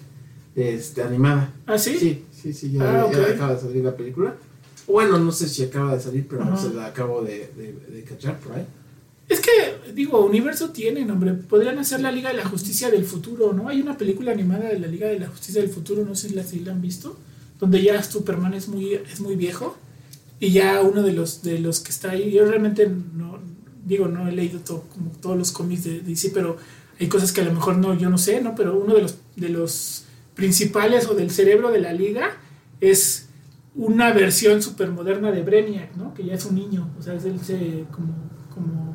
este, 0.55 1.02
animada. 1.02 1.52
¿Ah, 1.66 1.76
sí? 1.76 1.98
Sí, 1.98 2.24
sí, 2.30 2.52
sí, 2.52 2.72
ya, 2.72 3.02
ah, 3.02 3.11
acaba 3.34 3.55
de 3.55 3.61
salir 3.61 3.84
la 3.84 3.96
película. 3.96 4.34
Bueno, 4.86 5.18
no 5.18 5.32
sé 5.32 5.48
si 5.48 5.64
acaba 5.64 5.94
de 5.94 6.00
salir, 6.00 6.26
pero 6.28 6.57
se 6.57 6.72
la 6.72 6.86
acabo 6.86 7.22
de, 7.22 7.50
de, 7.90 8.05
cachar 8.05 8.38
por 8.38 8.52
ahí. 8.52 8.66
Es 9.28 9.40
que, 9.40 9.92
digo, 9.92 10.24
universo 10.24 10.70
tienen, 10.70 11.11
hombre. 11.11 11.32
Podrían 11.32 11.78
hacer 11.78 12.00
la 12.00 12.12
Liga 12.12 12.28
de 12.28 12.36
la 12.36 12.44
Justicia 12.44 12.90
del 12.90 13.05
futuro, 13.05 13.55
¿no? 13.55 13.68
Hay 13.68 13.80
una 13.80 13.96
película 13.96 14.32
animada 14.32 14.68
de 14.68 14.78
la 14.78 14.86
Liga 14.86 15.09
de 15.09 15.18
la 15.18 15.28
Justicia 15.28 15.62
del 15.62 15.70
futuro, 15.70 16.05
no 16.05 16.14
sé 16.14 16.28
si 16.28 16.61
la, 16.61 16.72
han 16.72 16.82
visto, 16.82 17.16
donde 17.59 17.82
ya 17.82 18.02
Superman 18.02 18.52
es 18.52 18.68
muy, 18.68 18.94
es 18.94 19.20
muy 19.20 19.36
viejo 19.36 19.76
y 20.38 20.50
ya 20.50 20.82
uno 20.82 21.02
de 21.02 21.12
los, 21.12 21.42
de 21.42 21.59
los 21.59 21.80
que 21.80 21.90
está 21.90 22.11
ahí, 22.11 22.30
yo 22.32 22.44
realmente 22.44 22.86
no, 22.86 23.38
digo, 23.85 24.09
no 24.09 24.28
he 24.28 24.32
leído 24.32 24.61
todo, 24.61 24.85
como 24.93 25.11
todos 25.20 25.37
los 25.37 25.53
cómics 25.53 25.85
de 25.85 26.01
DC, 26.01 26.30
pero 26.32 26.57
hay 26.99 27.09
cosas 27.09 27.32
que 27.32 27.41
a 27.41 27.45
lo 27.45 27.53
mejor 27.53 27.76
no, 27.76 27.95
yo 27.95 28.11
no 28.11 28.18
sé, 28.18 28.41
¿no? 28.41 28.55
Pero 28.55 28.76
uno 28.76 28.95
de 28.95 29.03
los, 29.03 29.18
de 29.37 29.49
los 29.49 30.05
principales 30.35 31.09
o 31.09 31.14
del 31.14 31.30
cerebro 31.30 31.70
de 31.70 31.80
la 31.80 31.93
liga 31.93 32.37
es 32.80 33.28
una 33.74 34.12
versión 34.12 34.62
súper 34.62 34.91
moderna 34.91 35.32
de 35.32 35.43
Brainiac, 35.43 35.97
¿no? 35.97 36.14
Que 36.14 36.24
ya 36.24 36.35
es 36.35 36.45
un 36.45 36.55
niño, 36.55 36.91
o 36.99 37.03
sea, 37.03 37.14
él 37.14 37.41
se 37.43 37.85
como, 37.91 38.14
como 38.55 38.95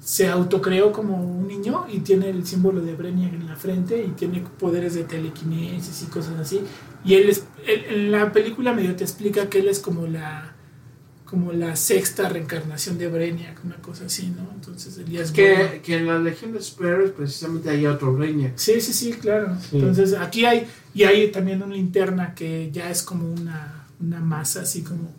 se 0.00 0.28
autocreó 0.28 0.92
como 0.92 1.22
un 1.22 1.46
niño 1.46 1.86
y 1.88 2.00
tiene 2.00 2.30
el 2.30 2.46
símbolo 2.46 2.80
de 2.80 2.94
Brainiac 2.94 3.32
en 3.34 3.46
la 3.46 3.56
frente 3.56 4.04
y 4.04 4.10
tiene 4.12 4.44
poderes 4.58 4.94
de 4.94 5.04
telequinesis 5.04 6.02
y 6.02 6.06
cosas 6.06 6.38
así. 6.38 6.60
Y 7.04 7.14
él, 7.14 7.28
es, 7.28 7.44
en 7.66 8.10
la 8.10 8.32
película 8.32 8.72
medio 8.72 8.96
te 8.96 9.04
explica 9.04 9.48
que 9.48 9.60
él 9.60 9.68
es 9.68 9.80
como 9.80 10.06
la 10.06 10.54
como 11.28 11.52
la 11.52 11.76
sexta 11.76 12.28
reencarnación 12.28 12.96
de 12.96 13.08
Brainiac, 13.08 13.62
una 13.62 13.76
cosa 13.76 14.06
así, 14.06 14.32
¿no? 14.34 14.50
Entonces 14.54 14.96
Elías 14.96 15.30
que, 15.30 15.82
que 15.84 15.96
en 15.96 16.06
la 16.06 16.18
Legión 16.18 16.54
de 16.54 16.62
Superhéroes 16.62 17.10
precisamente 17.10 17.68
hay 17.68 17.84
otro 17.84 18.14
Brainiac. 18.14 18.56
Sí, 18.56 18.80
sí, 18.80 18.94
sí, 18.94 19.12
claro. 19.12 19.54
Entonces 19.70 20.14
aquí 20.14 20.46
hay, 20.46 20.66
y 20.94 21.02
hay 21.02 21.30
también 21.30 21.62
una 21.62 21.74
linterna 21.74 22.34
que 22.34 22.70
ya 22.72 22.90
es 22.90 23.02
como 23.02 23.30
una, 23.30 23.86
una 24.00 24.20
masa 24.20 24.62
así 24.62 24.82
como... 24.82 25.12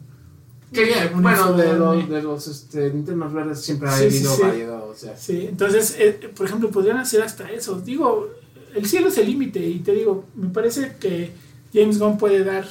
Que 0.74 1.10
bueno, 1.14 1.54
de 1.54 1.74
los, 1.74 2.10
de 2.10 2.22
los 2.22 2.48
este, 2.48 2.90
linternas 2.90 3.34
verdes 3.34 3.62
siempre 3.62 3.90
ha 3.90 3.96
habido 3.96 4.38
variedad, 4.38 4.84
o 4.88 4.96
sea. 4.96 5.18
Sí, 5.18 5.48
entonces, 5.50 5.96
eh, 5.98 6.30
por 6.36 6.46
ejemplo, 6.46 6.70
podrían 6.70 6.98
hacer 6.98 7.24
hasta 7.24 7.50
eso. 7.52 7.82
Digo, 7.82 8.30
el 8.76 8.86
cielo 8.86 9.08
es 9.08 9.18
el 9.18 9.28
límite 9.28 9.60
y 9.60 9.80
te 9.80 9.94
digo, 9.94 10.26
me 10.36 10.50
parece 10.50 10.96
que 11.00 11.32
James 11.74 11.98
Gunn 12.00 12.18
puede 12.18 12.44
dar... 12.44 12.68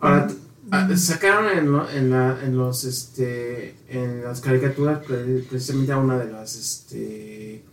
Ahora, 0.00 0.28
Ah, 0.70 0.88
sacaron 0.96 1.48
en, 1.48 1.96
en, 1.96 2.10
la, 2.10 2.38
en, 2.42 2.56
los 2.56 2.84
este 2.84 3.74
en 3.88 4.22
las 4.22 4.40
caricaturas 4.40 5.00
precisamente 5.48 5.92
a 5.92 5.98
una 5.98 6.18
de 6.18 6.30
las 6.30 6.56
este 6.56 7.64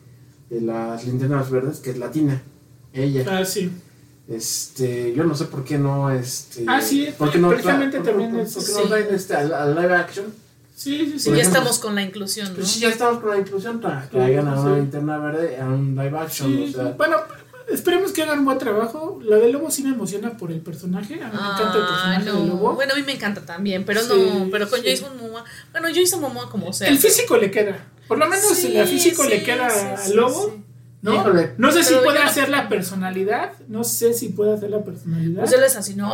de 0.49 0.61
las 0.61 1.05
linternas 1.05 1.49
verdes 1.49 1.79
que 1.79 1.91
es 1.91 1.97
latina 1.97 2.41
ella. 2.93 3.25
Ah 3.27 3.43
sí. 3.43 3.71
Este 4.27 5.13
yo 5.13 5.23
no 5.23 5.35
sé 5.35 5.45
por 5.45 5.63
qué 5.63 5.77
no 5.77 6.09
este 6.09 6.63
ah 6.67 6.81
sí 6.81 7.09
porque 7.17 7.37
no 7.37 7.49
precisamente 7.49 7.99
también 7.99 8.31
por, 8.31 8.41
es, 8.41 8.73
no 8.73 8.83
traen 8.83 9.13
este 9.13 9.35
al, 9.35 9.75
live 9.75 9.95
action 9.95 10.25
sí 10.75 11.11
sí 11.11 11.19
sí. 11.19 11.31
Ya 11.31 11.43
estamos 11.43 11.79
con 11.79 11.95
la 11.95 12.01
inclusión 12.01 12.49
¿no? 12.49 12.55
pues 12.55 12.69
sí 12.69 12.79
ya 12.79 12.89
estamos 12.89 13.19
con 13.19 13.31
la 13.31 13.37
inclusión 13.37 13.79
para 13.81 14.09
que 14.09 14.19
hagan 14.19 14.47
a 14.47 14.59
una 14.59 14.77
linterna 14.77 15.17
verde 15.19 15.57
a 15.59 15.65
un 15.65 15.95
live 15.95 16.17
action 16.17 16.63
o 16.63 16.67
sea, 16.67 16.83
bueno 16.97 17.17
Esperemos 17.67 18.11
que 18.11 18.23
hagan 18.23 18.39
un 18.39 18.45
buen 18.45 18.57
trabajo. 18.57 19.19
La 19.23 19.37
de 19.37 19.51
Lobo 19.51 19.71
sí 19.71 19.83
me 19.83 19.89
emociona 19.89 20.37
por 20.37 20.51
el 20.51 20.61
personaje. 20.61 21.15
A 21.15 21.27
mí 21.27 21.33
me 21.33 21.53
encanta 21.53 21.77
el 21.77 21.83
ah, 21.83 21.87
personaje 21.89 22.25
de 22.25 22.47
Lobo. 22.47 22.73
Bueno, 22.73 22.93
a 22.93 22.95
mí 22.95 23.03
me 23.03 23.13
encanta 23.13 23.41
también, 23.41 23.85
pero 23.85 24.01
no, 24.03 24.49
pero 24.51 24.69
con 24.69 24.83
Jason 24.83 25.17
Momoa. 25.17 25.43
Bueno, 25.71 25.87
Jason 25.93 26.21
Momoa 26.21 26.49
como 26.49 26.73
sea. 26.73 26.87
El 26.87 26.99
físico 26.99 27.37
le 27.37 27.51
queda. 27.51 27.85
Por 28.07 28.17
lo 28.19 28.27
menos 28.27 28.63
el 28.63 28.87
físico 28.87 29.23
le 29.23 29.43
queda 29.43 29.67
a 29.67 30.09
Lobo. 30.09 30.64
¿No? 31.05 31.15
Híjole. 31.15 31.53
No 31.57 31.71
sé 31.71 31.83
si 31.83 31.93
puede 32.03 32.19
hacer 32.19 32.49
la 32.49 32.67
personalidad, 32.67 33.51
no 33.69 33.83
sé 33.83 34.13
si 34.13 34.29
puede 34.29 34.53
hacer 34.53 34.69
la 34.71 34.83
personalidad. 34.83 35.41
Pues 35.41 35.53
él 35.53 35.63
es 35.63 35.75
así, 35.77 35.95
no. 35.95 36.09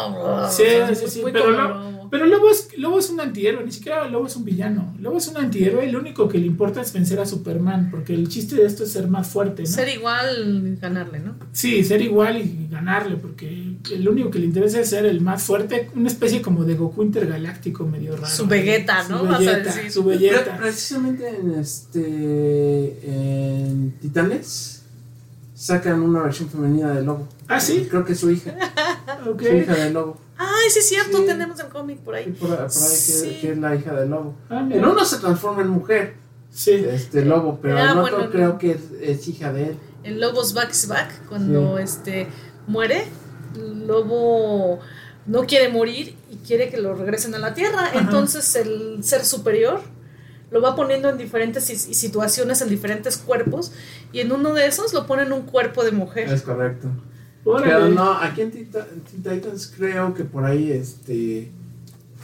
Sí, 0.51 0.63
o 0.63 0.85
sea, 0.87 0.95
sí, 0.95 1.05
sí, 1.07 1.21
pero, 1.23 1.45
como 1.45 1.57
Lo- 1.57 1.67
lobo. 1.91 2.07
pero 2.11 2.25
Lobo, 2.25 2.49
es, 2.51 2.69
Lobo 2.77 2.99
es 2.99 3.09
un 3.09 3.19
antihéroe, 3.21 3.63
ni 3.65 3.71
siquiera 3.71 4.07
Lobo 4.07 4.27
es 4.27 4.35
un 4.35 4.43
villano. 4.45 4.93
Lobo 4.99 5.17
es 5.17 5.27
un 5.29 5.37
antihéroe 5.37 5.85
y 5.87 5.91
lo 5.91 5.99
único 5.99 6.27
que 6.27 6.37
le 6.37 6.45
importa 6.45 6.81
es 6.81 6.91
vencer 6.93 7.19
a 7.19 7.25
Superman, 7.25 7.89
porque 7.89 8.13
el 8.13 8.27
chiste 8.27 8.55
de 8.57 8.65
esto 8.67 8.83
es 8.83 8.91
ser 8.91 9.07
más 9.07 9.27
fuerte, 9.29 9.63
¿no? 9.63 9.67
Ser 9.67 9.87
igual, 9.89 10.77
ganarle, 10.79 11.19
¿no? 11.19 11.35
Sí, 11.53 11.83
ser 11.83 12.01
igual 12.01 12.37
y 12.37 12.67
ganarle, 12.69 13.15
porque 13.15 13.77
el 13.91 14.07
único 14.09 14.29
que 14.29 14.39
le 14.39 14.45
interesa 14.45 14.79
es 14.81 14.89
ser 14.89 15.05
el 15.05 15.21
más 15.21 15.41
fuerte, 15.43 15.89
una 15.95 16.07
especie 16.09 16.41
como 16.41 16.65
de 16.65 16.75
Goku 16.75 17.01
intergaláctico 17.03 17.85
medio 17.85 18.15
raro. 18.15 18.27
Su 18.27 18.45
Vegeta, 18.47 19.03
Su 19.05 19.11
¿no? 19.13 19.23
Vas 19.23 19.47
a 19.47 19.59
decir. 19.59 19.91
su 19.91 20.05
Pre- 20.05 20.17
Vegeta. 20.17 20.57
precisamente 20.57 21.27
en 21.29 21.51
este 21.51 22.97
en 23.05 23.91
Titanes 24.01 24.80
sacan 25.61 26.01
una 26.01 26.23
versión 26.23 26.49
femenina 26.49 26.91
de 26.93 27.03
Lobo. 27.03 27.27
¿Ah, 27.47 27.59
sí? 27.59 27.87
Creo 27.89 28.03
que 28.03 28.13
es 28.13 28.19
su 28.19 28.31
hija. 28.31 28.55
Su 29.23 29.37
hija 29.39 29.75
de 29.75 29.91
Lobo. 29.91 30.17
Ay, 30.37 30.69
sí 30.71 30.79
es 30.79 30.89
cierto, 30.89 31.19
Sí. 31.19 31.25
tenemos 31.27 31.59
el 31.59 31.67
cómic 31.67 31.99
por 31.99 32.15
Sí, 32.17 32.23
ahí. 32.23 32.31
por, 32.31 32.49
por 32.49 32.57
ahí 32.59 32.65
que, 32.67 32.71
Sí. 32.71 33.37
que 33.41 33.51
es 33.51 33.57
la 33.59 33.75
hija 33.75 33.93
de 33.93 34.07
Lobo. 34.07 34.33
Ah. 34.49 34.67
En 34.67 34.83
uno 34.83 35.05
se 35.05 35.17
transforma 35.19 35.61
en 35.61 35.67
mujer, 35.69 36.15
Sí. 36.49 36.71
este 36.71 37.23
Lobo, 37.23 37.59
pero 37.61 37.77
Ah, 37.77 37.91
en 37.91 37.97
otro 37.99 38.15
bueno, 38.17 38.31
creo 38.31 38.47
no. 38.53 38.57
que 38.57 38.71
es, 38.71 38.79
es 39.01 39.27
hija 39.27 39.53
de 39.53 39.69
él. 39.69 39.77
En 40.03 40.19
Lobos 40.19 40.53
Back 40.55 40.71
is 40.71 40.87
Back, 40.87 41.27
cuando 41.29 41.77
este 41.77 42.27
muere, 42.65 43.05
Lobo 43.85 44.79
no 45.27 45.45
quiere 45.45 45.69
morir 45.69 46.15
y 46.31 46.37
quiere 46.37 46.69
que 46.69 46.77
lo 46.77 46.95
regresen 46.95 47.35
a 47.35 47.39
la 47.39 47.53
Tierra. 47.53 47.85
Ajá. 47.85 47.99
Entonces 47.99 48.55
el 48.55 49.03
ser 49.03 49.23
superior 49.25 49.81
lo 50.51 50.61
va 50.61 50.75
poniendo 50.75 51.09
en 51.09 51.17
diferentes 51.17 51.63
si- 51.65 51.93
situaciones, 51.93 52.61
en 52.61 52.69
diferentes 52.69 53.17
cuerpos, 53.17 53.71
y 54.13 54.19
en 54.19 54.31
uno 54.31 54.53
de 54.53 54.67
esos 54.67 54.93
lo 54.93 55.07
pone 55.07 55.23
en 55.23 55.31
un 55.31 55.41
cuerpo 55.43 55.83
de 55.83 55.91
mujer. 55.91 56.31
Es 56.31 56.41
correcto. 56.41 56.89
Órale. 57.43 57.71
Pero 57.73 57.89
no, 57.89 58.11
aquí 58.13 58.41
en 58.41 58.51
Teen 58.51 58.69
Titans 59.23 59.73
creo 59.75 60.13
que 60.13 60.23
por 60.25 60.45
ahí 60.45 60.71
este 60.71 61.51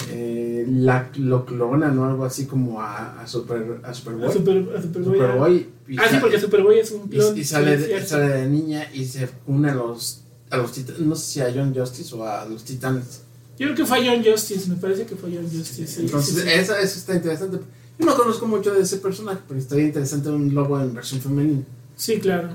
eh, 0.09 0.65
la, 0.69 1.09
lo 1.15 1.45
clonan 1.45 1.97
o 1.97 2.05
algo 2.05 2.25
así 2.25 2.45
como 2.45 2.81
a, 2.81 3.21
a 3.21 3.27
Super 3.27 3.79
a 3.83 3.93
Superboy. 3.93 4.27
A 4.27 4.31
Super- 4.31 4.75
a 4.77 4.81
Superboy. 4.81 5.13
Superboy, 5.17 5.69
y 5.87 5.97
Ah, 5.97 6.03
sí, 6.09 6.17
porque 6.21 6.39
Superboy 6.39 6.79
es 6.79 6.91
un 6.91 7.05
y, 7.05 7.09
clon. 7.09 7.37
y 7.37 7.43
sale, 7.43 7.77
sí, 7.79 7.87
de, 7.91 8.05
sale 8.05 8.27
de 8.29 8.47
niña 8.47 8.85
y 8.93 9.05
se 9.05 9.27
une 9.47 9.71
a 9.71 9.75
los 9.75 10.21
a 10.49 10.57
los 10.57 10.71
titanes, 10.71 11.01
no 11.01 11.15
sé 11.15 11.25
si 11.25 11.41
a 11.41 11.51
John 11.53 11.73
Justice 11.75 12.13
o 12.15 12.23
a 12.23 12.45
los 12.45 12.63
titanes. 12.63 13.21
Yo 13.57 13.65
creo 13.67 13.75
que 13.75 13.85
fue 13.85 14.05
John 14.07 14.23
Justice, 14.23 14.69
me 14.69 14.75
parece 14.75 15.05
que 15.07 15.15
fue 15.15 15.31
John 15.33 15.43
Justice. 15.49 15.87
sí, 15.87 16.01
Entonces, 16.01 16.35
sí, 16.35 16.41
sí. 16.41 16.47
Eso, 16.49 16.75
eso 16.75 16.99
está 16.99 17.15
interesante. 17.15 17.57
Yo 17.99 18.05
no 18.05 18.15
conozco 18.15 18.47
mucho 18.47 18.73
de 18.73 18.81
ese 18.81 18.97
personaje, 18.97 19.39
pero 19.47 19.59
estaría 19.59 19.85
interesante 19.85 20.29
un 20.29 20.53
lobo 20.53 20.79
en 20.79 20.93
versión 20.93 21.19
femenina. 21.19 21.63
Sí, 21.95 22.19
claro. 22.19 22.49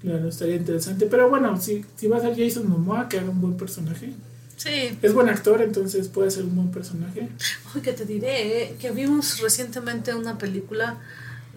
Claro, 0.00 0.28
estaría 0.28 0.56
interesante. 0.56 1.06
Pero 1.06 1.28
bueno, 1.28 1.60
si, 1.60 1.84
si 1.96 2.06
va 2.06 2.18
a 2.18 2.20
ser 2.20 2.36
Jason 2.36 2.68
Momoa, 2.68 3.08
que 3.08 3.18
haga 3.18 3.30
un 3.30 3.40
buen 3.40 3.56
personaje. 3.56 4.12
Sí. 4.56 4.96
Es 5.02 5.12
buen 5.12 5.28
actor, 5.28 5.60
entonces 5.60 6.08
puede 6.08 6.30
ser 6.30 6.44
un 6.44 6.54
buen 6.54 6.70
personaje. 6.70 7.28
Ay, 7.74 7.82
que 7.82 7.92
te 7.92 8.04
diré, 8.04 8.62
eh, 8.62 8.76
que 8.78 8.90
vimos 8.90 9.40
recientemente 9.40 10.14
una 10.14 10.38
película, 10.38 10.98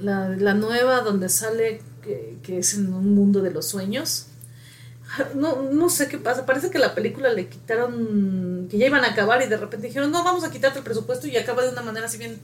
la, 0.02 0.30
la 0.30 0.54
nueva, 0.54 1.02
donde 1.02 1.30
sale 1.30 1.82
que, 2.02 2.38
que 2.42 2.58
es 2.58 2.74
en 2.74 2.92
un 2.94 3.14
mundo 3.14 3.42
de 3.42 3.52
los 3.52 3.68
sueños. 3.68 4.26
No, 5.36 5.64
no 5.72 5.90
sé 5.90 6.08
qué 6.08 6.18
pasa, 6.18 6.46
parece 6.46 6.70
que 6.70 6.78
la 6.78 6.94
película 6.94 7.32
le 7.32 7.48
quitaron, 7.48 8.68
que 8.70 8.78
ya 8.78 8.88
iban 8.88 9.04
a 9.04 9.12
acabar 9.12 9.42
y 9.42 9.48
de 9.48 9.58
repente 9.58 9.88
dijeron, 9.88 10.12
no, 10.12 10.24
vamos 10.24 10.44
a 10.44 10.52
quitarte 10.52 10.80
el 10.80 10.86
presupuesto 10.86 11.28
y 11.28 11.38
acaba 11.38 11.64
de 11.64 11.70
una 11.70 11.82
manera 11.82 12.06
así 12.08 12.18
bien... 12.18 12.40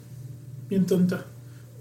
Bien 0.70 0.86
tonta. 0.86 1.26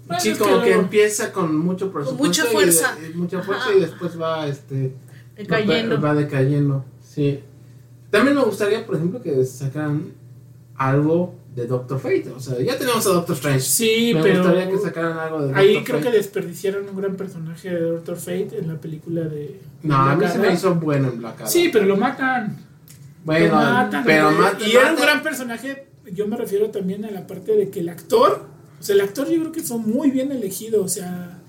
Bueno, 0.07 0.21
sí, 0.21 0.33
como 0.35 0.61
que, 0.61 0.73
empieza 0.73 1.31
con 1.31 1.57
mucho 1.57 1.91
presupuesto. 1.91 2.23
mucha 2.23 2.43
y 2.43 2.47
de- 2.47 2.51
fuerza. 2.53 2.97
y 3.11 3.17
mucha 3.17 3.41
fuerza 3.41 3.65
Ajá. 3.65 3.75
y 3.75 3.79
después 3.81 4.21
va 4.21 4.47
este 4.47 4.93
Decayendo. 5.35 5.99
Va, 5.99 6.09
va 6.09 6.15
decayendo, 6.15 6.85
sí. 7.01 7.39
También 8.11 8.35
me 8.37 8.43
gustaría, 8.43 8.85
por 8.85 8.95
ejemplo, 8.95 9.21
que 9.21 9.43
sacaran 9.45 10.13
algo 10.77 11.35
de 11.55 11.65
Doctor 11.67 11.99
Fate. 11.99 12.29
O 12.35 12.39
sea, 12.39 12.59
ya 12.59 12.77
tenemos 12.77 13.05
a 13.07 13.09
Doctor 13.09 13.35
Strange. 13.35 13.59
Sí, 13.61 14.11
me 14.13 14.21
pero 14.21 14.43
gustaría 14.43 14.69
que 14.69 14.77
sacaran 14.77 15.17
algo 15.17 15.37
de 15.39 15.45
Doctor 15.47 15.61
ahí 15.61 15.83
creo 15.83 16.01
que 16.01 16.11
desperdiciaron 16.11 16.87
un 16.87 16.95
gran 16.95 17.15
personaje 17.15 17.69
de 17.69 17.81
Doctor 17.81 18.17
Fate 18.17 18.59
en 18.59 18.67
la 18.67 18.75
película 18.79 19.21
de... 19.21 19.59
No, 19.83 19.95
a 19.95 20.15
mí 20.15 20.27
se 20.27 20.37
me 20.37 20.53
hizo 20.53 20.75
bueno 20.75 21.07
en 21.09 21.17
Black 21.19 21.35
Adam. 21.37 21.47
Sí, 21.47 21.69
pero 21.73 21.85
lo 21.85 21.97
matan. 21.97 22.57
bueno, 23.23 23.47
Lo 23.47 23.55
matan, 23.55 24.03
pero 24.05 24.25
güey. 24.27 24.37
mata, 24.37 24.67
Y 24.67 24.71
era 24.75 24.91
un 24.91 24.97
gran 24.99 25.23
personaje. 25.23 25.87
Yo 26.13 26.27
me 26.27 26.37
refiero 26.37 26.69
también 26.69 27.03
a 27.05 27.11
la 27.11 27.25
parte 27.25 27.53
de 27.55 27.69
que 27.69 27.79
el 27.79 27.89
actor, 27.89 28.45
o 28.85 28.87
sea, 28.87 28.93
el 28.95 29.01
actor 29.01 29.27
yo 29.27 29.39
creo 29.39 29.51
que 29.51 29.63
fue 29.63 29.79
muy 29.79 30.11
bien 30.11 30.31
elegido. 30.31 30.83
O 30.83 30.87
sea, 30.87 31.39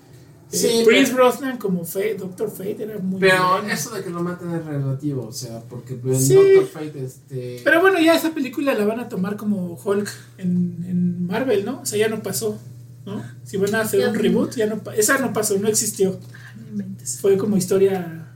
eh, 0.51 0.57
Sí, 0.57 0.82
Prince 0.87 1.12
pero- 1.12 1.24
Brosnan 1.24 1.59
como 1.59 1.84
Fate, 1.84 2.14
Doctor 2.14 2.51
Fate 2.51 2.82
era 2.84 2.97
muy 2.99 3.20
Pero 3.20 3.61
bien. 3.61 3.70
eso 3.70 3.91
de 3.95 4.03
que 4.03 4.09
lo 4.09 4.22
maten 4.22 4.53
es 4.53 4.64
relativo, 4.64 5.26
o 5.26 5.32
sea, 5.32 5.61
porque 5.68 6.01
en 6.03 6.18
Sí. 6.18 6.34
Doctor 6.34 6.66
Fate, 6.66 7.05
este... 7.05 7.61
Pero 7.62 7.80
bueno, 7.82 7.99
ya 8.01 8.14
esa 8.14 8.32
película 8.32 8.72
la 8.72 8.87
van 8.87 9.01
a 9.01 9.09
tomar 9.11 9.37
como 9.37 9.74
Hulk 9.74 10.09
en, 10.39 10.84
en 10.89 11.26
Marvel, 11.26 11.64
¿no? 11.66 11.80
O 11.82 11.84
sea, 11.84 11.99
ya 11.99 12.09
no 12.09 12.22
pasó, 12.22 12.59
¿no? 13.05 13.22
Si 13.45 13.59
van 13.59 13.74
a 13.74 13.80
hacer 13.82 14.01
Ya 14.01 14.09
un 14.09 14.14
reboot, 14.14 14.55
ya 14.57 14.66
no 14.66 14.78
pa- 14.78 14.95
esa 14.95 15.18
no 15.18 15.32
pasó, 15.34 15.59
no 15.59 15.68
existió. 15.68 16.18
No 16.59 16.68
inventes. 16.70 17.18
Fue 17.20 17.37
como 17.37 17.59
historia 17.59 18.32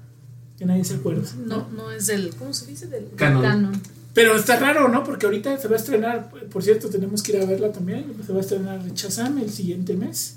que 0.59 0.67
nadie 0.67 0.85
se 0.85 0.95
acuerda. 0.97 1.23
No, 1.47 1.69
no 1.71 1.91
es 1.91 2.07
del, 2.09 2.35
¿cómo 2.35 2.53
se 2.53 2.67
dice? 2.67 2.87
Del 2.89 3.09
Canon. 3.17 3.41
canon. 3.43 3.73
Pero 4.15 4.35
está 4.37 4.59
raro, 4.59 4.89
¿no? 4.89 5.05
Porque 5.05 5.27
ahorita 5.27 5.57
se 5.59 5.69
va 5.69 5.75
a 5.77 5.79
estrenar, 5.79 6.31
por 6.53 6.63
cierto, 6.63 6.89
tenemos 6.89 7.23
que 7.23 7.37
ir 7.37 7.43
a 7.43 7.47
verla 7.47 7.71
también. 7.71 8.13
Se 8.27 8.33
va 8.33 8.39
a 8.39 8.43
estrenar 8.43 8.81
Shazam 8.95 9.39
el 9.39 9.51
siguiente 9.51 9.95
mes. 9.95 10.37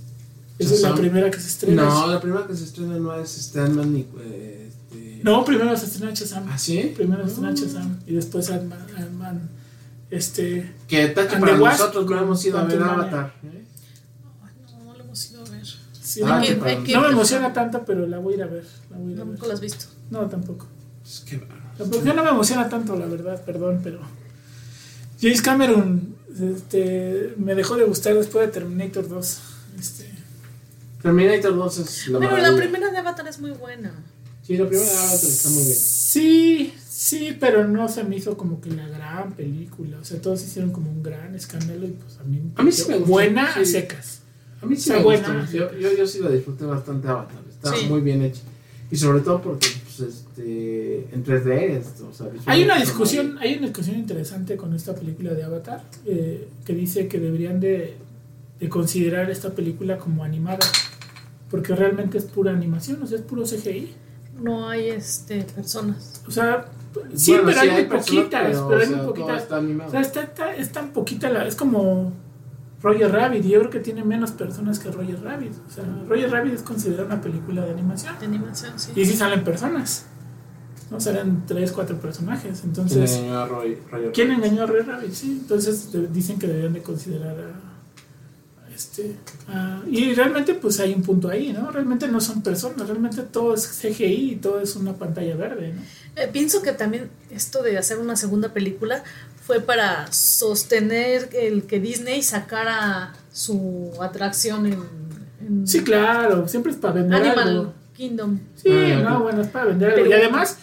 Esa 0.60 0.76
es 0.76 0.82
la 0.82 0.94
primera 0.94 1.32
que 1.32 1.40
se 1.40 1.48
estrena. 1.48 1.84
No, 1.84 2.08
la 2.08 2.22
primera 2.22 2.46
que 2.46 2.56
se 2.56 2.66
estrena 2.66 2.98
no 3.00 3.16
es 3.16 3.30
Stanman 3.32 3.92
ni... 3.94 4.02
este... 4.02 5.22
No, 5.24 5.44
primero 5.44 5.76
se 5.76 5.86
estrena 5.88 6.14
Shazam. 6.14 6.48
¿Ah, 6.50 6.58
sí? 6.58 6.94
Primero 6.96 7.24
se 7.24 7.30
estrena 7.30 7.52
Mm. 7.52 7.56
Shazam 7.56 8.00
y 8.06 8.14
después 8.14 8.50
Ant-Man. 8.52 8.86
Ant-Man, 8.96 9.50
este, 10.12 10.72
Que 10.88 11.08
tache 11.08 11.38
para 11.40 11.58
nosotros 11.58 12.06
no 12.08 12.20
hemos 12.22 12.46
ido 12.46 12.60
a 12.60 12.64
ver. 12.66 12.82
Avatar. 12.84 13.34
¿eh? 13.44 13.64
No, 14.72 14.84
no 14.86 14.94
lo 14.98 15.04
hemos 15.04 15.32
ido 15.32 15.44
a 15.44 15.50
ver. 15.50 15.66
sí, 16.00 16.22
Ah, 16.24 16.38
no, 16.40 16.46
que 16.46 16.56
me- 16.56 16.84
que- 16.84 16.94
no 16.94 17.10
emociona 17.10 17.52
tanto, 17.52 17.84
pero 17.86 18.06
la 18.06 18.20
voy 18.20 18.34
a 18.34 18.38
ir 18.38 18.44
a 18.44 18.48
ver. 18.48 18.66
La 18.92 18.98
voy 18.98 19.10
a 19.10 19.16
ir 19.16 19.22
a 19.22 19.24
ver. 19.24 19.34
Nunca 19.34 19.48
lo 19.48 19.54
has 19.54 19.62
visto. 19.62 19.86
No, 20.12 20.28
tampoco. 20.30 20.68
Pues, 21.02 21.24
qué 21.26 21.38
Ya 22.04 22.14
no 22.14 22.24
me 22.24 22.30
emociona 22.30 22.70
tanto, 22.70 22.96
la 22.96 23.06
verdad, 23.08 23.44
perdón, 23.44 23.82
pero. 23.84 24.00
James 25.22 25.42
Cameron 25.42 26.16
este, 26.40 27.34
me 27.38 27.56
dejó 27.56 27.76
de 27.78 27.86
gustar 27.86 28.14
después 28.16 28.46
de 28.48 28.52
Terminator 28.52 29.08
2. 29.08 29.40
Este, 29.80 30.10
Terminator 31.02 31.56
2 31.56 31.78
es 31.80 32.08
la 32.10 32.20
Pero 32.20 32.38
la 32.38 32.56
primera 32.56 32.92
de 32.92 32.98
Avatar 32.98 33.28
es 33.28 33.40
muy 33.40 33.52
buena. 33.52 33.94
Sí, 34.46 34.58
la 34.58 34.68
primera 34.68 34.90
de 34.92 34.98
Avatar 34.98 35.30
está 35.30 35.50
muy 35.50 35.64
bien. 35.64 35.76
sí, 35.78 36.74
sí, 36.90 37.38
pero 37.40 37.68
no 37.68 37.88
se 37.88 38.04
me 38.04 38.18
hizo 38.18 38.36
como 38.38 38.60
que 38.62 38.70
la 38.72 38.88
gran 38.88 39.32
película. 39.34 39.98
O 40.00 40.04
sea, 40.04 40.22
todos 40.22 40.44
hicieron 40.44 40.72
como 40.72 40.92
un 40.92 41.02
gran 41.02 41.34
escándalo 41.36 41.86
y 41.88 41.92
pues 41.92 42.18
a 42.20 42.24
mí, 42.24 42.40
me 42.40 42.52
A 42.58 42.64
mí 42.64 42.72
sí 42.72 42.86
me 42.90 42.96
gustó, 42.98 43.12
buena 43.12 43.54
a 43.54 43.66
secas. 43.66 44.20
A 44.62 44.66
mí 44.66 44.76
sí 44.76 44.82
Está 44.90 44.98
me 44.98 45.04
buena. 45.04 45.40
gustó. 45.42 45.58
Yo, 45.58 45.74
yo, 45.78 45.94
yo 45.98 46.06
sí 46.08 46.20
la 46.20 46.30
disfruté 46.30 46.66
bastante 46.66 47.08
Avatar. 47.08 47.40
Está 47.50 47.74
Sí. 47.76 47.86
muy 47.88 48.02
bien 48.02 48.22
hecha. 48.22 48.42
Y 48.92 48.96
sobre 48.98 49.22
todo 49.22 49.42
porque 49.42 49.68
pues, 49.98 50.10
este, 50.10 51.08
en 51.14 51.24
3D, 51.24 51.52
esto, 51.78 52.08
o 52.10 52.14
sea, 52.14 52.28
Hay 52.46 52.64
una 52.64 52.78
discusión, 52.80 53.38
hay 53.39 53.54
una 53.58 53.68
discusión 53.68 53.98
interesante 53.98 54.56
con 54.58 54.74
esta 54.74 54.94
película 54.96 55.34
de 55.34 55.44
Avatar 55.44 55.84
eh, 56.06 56.48
que 56.66 56.74
dice 56.74 57.08
que 57.08 57.20
deberían 57.20 57.60
de, 57.60 57.96
de 58.60 58.70
considerar 58.70 59.30
esta 59.30 59.52
película 59.54 59.98
como 59.98 60.24
animada 60.24 60.66
porque 61.50 61.76
realmente 61.76 62.18
es 62.18 62.26
pura 62.26 62.52
animación, 62.52 63.02
o 63.04 63.08
sea, 63.08 63.18
es 63.20 63.24
puro 63.24 63.44
CGI. 63.44 63.94
No 64.41 64.68
hay 64.70 64.89
este 64.89 65.44
personas. 65.44 66.24
O 66.28 66.32
sea, 66.32 66.66
sí, 67.16 67.32
Bueno, 67.34 67.44
pero 67.50 67.60
sí, 67.62 67.68
hay 67.68 67.72
muy 67.76 67.84
personas, 67.86 68.06
poquitas, 68.24 68.41
pero, 68.48 68.68
pero, 68.68 68.78
o 68.78 68.82
hay 68.82 68.88
sea, 68.88 68.98
muy 68.98 69.06
poquitas. 69.06 69.52
O 69.52 69.91
sea, 69.91 70.02
está, 70.02 70.22
está- 70.24 70.56
es 70.56 70.72
tan 70.72 70.89
poquita 70.94 71.30
la, 71.30 71.46
es 71.48 71.56
como 71.56 72.12
Roger 72.84 73.12
Rabbit, 73.12 73.46
y 73.46 73.50
yo 73.50 73.60
creo 73.60 73.72
que 73.72 73.80
tiene 73.80 74.04
menos 74.04 74.32
personas 74.32 74.78
que 74.78 74.92
Roger 74.92 75.20
Rabbit. 75.24 75.54
O 75.68 75.72
sea, 75.72 75.86
Roger 76.08 76.30
Rabbit 76.30 76.54
es 76.54 76.62
considerada 76.62 77.06
una 77.06 77.22
película 77.22 77.64
de 77.66 77.72
animación. 77.72 78.14
De 78.20 78.26
animación, 78.26 78.78
sí. 78.80 78.92
Y 78.96 79.06
sí 79.06 79.14
salen 79.14 79.44
personas. 79.44 80.06
No 80.92 81.00
salen 81.00 81.44
tres, 81.48 81.72
cuatro 81.72 81.96
personajes. 81.98 82.60
¿Quién 82.60 82.70
Entonces, 82.70 83.12
engañó 83.14 83.40
a 83.40 83.48
Roy, 83.48 83.78
Roger 83.90 84.12
¿quién 84.12 84.30
Rabbit? 84.30 84.44
engañó 84.44 84.64
a 84.64 84.66
Roger 84.68 84.88
Rabbit? 84.88 85.12
Sí, 85.14 85.40
entonces 85.42 85.92
de- 85.94 86.08
dicen 86.08 86.38
que 86.38 86.46
deberían 86.48 86.74
de 86.74 86.82
considerar 86.84 87.36
a, 87.40 88.66
a 88.68 88.76
este. 88.76 89.16
a- 89.48 89.82
y 89.90 90.14
realmente, 90.14 90.54
pues 90.54 90.80
hay 90.82 90.94
un 90.94 91.02
punto 91.04 91.30
ahí, 91.30 91.54
¿no? 91.54 91.72
Realmente 91.72 92.08
no 92.10 92.20
son 92.22 92.44
personas, 92.44 92.88
realmente 92.88 93.22
todo 93.24 93.54
es 93.56 93.66
CGI 93.66 94.32
y 94.34 94.36
todo 94.36 94.60
es 94.60 94.76
una 94.76 94.94
pantalla 94.94 95.36
verde, 95.36 95.74
¿no? 95.74 95.82
Eh, 96.22 96.30
pienso 96.32 96.62
que 96.62 96.74
también 96.74 97.10
esto 97.32 97.64
de 97.64 97.78
hacer 97.80 97.98
una 97.98 98.16
segunda 98.16 98.54
película 98.54 99.04
fue 99.46 99.60
para 99.60 100.12
sostener 100.12 101.30
el 101.34 101.64
que 101.64 101.80
Disney 101.80 102.22
sacara 102.24 103.14
su 103.32 103.91
atracción 104.02 104.66
en, 104.68 104.80
en 105.46 105.68
Sí, 105.68 105.84
claro, 105.84 106.48
siempre 106.48 106.72
es 106.72 106.78
para 106.78 106.96
vender 106.96 107.22
Animal 107.22 107.48
algo. 107.48 107.74
Kingdom. 107.96 108.39
Sí, 108.56 108.70
Ah, 108.72 109.02
no, 109.04 109.24
bueno, 109.24 109.41
es 109.41 109.48
para 109.50 109.66
vender 109.66 109.89
algo. 109.89 110.04
Pero- 110.04 110.10
Y 110.10 110.20
además, 110.20 110.58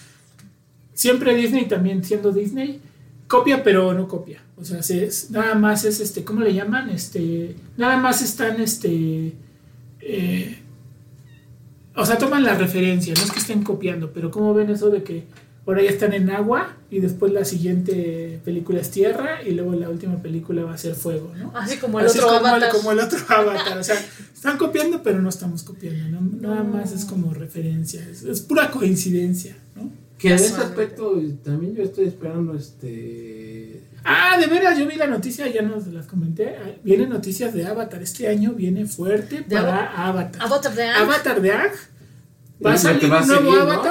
siempre 0.95 1.35
Disney 1.35 1.67
también 1.69 2.03
siendo 2.05 2.33
Disney, 2.33 2.81
copia 3.29 3.63
pero 3.63 3.93
no 3.95 4.09
copia. 4.09 4.43
O 4.57 4.65
sea, 4.65 4.83
se- 4.83 5.05
es- 5.05 5.31
nada 5.31 5.55
más 5.55 5.85
es 5.85 6.01
este, 6.01 6.25
¿cómo 6.25 6.41
le 6.41 6.53
llaman? 6.55 6.91
Este, 6.91 7.57
nada 7.77 7.97
más 7.99 8.23
están 8.23 8.61
este 8.61 9.35
eh, 10.01 10.57
o 11.95 12.07
sea, 12.07 12.17
toman 12.17 12.43
la 12.45 12.55
referencia, 12.55 13.13
no 13.15 13.23
es 13.23 13.31
que 13.31 13.39
estén 13.41 13.63
copiando, 13.63 14.13
pero 14.13 14.31
¿cómo 14.31 14.55
ven 14.55 14.71
eso 14.71 14.89
de 14.89 15.03
que 15.03 15.25
ahora 15.67 15.83
ya 15.83 15.91
están 15.91 16.13
en 16.13 16.31
agua 16.31 16.77
y 16.91 17.01
después 17.01 17.33
la 17.33 17.45
siguiente 17.45 18.41
película 18.45 18.81
es 18.81 18.91
tierra 18.91 19.43
y 19.47 19.53
luego 19.53 19.75
la 19.75 19.89
última 19.89 20.21
película 20.21 20.65
va 20.65 20.75
a 20.75 20.79
ser 20.79 20.95
fuego, 20.95 21.33
¿no? 21.39 21.53
Así 21.57 21.77
como 21.77 22.01
el 22.01 22.07
Así 22.07 22.19
otro 22.19 22.29
como 22.31 22.41
el, 22.41 22.47
avatar. 22.55 22.71
como 22.73 22.93
el 22.93 22.99
otro 23.01 23.19
avatar, 23.29 23.79
o 23.79 23.85
sea, 23.85 23.97
están 24.35 24.57
copiando 24.59 25.03
pero 25.03 25.21
no 25.23 25.29
estamos 25.29 25.63
copiando, 25.63 26.21
¿no? 26.21 26.49
nada 26.49 26.65
más 26.65 26.93
es 26.93 27.05
como 27.05 27.33
referencia, 27.35 28.05
es, 28.11 28.23
es 28.25 28.41
pura 28.41 28.71
coincidencia, 28.71 29.57
¿no? 29.77 29.91
Que 30.19 30.29
en 30.29 30.35
ese 30.35 30.51
Casualmente. 30.51 30.83
aspecto 30.83 31.23
también 31.45 31.75
yo 31.75 31.83
estoy 31.83 32.05
esperando 32.07 32.55
este. 32.55 33.85
Ah, 34.05 34.37
de 34.39 34.47
veras, 34.49 34.79
yo 34.79 34.87
vi 34.87 34.97
la 34.97 35.07
noticia, 35.07 35.47
ya 35.49 35.63
nos 35.63 35.87
las 35.87 36.07
comenté. 36.07 36.57
ah, 36.57 36.71
Vienen 36.85 37.09
noticias 37.09 37.55
de 37.55 37.65
Avatar. 37.67 38.03
Este 38.03 38.29
año 38.29 38.53
viene 38.53 38.85
fuerte 38.87 39.37
¿De 39.49 39.57
para 39.57 40.09
Avatar. 40.09 40.43
Avatar 40.43 40.75
de 40.75 40.83
Aang. 40.85 41.03
Avatar 41.05 41.41
de 41.41 41.53
Aang. 41.53 41.71
Va 42.65 42.73
a 42.75 42.77
salir 42.77 43.05
un 43.05 43.11
nuevo 43.11 43.51
seguir, 43.51 43.65
¿no? 43.65 43.83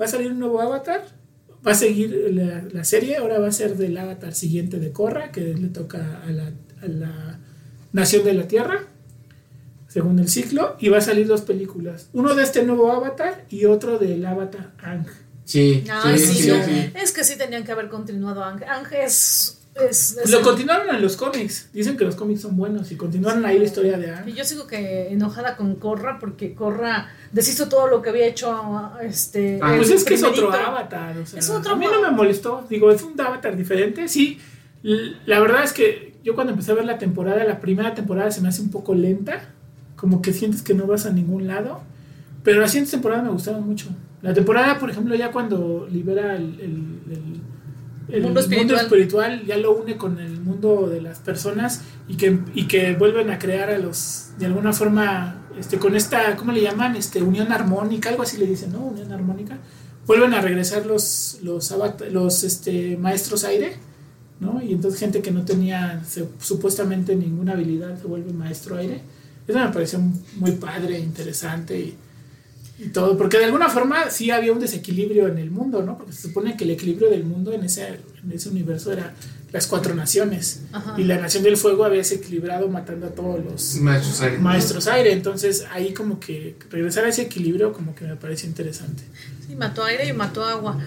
Va 0.00 0.04
a 0.06 0.08
salir 0.08 0.30
un 0.32 0.38
nuevo 0.38 0.60
Avatar. 0.60 1.02
Va 1.66 1.72
a 1.72 1.74
seguir 1.74 2.10
la, 2.32 2.62
la 2.72 2.84
serie. 2.84 3.16
Ahora 3.16 3.38
va 3.38 3.48
a 3.48 3.52
ser 3.52 3.76
del 3.76 3.96
Avatar 3.98 4.32
siguiente 4.34 4.78
de 4.78 4.92
Korra, 4.92 5.30
que 5.30 5.40
le 5.42 5.68
toca 5.68 6.22
a 6.26 6.30
la, 6.30 6.52
a 6.82 6.86
la 6.86 7.38
Nación 7.92 8.24
de 8.24 8.32
la 8.32 8.48
Tierra, 8.48 8.84
según 9.88 10.18
el 10.18 10.28
ciclo. 10.28 10.76
Y 10.80 10.88
va 10.88 10.98
a 10.98 11.02
salir 11.02 11.26
dos 11.26 11.42
películas. 11.42 12.08
Uno 12.14 12.34
de 12.34 12.42
este 12.44 12.62
nuevo 12.62 12.90
Avatar 12.92 13.44
y 13.50 13.66
otro 13.66 13.98
del 13.98 14.24
Avatar 14.24 14.72
Aang. 14.82 15.06
Sí, 15.44 15.84
Ay, 15.90 16.18
sí, 16.18 16.26
sí, 16.26 16.42
sí, 16.44 16.48
no. 16.48 16.64
sí. 16.64 16.92
Es 16.94 17.12
que 17.12 17.24
sí 17.24 17.36
tenían 17.36 17.64
que 17.64 17.72
haber 17.72 17.88
continuado 17.88 18.42
Aang. 18.42 18.62
Aang 18.64 18.86
es. 18.94 19.59
Es, 19.88 20.16
es 20.18 20.30
Lo 20.30 20.38
el- 20.38 20.44
continuaron 20.44 20.94
en 20.94 21.00
los 21.02 21.16
cómics. 21.16 21.68
Dicen 21.72 21.96
que 21.96 22.04
los 22.04 22.14
cómics 22.16 22.40
son 22.42 22.56
buenos 22.56 22.90
y 22.92 22.96
continuaron 22.96 23.44
ahí 23.44 23.58
la 23.58 23.64
historia 23.64 23.96
de 23.98 24.06
Y 24.06 24.10
Aang. 24.10 24.26
yo 24.34 24.44
sigo 24.44 24.66
que 24.66 25.08
enojada 25.12 25.56
con 25.56 25.74
Corra 25.76 26.18
porque 26.18 26.54
Corra 26.54 27.08
deshizo 27.32 27.68
todo 27.68 27.86
lo 27.88 28.02
que 28.02 28.10
había 28.10 28.26
hecho 28.26 28.90
este. 29.02 29.58
Ah, 29.62 29.74
Pues 29.76 29.90
es 29.90 30.04
que 30.04 30.14
es 30.14 30.22
otro 30.22 30.52
avatar. 30.52 31.16
O 31.18 31.26
sea, 31.26 31.38
Es 31.38 31.50
otro 31.50 31.72
a 31.72 31.76
mí 31.76 31.86
no 31.90 32.00
me 32.02 32.10
molestó. 32.10 32.64
Digo, 32.68 32.90
es 32.90 33.02
un 33.02 33.20
avatar 33.20 33.56
diferente. 33.56 34.08
Sí, 34.08 34.38
la 34.82 35.40
verdad 35.40 35.64
es 35.64 35.72
que 35.72 36.14
yo 36.24 36.34
cuando 36.34 36.52
empecé 36.52 36.72
a 36.72 36.74
ver 36.74 36.84
la 36.84 36.98
temporada, 36.98 37.44
la 37.44 37.60
primera 37.60 37.94
temporada 37.94 38.30
se 38.30 38.40
me 38.40 38.48
hace 38.48 38.62
un 38.62 38.70
poco 38.70 38.94
lenta. 38.94 39.42
Como 39.96 40.22
que 40.22 40.32
sientes 40.32 40.62
que 40.62 40.72
no 40.74 40.86
vas 40.86 41.04
a 41.06 41.10
ningún 41.12 41.46
lado. 41.46 41.82
Pero 42.42 42.60
las 42.60 42.70
siguientes 42.70 42.90
temporadas 42.92 43.22
me 43.24 43.30
gustaron 43.30 43.66
mucho. 43.66 43.88
La 44.22 44.32
temporada, 44.32 44.78
por 44.78 44.90
ejemplo, 44.90 45.14
ya 45.14 45.30
cuando 45.30 45.86
libera 45.90 46.36
el, 46.36 46.58
el- 46.60 47.12
el- 47.12 47.40
el 48.12 48.22
Mundo 48.22 48.40
espiritual. 48.40 48.80
espiritual, 48.84 49.46
ya 49.46 49.56
lo 49.56 49.72
une 49.76 49.96
con 49.96 50.18
el 50.18 50.40
mundo 50.40 50.88
de 50.88 51.00
las 51.00 51.18
personas 51.18 51.82
y 52.08 52.16
que, 52.16 52.38
y 52.54 52.66
que 52.66 52.94
vuelven 52.94 53.30
a 53.30 53.38
crear 53.38 53.70
a 53.70 53.78
los, 53.78 54.30
de 54.38 54.46
alguna 54.46 54.72
forma, 54.72 55.46
este, 55.58 55.78
con 55.78 55.94
esta, 55.96 56.36
¿cómo 56.36 56.52
le 56.52 56.62
llaman? 56.62 56.96
Este, 56.96 57.22
unión 57.22 57.52
armónica, 57.52 58.08
algo 58.10 58.22
así 58.22 58.36
le 58.38 58.46
dicen, 58.46 58.72
¿no? 58.72 58.80
Unión 58.80 59.12
armónica. 59.12 59.58
Vuelven 60.06 60.34
a 60.34 60.40
regresar 60.40 60.86
los, 60.86 61.38
los, 61.42 61.72
los 62.10 62.44
este, 62.44 62.96
maestros 62.96 63.44
aire, 63.44 63.74
¿no? 64.40 64.60
Y 64.62 64.72
entonces 64.72 64.98
gente 64.98 65.20
que 65.22 65.30
no 65.30 65.44
tenía 65.44 66.02
se- 66.04 66.28
supuestamente 66.40 67.14
ninguna 67.14 67.52
habilidad 67.52 68.00
se 68.00 68.06
vuelve 68.06 68.32
maestro 68.32 68.76
aire. 68.76 69.02
Eso 69.46 69.58
me 69.58 69.68
pareció 69.68 70.00
muy 70.36 70.52
padre, 70.52 70.98
interesante 70.98 71.78
y, 71.78 71.94
y 72.82 72.88
todo, 72.88 73.18
porque 73.18 73.38
de 73.38 73.44
alguna 73.44 73.68
forma 73.68 74.10
sí 74.10 74.30
había 74.30 74.52
un 74.52 74.58
desequilibrio 74.60 75.28
en 75.28 75.36
el 75.36 75.50
mundo, 75.50 75.82
¿no? 75.82 75.98
Porque 75.98 76.12
se 76.14 76.22
supone 76.28 76.56
que 76.56 76.64
el 76.64 76.70
equilibrio 76.70 77.10
del 77.10 77.24
mundo 77.24 77.52
en 77.52 77.64
ese, 77.64 78.00
en 78.22 78.32
ese 78.32 78.48
universo 78.48 78.90
era 78.92 79.12
las 79.52 79.66
cuatro 79.66 79.94
naciones. 79.94 80.62
Ajá. 80.72 80.94
Y 80.98 81.04
la 81.04 81.18
nación 81.18 81.42
del 81.42 81.58
fuego 81.58 81.84
había 81.84 81.98
desequilibrado 81.98 82.68
matando 82.68 83.06
a 83.06 83.10
todos 83.10 83.44
los 83.44 83.76
Maestros 83.76 84.20
aire. 84.22 84.38
maestros 84.38 84.86
aire. 84.86 85.12
Entonces 85.12 85.66
ahí 85.72 85.92
como 85.92 86.18
que 86.20 86.56
regresar 86.70 87.04
a 87.04 87.08
ese 87.08 87.22
equilibrio 87.22 87.72
como 87.72 87.94
que 87.94 88.04
me 88.04 88.16
parece 88.16 88.46
interesante. 88.46 89.02
Sí, 89.46 89.54
mató 89.56 89.84
aire 89.84 90.08
y 90.08 90.12
mató 90.14 90.44
agua. 90.44 90.78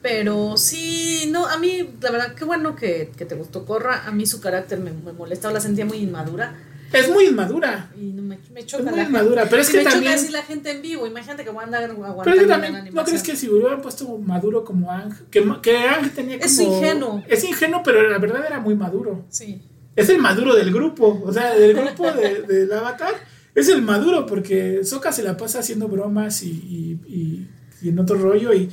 Pero 0.00 0.56
sí, 0.56 1.28
no, 1.30 1.46
a 1.46 1.58
mí, 1.58 1.94
la 2.00 2.10
verdad, 2.10 2.34
qué 2.34 2.44
bueno 2.44 2.76
que, 2.76 3.10
que 3.16 3.24
te 3.24 3.34
gustó 3.34 3.64
Corra. 3.64 4.06
A 4.06 4.12
mí 4.12 4.26
su 4.26 4.40
carácter 4.40 4.78
me, 4.78 4.92
me 4.92 5.12
molestaba, 5.12 5.52
la 5.54 5.60
sentía 5.60 5.84
muy 5.84 5.98
inmadura. 5.98 6.54
Es 6.98 7.10
muy 7.10 7.26
inmadura. 7.26 7.90
Y 8.00 8.12
no 8.12 8.22
me, 8.22 8.38
me 8.52 8.64
choca 8.66 8.82
Es 8.84 8.90
muy 8.90 8.96
la 9.00 9.04
inmadura, 9.08 9.40
gente. 9.42 9.50
pero 9.50 9.62
es 9.62 9.70
que 9.70 9.76
me 9.78 9.84
también- 9.84 10.12
choca 10.12 10.22
así 10.24 10.32
la 10.32 10.42
gente 10.42 10.70
en 10.70 10.82
vivo. 10.82 11.06
Imagínate 11.06 11.44
que 11.44 11.50
van 11.50 11.58
a 11.58 11.64
andar 11.64 11.84
aguantando 11.90 12.22
Pero 12.24 12.36
yo 12.36 12.42
la 12.46 12.60
también, 12.60 12.94
¿no 12.94 13.04
crees 13.04 13.22
que 13.22 13.36
si 13.36 13.48
hubieran 13.48 13.80
puesto 13.82 14.18
maduro 14.18 14.64
como 14.64 14.90
Ang, 14.90 15.12
que, 15.30 15.42
que 15.62 15.76
Ang 15.78 16.10
tenía 16.10 16.38
como... 16.38 16.46
Es 16.46 16.58
ingenuo. 16.60 17.22
Es 17.28 17.44
ingenuo, 17.44 17.82
pero 17.84 18.08
la 18.08 18.18
verdad 18.18 18.44
era 18.46 18.60
muy 18.60 18.74
maduro. 18.74 19.24
Sí. 19.28 19.60
Es 19.96 20.08
el 20.08 20.18
maduro 20.18 20.54
del 20.54 20.72
grupo, 20.72 21.22
o 21.24 21.32
sea, 21.32 21.54
del 21.54 21.74
grupo 21.74 22.10
de, 22.10 22.42
del 22.42 22.72
Avatar. 22.72 23.14
Es 23.54 23.68
el 23.68 23.82
maduro, 23.82 24.26
porque 24.26 24.80
Sokka 24.84 25.12
se 25.12 25.22
la 25.22 25.36
pasa 25.36 25.60
haciendo 25.60 25.86
bromas 25.86 26.42
y, 26.42 26.50
y, 26.50 26.98
y- 27.06 27.48
y 27.82 27.88
en 27.90 27.98
otro 28.00 28.16
rollo, 28.16 28.52
y, 28.52 28.68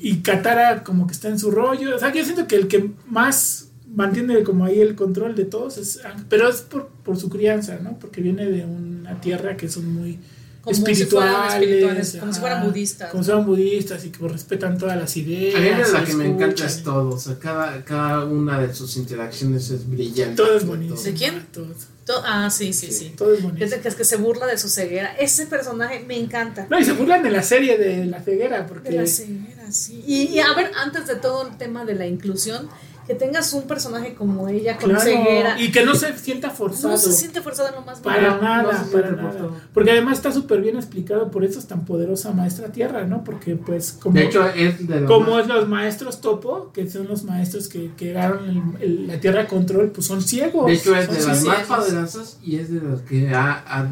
y 0.00 0.16
Katara 0.22 0.82
como 0.82 1.06
que 1.06 1.12
está 1.12 1.28
en 1.28 1.38
su 1.38 1.50
rollo. 1.52 1.94
O 1.94 1.98
sea, 1.98 2.12
yo 2.12 2.24
siento 2.24 2.46
que 2.48 2.56
el 2.56 2.66
que 2.68 2.90
más 3.06 3.69
mantiene 3.94 4.42
como 4.42 4.64
ahí 4.64 4.80
el 4.80 4.94
control 4.94 5.34
de 5.34 5.44
todos 5.44 5.76
es 5.78 6.00
pero 6.28 6.48
es 6.48 6.62
por, 6.62 6.88
por 7.04 7.16
su 7.18 7.28
crianza, 7.28 7.78
¿no? 7.82 7.98
Porque 7.98 8.20
viene 8.20 8.46
de 8.46 8.64
una 8.64 9.20
tierra 9.20 9.56
que 9.56 9.68
son 9.68 9.92
muy 9.92 10.18
Como 10.62 10.74
si 10.76 10.82
fueran 10.82 10.92
espirituales, 10.92 11.54
espirituales, 11.54 12.16
como 12.20 12.32
si 12.32 12.40
fueran 12.40 12.66
budistas. 12.66 13.10
Como 13.10 13.22
si 13.24 13.30
fueran 13.30 13.46
budistas 13.46 14.04
y 14.04 14.10
que 14.10 14.28
respetan 14.28 14.78
todas 14.78 14.96
las 14.98 15.16
ideas. 15.16 15.54
A 15.56 15.60
mí 15.60 15.82
es 15.82 15.92
la 15.92 16.04
que 16.04 16.14
me 16.14 16.26
encanta 16.26 16.66
es 16.66 16.82
todo. 16.82 17.14
O 17.14 17.18
sea, 17.18 17.38
cada, 17.38 17.84
cada 17.84 18.24
una 18.26 18.60
de 18.60 18.72
sus 18.74 18.96
interacciones 18.96 19.70
es 19.70 19.88
brillante. 19.88 20.36
Todo 20.36 20.56
es 20.56 20.66
bonito. 20.66 20.94
¿De 20.94 21.12
quién? 21.14 21.46
Todo, 21.52 21.66
To- 22.06 22.22
ah, 22.24 22.50
sí, 22.50 22.72
sí, 22.72 22.86
Sí. 22.88 22.92
sí. 22.92 23.12
todo 23.16 23.32
es 23.34 23.42
bonito. 23.42 23.64
Es 23.64 23.70
de 23.70 23.80
que, 23.80 23.88
es 23.88 23.94
que 23.94 24.04
se 24.04 24.16
burla 24.16 24.46
de 24.46 24.58
su 24.58 24.68
ceguera. 24.68 25.14
Ese 25.18 25.46
personaje 25.46 26.04
me 26.06 26.18
encanta. 26.18 26.66
No, 26.68 26.78
y 26.78 26.84
se 26.84 26.92
burlan 26.92 27.22
de 27.22 27.30
la 27.30 27.42
serie 27.42 27.78
de 27.78 28.04
la 28.06 28.20
ceguera, 28.22 28.66
porque 28.66 28.90
De 28.90 28.96
la 28.96 29.06
ceguera, 29.06 29.70
sí. 29.70 30.02
Y, 30.06 30.22
y 30.24 30.40
a 30.40 30.52
ver, 30.54 30.72
antes 30.82 31.06
de 31.06 31.14
todo 31.16 31.46
el 31.48 31.56
tema 31.56 31.84
de 31.84 31.94
la 31.94 32.06
inclusión, 32.06 32.68
que 33.10 33.16
tengas 33.16 33.52
un 33.54 33.64
personaje 33.64 34.14
como 34.14 34.46
ella 34.48 34.76
con 34.76 34.90
claro, 34.90 35.04
ceguera. 35.04 35.60
y 35.60 35.72
que 35.72 35.84
no 35.84 35.96
se 35.96 36.16
sienta 36.16 36.48
forzado. 36.50 36.90
no 36.90 36.96
se 36.98 37.10
siente 37.12 37.40
forzada 37.42 37.70
en 37.70 37.74
lo 37.74 37.82
más 37.82 37.98
para 37.98 38.36
nada, 38.40 38.62
no 38.62 38.70
siente 38.72 38.92
para 38.92 39.10
nada. 39.10 39.22
forzado. 39.32 39.56
Porque 39.74 39.90
además 39.90 40.18
está 40.18 40.30
súper 40.30 40.60
bien 40.60 40.76
explicado, 40.76 41.28
por 41.32 41.42
eso 41.44 41.58
es 41.58 41.66
tan 41.66 41.84
poderosa 41.84 42.30
Maestra 42.30 42.68
Tierra, 42.68 43.04
¿no? 43.06 43.24
Porque 43.24 43.56
pues 43.56 43.92
como, 44.00 44.14
De 44.14 44.26
hecho, 44.26 44.46
es 44.50 44.86
de 44.86 45.00
los 45.00 45.10
como 45.10 45.32
más- 45.32 45.42
es 45.42 45.48
los 45.48 45.68
maestros 45.68 46.20
topo, 46.20 46.70
que 46.72 46.88
son 46.88 47.08
los 47.08 47.24
maestros 47.24 47.66
que, 47.66 47.90
que 47.96 48.12
daron 48.12 48.48
el- 48.48 48.82
el- 48.82 49.06
la 49.08 49.18
Tierra 49.18 49.42
a 49.42 49.46
control, 49.48 49.90
pues 49.90 50.06
son 50.06 50.22
ciegos. 50.22 50.66
de 50.66 50.74
hecho, 50.74 50.94
es 50.94 51.08
de 51.08 51.14
las 51.14 51.26
más 51.26 51.40
ciegos. 51.40 51.66
poderosas 51.66 52.38
y 52.44 52.56
es 52.60 52.72
de 52.72 52.80
las 52.80 53.00
que 53.00 53.34
ha, 53.34 53.64
ha, 53.66 53.88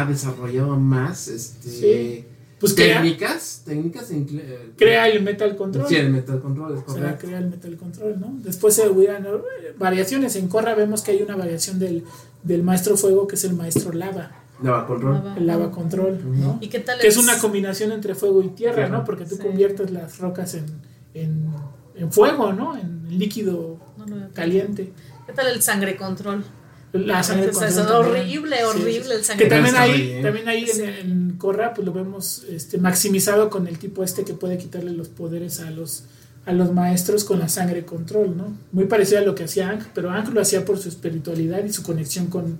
ha 0.00 0.04
desarrollado 0.04 0.76
más 0.76 1.28
este, 1.28 1.70
Sí. 1.70 2.26
Pues 2.60 2.74
crea, 2.74 3.00
técnicas. 3.00 3.62
Técnicas 3.64 4.10
en 4.10 4.28
cle- 4.28 4.72
crea 4.76 5.08
el 5.08 5.22
Metal 5.22 5.56
Control. 5.56 5.86
Sí, 5.88 5.96
el 5.96 6.10
metal 6.10 6.40
control 6.40 6.74
es 6.76 6.82
O 6.86 6.92
sea, 6.92 7.02
correcto. 7.02 7.26
crea 7.26 7.38
el 7.38 7.48
Metal 7.48 7.76
Control, 7.76 8.20
¿no? 8.20 8.34
Después 8.42 8.74
se 8.74 8.86
hubieran 8.88 9.24
eh, 9.26 9.30
variaciones. 9.78 10.36
En 10.36 10.46
Corra 10.48 10.74
vemos 10.74 11.00
que 11.02 11.12
hay 11.12 11.22
una 11.22 11.36
variación 11.36 11.78
del, 11.78 12.04
del 12.42 12.62
Maestro 12.62 12.96
Fuego, 12.98 13.26
que 13.26 13.36
es 13.36 13.44
el 13.44 13.54
Maestro 13.54 13.92
Lava. 13.92 14.30
Lava 14.62 14.86
control. 14.86 15.14
Lava. 15.14 15.36
el 15.38 15.46
lava 15.46 15.70
control, 15.70 16.18
¿no? 16.38 16.58
¿Y 16.60 16.68
qué 16.68 16.80
tal 16.80 16.98
Que 17.00 17.08
es 17.08 17.16
una 17.16 17.38
combinación 17.38 17.92
entre 17.92 18.14
fuego 18.14 18.42
y 18.42 18.48
tierra. 18.48 18.90
¿no? 18.90 19.04
Porque 19.04 19.24
tú 19.24 19.36
Sí. 19.36 19.42
conviertes 19.42 19.90
las 19.90 20.18
rocas 20.18 20.52
en, 20.54 20.66
en, 21.14 21.46
en 21.94 22.12
fuego, 22.12 22.52
¿no? 22.52 22.76
En 22.76 23.18
líquido 23.18 23.78
No 23.96 24.04
caliente. 24.34 24.92
¿Qué 25.26 25.32
tal 25.32 25.46
el 25.48 25.62
sangre 25.62 25.96
control? 25.96 26.44
La 26.92 27.22
sangre 27.22 27.50
Es- 27.50 27.56
es 27.56 27.74
control 27.74 27.86
también. 27.86 28.24
horrible, 28.24 28.56
Sí, 28.56 28.62
horrible 28.64 29.14
el 29.14 29.24
sangre 29.24 29.44
Que 29.44 29.50
también 29.50 29.76
ahí, 29.76 30.20
también 30.22 30.48
ahí 30.48 30.66
Sí. 30.66 30.82
en, 30.82 30.88
en 30.90 31.36
Corra, 31.38 31.72
pues 31.74 31.86
lo 31.86 31.92
vemos 31.92 32.44
este, 32.48 32.78
maximizado 32.78 33.48
con 33.48 33.66
el 33.68 33.78
tipo 33.78 34.02
este 34.02 34.24
que 34.24 34.34
puede 34.34 34.58
quitarle 34.58 34.92
los 34.92 35.08
poderes 35.08 35.60
a 35.60 35.70
los 35.70 36.04
a 36.46 36.52
los 36.52 36.72
maestros 36.72 37.24
con 37.24 37.38
la 37.38 37.48
sangre 37.50 37.84
control, 37.84 38.34
¿no? 38.36 38.56
Muy 38.72 38.86
parecido 38.86 39.18
a 39.20 39.22
lo 39.22 39.34
que 39.34 39.44
hacía 39.44 39.68
Ang, 39.68 39.84
pero 39.94 40.10
Ang 40.10 40.32
lo 40.32 40.40
hacía 40.40 40.64
por 40.64 40.78
su 40.78 40.88
espiritualidad 40.88 41.62
y 41.62 41.70
su 41.72 41.82
conexión 41.82 42.26
con, 42.28 42.58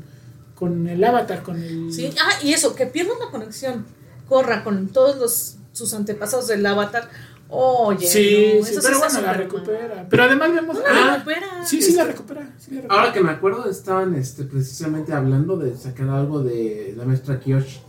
con 0.54 0.86
el 0.86 1.02
avatar, 1.02 1.42
con 1.42 1.60
el... 1.62 1.90
Sí, 1.90 2.10
ah, 2.20 2.30
y 2.44 2.52
eso, 2.52 2.74
que 2.74 2.84
pierda 2.86 3.12
la 3.18 3.30
conexión, 3.30 3.86
corra 4.28 4.62
con 4.64 4.88
todos 4.88 5.16
los, 5.16 5.56
sus 5.72 5.94
antepasados 5.94 6.46
del 6.46 6.64
avatar. 6.66 7.08
Oye, 7.50 8.06
Sí, 8.06 8.54
no, 8.58 8.64
sí, 8.64 8.72
eso 8.72 8.80
pero 8.82 8.98
bueno, 8.98 9.20
la 9.20 9.32
recupera. 9.32 10.06
Pero 10.08 10.22
además 10.22 10.54
vemos... 10.54 10.76
No 10.76 10.82
la 10.82 10.88
ah, 10.90 11.16
recupera. 11.16 11.66
sí, 11.66 11.82
sí 11.82 11.92
la 11.94 12.04
recupera. 12.04 12.48
sí 12.58 12.70
la 12.70 12.76
recupera. 12.82 13.00
Ahora 13.00 13.12
que 13.12 13.20
me 13.20 13.30
acuerdo, 13.30 13.68
estaban 13.68 14.14
este, 14.14 14.44
precisamente 14.44 15.12
hablando 15.12 15.56
de 15.56 15.76
sacar 15.76 16.08
algo 16.10 16.42
de 16.42 16.94
la 16.96 17.04
maestra 17.04 17.40
Kiyoshi. 17.40 17.80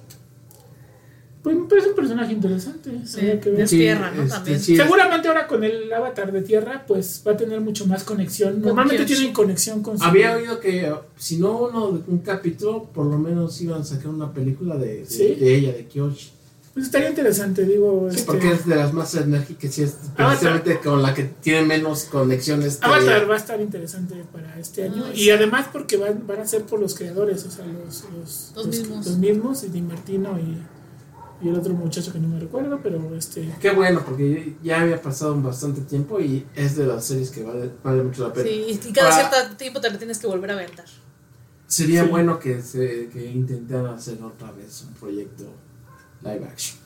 Pues 1.44 1.56
me 1.56 1.68
parece 1.68 1.90
un 1.90 1.96
personaje 1.96 2.34
interesante. 2.34 3.02
Sí, 3.04 3.22
que 3.42 3.50
ver. 3.50 3.68
tierra, 3.68 4.12
¿no? 4.12 4.28
También. 4.28 4.60
sí, 4.60 4.76
Seguramente 4.76 5.28
ahora 5.28 5.48
con 5.48 5.64
el 5.64 5.92
avatar 5.92 6.32
de 6.32 6.42
tierra, 6.44 6.84
pues 6.88 7.24
va 7.26 7.32
a 7.32 7.38
tener 7.38 7.60
mucho 7.62 7.88
más 7.88 8.04
conexión. 8.04 8.62
Normalmente 8.62 9.06
tienen 9.06 9.34
conexión 9.34 9.82
con 9.82 9.98
su... 9.98 10.04
Había 10.04 10.36
oído 10.36 10.60
que 10.60 10.92
uh, 10.92 10.98
si 11.18 11.38
no 11.38 11.58
uno 11.58 12.04
un 12.06 12.20
capítulo, 12.20 12.84
por 12.94 13.08
lo 13.08 13.18
menos 13.18 13.60
iban 13.60 13.82
a 13.82 13.84
sacar 13.84 14.10
una 14.10 14.32
película 14.32 14.76
de, 14.78 15.00
de, 15.00 15.06
¿Sí? 15.08 15.36
de 15.36 15.56
ella, 15.56 15.74
de 15.74 15.86
Kiyoshi. 15.86 16.32
Pues 16.74 16.86
estaría 16.86 17.10
interesante, 17.10 17.66
digo. 17.66 18.08
Sí, 18.10 18.16
este, 18.18 18.26
porque 18.32 18.52
es 18.54 18.66
de 18.66 18.76
las 18.78 18.94
más 18.94 19.14
enérgicas 19.16 19.78
y 19.78 19.84
es 19.84 19.98
precisamente 20.16 20.80
con 20.80 21.02
la 21.02 21.14
que 21.14 21.24
tiene 21.26 21.64
menos 21.64 22.06
conexiones. 22.06 22.78
que- 22.78 22.86
Avatar 22.86 23.30
va 23.30 23.34
a 23.34 23.38
estar 23.38 23.60
interesante 23.60 24.24
para 24.32 24.58
este 24.58 24.86
año. 24.86 25.04
Ay, 25.08 25.12
y 25.14 25.24
sí. 25.26 25.32
además 25.32 25.68
porque 25.74 25.98
van, 25.98 26.26
van 26.26 26.40
a 26.40 26.48
ser 26.48 26.64
por 26.64 26.80
los 26.80 26.96
creadores, 26.96 27.46
o 27.46 27.52
sea, 27.52 27.66
los, 27.66 28.06
los, 28.18 28.54
Los 28.56 28.68
mismos. 28.68 29.06
los 29.06 29.18
mismos, 29.18 29.64
y 29.66 29.68
Di 29.70 29.82
Martino 29.82 30.40
y, 30.40 31.46
y 31.46 31.50
el 31.50 31.56
otro 31.56 31.74
muchacho 31.74 32.14
que 32.14 32.20
no 32.20 32.30
me 32.30 32.40
recuerdo, 32.40 32.80
pero 32.82 33.16
este... 33.18 33.54
Qué 33.60 33.72
bueno, 33.72 34.02
porque 34.06 34.56
ya 34.64 34.80
había 34.82 35.02
pasado 35.02 35.36
bastante 35.42 35.82
tiempo 35.82 36.22
y 36.22 36.46
es 36.56 36.78
de 36.78 36.86
las 36.86 37.04
series 37.04 37.32
que 37.32 37.44
vale, 37.44 37.70
vale 37.84 38.04
mucho 38.04 38.28
la 38.28 38.34
pena. 38.34 38.48
Sí, 38.48 38.80
y 38.88 38.94
cada 38.94 39.10
Para- 39.10 39.30
cierto 39.30 39.58
tiempo 39.58 39.82
te 39.82 39.90
la 39.90 39.98
tienes 39.98 40.20
que 40.20 40.28
volver 40.28 40.52
a 40.52 40.54
aventar. 40.54 40.86
Sería 41.68 42.04
Sí. 42.04 42.10
bueno 42.10 42.40
que, 42.40 42.62
se, 42.62 43.10
que 43.10 43.26
intentaran 43.30 43.96
hacer 43.96 44.22
otra 44.24 44.52
vez 44.54 44.84
un 44.88 44.94
proyecto 44.94 45.46
live 46.24 46.46
action. 46.46 46.78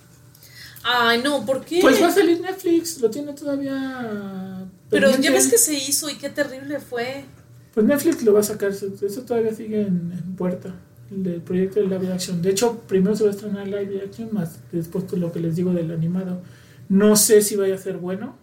Ay, 0.83 1.21
no, 1.23 1.45
¿por 1.45 1.65
qué? 1.65 1.79
Pues 1.81 2.01
va 2.01 2.07
a 2.07 2.11
salir 2.11 2.39
Netflix, 2.39 2.99
lo 3.01 3.09
tiene 3.09 3.33
todavía... 3.33 4.67
Pero 4.89 5.07
ya 5.07 5.13
pendiente. 5.13 5.39
ves 5.39 5.47
que 5.49 5.57
se 5.57 5.73
hizo 5.73 6.09
y 6.09 6.15
qué 6.15 6.29
terrible 6.29 6.79
fue. 6.79 7.25
Pues 7.73 7.85
Netflix 7.85 8.21
lo 8.23 8.33
va 8.33 8.41
a 8.41 8.43
sacar, 8.43 8.69
eso 8.71 9.21
todavía 9.25 9.53
sigue 9.53 9.81
en, 9.81 10.11
en 10.13 10.35
puerta, 10.35 10.75
el 11.11 11.23
del 11.23 11.41
proyecto 11.41 11.79
de 11.79 11.87
live 11.87 12.13
action. 12.13 12.41
De 12.41 12.51
hecho, 12.51 12.81
primero 12.87 13.15
se 13.15 13.23
va 13.23 13.31
a 13.31 13.33
estrenar 13.33 13.67
live 13.67 14.01
action, 14.05 14.29
más 14.31 14.59
después 14.71 15.11
lo 15.13 15.31
que 15.31 15.39
les 15.39 15.55
digo 15.55 15.73
del 15.73 15.91
animado. 15.91 16.41
No 16.87 17.15
sé 17.15 17.41
si 17.41 17.55
vaya 17.55 17.75
a 17.75 17.79
ser 17.79 17.97
bueno. 17.97 18.37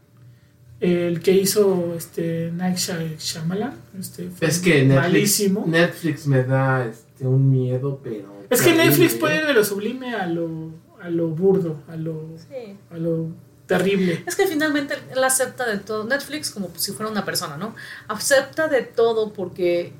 El 0.80 1.20
que 1.20 1.30
hizo 1.30 1.94
este 1.96 2.50
Night 2.52 2.76
Shy- 2.76 3.16
Shyamalan 3.16 3.72
este, 4.00 4.28
fue 4.30 4.48
Es 4.48 4.58
que 4.58 4.82
Netflix, 4.84 5.00
malísimo. 5.00 5.64
Netflix 5.68 6.26
me 6.26 6.42
da 6.42 6.84
este, 6.86 7.24
un 7.24 7.48
miedo, 7.48 8.00
pero... 8.02 8.34
Es 8.50 8.60
que 8.60 8.70
terrible, 8.70 8.86
Netflix 8.86 9.14
puede 9.14 9.36
ir 9.36 9.46
de 9.46 9.54
lo 9.54 9.64
sublime 9.64 10.16
a 10.16 10.26
lo, 10.26 10.72
a 11.02 11.10
lo 11.10 11.28
burdo, 11.28 11.76
a 11.88 11.96
lo, 11.96 12.28
Sí. 12.48 12.76
a 12.90 12.96
lo 12.96 13.28
terrible. 13.66 14.22
Es 14.26 14.36
que 14.36 14.46
finalmente 14.46 14.94
él 15.10 15.22
acepta 15.24 15.68
de 15.68 15.78
todo. 15.78 16.04
Netflix 16.04 16.50
como 16.50 16.70
si 16.76 16.92
fuera 16.92 17.10
una 17.10 17.24
persona, 17.24 17.56
¿no? 17.56 17.74
Acepta 18.08 18.68
de 18.68 18.82
todo 18.82 19.32
porque 19.32 19.92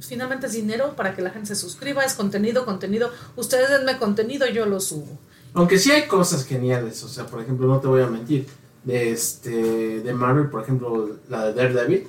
finalmente 0.00 0.46
es 0.46 0.52
dinero 0.52 0.94
para 0.94 1.14
que 1.14 1.22
la 1.22 1.30
gente 1.30 1.48
se 1.48 1.56
suscriba, 1.56 2.04
es 2.04 2.14
contenido, 2.14 2.64
contenido. 2.64 3.10
Ustedes 3.36 3.70
denme 3.70 3.98
contenido, 3.98 4.46
yo 4.46 4.66
lo 4.66 4.80
subo. 4.80 5.18
Aunque 5.54 5.78
sí 5.78 5.90
hay 5.90 6.06
cosas 6.06 6.44
geniales, 6.44 7.02
o 7.02 7.08
sea, 7.08 7.26
por 7.26 7.40
ejemplo, 7.40 7.66
no 7.66 7.80
te 7.80 7.86
voy 7.88 8.02
a 8.02 8.06
mentir, 8.06 8.46
de, 8.84 9.10
este, 9.10 10.00
de 10.00 10.14
Marvel, 10.14 10.48
por 10.50 10.62
ejemplo, 10.62 11.16
la 11.28 11.46
de 11.46 11.54
Daredevil, 11.54 12.06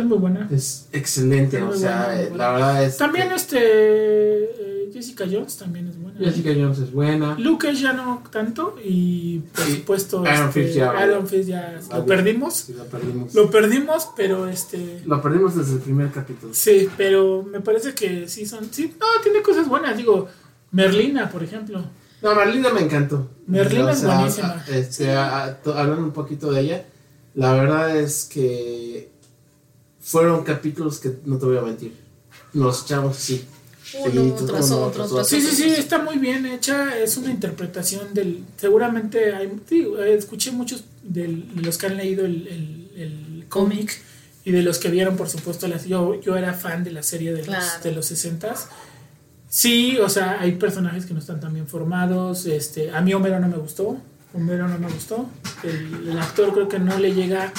Es 0.00 0.06
muy 0.06 0.18
buena. 0.18 0.48
es 0.50 0.88
excelente, 0.92 1.58
Es 1.58 1.62
o 1.62 1.72
sea, 1.74 2.06
buena, 2.06 2.20
eh, 2.22 2.28
buena. 2.28 2.44
la 2.44 2.52
verdad 2.52 2.84
es... 2.84 2.96
También 2.96 3.28
que 3.28 3.34
este 3.34 3.58
eh, 3.60 4.90
Jessica 4.92 5.24
Jones 5.30 5.56
también 5.56 5.86
es 5.88 6.00
buena. 6.00 6.18
Jessica 6.18 6.50
Jones 6.54 6.78
es 6.80 6.92
buena. 6.92 7.34
Lucas 7.38 7.80
ya 7.80 7.92
no 7.92 8.22
tanto 8.30 8.76
y 8.84 9.38
por 9.38 9.64
Sí. 9.64 9.76
supuesto 9.76 10.22
Iron 10.22 10.48
este, 10.48 10.62
Fist 10.64 10.74
ya- 10.76 11.06
Iron 11.06 11.26
Fist 11.26 11.48
ya 11.48 11.80
lo 11.92 12.04
perdimos. 12.06 12.54
Sí, 12.56 12.74
lo 12.74 12.84
perdimos. 12.86 13.34
Lo 13.34 13.50
perdimos, 13.50 14.08
pero 14.16 14.46
este 14.48 15.02
Lo 15.06 15.22
perdimos 15.22 15.56
desde 15.56 15.74
el 15.74 15.78
primer 15.80 16.10
capítulo. 16.10 16.52
sí, 16.52 16.88
pero 16.96 17.42
me 17.42 17.60
parece 17.60 17.94
que 17.94 18.28
sí 18.28 18.44
son 18.46 18.68
sí, 18.72 18.94
no, 19.00 19.06
tiene 19.22 19.40
cosas 19.42 19.68
buenas, 19.68 19.96
digo, 19.96 20.28
Merlina, 20.72 21.30
por 21.30 21.42
ejemplo. 21.42 21.82
No, 22.22 22.34
Merlina 22.34 22.68
me 22.70 22.80
encantó. 22.82 23.30
Merlina 23.46 23.92
es 23.92 24.04
buenísima. 24.04 24.62
a- 24.68 24.70
Este, 24.76 25.10
a- 25.12 25.44
a- 25.44 25.54
to- 25.62 25.74
hablando 25.74 26.02
un 26.04 26.12
poquito 26.12 26.50
de 26.52 26.60
ella, 26.60 26.84
la 27.34 27.54
verdad 27.54 27.96
es 27.96 28.24
que 28.24 29.09
fueron 30.00 30.44
capítulos 30.44 30.98
que 30.98 31.16
no 31.24 31.38
te 31.38 31.46
voy 31.46 31.58
a 31.58 31.62
mentir. 31.62 31.94
Nos 32.52 32.82
echamos 32.84 33.16
así. 33.16 33.44
Uno 33.94 34.04
seguiditos, 34.12 34.46
tras 34.46 34.66
uno 34.70 34.76
otro, 34.82 34.90
tras 34.92 35.08
tras 35.10 35.12
otro. 35.12 35.24
Sí, 35.24 35.40
sí, 35.40 35.56
sí, 35.56 35.68
está 35.70 35.98
muy 35.98 36.18
bien 36.18 36.46
hecha, 36.46 36.96
es 36.98 37.16
una 37.16 37.30
interpretación 37.30 38.14
del 38.14 38.44
seguramente 38.56 39.34
hay 39.34 39.46
eh, 39.70 40.14
escuché 40.16 40.52
muchos 40.52 40.84
de 41.02 41.26
los 41.56 41.76
que 41.76 41.86
han 41.86 41.96
leído 41.96 42.24
el, 42.24 42.46
el- 42.46 42.90
el 42.96 43.44
cómic 43.48 44.00
y 44.44 44.52
de 44.52 44.62
los 44.62 44.78
que 44.78 44.90
vieron 44.90 45.16
por 45.16 45.28
supuesto 45.28 45.66
las 45.66 45.86
yo 45.86 46.20
yo 46.20 46.36
era 46.36 46.52
fan 46.54 46.84
de 46.84 46.92
la 46.92 47.02
serie 47.02 47.30
de 47.32 47.38
los, 47.38 47.46
Claro. 47.46 47.82
de 47.82 47.92
los 47.92 48.06
60 48.06 48.54
Sí, 49.48 49.98
o 49.98 50.08
sea, 50.08 50.40
hay 50.40 50.52
personajes 50.52 51.06
que 51.06 51.12
no 51.12 51.18
están 51.18 51.40
tan 51.40 51.52
bien 51.52 51.66
formados. 51.66 52.46
Este, 52.46 52.90
a 52.92 53.00
mí 53.00 53.12
Homero 53.14 53.40
no 53.40 53.48
me 53.48 53.56
gustó. 53.56 53.96
Homero 54.32 54.68
no 54.68 54.78
me 54.78 54.88
gustó. 54.88 55.28
El, 55.64 56.08
el 56.10 56.18
actor 56.18 56.52
creo 56.52 56.68
que 56.68 56.78
no 56.78 56.96
le 56.98 57.12
llega 57.14 57.52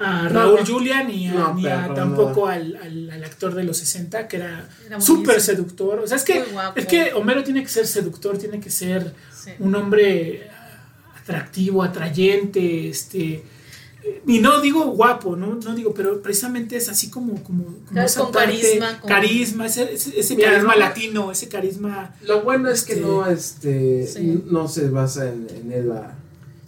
a 0.00 0.28
Raúl 0.28 0.60
no. 0.60 0.66
Julia 0.66 1.04
ni, 1.04 1.28
a- 1.28 1.32
No, 1.34 1.54
ni 1.54 1.62
pero 1.62 1.74
a 1.76 1.82
para 1.82 1.94
tampoco 1.94 2.46
al, 2.46 2.76
al- 2.82 3.10
al 3.10 3.24
actor 3.24 3.54
de 3.54 3.64
los 3.64 3.76
60 3.76 4.26
que 4.28 4.36
era, 4.38 4.68
Era 4.86 5.00
súper 5.00 5.40
seductor. 5.40 5.98
O 6.00 6.06
sea, 6.06 6.16
es 6.16 6.24
que, 6.24 6.44
es 6.74 6.86
que 6.86 7.12
Homero 7.14 7.44
tiene 7.44 7.62
que 7.62 7.68
ser 7.68 7.86
seductor, 7.86 8.36
tiene 8.38 8.58
que 8.60 8.70
ser 8.70 9.14
Sí. 9.32 9.50
un 9.58 9.74
hombre 9.74 10.48
atractivo, 11.22 11.82
atrayente, 11.82 12.88
este 12.88 13.44
y 14.26 14.38
no 14.38 14.62
digo 14.62 14.86
guapo, 14.92 15.36
no, 15.36 15.56
no 15.56 15.74
digo, 15.74 15.92
pero 15.92 16.22
precisamente 16.22 16.74
es 16.76 16.88
así 16.88 17.10
como, 17.10 17.34
como, 17.44 17.64
como 17.64 17.76
Claro, 17.90 18.06
esa 18.06 18.20
con 18.22 18.32
parte- 18.32 18.52
carisma, 18.58 18.98
con- 19.00 19.08
carisma, 19.10 19.66
ese, 19.66 19.92
ese- 19.92 20.18
ese 20.18 20.36
Mira, 20.36 20.52
carisma 20.52 20.72
no- 20.72 20.78
latino, 20.80 21.30
ese 21.30 21.48
carisma. 21.48 22.14
Lo 22.26 22.40
bueno 22.42 22.70
es 22.70 22.82
que 22.82 22.94
Este, 22.94 23.04
no, 23.04 23.26
este, 23.26 24.06
sí. 24.06 24.42
no 24.46 24.68
se 24.68 24.88
basa 24.88 25.28
en, 25.28 25.46
en 25.54 25.72
él 25.72 25.88
la, 25.90 26.14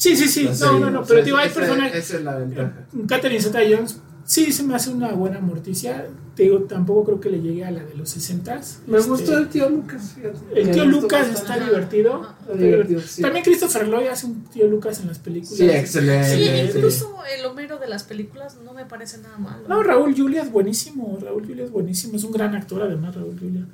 Sí, 0.02 0.16
sí, 0.16 0.26
sí, 0.28 0.44
la 0.44 0.54
no, 0.66 0.78
no, 0.80 0.90
no, 0.90 1.00
o 1.00 1.04
sea, 1.04 1.14
pero 1.14 1.24
digo, 1.24 1.36
hay 1.36 1.46
esa- 1.46 1.60
personajes. 1.60 2.04
Esa 2.04 2.16
es 2.16 2.24
la 2.24 2.36
ventaja. 2.36 2.72
Catherine 3.06 3.40
Zeta 3.40 3.60
Jones, 3.68 4.00
sí, 4.24 4.50
se 4.52 4.62
me 4.64 4.74
hace 4.74 4.90
una 4.90 5.12
buena 5.12 5.38
morticia. 5.40 6.06
Te 6.34 6.44
digo, 6.44 6.60
tampoco 6.62 7.04
creo 7.04 7.20
que 7.20 7.28
le 7.28 7.40
llegue 7.42 7.62
a 7.64 7.70
la 7.70 7.84
de 7.84 7.94
los 7.94 8.08
60 8.08 8.58
Me 8.86 8.98
gustó 9.00 9.36
el 9.36 9.48
tío 9.48 9.68
Lucas. 9.68 10.16
El 10.54 10.70
tío 10.70 10.86
Lucas 10.86 11.28
está 11.28 11.58
divertido. 11.58 12.26
Está 12.40 12.54
Divertido, 12.54 13.00
sí. 13.02 13.20
También 13.22 13.44
Christopher 13.44 13.86
Lloyd 13.86 14.06
hace 14.08 14.26
un 14.26 14.42
tío 14.46 14.66
Lucas 14.66 14.98
en 15.00 15.08
las 15.08 15.18
películas. 15.18 15.56
Sí, 15.58 15.68
excelente. 15.68 16.34
Sí, 16.34 16.68
incluso 16.74 17.18
el 17.38 17.44
Homero 17.44 17.78
de 17.78 17.86
las 17.86 18.02
películas 18.04 18.56
no 18.64 18.72
me 18.72 18.86
parece 18.86 19.18
nada 19.18 19.36
malo. 19.38 19.62
No, 19.68 19.82
Raúl 19.82 20.16
Julia 20.16 20.42
es 20.42 20.50
buenísimo. 20.50 21.18
Raúl 21.22 21.46
Julia 21.46 21.64
es 21.64 21.70
buenísimo. 21.70 22.16
Es 22.16 22.24
un 22.24 22.32
gran 22.32 22.54
actor, 22.56 22.82
además, 22.82 23.14
Raúl 23.14 23.38
Julia. 23.38 23.66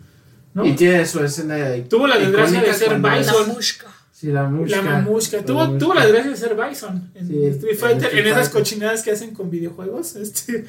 ¿no? 0.52 0.66
Y 0.66 0.72
tiene 0.74 1.06
su 1.06 1.20
escena. 1.22 1.56
Tuvo 1.88 2.06
la 2.08 2.18
desgracia 2.18 2.60
de 2.60 2.74
ser 2.74 2.98
la 3.00 3.18
Bison. 3.18 3.48
mushka. 3.48 3.86
Sí, 4.18 4.32
la 4.32 4.44
música. 4.48 4.82
La 4.82 4.90
mamushka. 4.90 5.36
La 5.36 5.44
Tuvo, 5.44 5.58
mamushka. 5.60 5.78
tuvo 5.78 5.94
la 5.94 6.02
desgracia 6.06 6.30
de 6.32 6.36
ser 6.36 6.56
Bison 6.56 7.10
en 7.14 7.28
Sí, 7.28 7.44
Street 7.46 7.76
Fighter, 7.78 8.02
Street 8.06 8.26
en 8.26 8.32
esas 8.32 8.48
cochinadas 8.48 9.02
que 9.02 9.12
hacen 9.12 9.32
con 9.32 9.48
videojuegos. 9.50 10.16
Este, 10.22 10.64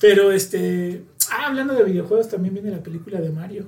pero 0.00 0.32
este. 0.32 1.02
Ah, 1.30 1.46
hablando 1.48 1.74
de 1.74 1.84
videojuegos, 1.84 2.28
también 2.30 2.54
viene 2.54 2.70
la 2.70 2.82
película 2.82 3.20
de 3.20 3.30
Mario. 3.30 3.66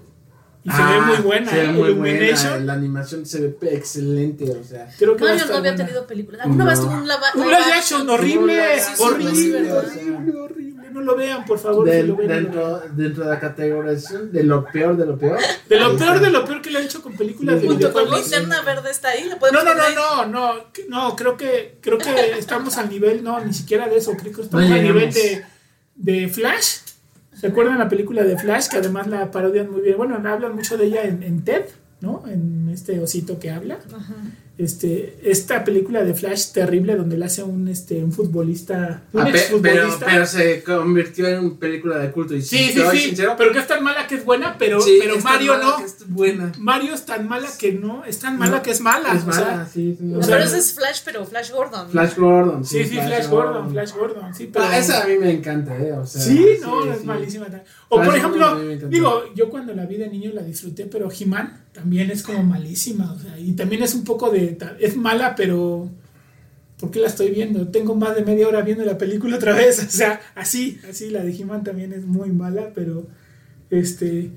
Y 0.64 0.70
se 0.70 0.76
ve 0.76 0.82
Ah, 0.82 1.04
muy 1.06 1.16
buena, 1.18 1.50
se 1.50 1.56
ve 1.56 1.64
¿eh? 1.64 1.72
muy 1.72 1.90
buena, 1.92 2.56
La 2.58 2.72
animación 2.72 3.24
se 3.26 3.40
ve 3.40 3.56
excelente, 3.72 4.44
o 4.50 4.64
sea. 4.64 4.88
Creo 4.98 5.14
que 5.16 5.24
Mario 5.24 5.44
no 5.46 5.56
había 5.56 5.70
buena. 5.72 5.76
tenido 5.76 6.06
película. 6.06 6.42
¿Alguna 6.44 6.64
No. 6.64 6.70
vez 6.70 6.80
tuvo 6.80 6.92
un 6.92 7.02
live, 7.06 7.14
Un 7.34 7.44
live 7.46 7.72
action 7.76 8.08
horrible, 8.10 8.62
horrible, 8.98 9.72
horrible, 9.72 10.32
horrible. 10.36 10.57
No 10.98 11.04
lo 11.04 11.16
vean, 11.16 11.44
por 11.44 11.58
favor. 11.58 11.88
si 11.88 12.02
lo 12.02 12.16
ven, 12.16 12.26
no 12.26 12.34
lo 12.34 12.34
dentro, 12.34 12.82
dentro 12.90 13.24
de 13.24 13.30
la 13.30 13.38
categorización 13.38 14.32
de 14.32 14.42
lo 14.42 14.64
peor 14.64 14.96
de 14.96 15.06
lo 15.06 15.16
peor. 15.16 15.38
De 15.68 15.78
lo 15.78 15.96
peor 15.96 16.16
está. 16.16 16.26
de 16.26 16.30
lo 16.30 16.44
peor 16.44 16.60
que 16.60 16.70
le 16.70 16.78
han 16.78 16.84
hecho 16.84 17.02
con 17.02 17.16
películas 17.16 17.62
de 17.62 17.68
Junto 17.68 17.92
con. 17.92 18.10
Linterna 18.10 18.62
Verde 18.62 18.90
está 18.90 19.10
ahí. 19.10 19.28
¿la 19.28 19.36
No, 19.36 19.62
no, 19.62 19.74
no, 19.74 19.90
no, 19.94 20.26
no, 20.26 20.54
no, 20.88 21.16
creo 21.16 21.36
que, 21.36 21.78
creo 21.80 21.98
que 21.98 22.32
estamos 22.38 22.76
al 22.78 22.88
nivel, 22.88 23.22
no, 23.22 23.38
ni 23.44 23.54
siquiera 23.54 23.88
de 23.88 23.96
eso, 23.96 24.16
creo 24.16 24.32
que 24.32 24.42
estamos 24.42 24.68
No 24.68 24.74
al 24.74 24.82
nivel 24.82 25.12
de, 25.12 25.44
de 25.94 26.28
Flash. 26.28 26.78
¿Se 27.32 27.46
acuerdan 27.46 27.78
la 27.78 27.88
película 27.88 28.24
de 28.24 28.36
Flash? 28.36 28.68
Que 28.68 28.78
además 28.78 29.06
la 29.06 29.30
parodian 29.30 29.70
muy 29.70 29.82
bien. 29.82 29.96
Bueno, 29.96 30.16
hablan 30.16 30.56
mucho 30.56 30.76
de 30.76 30.86
ella 30.86 31.04
en, 31.04 31.22
en 31.22 31.44
TED, 31.44 31.66
¿no? 32.00 32.24
En 32.26 32.68
este 32.72 32.98
osito 32.98 33.38
que 33.38 33.50
habla. 33.50 33.78
Ajá. 33.94 34.14
Este, 34.58 35.16
esta 35.22 35.62
película 35.62 36.02
de 36.02 36.14
Flash 36.14 36.50
terrible 36.50 36.96
donde 36.96 37.16
le 37.16 37.26
hace 37.26 37.44
un, 37.44 37.68
este, 37.68 38.02
un 38.02 38.12
futbolista, 38.12 39.04
un 39.12 39.20
Ah, 39.20 39.24
pero, 39.26 39.38
exfutbolista. 39.38 40.06
pero 40.06 40.26
se 40.26 40.64
convirtió 40.64 41.28
en 41.28 41.38
una 41.44 41.58
película 41.60 41.98
de 41.98 42.10
culto. 42.10 42.34
Y 42.34 42.42
sí, 42.42 42.72
sí, 42.72 42.82
sí, 42.90 42.98
sincero, 42.98 43.36
pero 43.38 43.52
que 43.52 43.60
es 43.60 43.68
tan 43.68 43.84
mala 43.84 44.08
que 44.08 44.16
es 44.16 44.24
buena, 44.24 44.56
pero, 44.58 44.80
sí, 44.80 44.98
pero 45.00 45.14
es 45.14 45.22
tan 45.22 45.32
Mario 45.34 45.52
mala 45.52 45.64
no. 45.64 45.76
que 45.76 45.84
es 45.84 46.08
buena. 46.08 46.52
Mario 46.58 46.92
es 46.94 47.06
tan 47.06 47.28
mala 47.28 47.48
que 47.56 47.72
no, 47.72 48.04
es 48.04 48.18
tan 48.18 48.36
mala 48.36 48.56
No, 48.56 48.62
que 48.62 48.72
es 48.72 48.80
mala. 48.80 49.14
Es 49.14 49.24
o 49.24 49.32
sea, 49.32 49.44
mala, 49.44 49.68
sí, 49.72 49.94
sí. 49.96 50.04
No, 50.04 50.18
o 50.18 50.22
sea, 50.24 50.34
pero 50.36 50.48
ese 50.48 50.58
es 50.58 50.74
Flash, 50.74 51.02
pero 51.04 51.24
Flash 51.24 51.52
Gordon. 51.52 51.90
Flash 51.90 52.16
Gordon. 52.16 52.64
Sí, 52.64 52.84
sí, 52.84 52.96
Flash, 52.98 53.28
Gordon, 53.28 53.70
Flash 53.70 53.92
Gordon, 53.92 54.34
sí, 54.34 54.50
pero... 54.52 54.64
Ah, 54.64 54.76
esa 54.76 55.04
a 55.04 55.06
mí 55.06 55.18
me 55.18 55.30
encanta, 55.30 55.78
¿eh? 55.78 55.92
O 55.92 56.04
sea, 56.04 56.20
sí, 56.20 56.56
no, 56.60 56.92
es 56.92 56.98
sí. 56.98 57.06
malísima. 57.06 57.46
O 57.90 57.96
Flash 57.96 58.06
por 58.08 58.16
ejemplo, 58.16 58.88
digo, 58.88 59.22
yo 59.36 59.48
cuando 59.50 59.72
la 59.72 59.86
vi 59.86 59.98
de 59.98 60.08
niño 60.08 60.32
la 60.34 60.42
disfruté, 60.42 60.86
pero 60.86 61.08
He-Man 61.16 61.66
también 61.72 62.10
es 62.10 62.22
como 62.22 62.42
malísima, 62.42 63.12
o 63.12 63.18
sea, 63.18 63.38
y 63.38 63.52
también 63.52 63.82
es 63.82 63.94
un 63.94 64.04
poco 64.04 64.30
de... 64.30 64.58
Es 64.80 64.96
mala, 64.96 65.34
pero... 65.34 65.90
¿Por 66.78 66.92
qué 66.92 67.00
la 67.00 67.08
estoy 67.08 67.30
viendo? 67.30 67.68
Tengo 67.68 67.96
más 67.96 68.14
de 68.14 68.24
media 68.24 68.46
hora 68.46 68.62
viendo 68.62 68.84
la 68.84 68.98
película 68.98 69.36
otra 69.36 69.54
vez, 69.54 69.78
o 69.86 69.90
sea, 69.90 70.20
así, 70.34 70.78
así, 70.88 71.10
la 71.10 71.24
de 71.24 71.34
He-Man 71.34 71.64
también 71.64 71.92
es 71.92 72.04
muy 72.04 72.30
mala, 72.30 72.72
pero... 72.74 73.06
Este... 73.70 74.30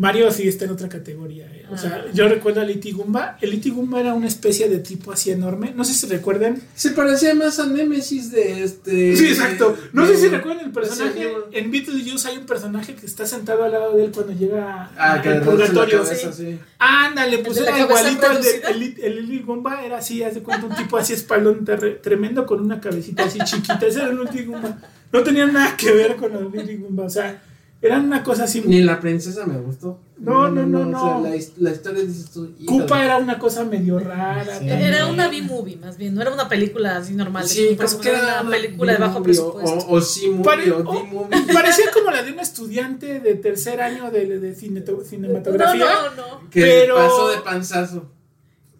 Mario 0.00 0.30
sí 0.32 0.48
está 0.48 0.64
en 0.64 0.70
otra 0.70 0.88
categoría. 0.88 1.44
eh. 1.54 1.66
O 1.70 1.76
sea, 1.76 2.04
Ah. 2.06 2.10
yo 2.14 2.26
recuerdo 2.26 2.62
al 2.62 2.70
Itigumba. 2.70 3.36
El 3.42 3.52
Itigumba 3.52 4.00
era 4.00 4.14
una 4.14 4.28
especie 4.28 4.66
de 4.70 4.78
tipo 4.78 5.12
así 5.12 5.30
enorme. 5.30 5.74
No 5.76 5.84
sé 5.84 5.92
si 5.92 6.06
recuerdan. 6.06 6.58
Se 6.74 6.92
parecía 6.92 7.34
más 7.34 7.58
a 7.58 7.66
Nemesis 7.66 8.30
de 8.32 8.64
este. 8.64 9.14
Sí, 9.14 9.26
exacto. 9.28 9.76
No 9.92 10.06
de- 10.06 10.14
sé 10.14 10.22
si 10.22 10.28
recuerdan 10.28 10.64
el 10.64 10.72
personaje. 10.72 11.22
Evil. 11.22 11.36
En 11.52 11.70
Beetlejuice 11.70 12.28
hay 12.28 12.38
un 12.38 12.46
personaje 12.46 12.94
que 12.94 13.04
está 13.04 13.26
sentado 13.26 13.62
al 13.62 13.72
lado 13.72 13.94
de 13.94 14.06
él 14.06 14.10
cuando 14.12 14.32
llega 14.32 14.90
Ah, 14.96 15.20
que 15.22 15.28
al 15.28 15.40
la 15.40 15.44
purgatorio. 15.44 16.02
cabeza, 16.02 16.32
sí. 16.32 16.58
Ándale, 16.78 17.38
pues 17.38 17.58
¿El 17.58 17.64
de 17.66 17.70
la 17.70 17.76
era 17.76 17.86
igualito 17.86 18.26
al 18.26 18.42
de 18.42 18.62
el, 18.70 18.82
el, 19.02 19.30
el 19.30 19.42
Gumba, 19.44 19.84
era 19.84 19.98
así, 19.98 20.22
hace 20.22 20.42
cuenta 20.42 20.66
un 20.66 20.74
tipo 20.76 20.96
así 20.96 21.12
espalón 21.12 21.62
terre- 21.66 22.00
tremendo 22.02 22.46
con 22.46 22.60
una 22.60 22.80
cabecita 22.80 23.24
así 23.24 23.38
chiquita. 23.44 23.78
Ese 23.86 23.98
era 24.00 24.08
el 24.08 24.18
Lili 24.18 24.46
Gumba. 24.46 24.78
No 25.12 25.22
tenía 25.22 25.44
nada 25.44 25.76
que 25.76 25.90
ver 25.92 26.16
con 26.16 26.32
el 26.34 26.50
Lili 26.50 26.76
Gumba. 26.76 27.04
O 27.04 27.10
sea, 27.10 27.42
Eran 27.82 28.04
una 28.04 28.22
cosa 28.22 28.44
así. 28.44 28.62
Ni 28.66 28.82
la 28.82 29.00
princesa 29.00 29.46
me 29.46 29.58
gustó. 29.58 29.98
No, 30.18 30.50
no, 30.50 30.66
no, 30.66 30.80
O 30.80 30.82
sea, 30.82 31.14
no. 31.14 31.22
la, 31.22 31.30
la 31.30 31.70
historia 31.70 32.02
dices 32.04 32.30
tú. 32.30 32.52
Híjole. 32.58 32.84
era 33.04 33.16
una 33.16 33.38
cosa 33.38 33.64
medio 33.64 33.98
rara. 33.98 34.58
Sí. 34.58 34.68
Era 34.68 35.06
una 35.06 35.28
B-movie, 35.28 35.76
más 35.76 35.96
bien, 35.96 36.14
no 36.14 36.20
era 36.20 36.30
una 36.30 36.46
película 36.46 36.98
así 36.98 37.14
normal. 37.14 37.48
Sí, 37.48 37.68
sino 37.86 38.00
que 38.02 38.08
era 38.10 38.42
una 38.42 38.50
película 38.50 38.92
de 38.92 38.98
bajo 38.98 39.20
o- 39.20 39.22
presupuesto. 39.22 39.78
O, 39.88 39.94
o 39.96 40.00
C-movie 40.02 40.44
Pare- 40.44 40.72
o 40.72 40.78
o- 40.86 40.92
D-movie. 40.92 41.54
Parecía 41.54 41.86
como 41.90 42.10
la 42.10 42.22
de 42.22 42.32
un 42.32 42.40
estudiante 42.40 43.18
de 43.20 43.34
tercer 43.36 43.80
año 43.80 44.10
de, 44.10 44.38
de 44.38 44.54
cineto- 44.54 45.02
cinematografía. 45.02 45.86
No, 45.86 46.10
no, 46.16 46.40
no. 46.42 46.50
Que 46.50 46.60
pero- 46.60 46.96
pasó 46.96 47.30
de 47.30 47.38
panzazo. 47.38 48.10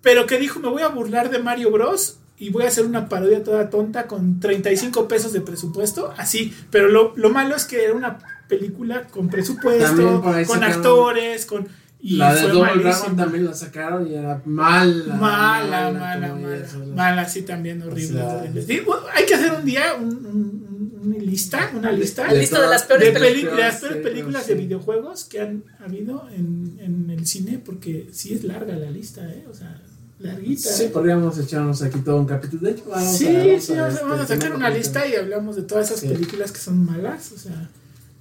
Pero 0.03 0.27
que 0.27 0.39
dijo, 0.39 0.61
me 0.61 0.69
voy 0.69 0.83
a 0.83 0.89
burlar 0.89 1.31
de 1.31 1.39
Mario 1.39 1.71
Bros. 1.71 2.19
Y 2.37 2.49
voy 2.51 2.65
a 2.65 2.69
hacer 2.69 2.87
una 2.87 3.07
parodia 3.09 3.45
toda 3.45 3.69
tonta 3.69 4.07
con 4.07 4.41
35 4.41 5.09
pesos 5.09 5.33
de 5.35 5.43
presupuesto. 5.43 6.13
Así. 6.17 6.55
Pero 6.71 6.89
lo, 6.89 7.13
lo 7.17 7.29
malo 7.31 7.55
es 7.55 7.67
que 7.67 7.85
era 7.85 7.93
una 7.95 8.19
película 8.51 9.07
con 9.07 9.29
presupuesto, 9.31 10.23
con 10.47 10.65
actores, 10.65 11.47
con... 11.47 11.67
Y 12.03 12.17
la 12.17 12.35
de 12.35 12.41
fue 12.43 12.51
Double. 12.53 12.83
Dragon 12.83 13.15
también 13.17 13.45
la 13.45 13.53
sacaron 13.55 14.07
y 14.07 14.15
era 14.15 14.41
mala. 14.47 15.15
Mala, 15.17 15.91
mala, 15.93 16.35
mala. 16.35 16.67
Mala, 16.97 17.29
sí, 17.29 17.43
también 17.43 17.83
horrible. 17.83 18.23
O 18.23 18.27
sea, 18.27 18.37
horrible. 18.39 18.63
Sí, 18.63 18.81
bueno, 18.87 19.03
hay 19.15 19.27
que 19.27 19.35
hacer 19.35 19.53
un 19.53 19.65
día 19.67 19.95
un- 20.01 20.09
un- 20.09 20.25
un- 20.27 21.01
una 21.03 21.19
lista, 21.19 21.71
una 21.75 21.93
lista 21.93 22.27
La 22.27 22.33
lista 22.33 22.61
de 22.63 22.69
las 22.69 22.85
peores 22.85 23.13
de 23.13 23.21
películas. 23.21 23.83
películas 24.03 24.43
sí. 24.45 24.49
de 24.49 24.55
videojuegos 24.61 25.25
que 25.25 25.41
han 25.43 25.63
habido 25.85 26.27
en, 26.35 26.79
en 26.81 27.11
el 27.11 27.27
cine, 27.27 27.61
porque 27.65 28.09
sí 28.13 28.33
es 28.33 28.45
larga 28.45 28.75
la 28.77 28.91
lista, 28.91 29.21
¿eh? 29.31 29.45
O 29.51 29.55
sea, 29.55 29.79
larguita. 30.21 30.71
Sí, 30.71 30.89
podríamos 30.91 31.37
echarnos 31.39 31.83
aquí 31.83 31.99
todo 32.01 32.17
un 32.17 32.27
capítulo. 32.27 32.63
De 32.63 32.71
hecho, 32.73 32.85
vamos 32.89 33.15
Sí, 33.17 33.27
sí, 33.61 33.75
a, 33.75 33.83
vamos 33.83 33.83
a, 33.83 33.89
este, 33.89 34.05
vamos 34.05 34.21
a 34.21 34.27
sacar 34.27 34.53
una 34.55 34.69
un 34.69 34.75
lista 34.75 35.07
y 35.07 35.15
hablamos 35.17 35.57
de 35.57 35.63
todas 35.63 35.87
esas 35.89 36.01
Sí. 36.01 36.09
películas 36.09 36.51
que 36.53 36.59
son 36.61 36.83
malas, 36.85 37.33
o 37.33 37.39
sea, 37.39 37.69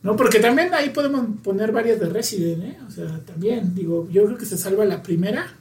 no, 0.01 0.15
porque 0.15 0.39
también 0.39 0.73
ahí 0.73 0.89
podemos 0.89 1.25
poner 1.43 1.71
varias 1.71 1.99
de 1.99 2.07
Resident, 2.07 2.63
¿eh? 2.63 2.77
O 2.87 2.91
sea, 2.91 3.19
también, 3.25 3.75
digo, 3.75 4.07
yo 4.09 4.25
creo 4.25 4.37
que 4.37 4.45
se 4.45 4.57
salva 4.57 4.85
la 4.85 5.03
primera, 5.03 5.53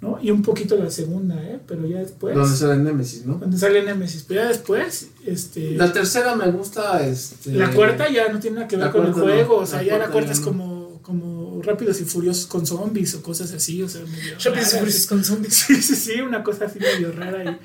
¿no? 0.00 0.18
Y 0.20 0.32
un 0.32 0.42
poquito 0.42 0.76
la 0.76 0.90
segunda, 0.90 1.40
¿eh? 1.42 1.60
Pero 1.66 1.86
ya 1.86 1.98
después, 1.98 2.34
Donde 2.34 2.56
sale 2.56 2.82
Nemesis, 2.82 3.24
¿no? 3.24 3.34
donde 3.34 3.56
sale 3.56 3.84
Nemesis, 3.84 4.24
pero 4.26 4.42
ya 4.42 4.48
después, 4.48 5.10
este, 5.24 5.72
La 5.72 5.86
la, 5.86 5.92
tercera 5.92 6.34
me 6.34 6.50
gusta. 6.50 7.06
Este, 7.06 7.52
cuarta 7.74 8.10
ya 8.10 8.32
no 8.32 8.40
tiene 8.40 8.56
nada 8.56 8.68
que 8.68 8.76
ver 8.76 8.86
la 8.86 8.92
con 8.92 9.06
el 9.06 9.12
no, 9.12 9.18
juego, 9.18 9.56
o 9.58 9.60
la 9.60 9.66
sea, 9.66 9.82
ya 9.82 9.96
la 9.96 10.08
cuarta 10.08 10.32
es 10.32 10.40
no. 10.40 10.46
como, 10.46 11.00
como 11.02 11.62
Rápidos 11.62 12.00
y 12.00 12.04
Furiosos 12.04 12.46
con 12.46 12.66
zombies 12.66 13.14
o 13.14 13.22
cosas 13.22 13.52
así, 13.52 13.80
o 13.82 13.88
sea, 13.88 14.02
medio 14.02 14.34
Rápidos 14.44 14.74
y. 14.74 14.78
Furiosos 14.78 15.06
con 15.06 15.24
zombies. 15.24 15.54
Sí, 15.68 15.82
sí, 15.82 15.94
sí, 15.94 16.20
una 16.20 16.42
cosa 16.42 16.64
así 16.64 16.80
medio 16.80 17.12
rara. 17.12 17.44
Y, 17.44 17.58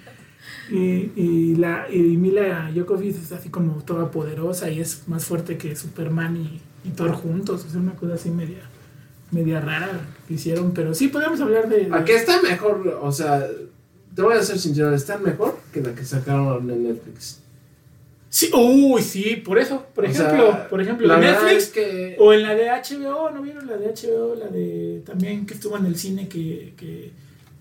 y, 0.72 1.11
y 1.15 1.56
la, 1.56 1.88
y 1.91 1.99
Mila 2.18 2.72
Jokovic 2.76 3.15
es 3.18 3.31
así 3.31 3.49
como 3.49 3.84
toda 3.84 4.10
poderosa 4.11 4.69
y 4.69 4.80
es 4.80 5.07
más 5.07 5.26
fuerte 5.26 5.57
que 5.57 5.76
Superman 5.76 6.38
y, 6.38 6.61
y 6.88 6.91
Thor 6.91 7.11
juntos. 7.14 7.65
Es 7.65 7.76
una 7.76 7.94
cosa 7.95 8.14
así 8.15 8.30
media, 8.30 8.61
media 9.31 9.60
rara 9.60 9.90
que 10.27 10.35
hicieron. 10.35 10.73
Pero 10.73 10.94
sí, 10.94 11.10
podemos 11.10 11.40
hablar 11.41 11.68
de. 11.69 11.85
de- 11.85 11.95
Aquí 11.95 12.11
está 12.14 12.41
mejor, 12.41 12.99
o 13.02 13.11
sea, 13.11 13.45
te 14.15 14.22
voy 14.22 14.35
a 14.35 14.44
ser 14.44 14.57
sincero, 14.60 14.94
está 14.94 15.18
mejor 15.18 15.57
que 15.73 15.81
la 15.81 15.94
que 15.94 16.06
sacaron 16.06 16.69
en 16.69 16.84
Netflix. 16.84 17.40
Sí, 18.30 18.49
uy, 18.52 19.02
sí, 19.03 19.35
por 19.45 19.60
eso. 19.60 19.85
Por 19.94 20.06
O 20.06 20.07
ejemplo, 20.07 20.52
sea, 20.52 20.68
por 20.69 20.81
ejemplo 20.81 21.06
la 21.06 21.15
en 21.15 21.22
Netflix 21.22 21.53
es 21.64 21.69
que 21.69 22.15
o 22.19 22.34
en 22.34 22.41
la 22.41 22.56
de 22.56 22.68
HBO. 22.69 23.30
¿No 23.30 23.41
vieron 23.44 23.68
la 23.68 23.77
de 23.77 23.88
HBO? 23.94 24.34
La 24.35 24.48
de 24.48 25.03
también 25.06 25.45
que 25.45 25.53
estuvo 25.53 25.77
en 25.77 25.85
el 25.85 25.95
cine 25.98 26.27
que. 26.27 26.73
que 26.77 27.11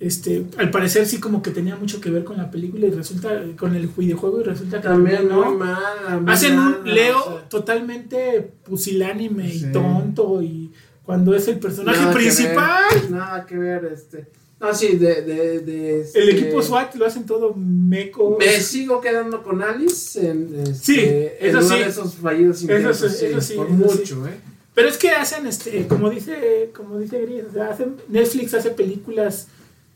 este, 0.02 0.44
al 0.58 0.70
parecer 0.70 1.06
sí 1.06 1.20
como 1.20 1.42
que 1.42 1.52
tenía 1.52 1.76
mucho 1.76 2.00
que 2.00 2.10
ver 2.10 2.24
con 2.24 2.36
la 2.36 2.50
película 2.50 2.86
y 2.86 2.90
resulta 2.90 3.40
con 3.56 3.76
el 3.76 3.86
videojuego 3.86 4.40
y 4.40 4.44
resulta 4.44 4.80
que 4.80 4.88
también 4.88 5.28
no. 5.28 5.44
muy 5.44 5.56
mala. 5.56 6.18
muy 6.20 6.32
Hacen 6.32 6.58
un 6.58 6.70
mala, 6.82 6.92
Leo 6.92 7.18
o 7.18 7.38
sea, 7.38 7.48
totalmente 7.48 8.52
pusilánime 8.64 9.50
Sí. 9.50 9.66
y 9.68 9.72
tonto 9.72 10.42
y 10.42 10.72
cuando 11.04 11.34
es 11.34 11.46
el 11.48 11.58
personaje 11.58 12.00
nada 12.00 12.12
que 12.12 12.18
principal, 12.18 12.84
ver, 12.94 13.10
nada 13.10 13.46
que 13.46 13.58
ver, 13.58 13.84
este. 13.92 14.26
No, 14.60 14.72
sí, 14.74 14.96
de. 14.96 15.22
de, 15.22 15.60
de 15.60 16.00
este, 16.00 16.20
el 16.20 16.28
equipo 16.30 16.62
SWAT 16.62 16.94
lo 16.96 17.06
hacen 17.06 17.26
todo 17.26 17.54
meco. 17.54 18.36
Me 18.38 18.60
sigo 18.60 19.00
quedando 19.00 19.42
con 19.42 19.62
Alice 19.62 20.18
en, 20.20 20.54
este, 20.62 20.74
Sí, 20.74 21.00
en 21.00 21.56
eso 21.56 21.62
sí. 21.62 21.78
de 21.78 21.86
esos 21.86 22.14
fallidos 22.14 22.62
intentos. 22.62 22.96
Eso 23.02 23.08
sí, 23.08 23.16
sí, 23.18 23.26
eso 23.26 23.40
sí, 23.40 23.54
por 23.54 23.66
eso 23.66 23.76
mucho, 23.76 24.26
¿eh? 24.28 24.34
Pero 24.74 24.88
es 24.88 24.96
que 24.96 25.10
hacen, 25.10 25.46
este, 25.46 25.86
como 25.86 26.08
dice, 26.08 26.70
como 26.74 26.98
dice 26.98 27.20
Gris, 27.20 27.44
o 27.50 27.52
sea, 27.52 27.70
hacen, 27.70 27.96
Netflix 28.08 28.54
hace 28.54 28.70
películas 28.70 29.48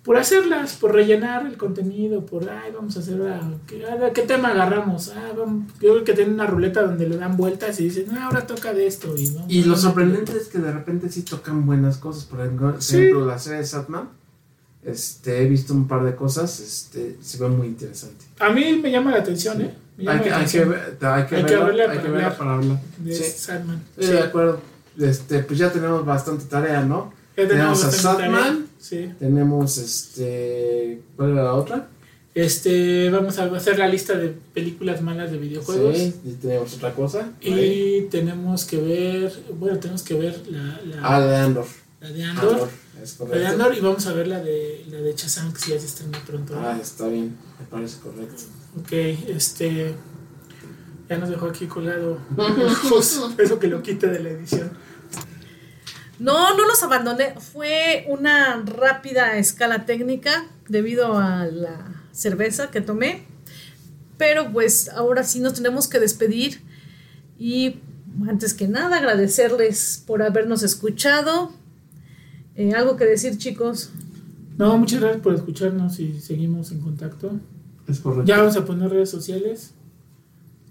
por 0.06 0.16
hacerlas, 0.16 0.74
por 0.74 0.92
rellenar 0.94 1.44
el 1.46 1.56
contenido, 1.56 2.24
por, 2.24 2.48
ay, 2.48 2.70
vamos 2.72 2.96
a 2.96 3.00
hacer, 3.00 3.20
ah, 3.28 3.40
¿qué, 3.66 3.84
ah, 3.84 4.10
¿qué 4.14 4.22
tema 4.22 4.50
agarramos? 4.50 5.08
Ah, 5.08 5.32
vamos, 5.36 5.72
yo 5.80 5.94
creo 5.94 6.04
que 6.04 6.12
tienen 6.12 6.34
una 6.34 6.46
ruleta 6.46 6.82
donde 6.82 7.08
le 7.08 7.16
dan 7.16 7.36
vueltas 7.36 7.80
y 7.80 7.84
dicen, 7.84 8.06
no, 8.14 8.22
ahora 8.24 8.46
toca 8.46 8.72
de 8.72 8.86
esto. 8.86 9.12
Y, 9.16 9.30
vamos 9.32 9.50
Y 9.52 9.64
lo 9.64 9.76
sorprendente 9.76 10.30
es 10.36 10.46
que 10.46 10.58
de 10.58 10.70
repente 10.70 11.08
sí 11.10 11.22
tocan 11.22 11.66
buenas 11.66 11.96
cosas. 11.98 12.24
Por 12.24 12.40
ejemplo, 12.40 12.70
por 12.74 12.82
Sí. 12.82 12.96
ejemplo, 12.98 13.26
la 13.26 13.38
serie 13.40 13.58
de 13.58 13.66
Satman. 13.66 14.08
Este, 14.84 15.42
he 15.42 15.48
visto 15.48 15.74
un 15.74 15.88
par 15.88 16.04
de 16.04 16.14
cosas. 16.14 16.60
Este, 16.60 17.16
se 17.20 17.38
ve 17.42 17.48
muy 17.48 17.66
interesante. 17.66 18.24
A 18.38 18.50
mí 18.50 18.78
me 18.80 18.92
llama 18.92 19.10
la 19.10 19.18
atención, 19.18 19.60
¿eh? 19.60 19.74
Hay 19.98 20.20
que, 20.20 20.30
hay 20.32 20.46
que, 20.46 20.58
hay 20.60 21.26
que 21.26 21.36
Hay 21.36 21.42
verla, 21.42 21.86
para 21.86 22.02
que 22.02 22.08
verla 22.08 22.26
hablar 22.26 22.36
para 22.36 22.54
hablar. 22.54 22.78
de 22.98 23.12
Sí, 23.12 23.24
Sandman. 23.24 23.82
Sí. 23.98 24.06
de 24.06 24.20
acuerdo. 24.20 24.60
Este, 25.00 25.40
pues 25.40 25.58
ya 25.58 25.72
tenemos 25.72 26.06
bastante 26.06 26.44
tarea, 26.44 26.82
¿no? 26.82 27.12
Ya 27.36 27.48
tenemos 27.48 27.80
Tenemos 27.80 28.04
a 28.06 28.16
tarea. 28.16 28.56
Sí. 28.78 29.10
Tenemos 29.18 29.78
este. 29.78 31.02
¿Cuál 31.16 31.32
era 31.32 31.44
la 31.44 31.54
otra? 31.54 31.88
Este, 32.34 33.08
vamos 33.08 33.38
a 33.38 33.44
hacer 33.44 33.78
la 33.78 33.88
lista 33.88 34.12
de 34.14 34.28
películas 34.52 35.00
malas 35.00 35.30
de 35.30 35.38
videojuegos. 35.38 35.96
Sí, 35.96 36.14
y 36.24 36.32
tenemos 36.32 36.74
otra 36.74 36.94
cosa. 36.94 37.30
Y 37.40 38.02
tenemos 38.10 38.66
que 38.66 38.76
ver, 38.76 39.32
bueno, 39.58 39.78
tenemos 39.78 40.02
que 40.02 40.14
ver 40.14 40.42
la, 40.50 40.80
la, 40.84 40.98
Ah, 41.02 41.20
de 41.20 41.36
Andor. 41.36 41.66
la 42.00 42.10
de 42.10 42.24
Andor. 42.24 42.52
Andor, 42.52 42.68
es 43.02 43.18
La 43.20 43.26
de. 43.38 43.46
Andor 43.46 43.74
y 43.74 43.80
vamos 43.80 44.06
a 44.06 44.12
ver 44.12 44.26
la 44.28 44.42
de 44.42 44.84
la 44.90 44.98
de 45.00 45.14
Shazam 45.16 45.50
que 45.54 45.60
sí 45.60 45.70
ya 45.70 45.80
se 45.80 45.86
estrena 45.86 46.22
pronto. 46.26 46.54
¿no? 46.54 46.60
Ah, 46.68 46.78
está 46.80 47.08
bien, 47.08 47.34
me 47.58 47.64
parece 47.70 48.00
correcto. 48.00 48.42
Ok, 48.80 48.92
este 49.28 49.94
ya 51.08 51.16
nos 51.16 51.30
dejó 51.30 51.46
aquí 51.46 51.66
colgado. 51.66 52.18
Jos, 52.90 53.30
Eso 53.38 53.58
que 53.58 53.68
lo 53.68 53.82
quite 53.82 54.08
de 54.08 54.20
la 54.22 54.28
edición. 54.28 54.70
No, 56.18 56.56
no 56.56 56.66
los 56.66 56.82
abandoné. 56.82 57.34
Fue 57.40 58.06
una 58.08 58.62
rápida 58.64 59.36
escala 59.38 59.84
técnica 59.86 60.46
debido 60.68 61.18
a 61.18 61.46
la 61.46 62.02
cerveza 62.12 62.70
que 62.70 62.80
tomé. 62.80 63.24
Pero 64.16 64.50
pues 64.52 64.88
ahora 64.88 65.24
sí 65.24 65.40
nos 65.40 65.54
tenemos 65.54 65.88
que 65.88 65.98
despedir. 65.98 66.60
Y 67.38 67.80
antes 68.28 68.54
que 68.54 68.66
nada 68.66 68.96
agradecerles 68.96 70.02
por 70.06 70.22
habernos 70.22 70.62
escuchado. 70.62 71.52
Eh, 72.54 72.72
¿Algo 72.72 72.96
que 72.96 73.04
decir 73.04 73.36
chicos? 73.36 73.90
No, 74.56 74.78
muchas 74.78 75.00
gracias 75.00 75.22
por 75.22 75.34
escucharnos 75.34 76.00
y 76.00 76.18
seguimos 76.20 76.72
en 76.72 76.80
contacto. 76.80 77.38
Es 77.86 78.00
correcto. 78.00 78.24
Ya 78.24 78.38
vamos 78.38 78.56
a 78.56 78.64
poner 78.64 78.90
redes 78.90 79.10
sociales 79.10 79.72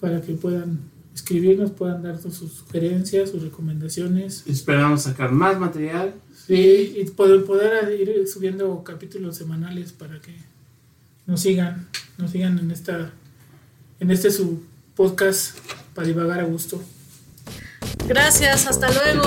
para 0.01 0.22
que 0.22 0.34
puedan 0.34 0.80
escribirnos, 1.16 1.72
puedan 1.72 2.04
dar 2.04 2.22
sus 2.22 2.36
sugerencias, 2.36 3.32
sus 3.32 3.42
recomendaciones. 3.42 4.44
Esperamos 4.46 5.04
sacar 5.04 5.32
más 5.32 5.58
material. 5.58 6.14
Sí, 6.46 6.94
y 6.98 7.06
poder, 7.06 7.46
poder 7.46 8.00
ir 8.00 8.28
subiendo 8.28 8.84
capítulos 8.84 9.38
semanales 9.38 9.94
para 9.94 10.22
que 10.22 10.36
nos 11.26 11.42
sigan, 11.42 11.88
nos 12.18 12.32
sigan 12.32 12.60
en 12.60 12.70
esta, 12.70 13.14
en 14.00 14.12
este 14.12 14.30
su 14.30 14.62
podcast 14.96 15.58
para 15.96 16.06
divagar 16.06 16.42
a 16.42 16.44
gusto. 16.44 16.84
Gracias, 18.08 18.68
hasta 18.68 18.88
luego. 18.92 19.24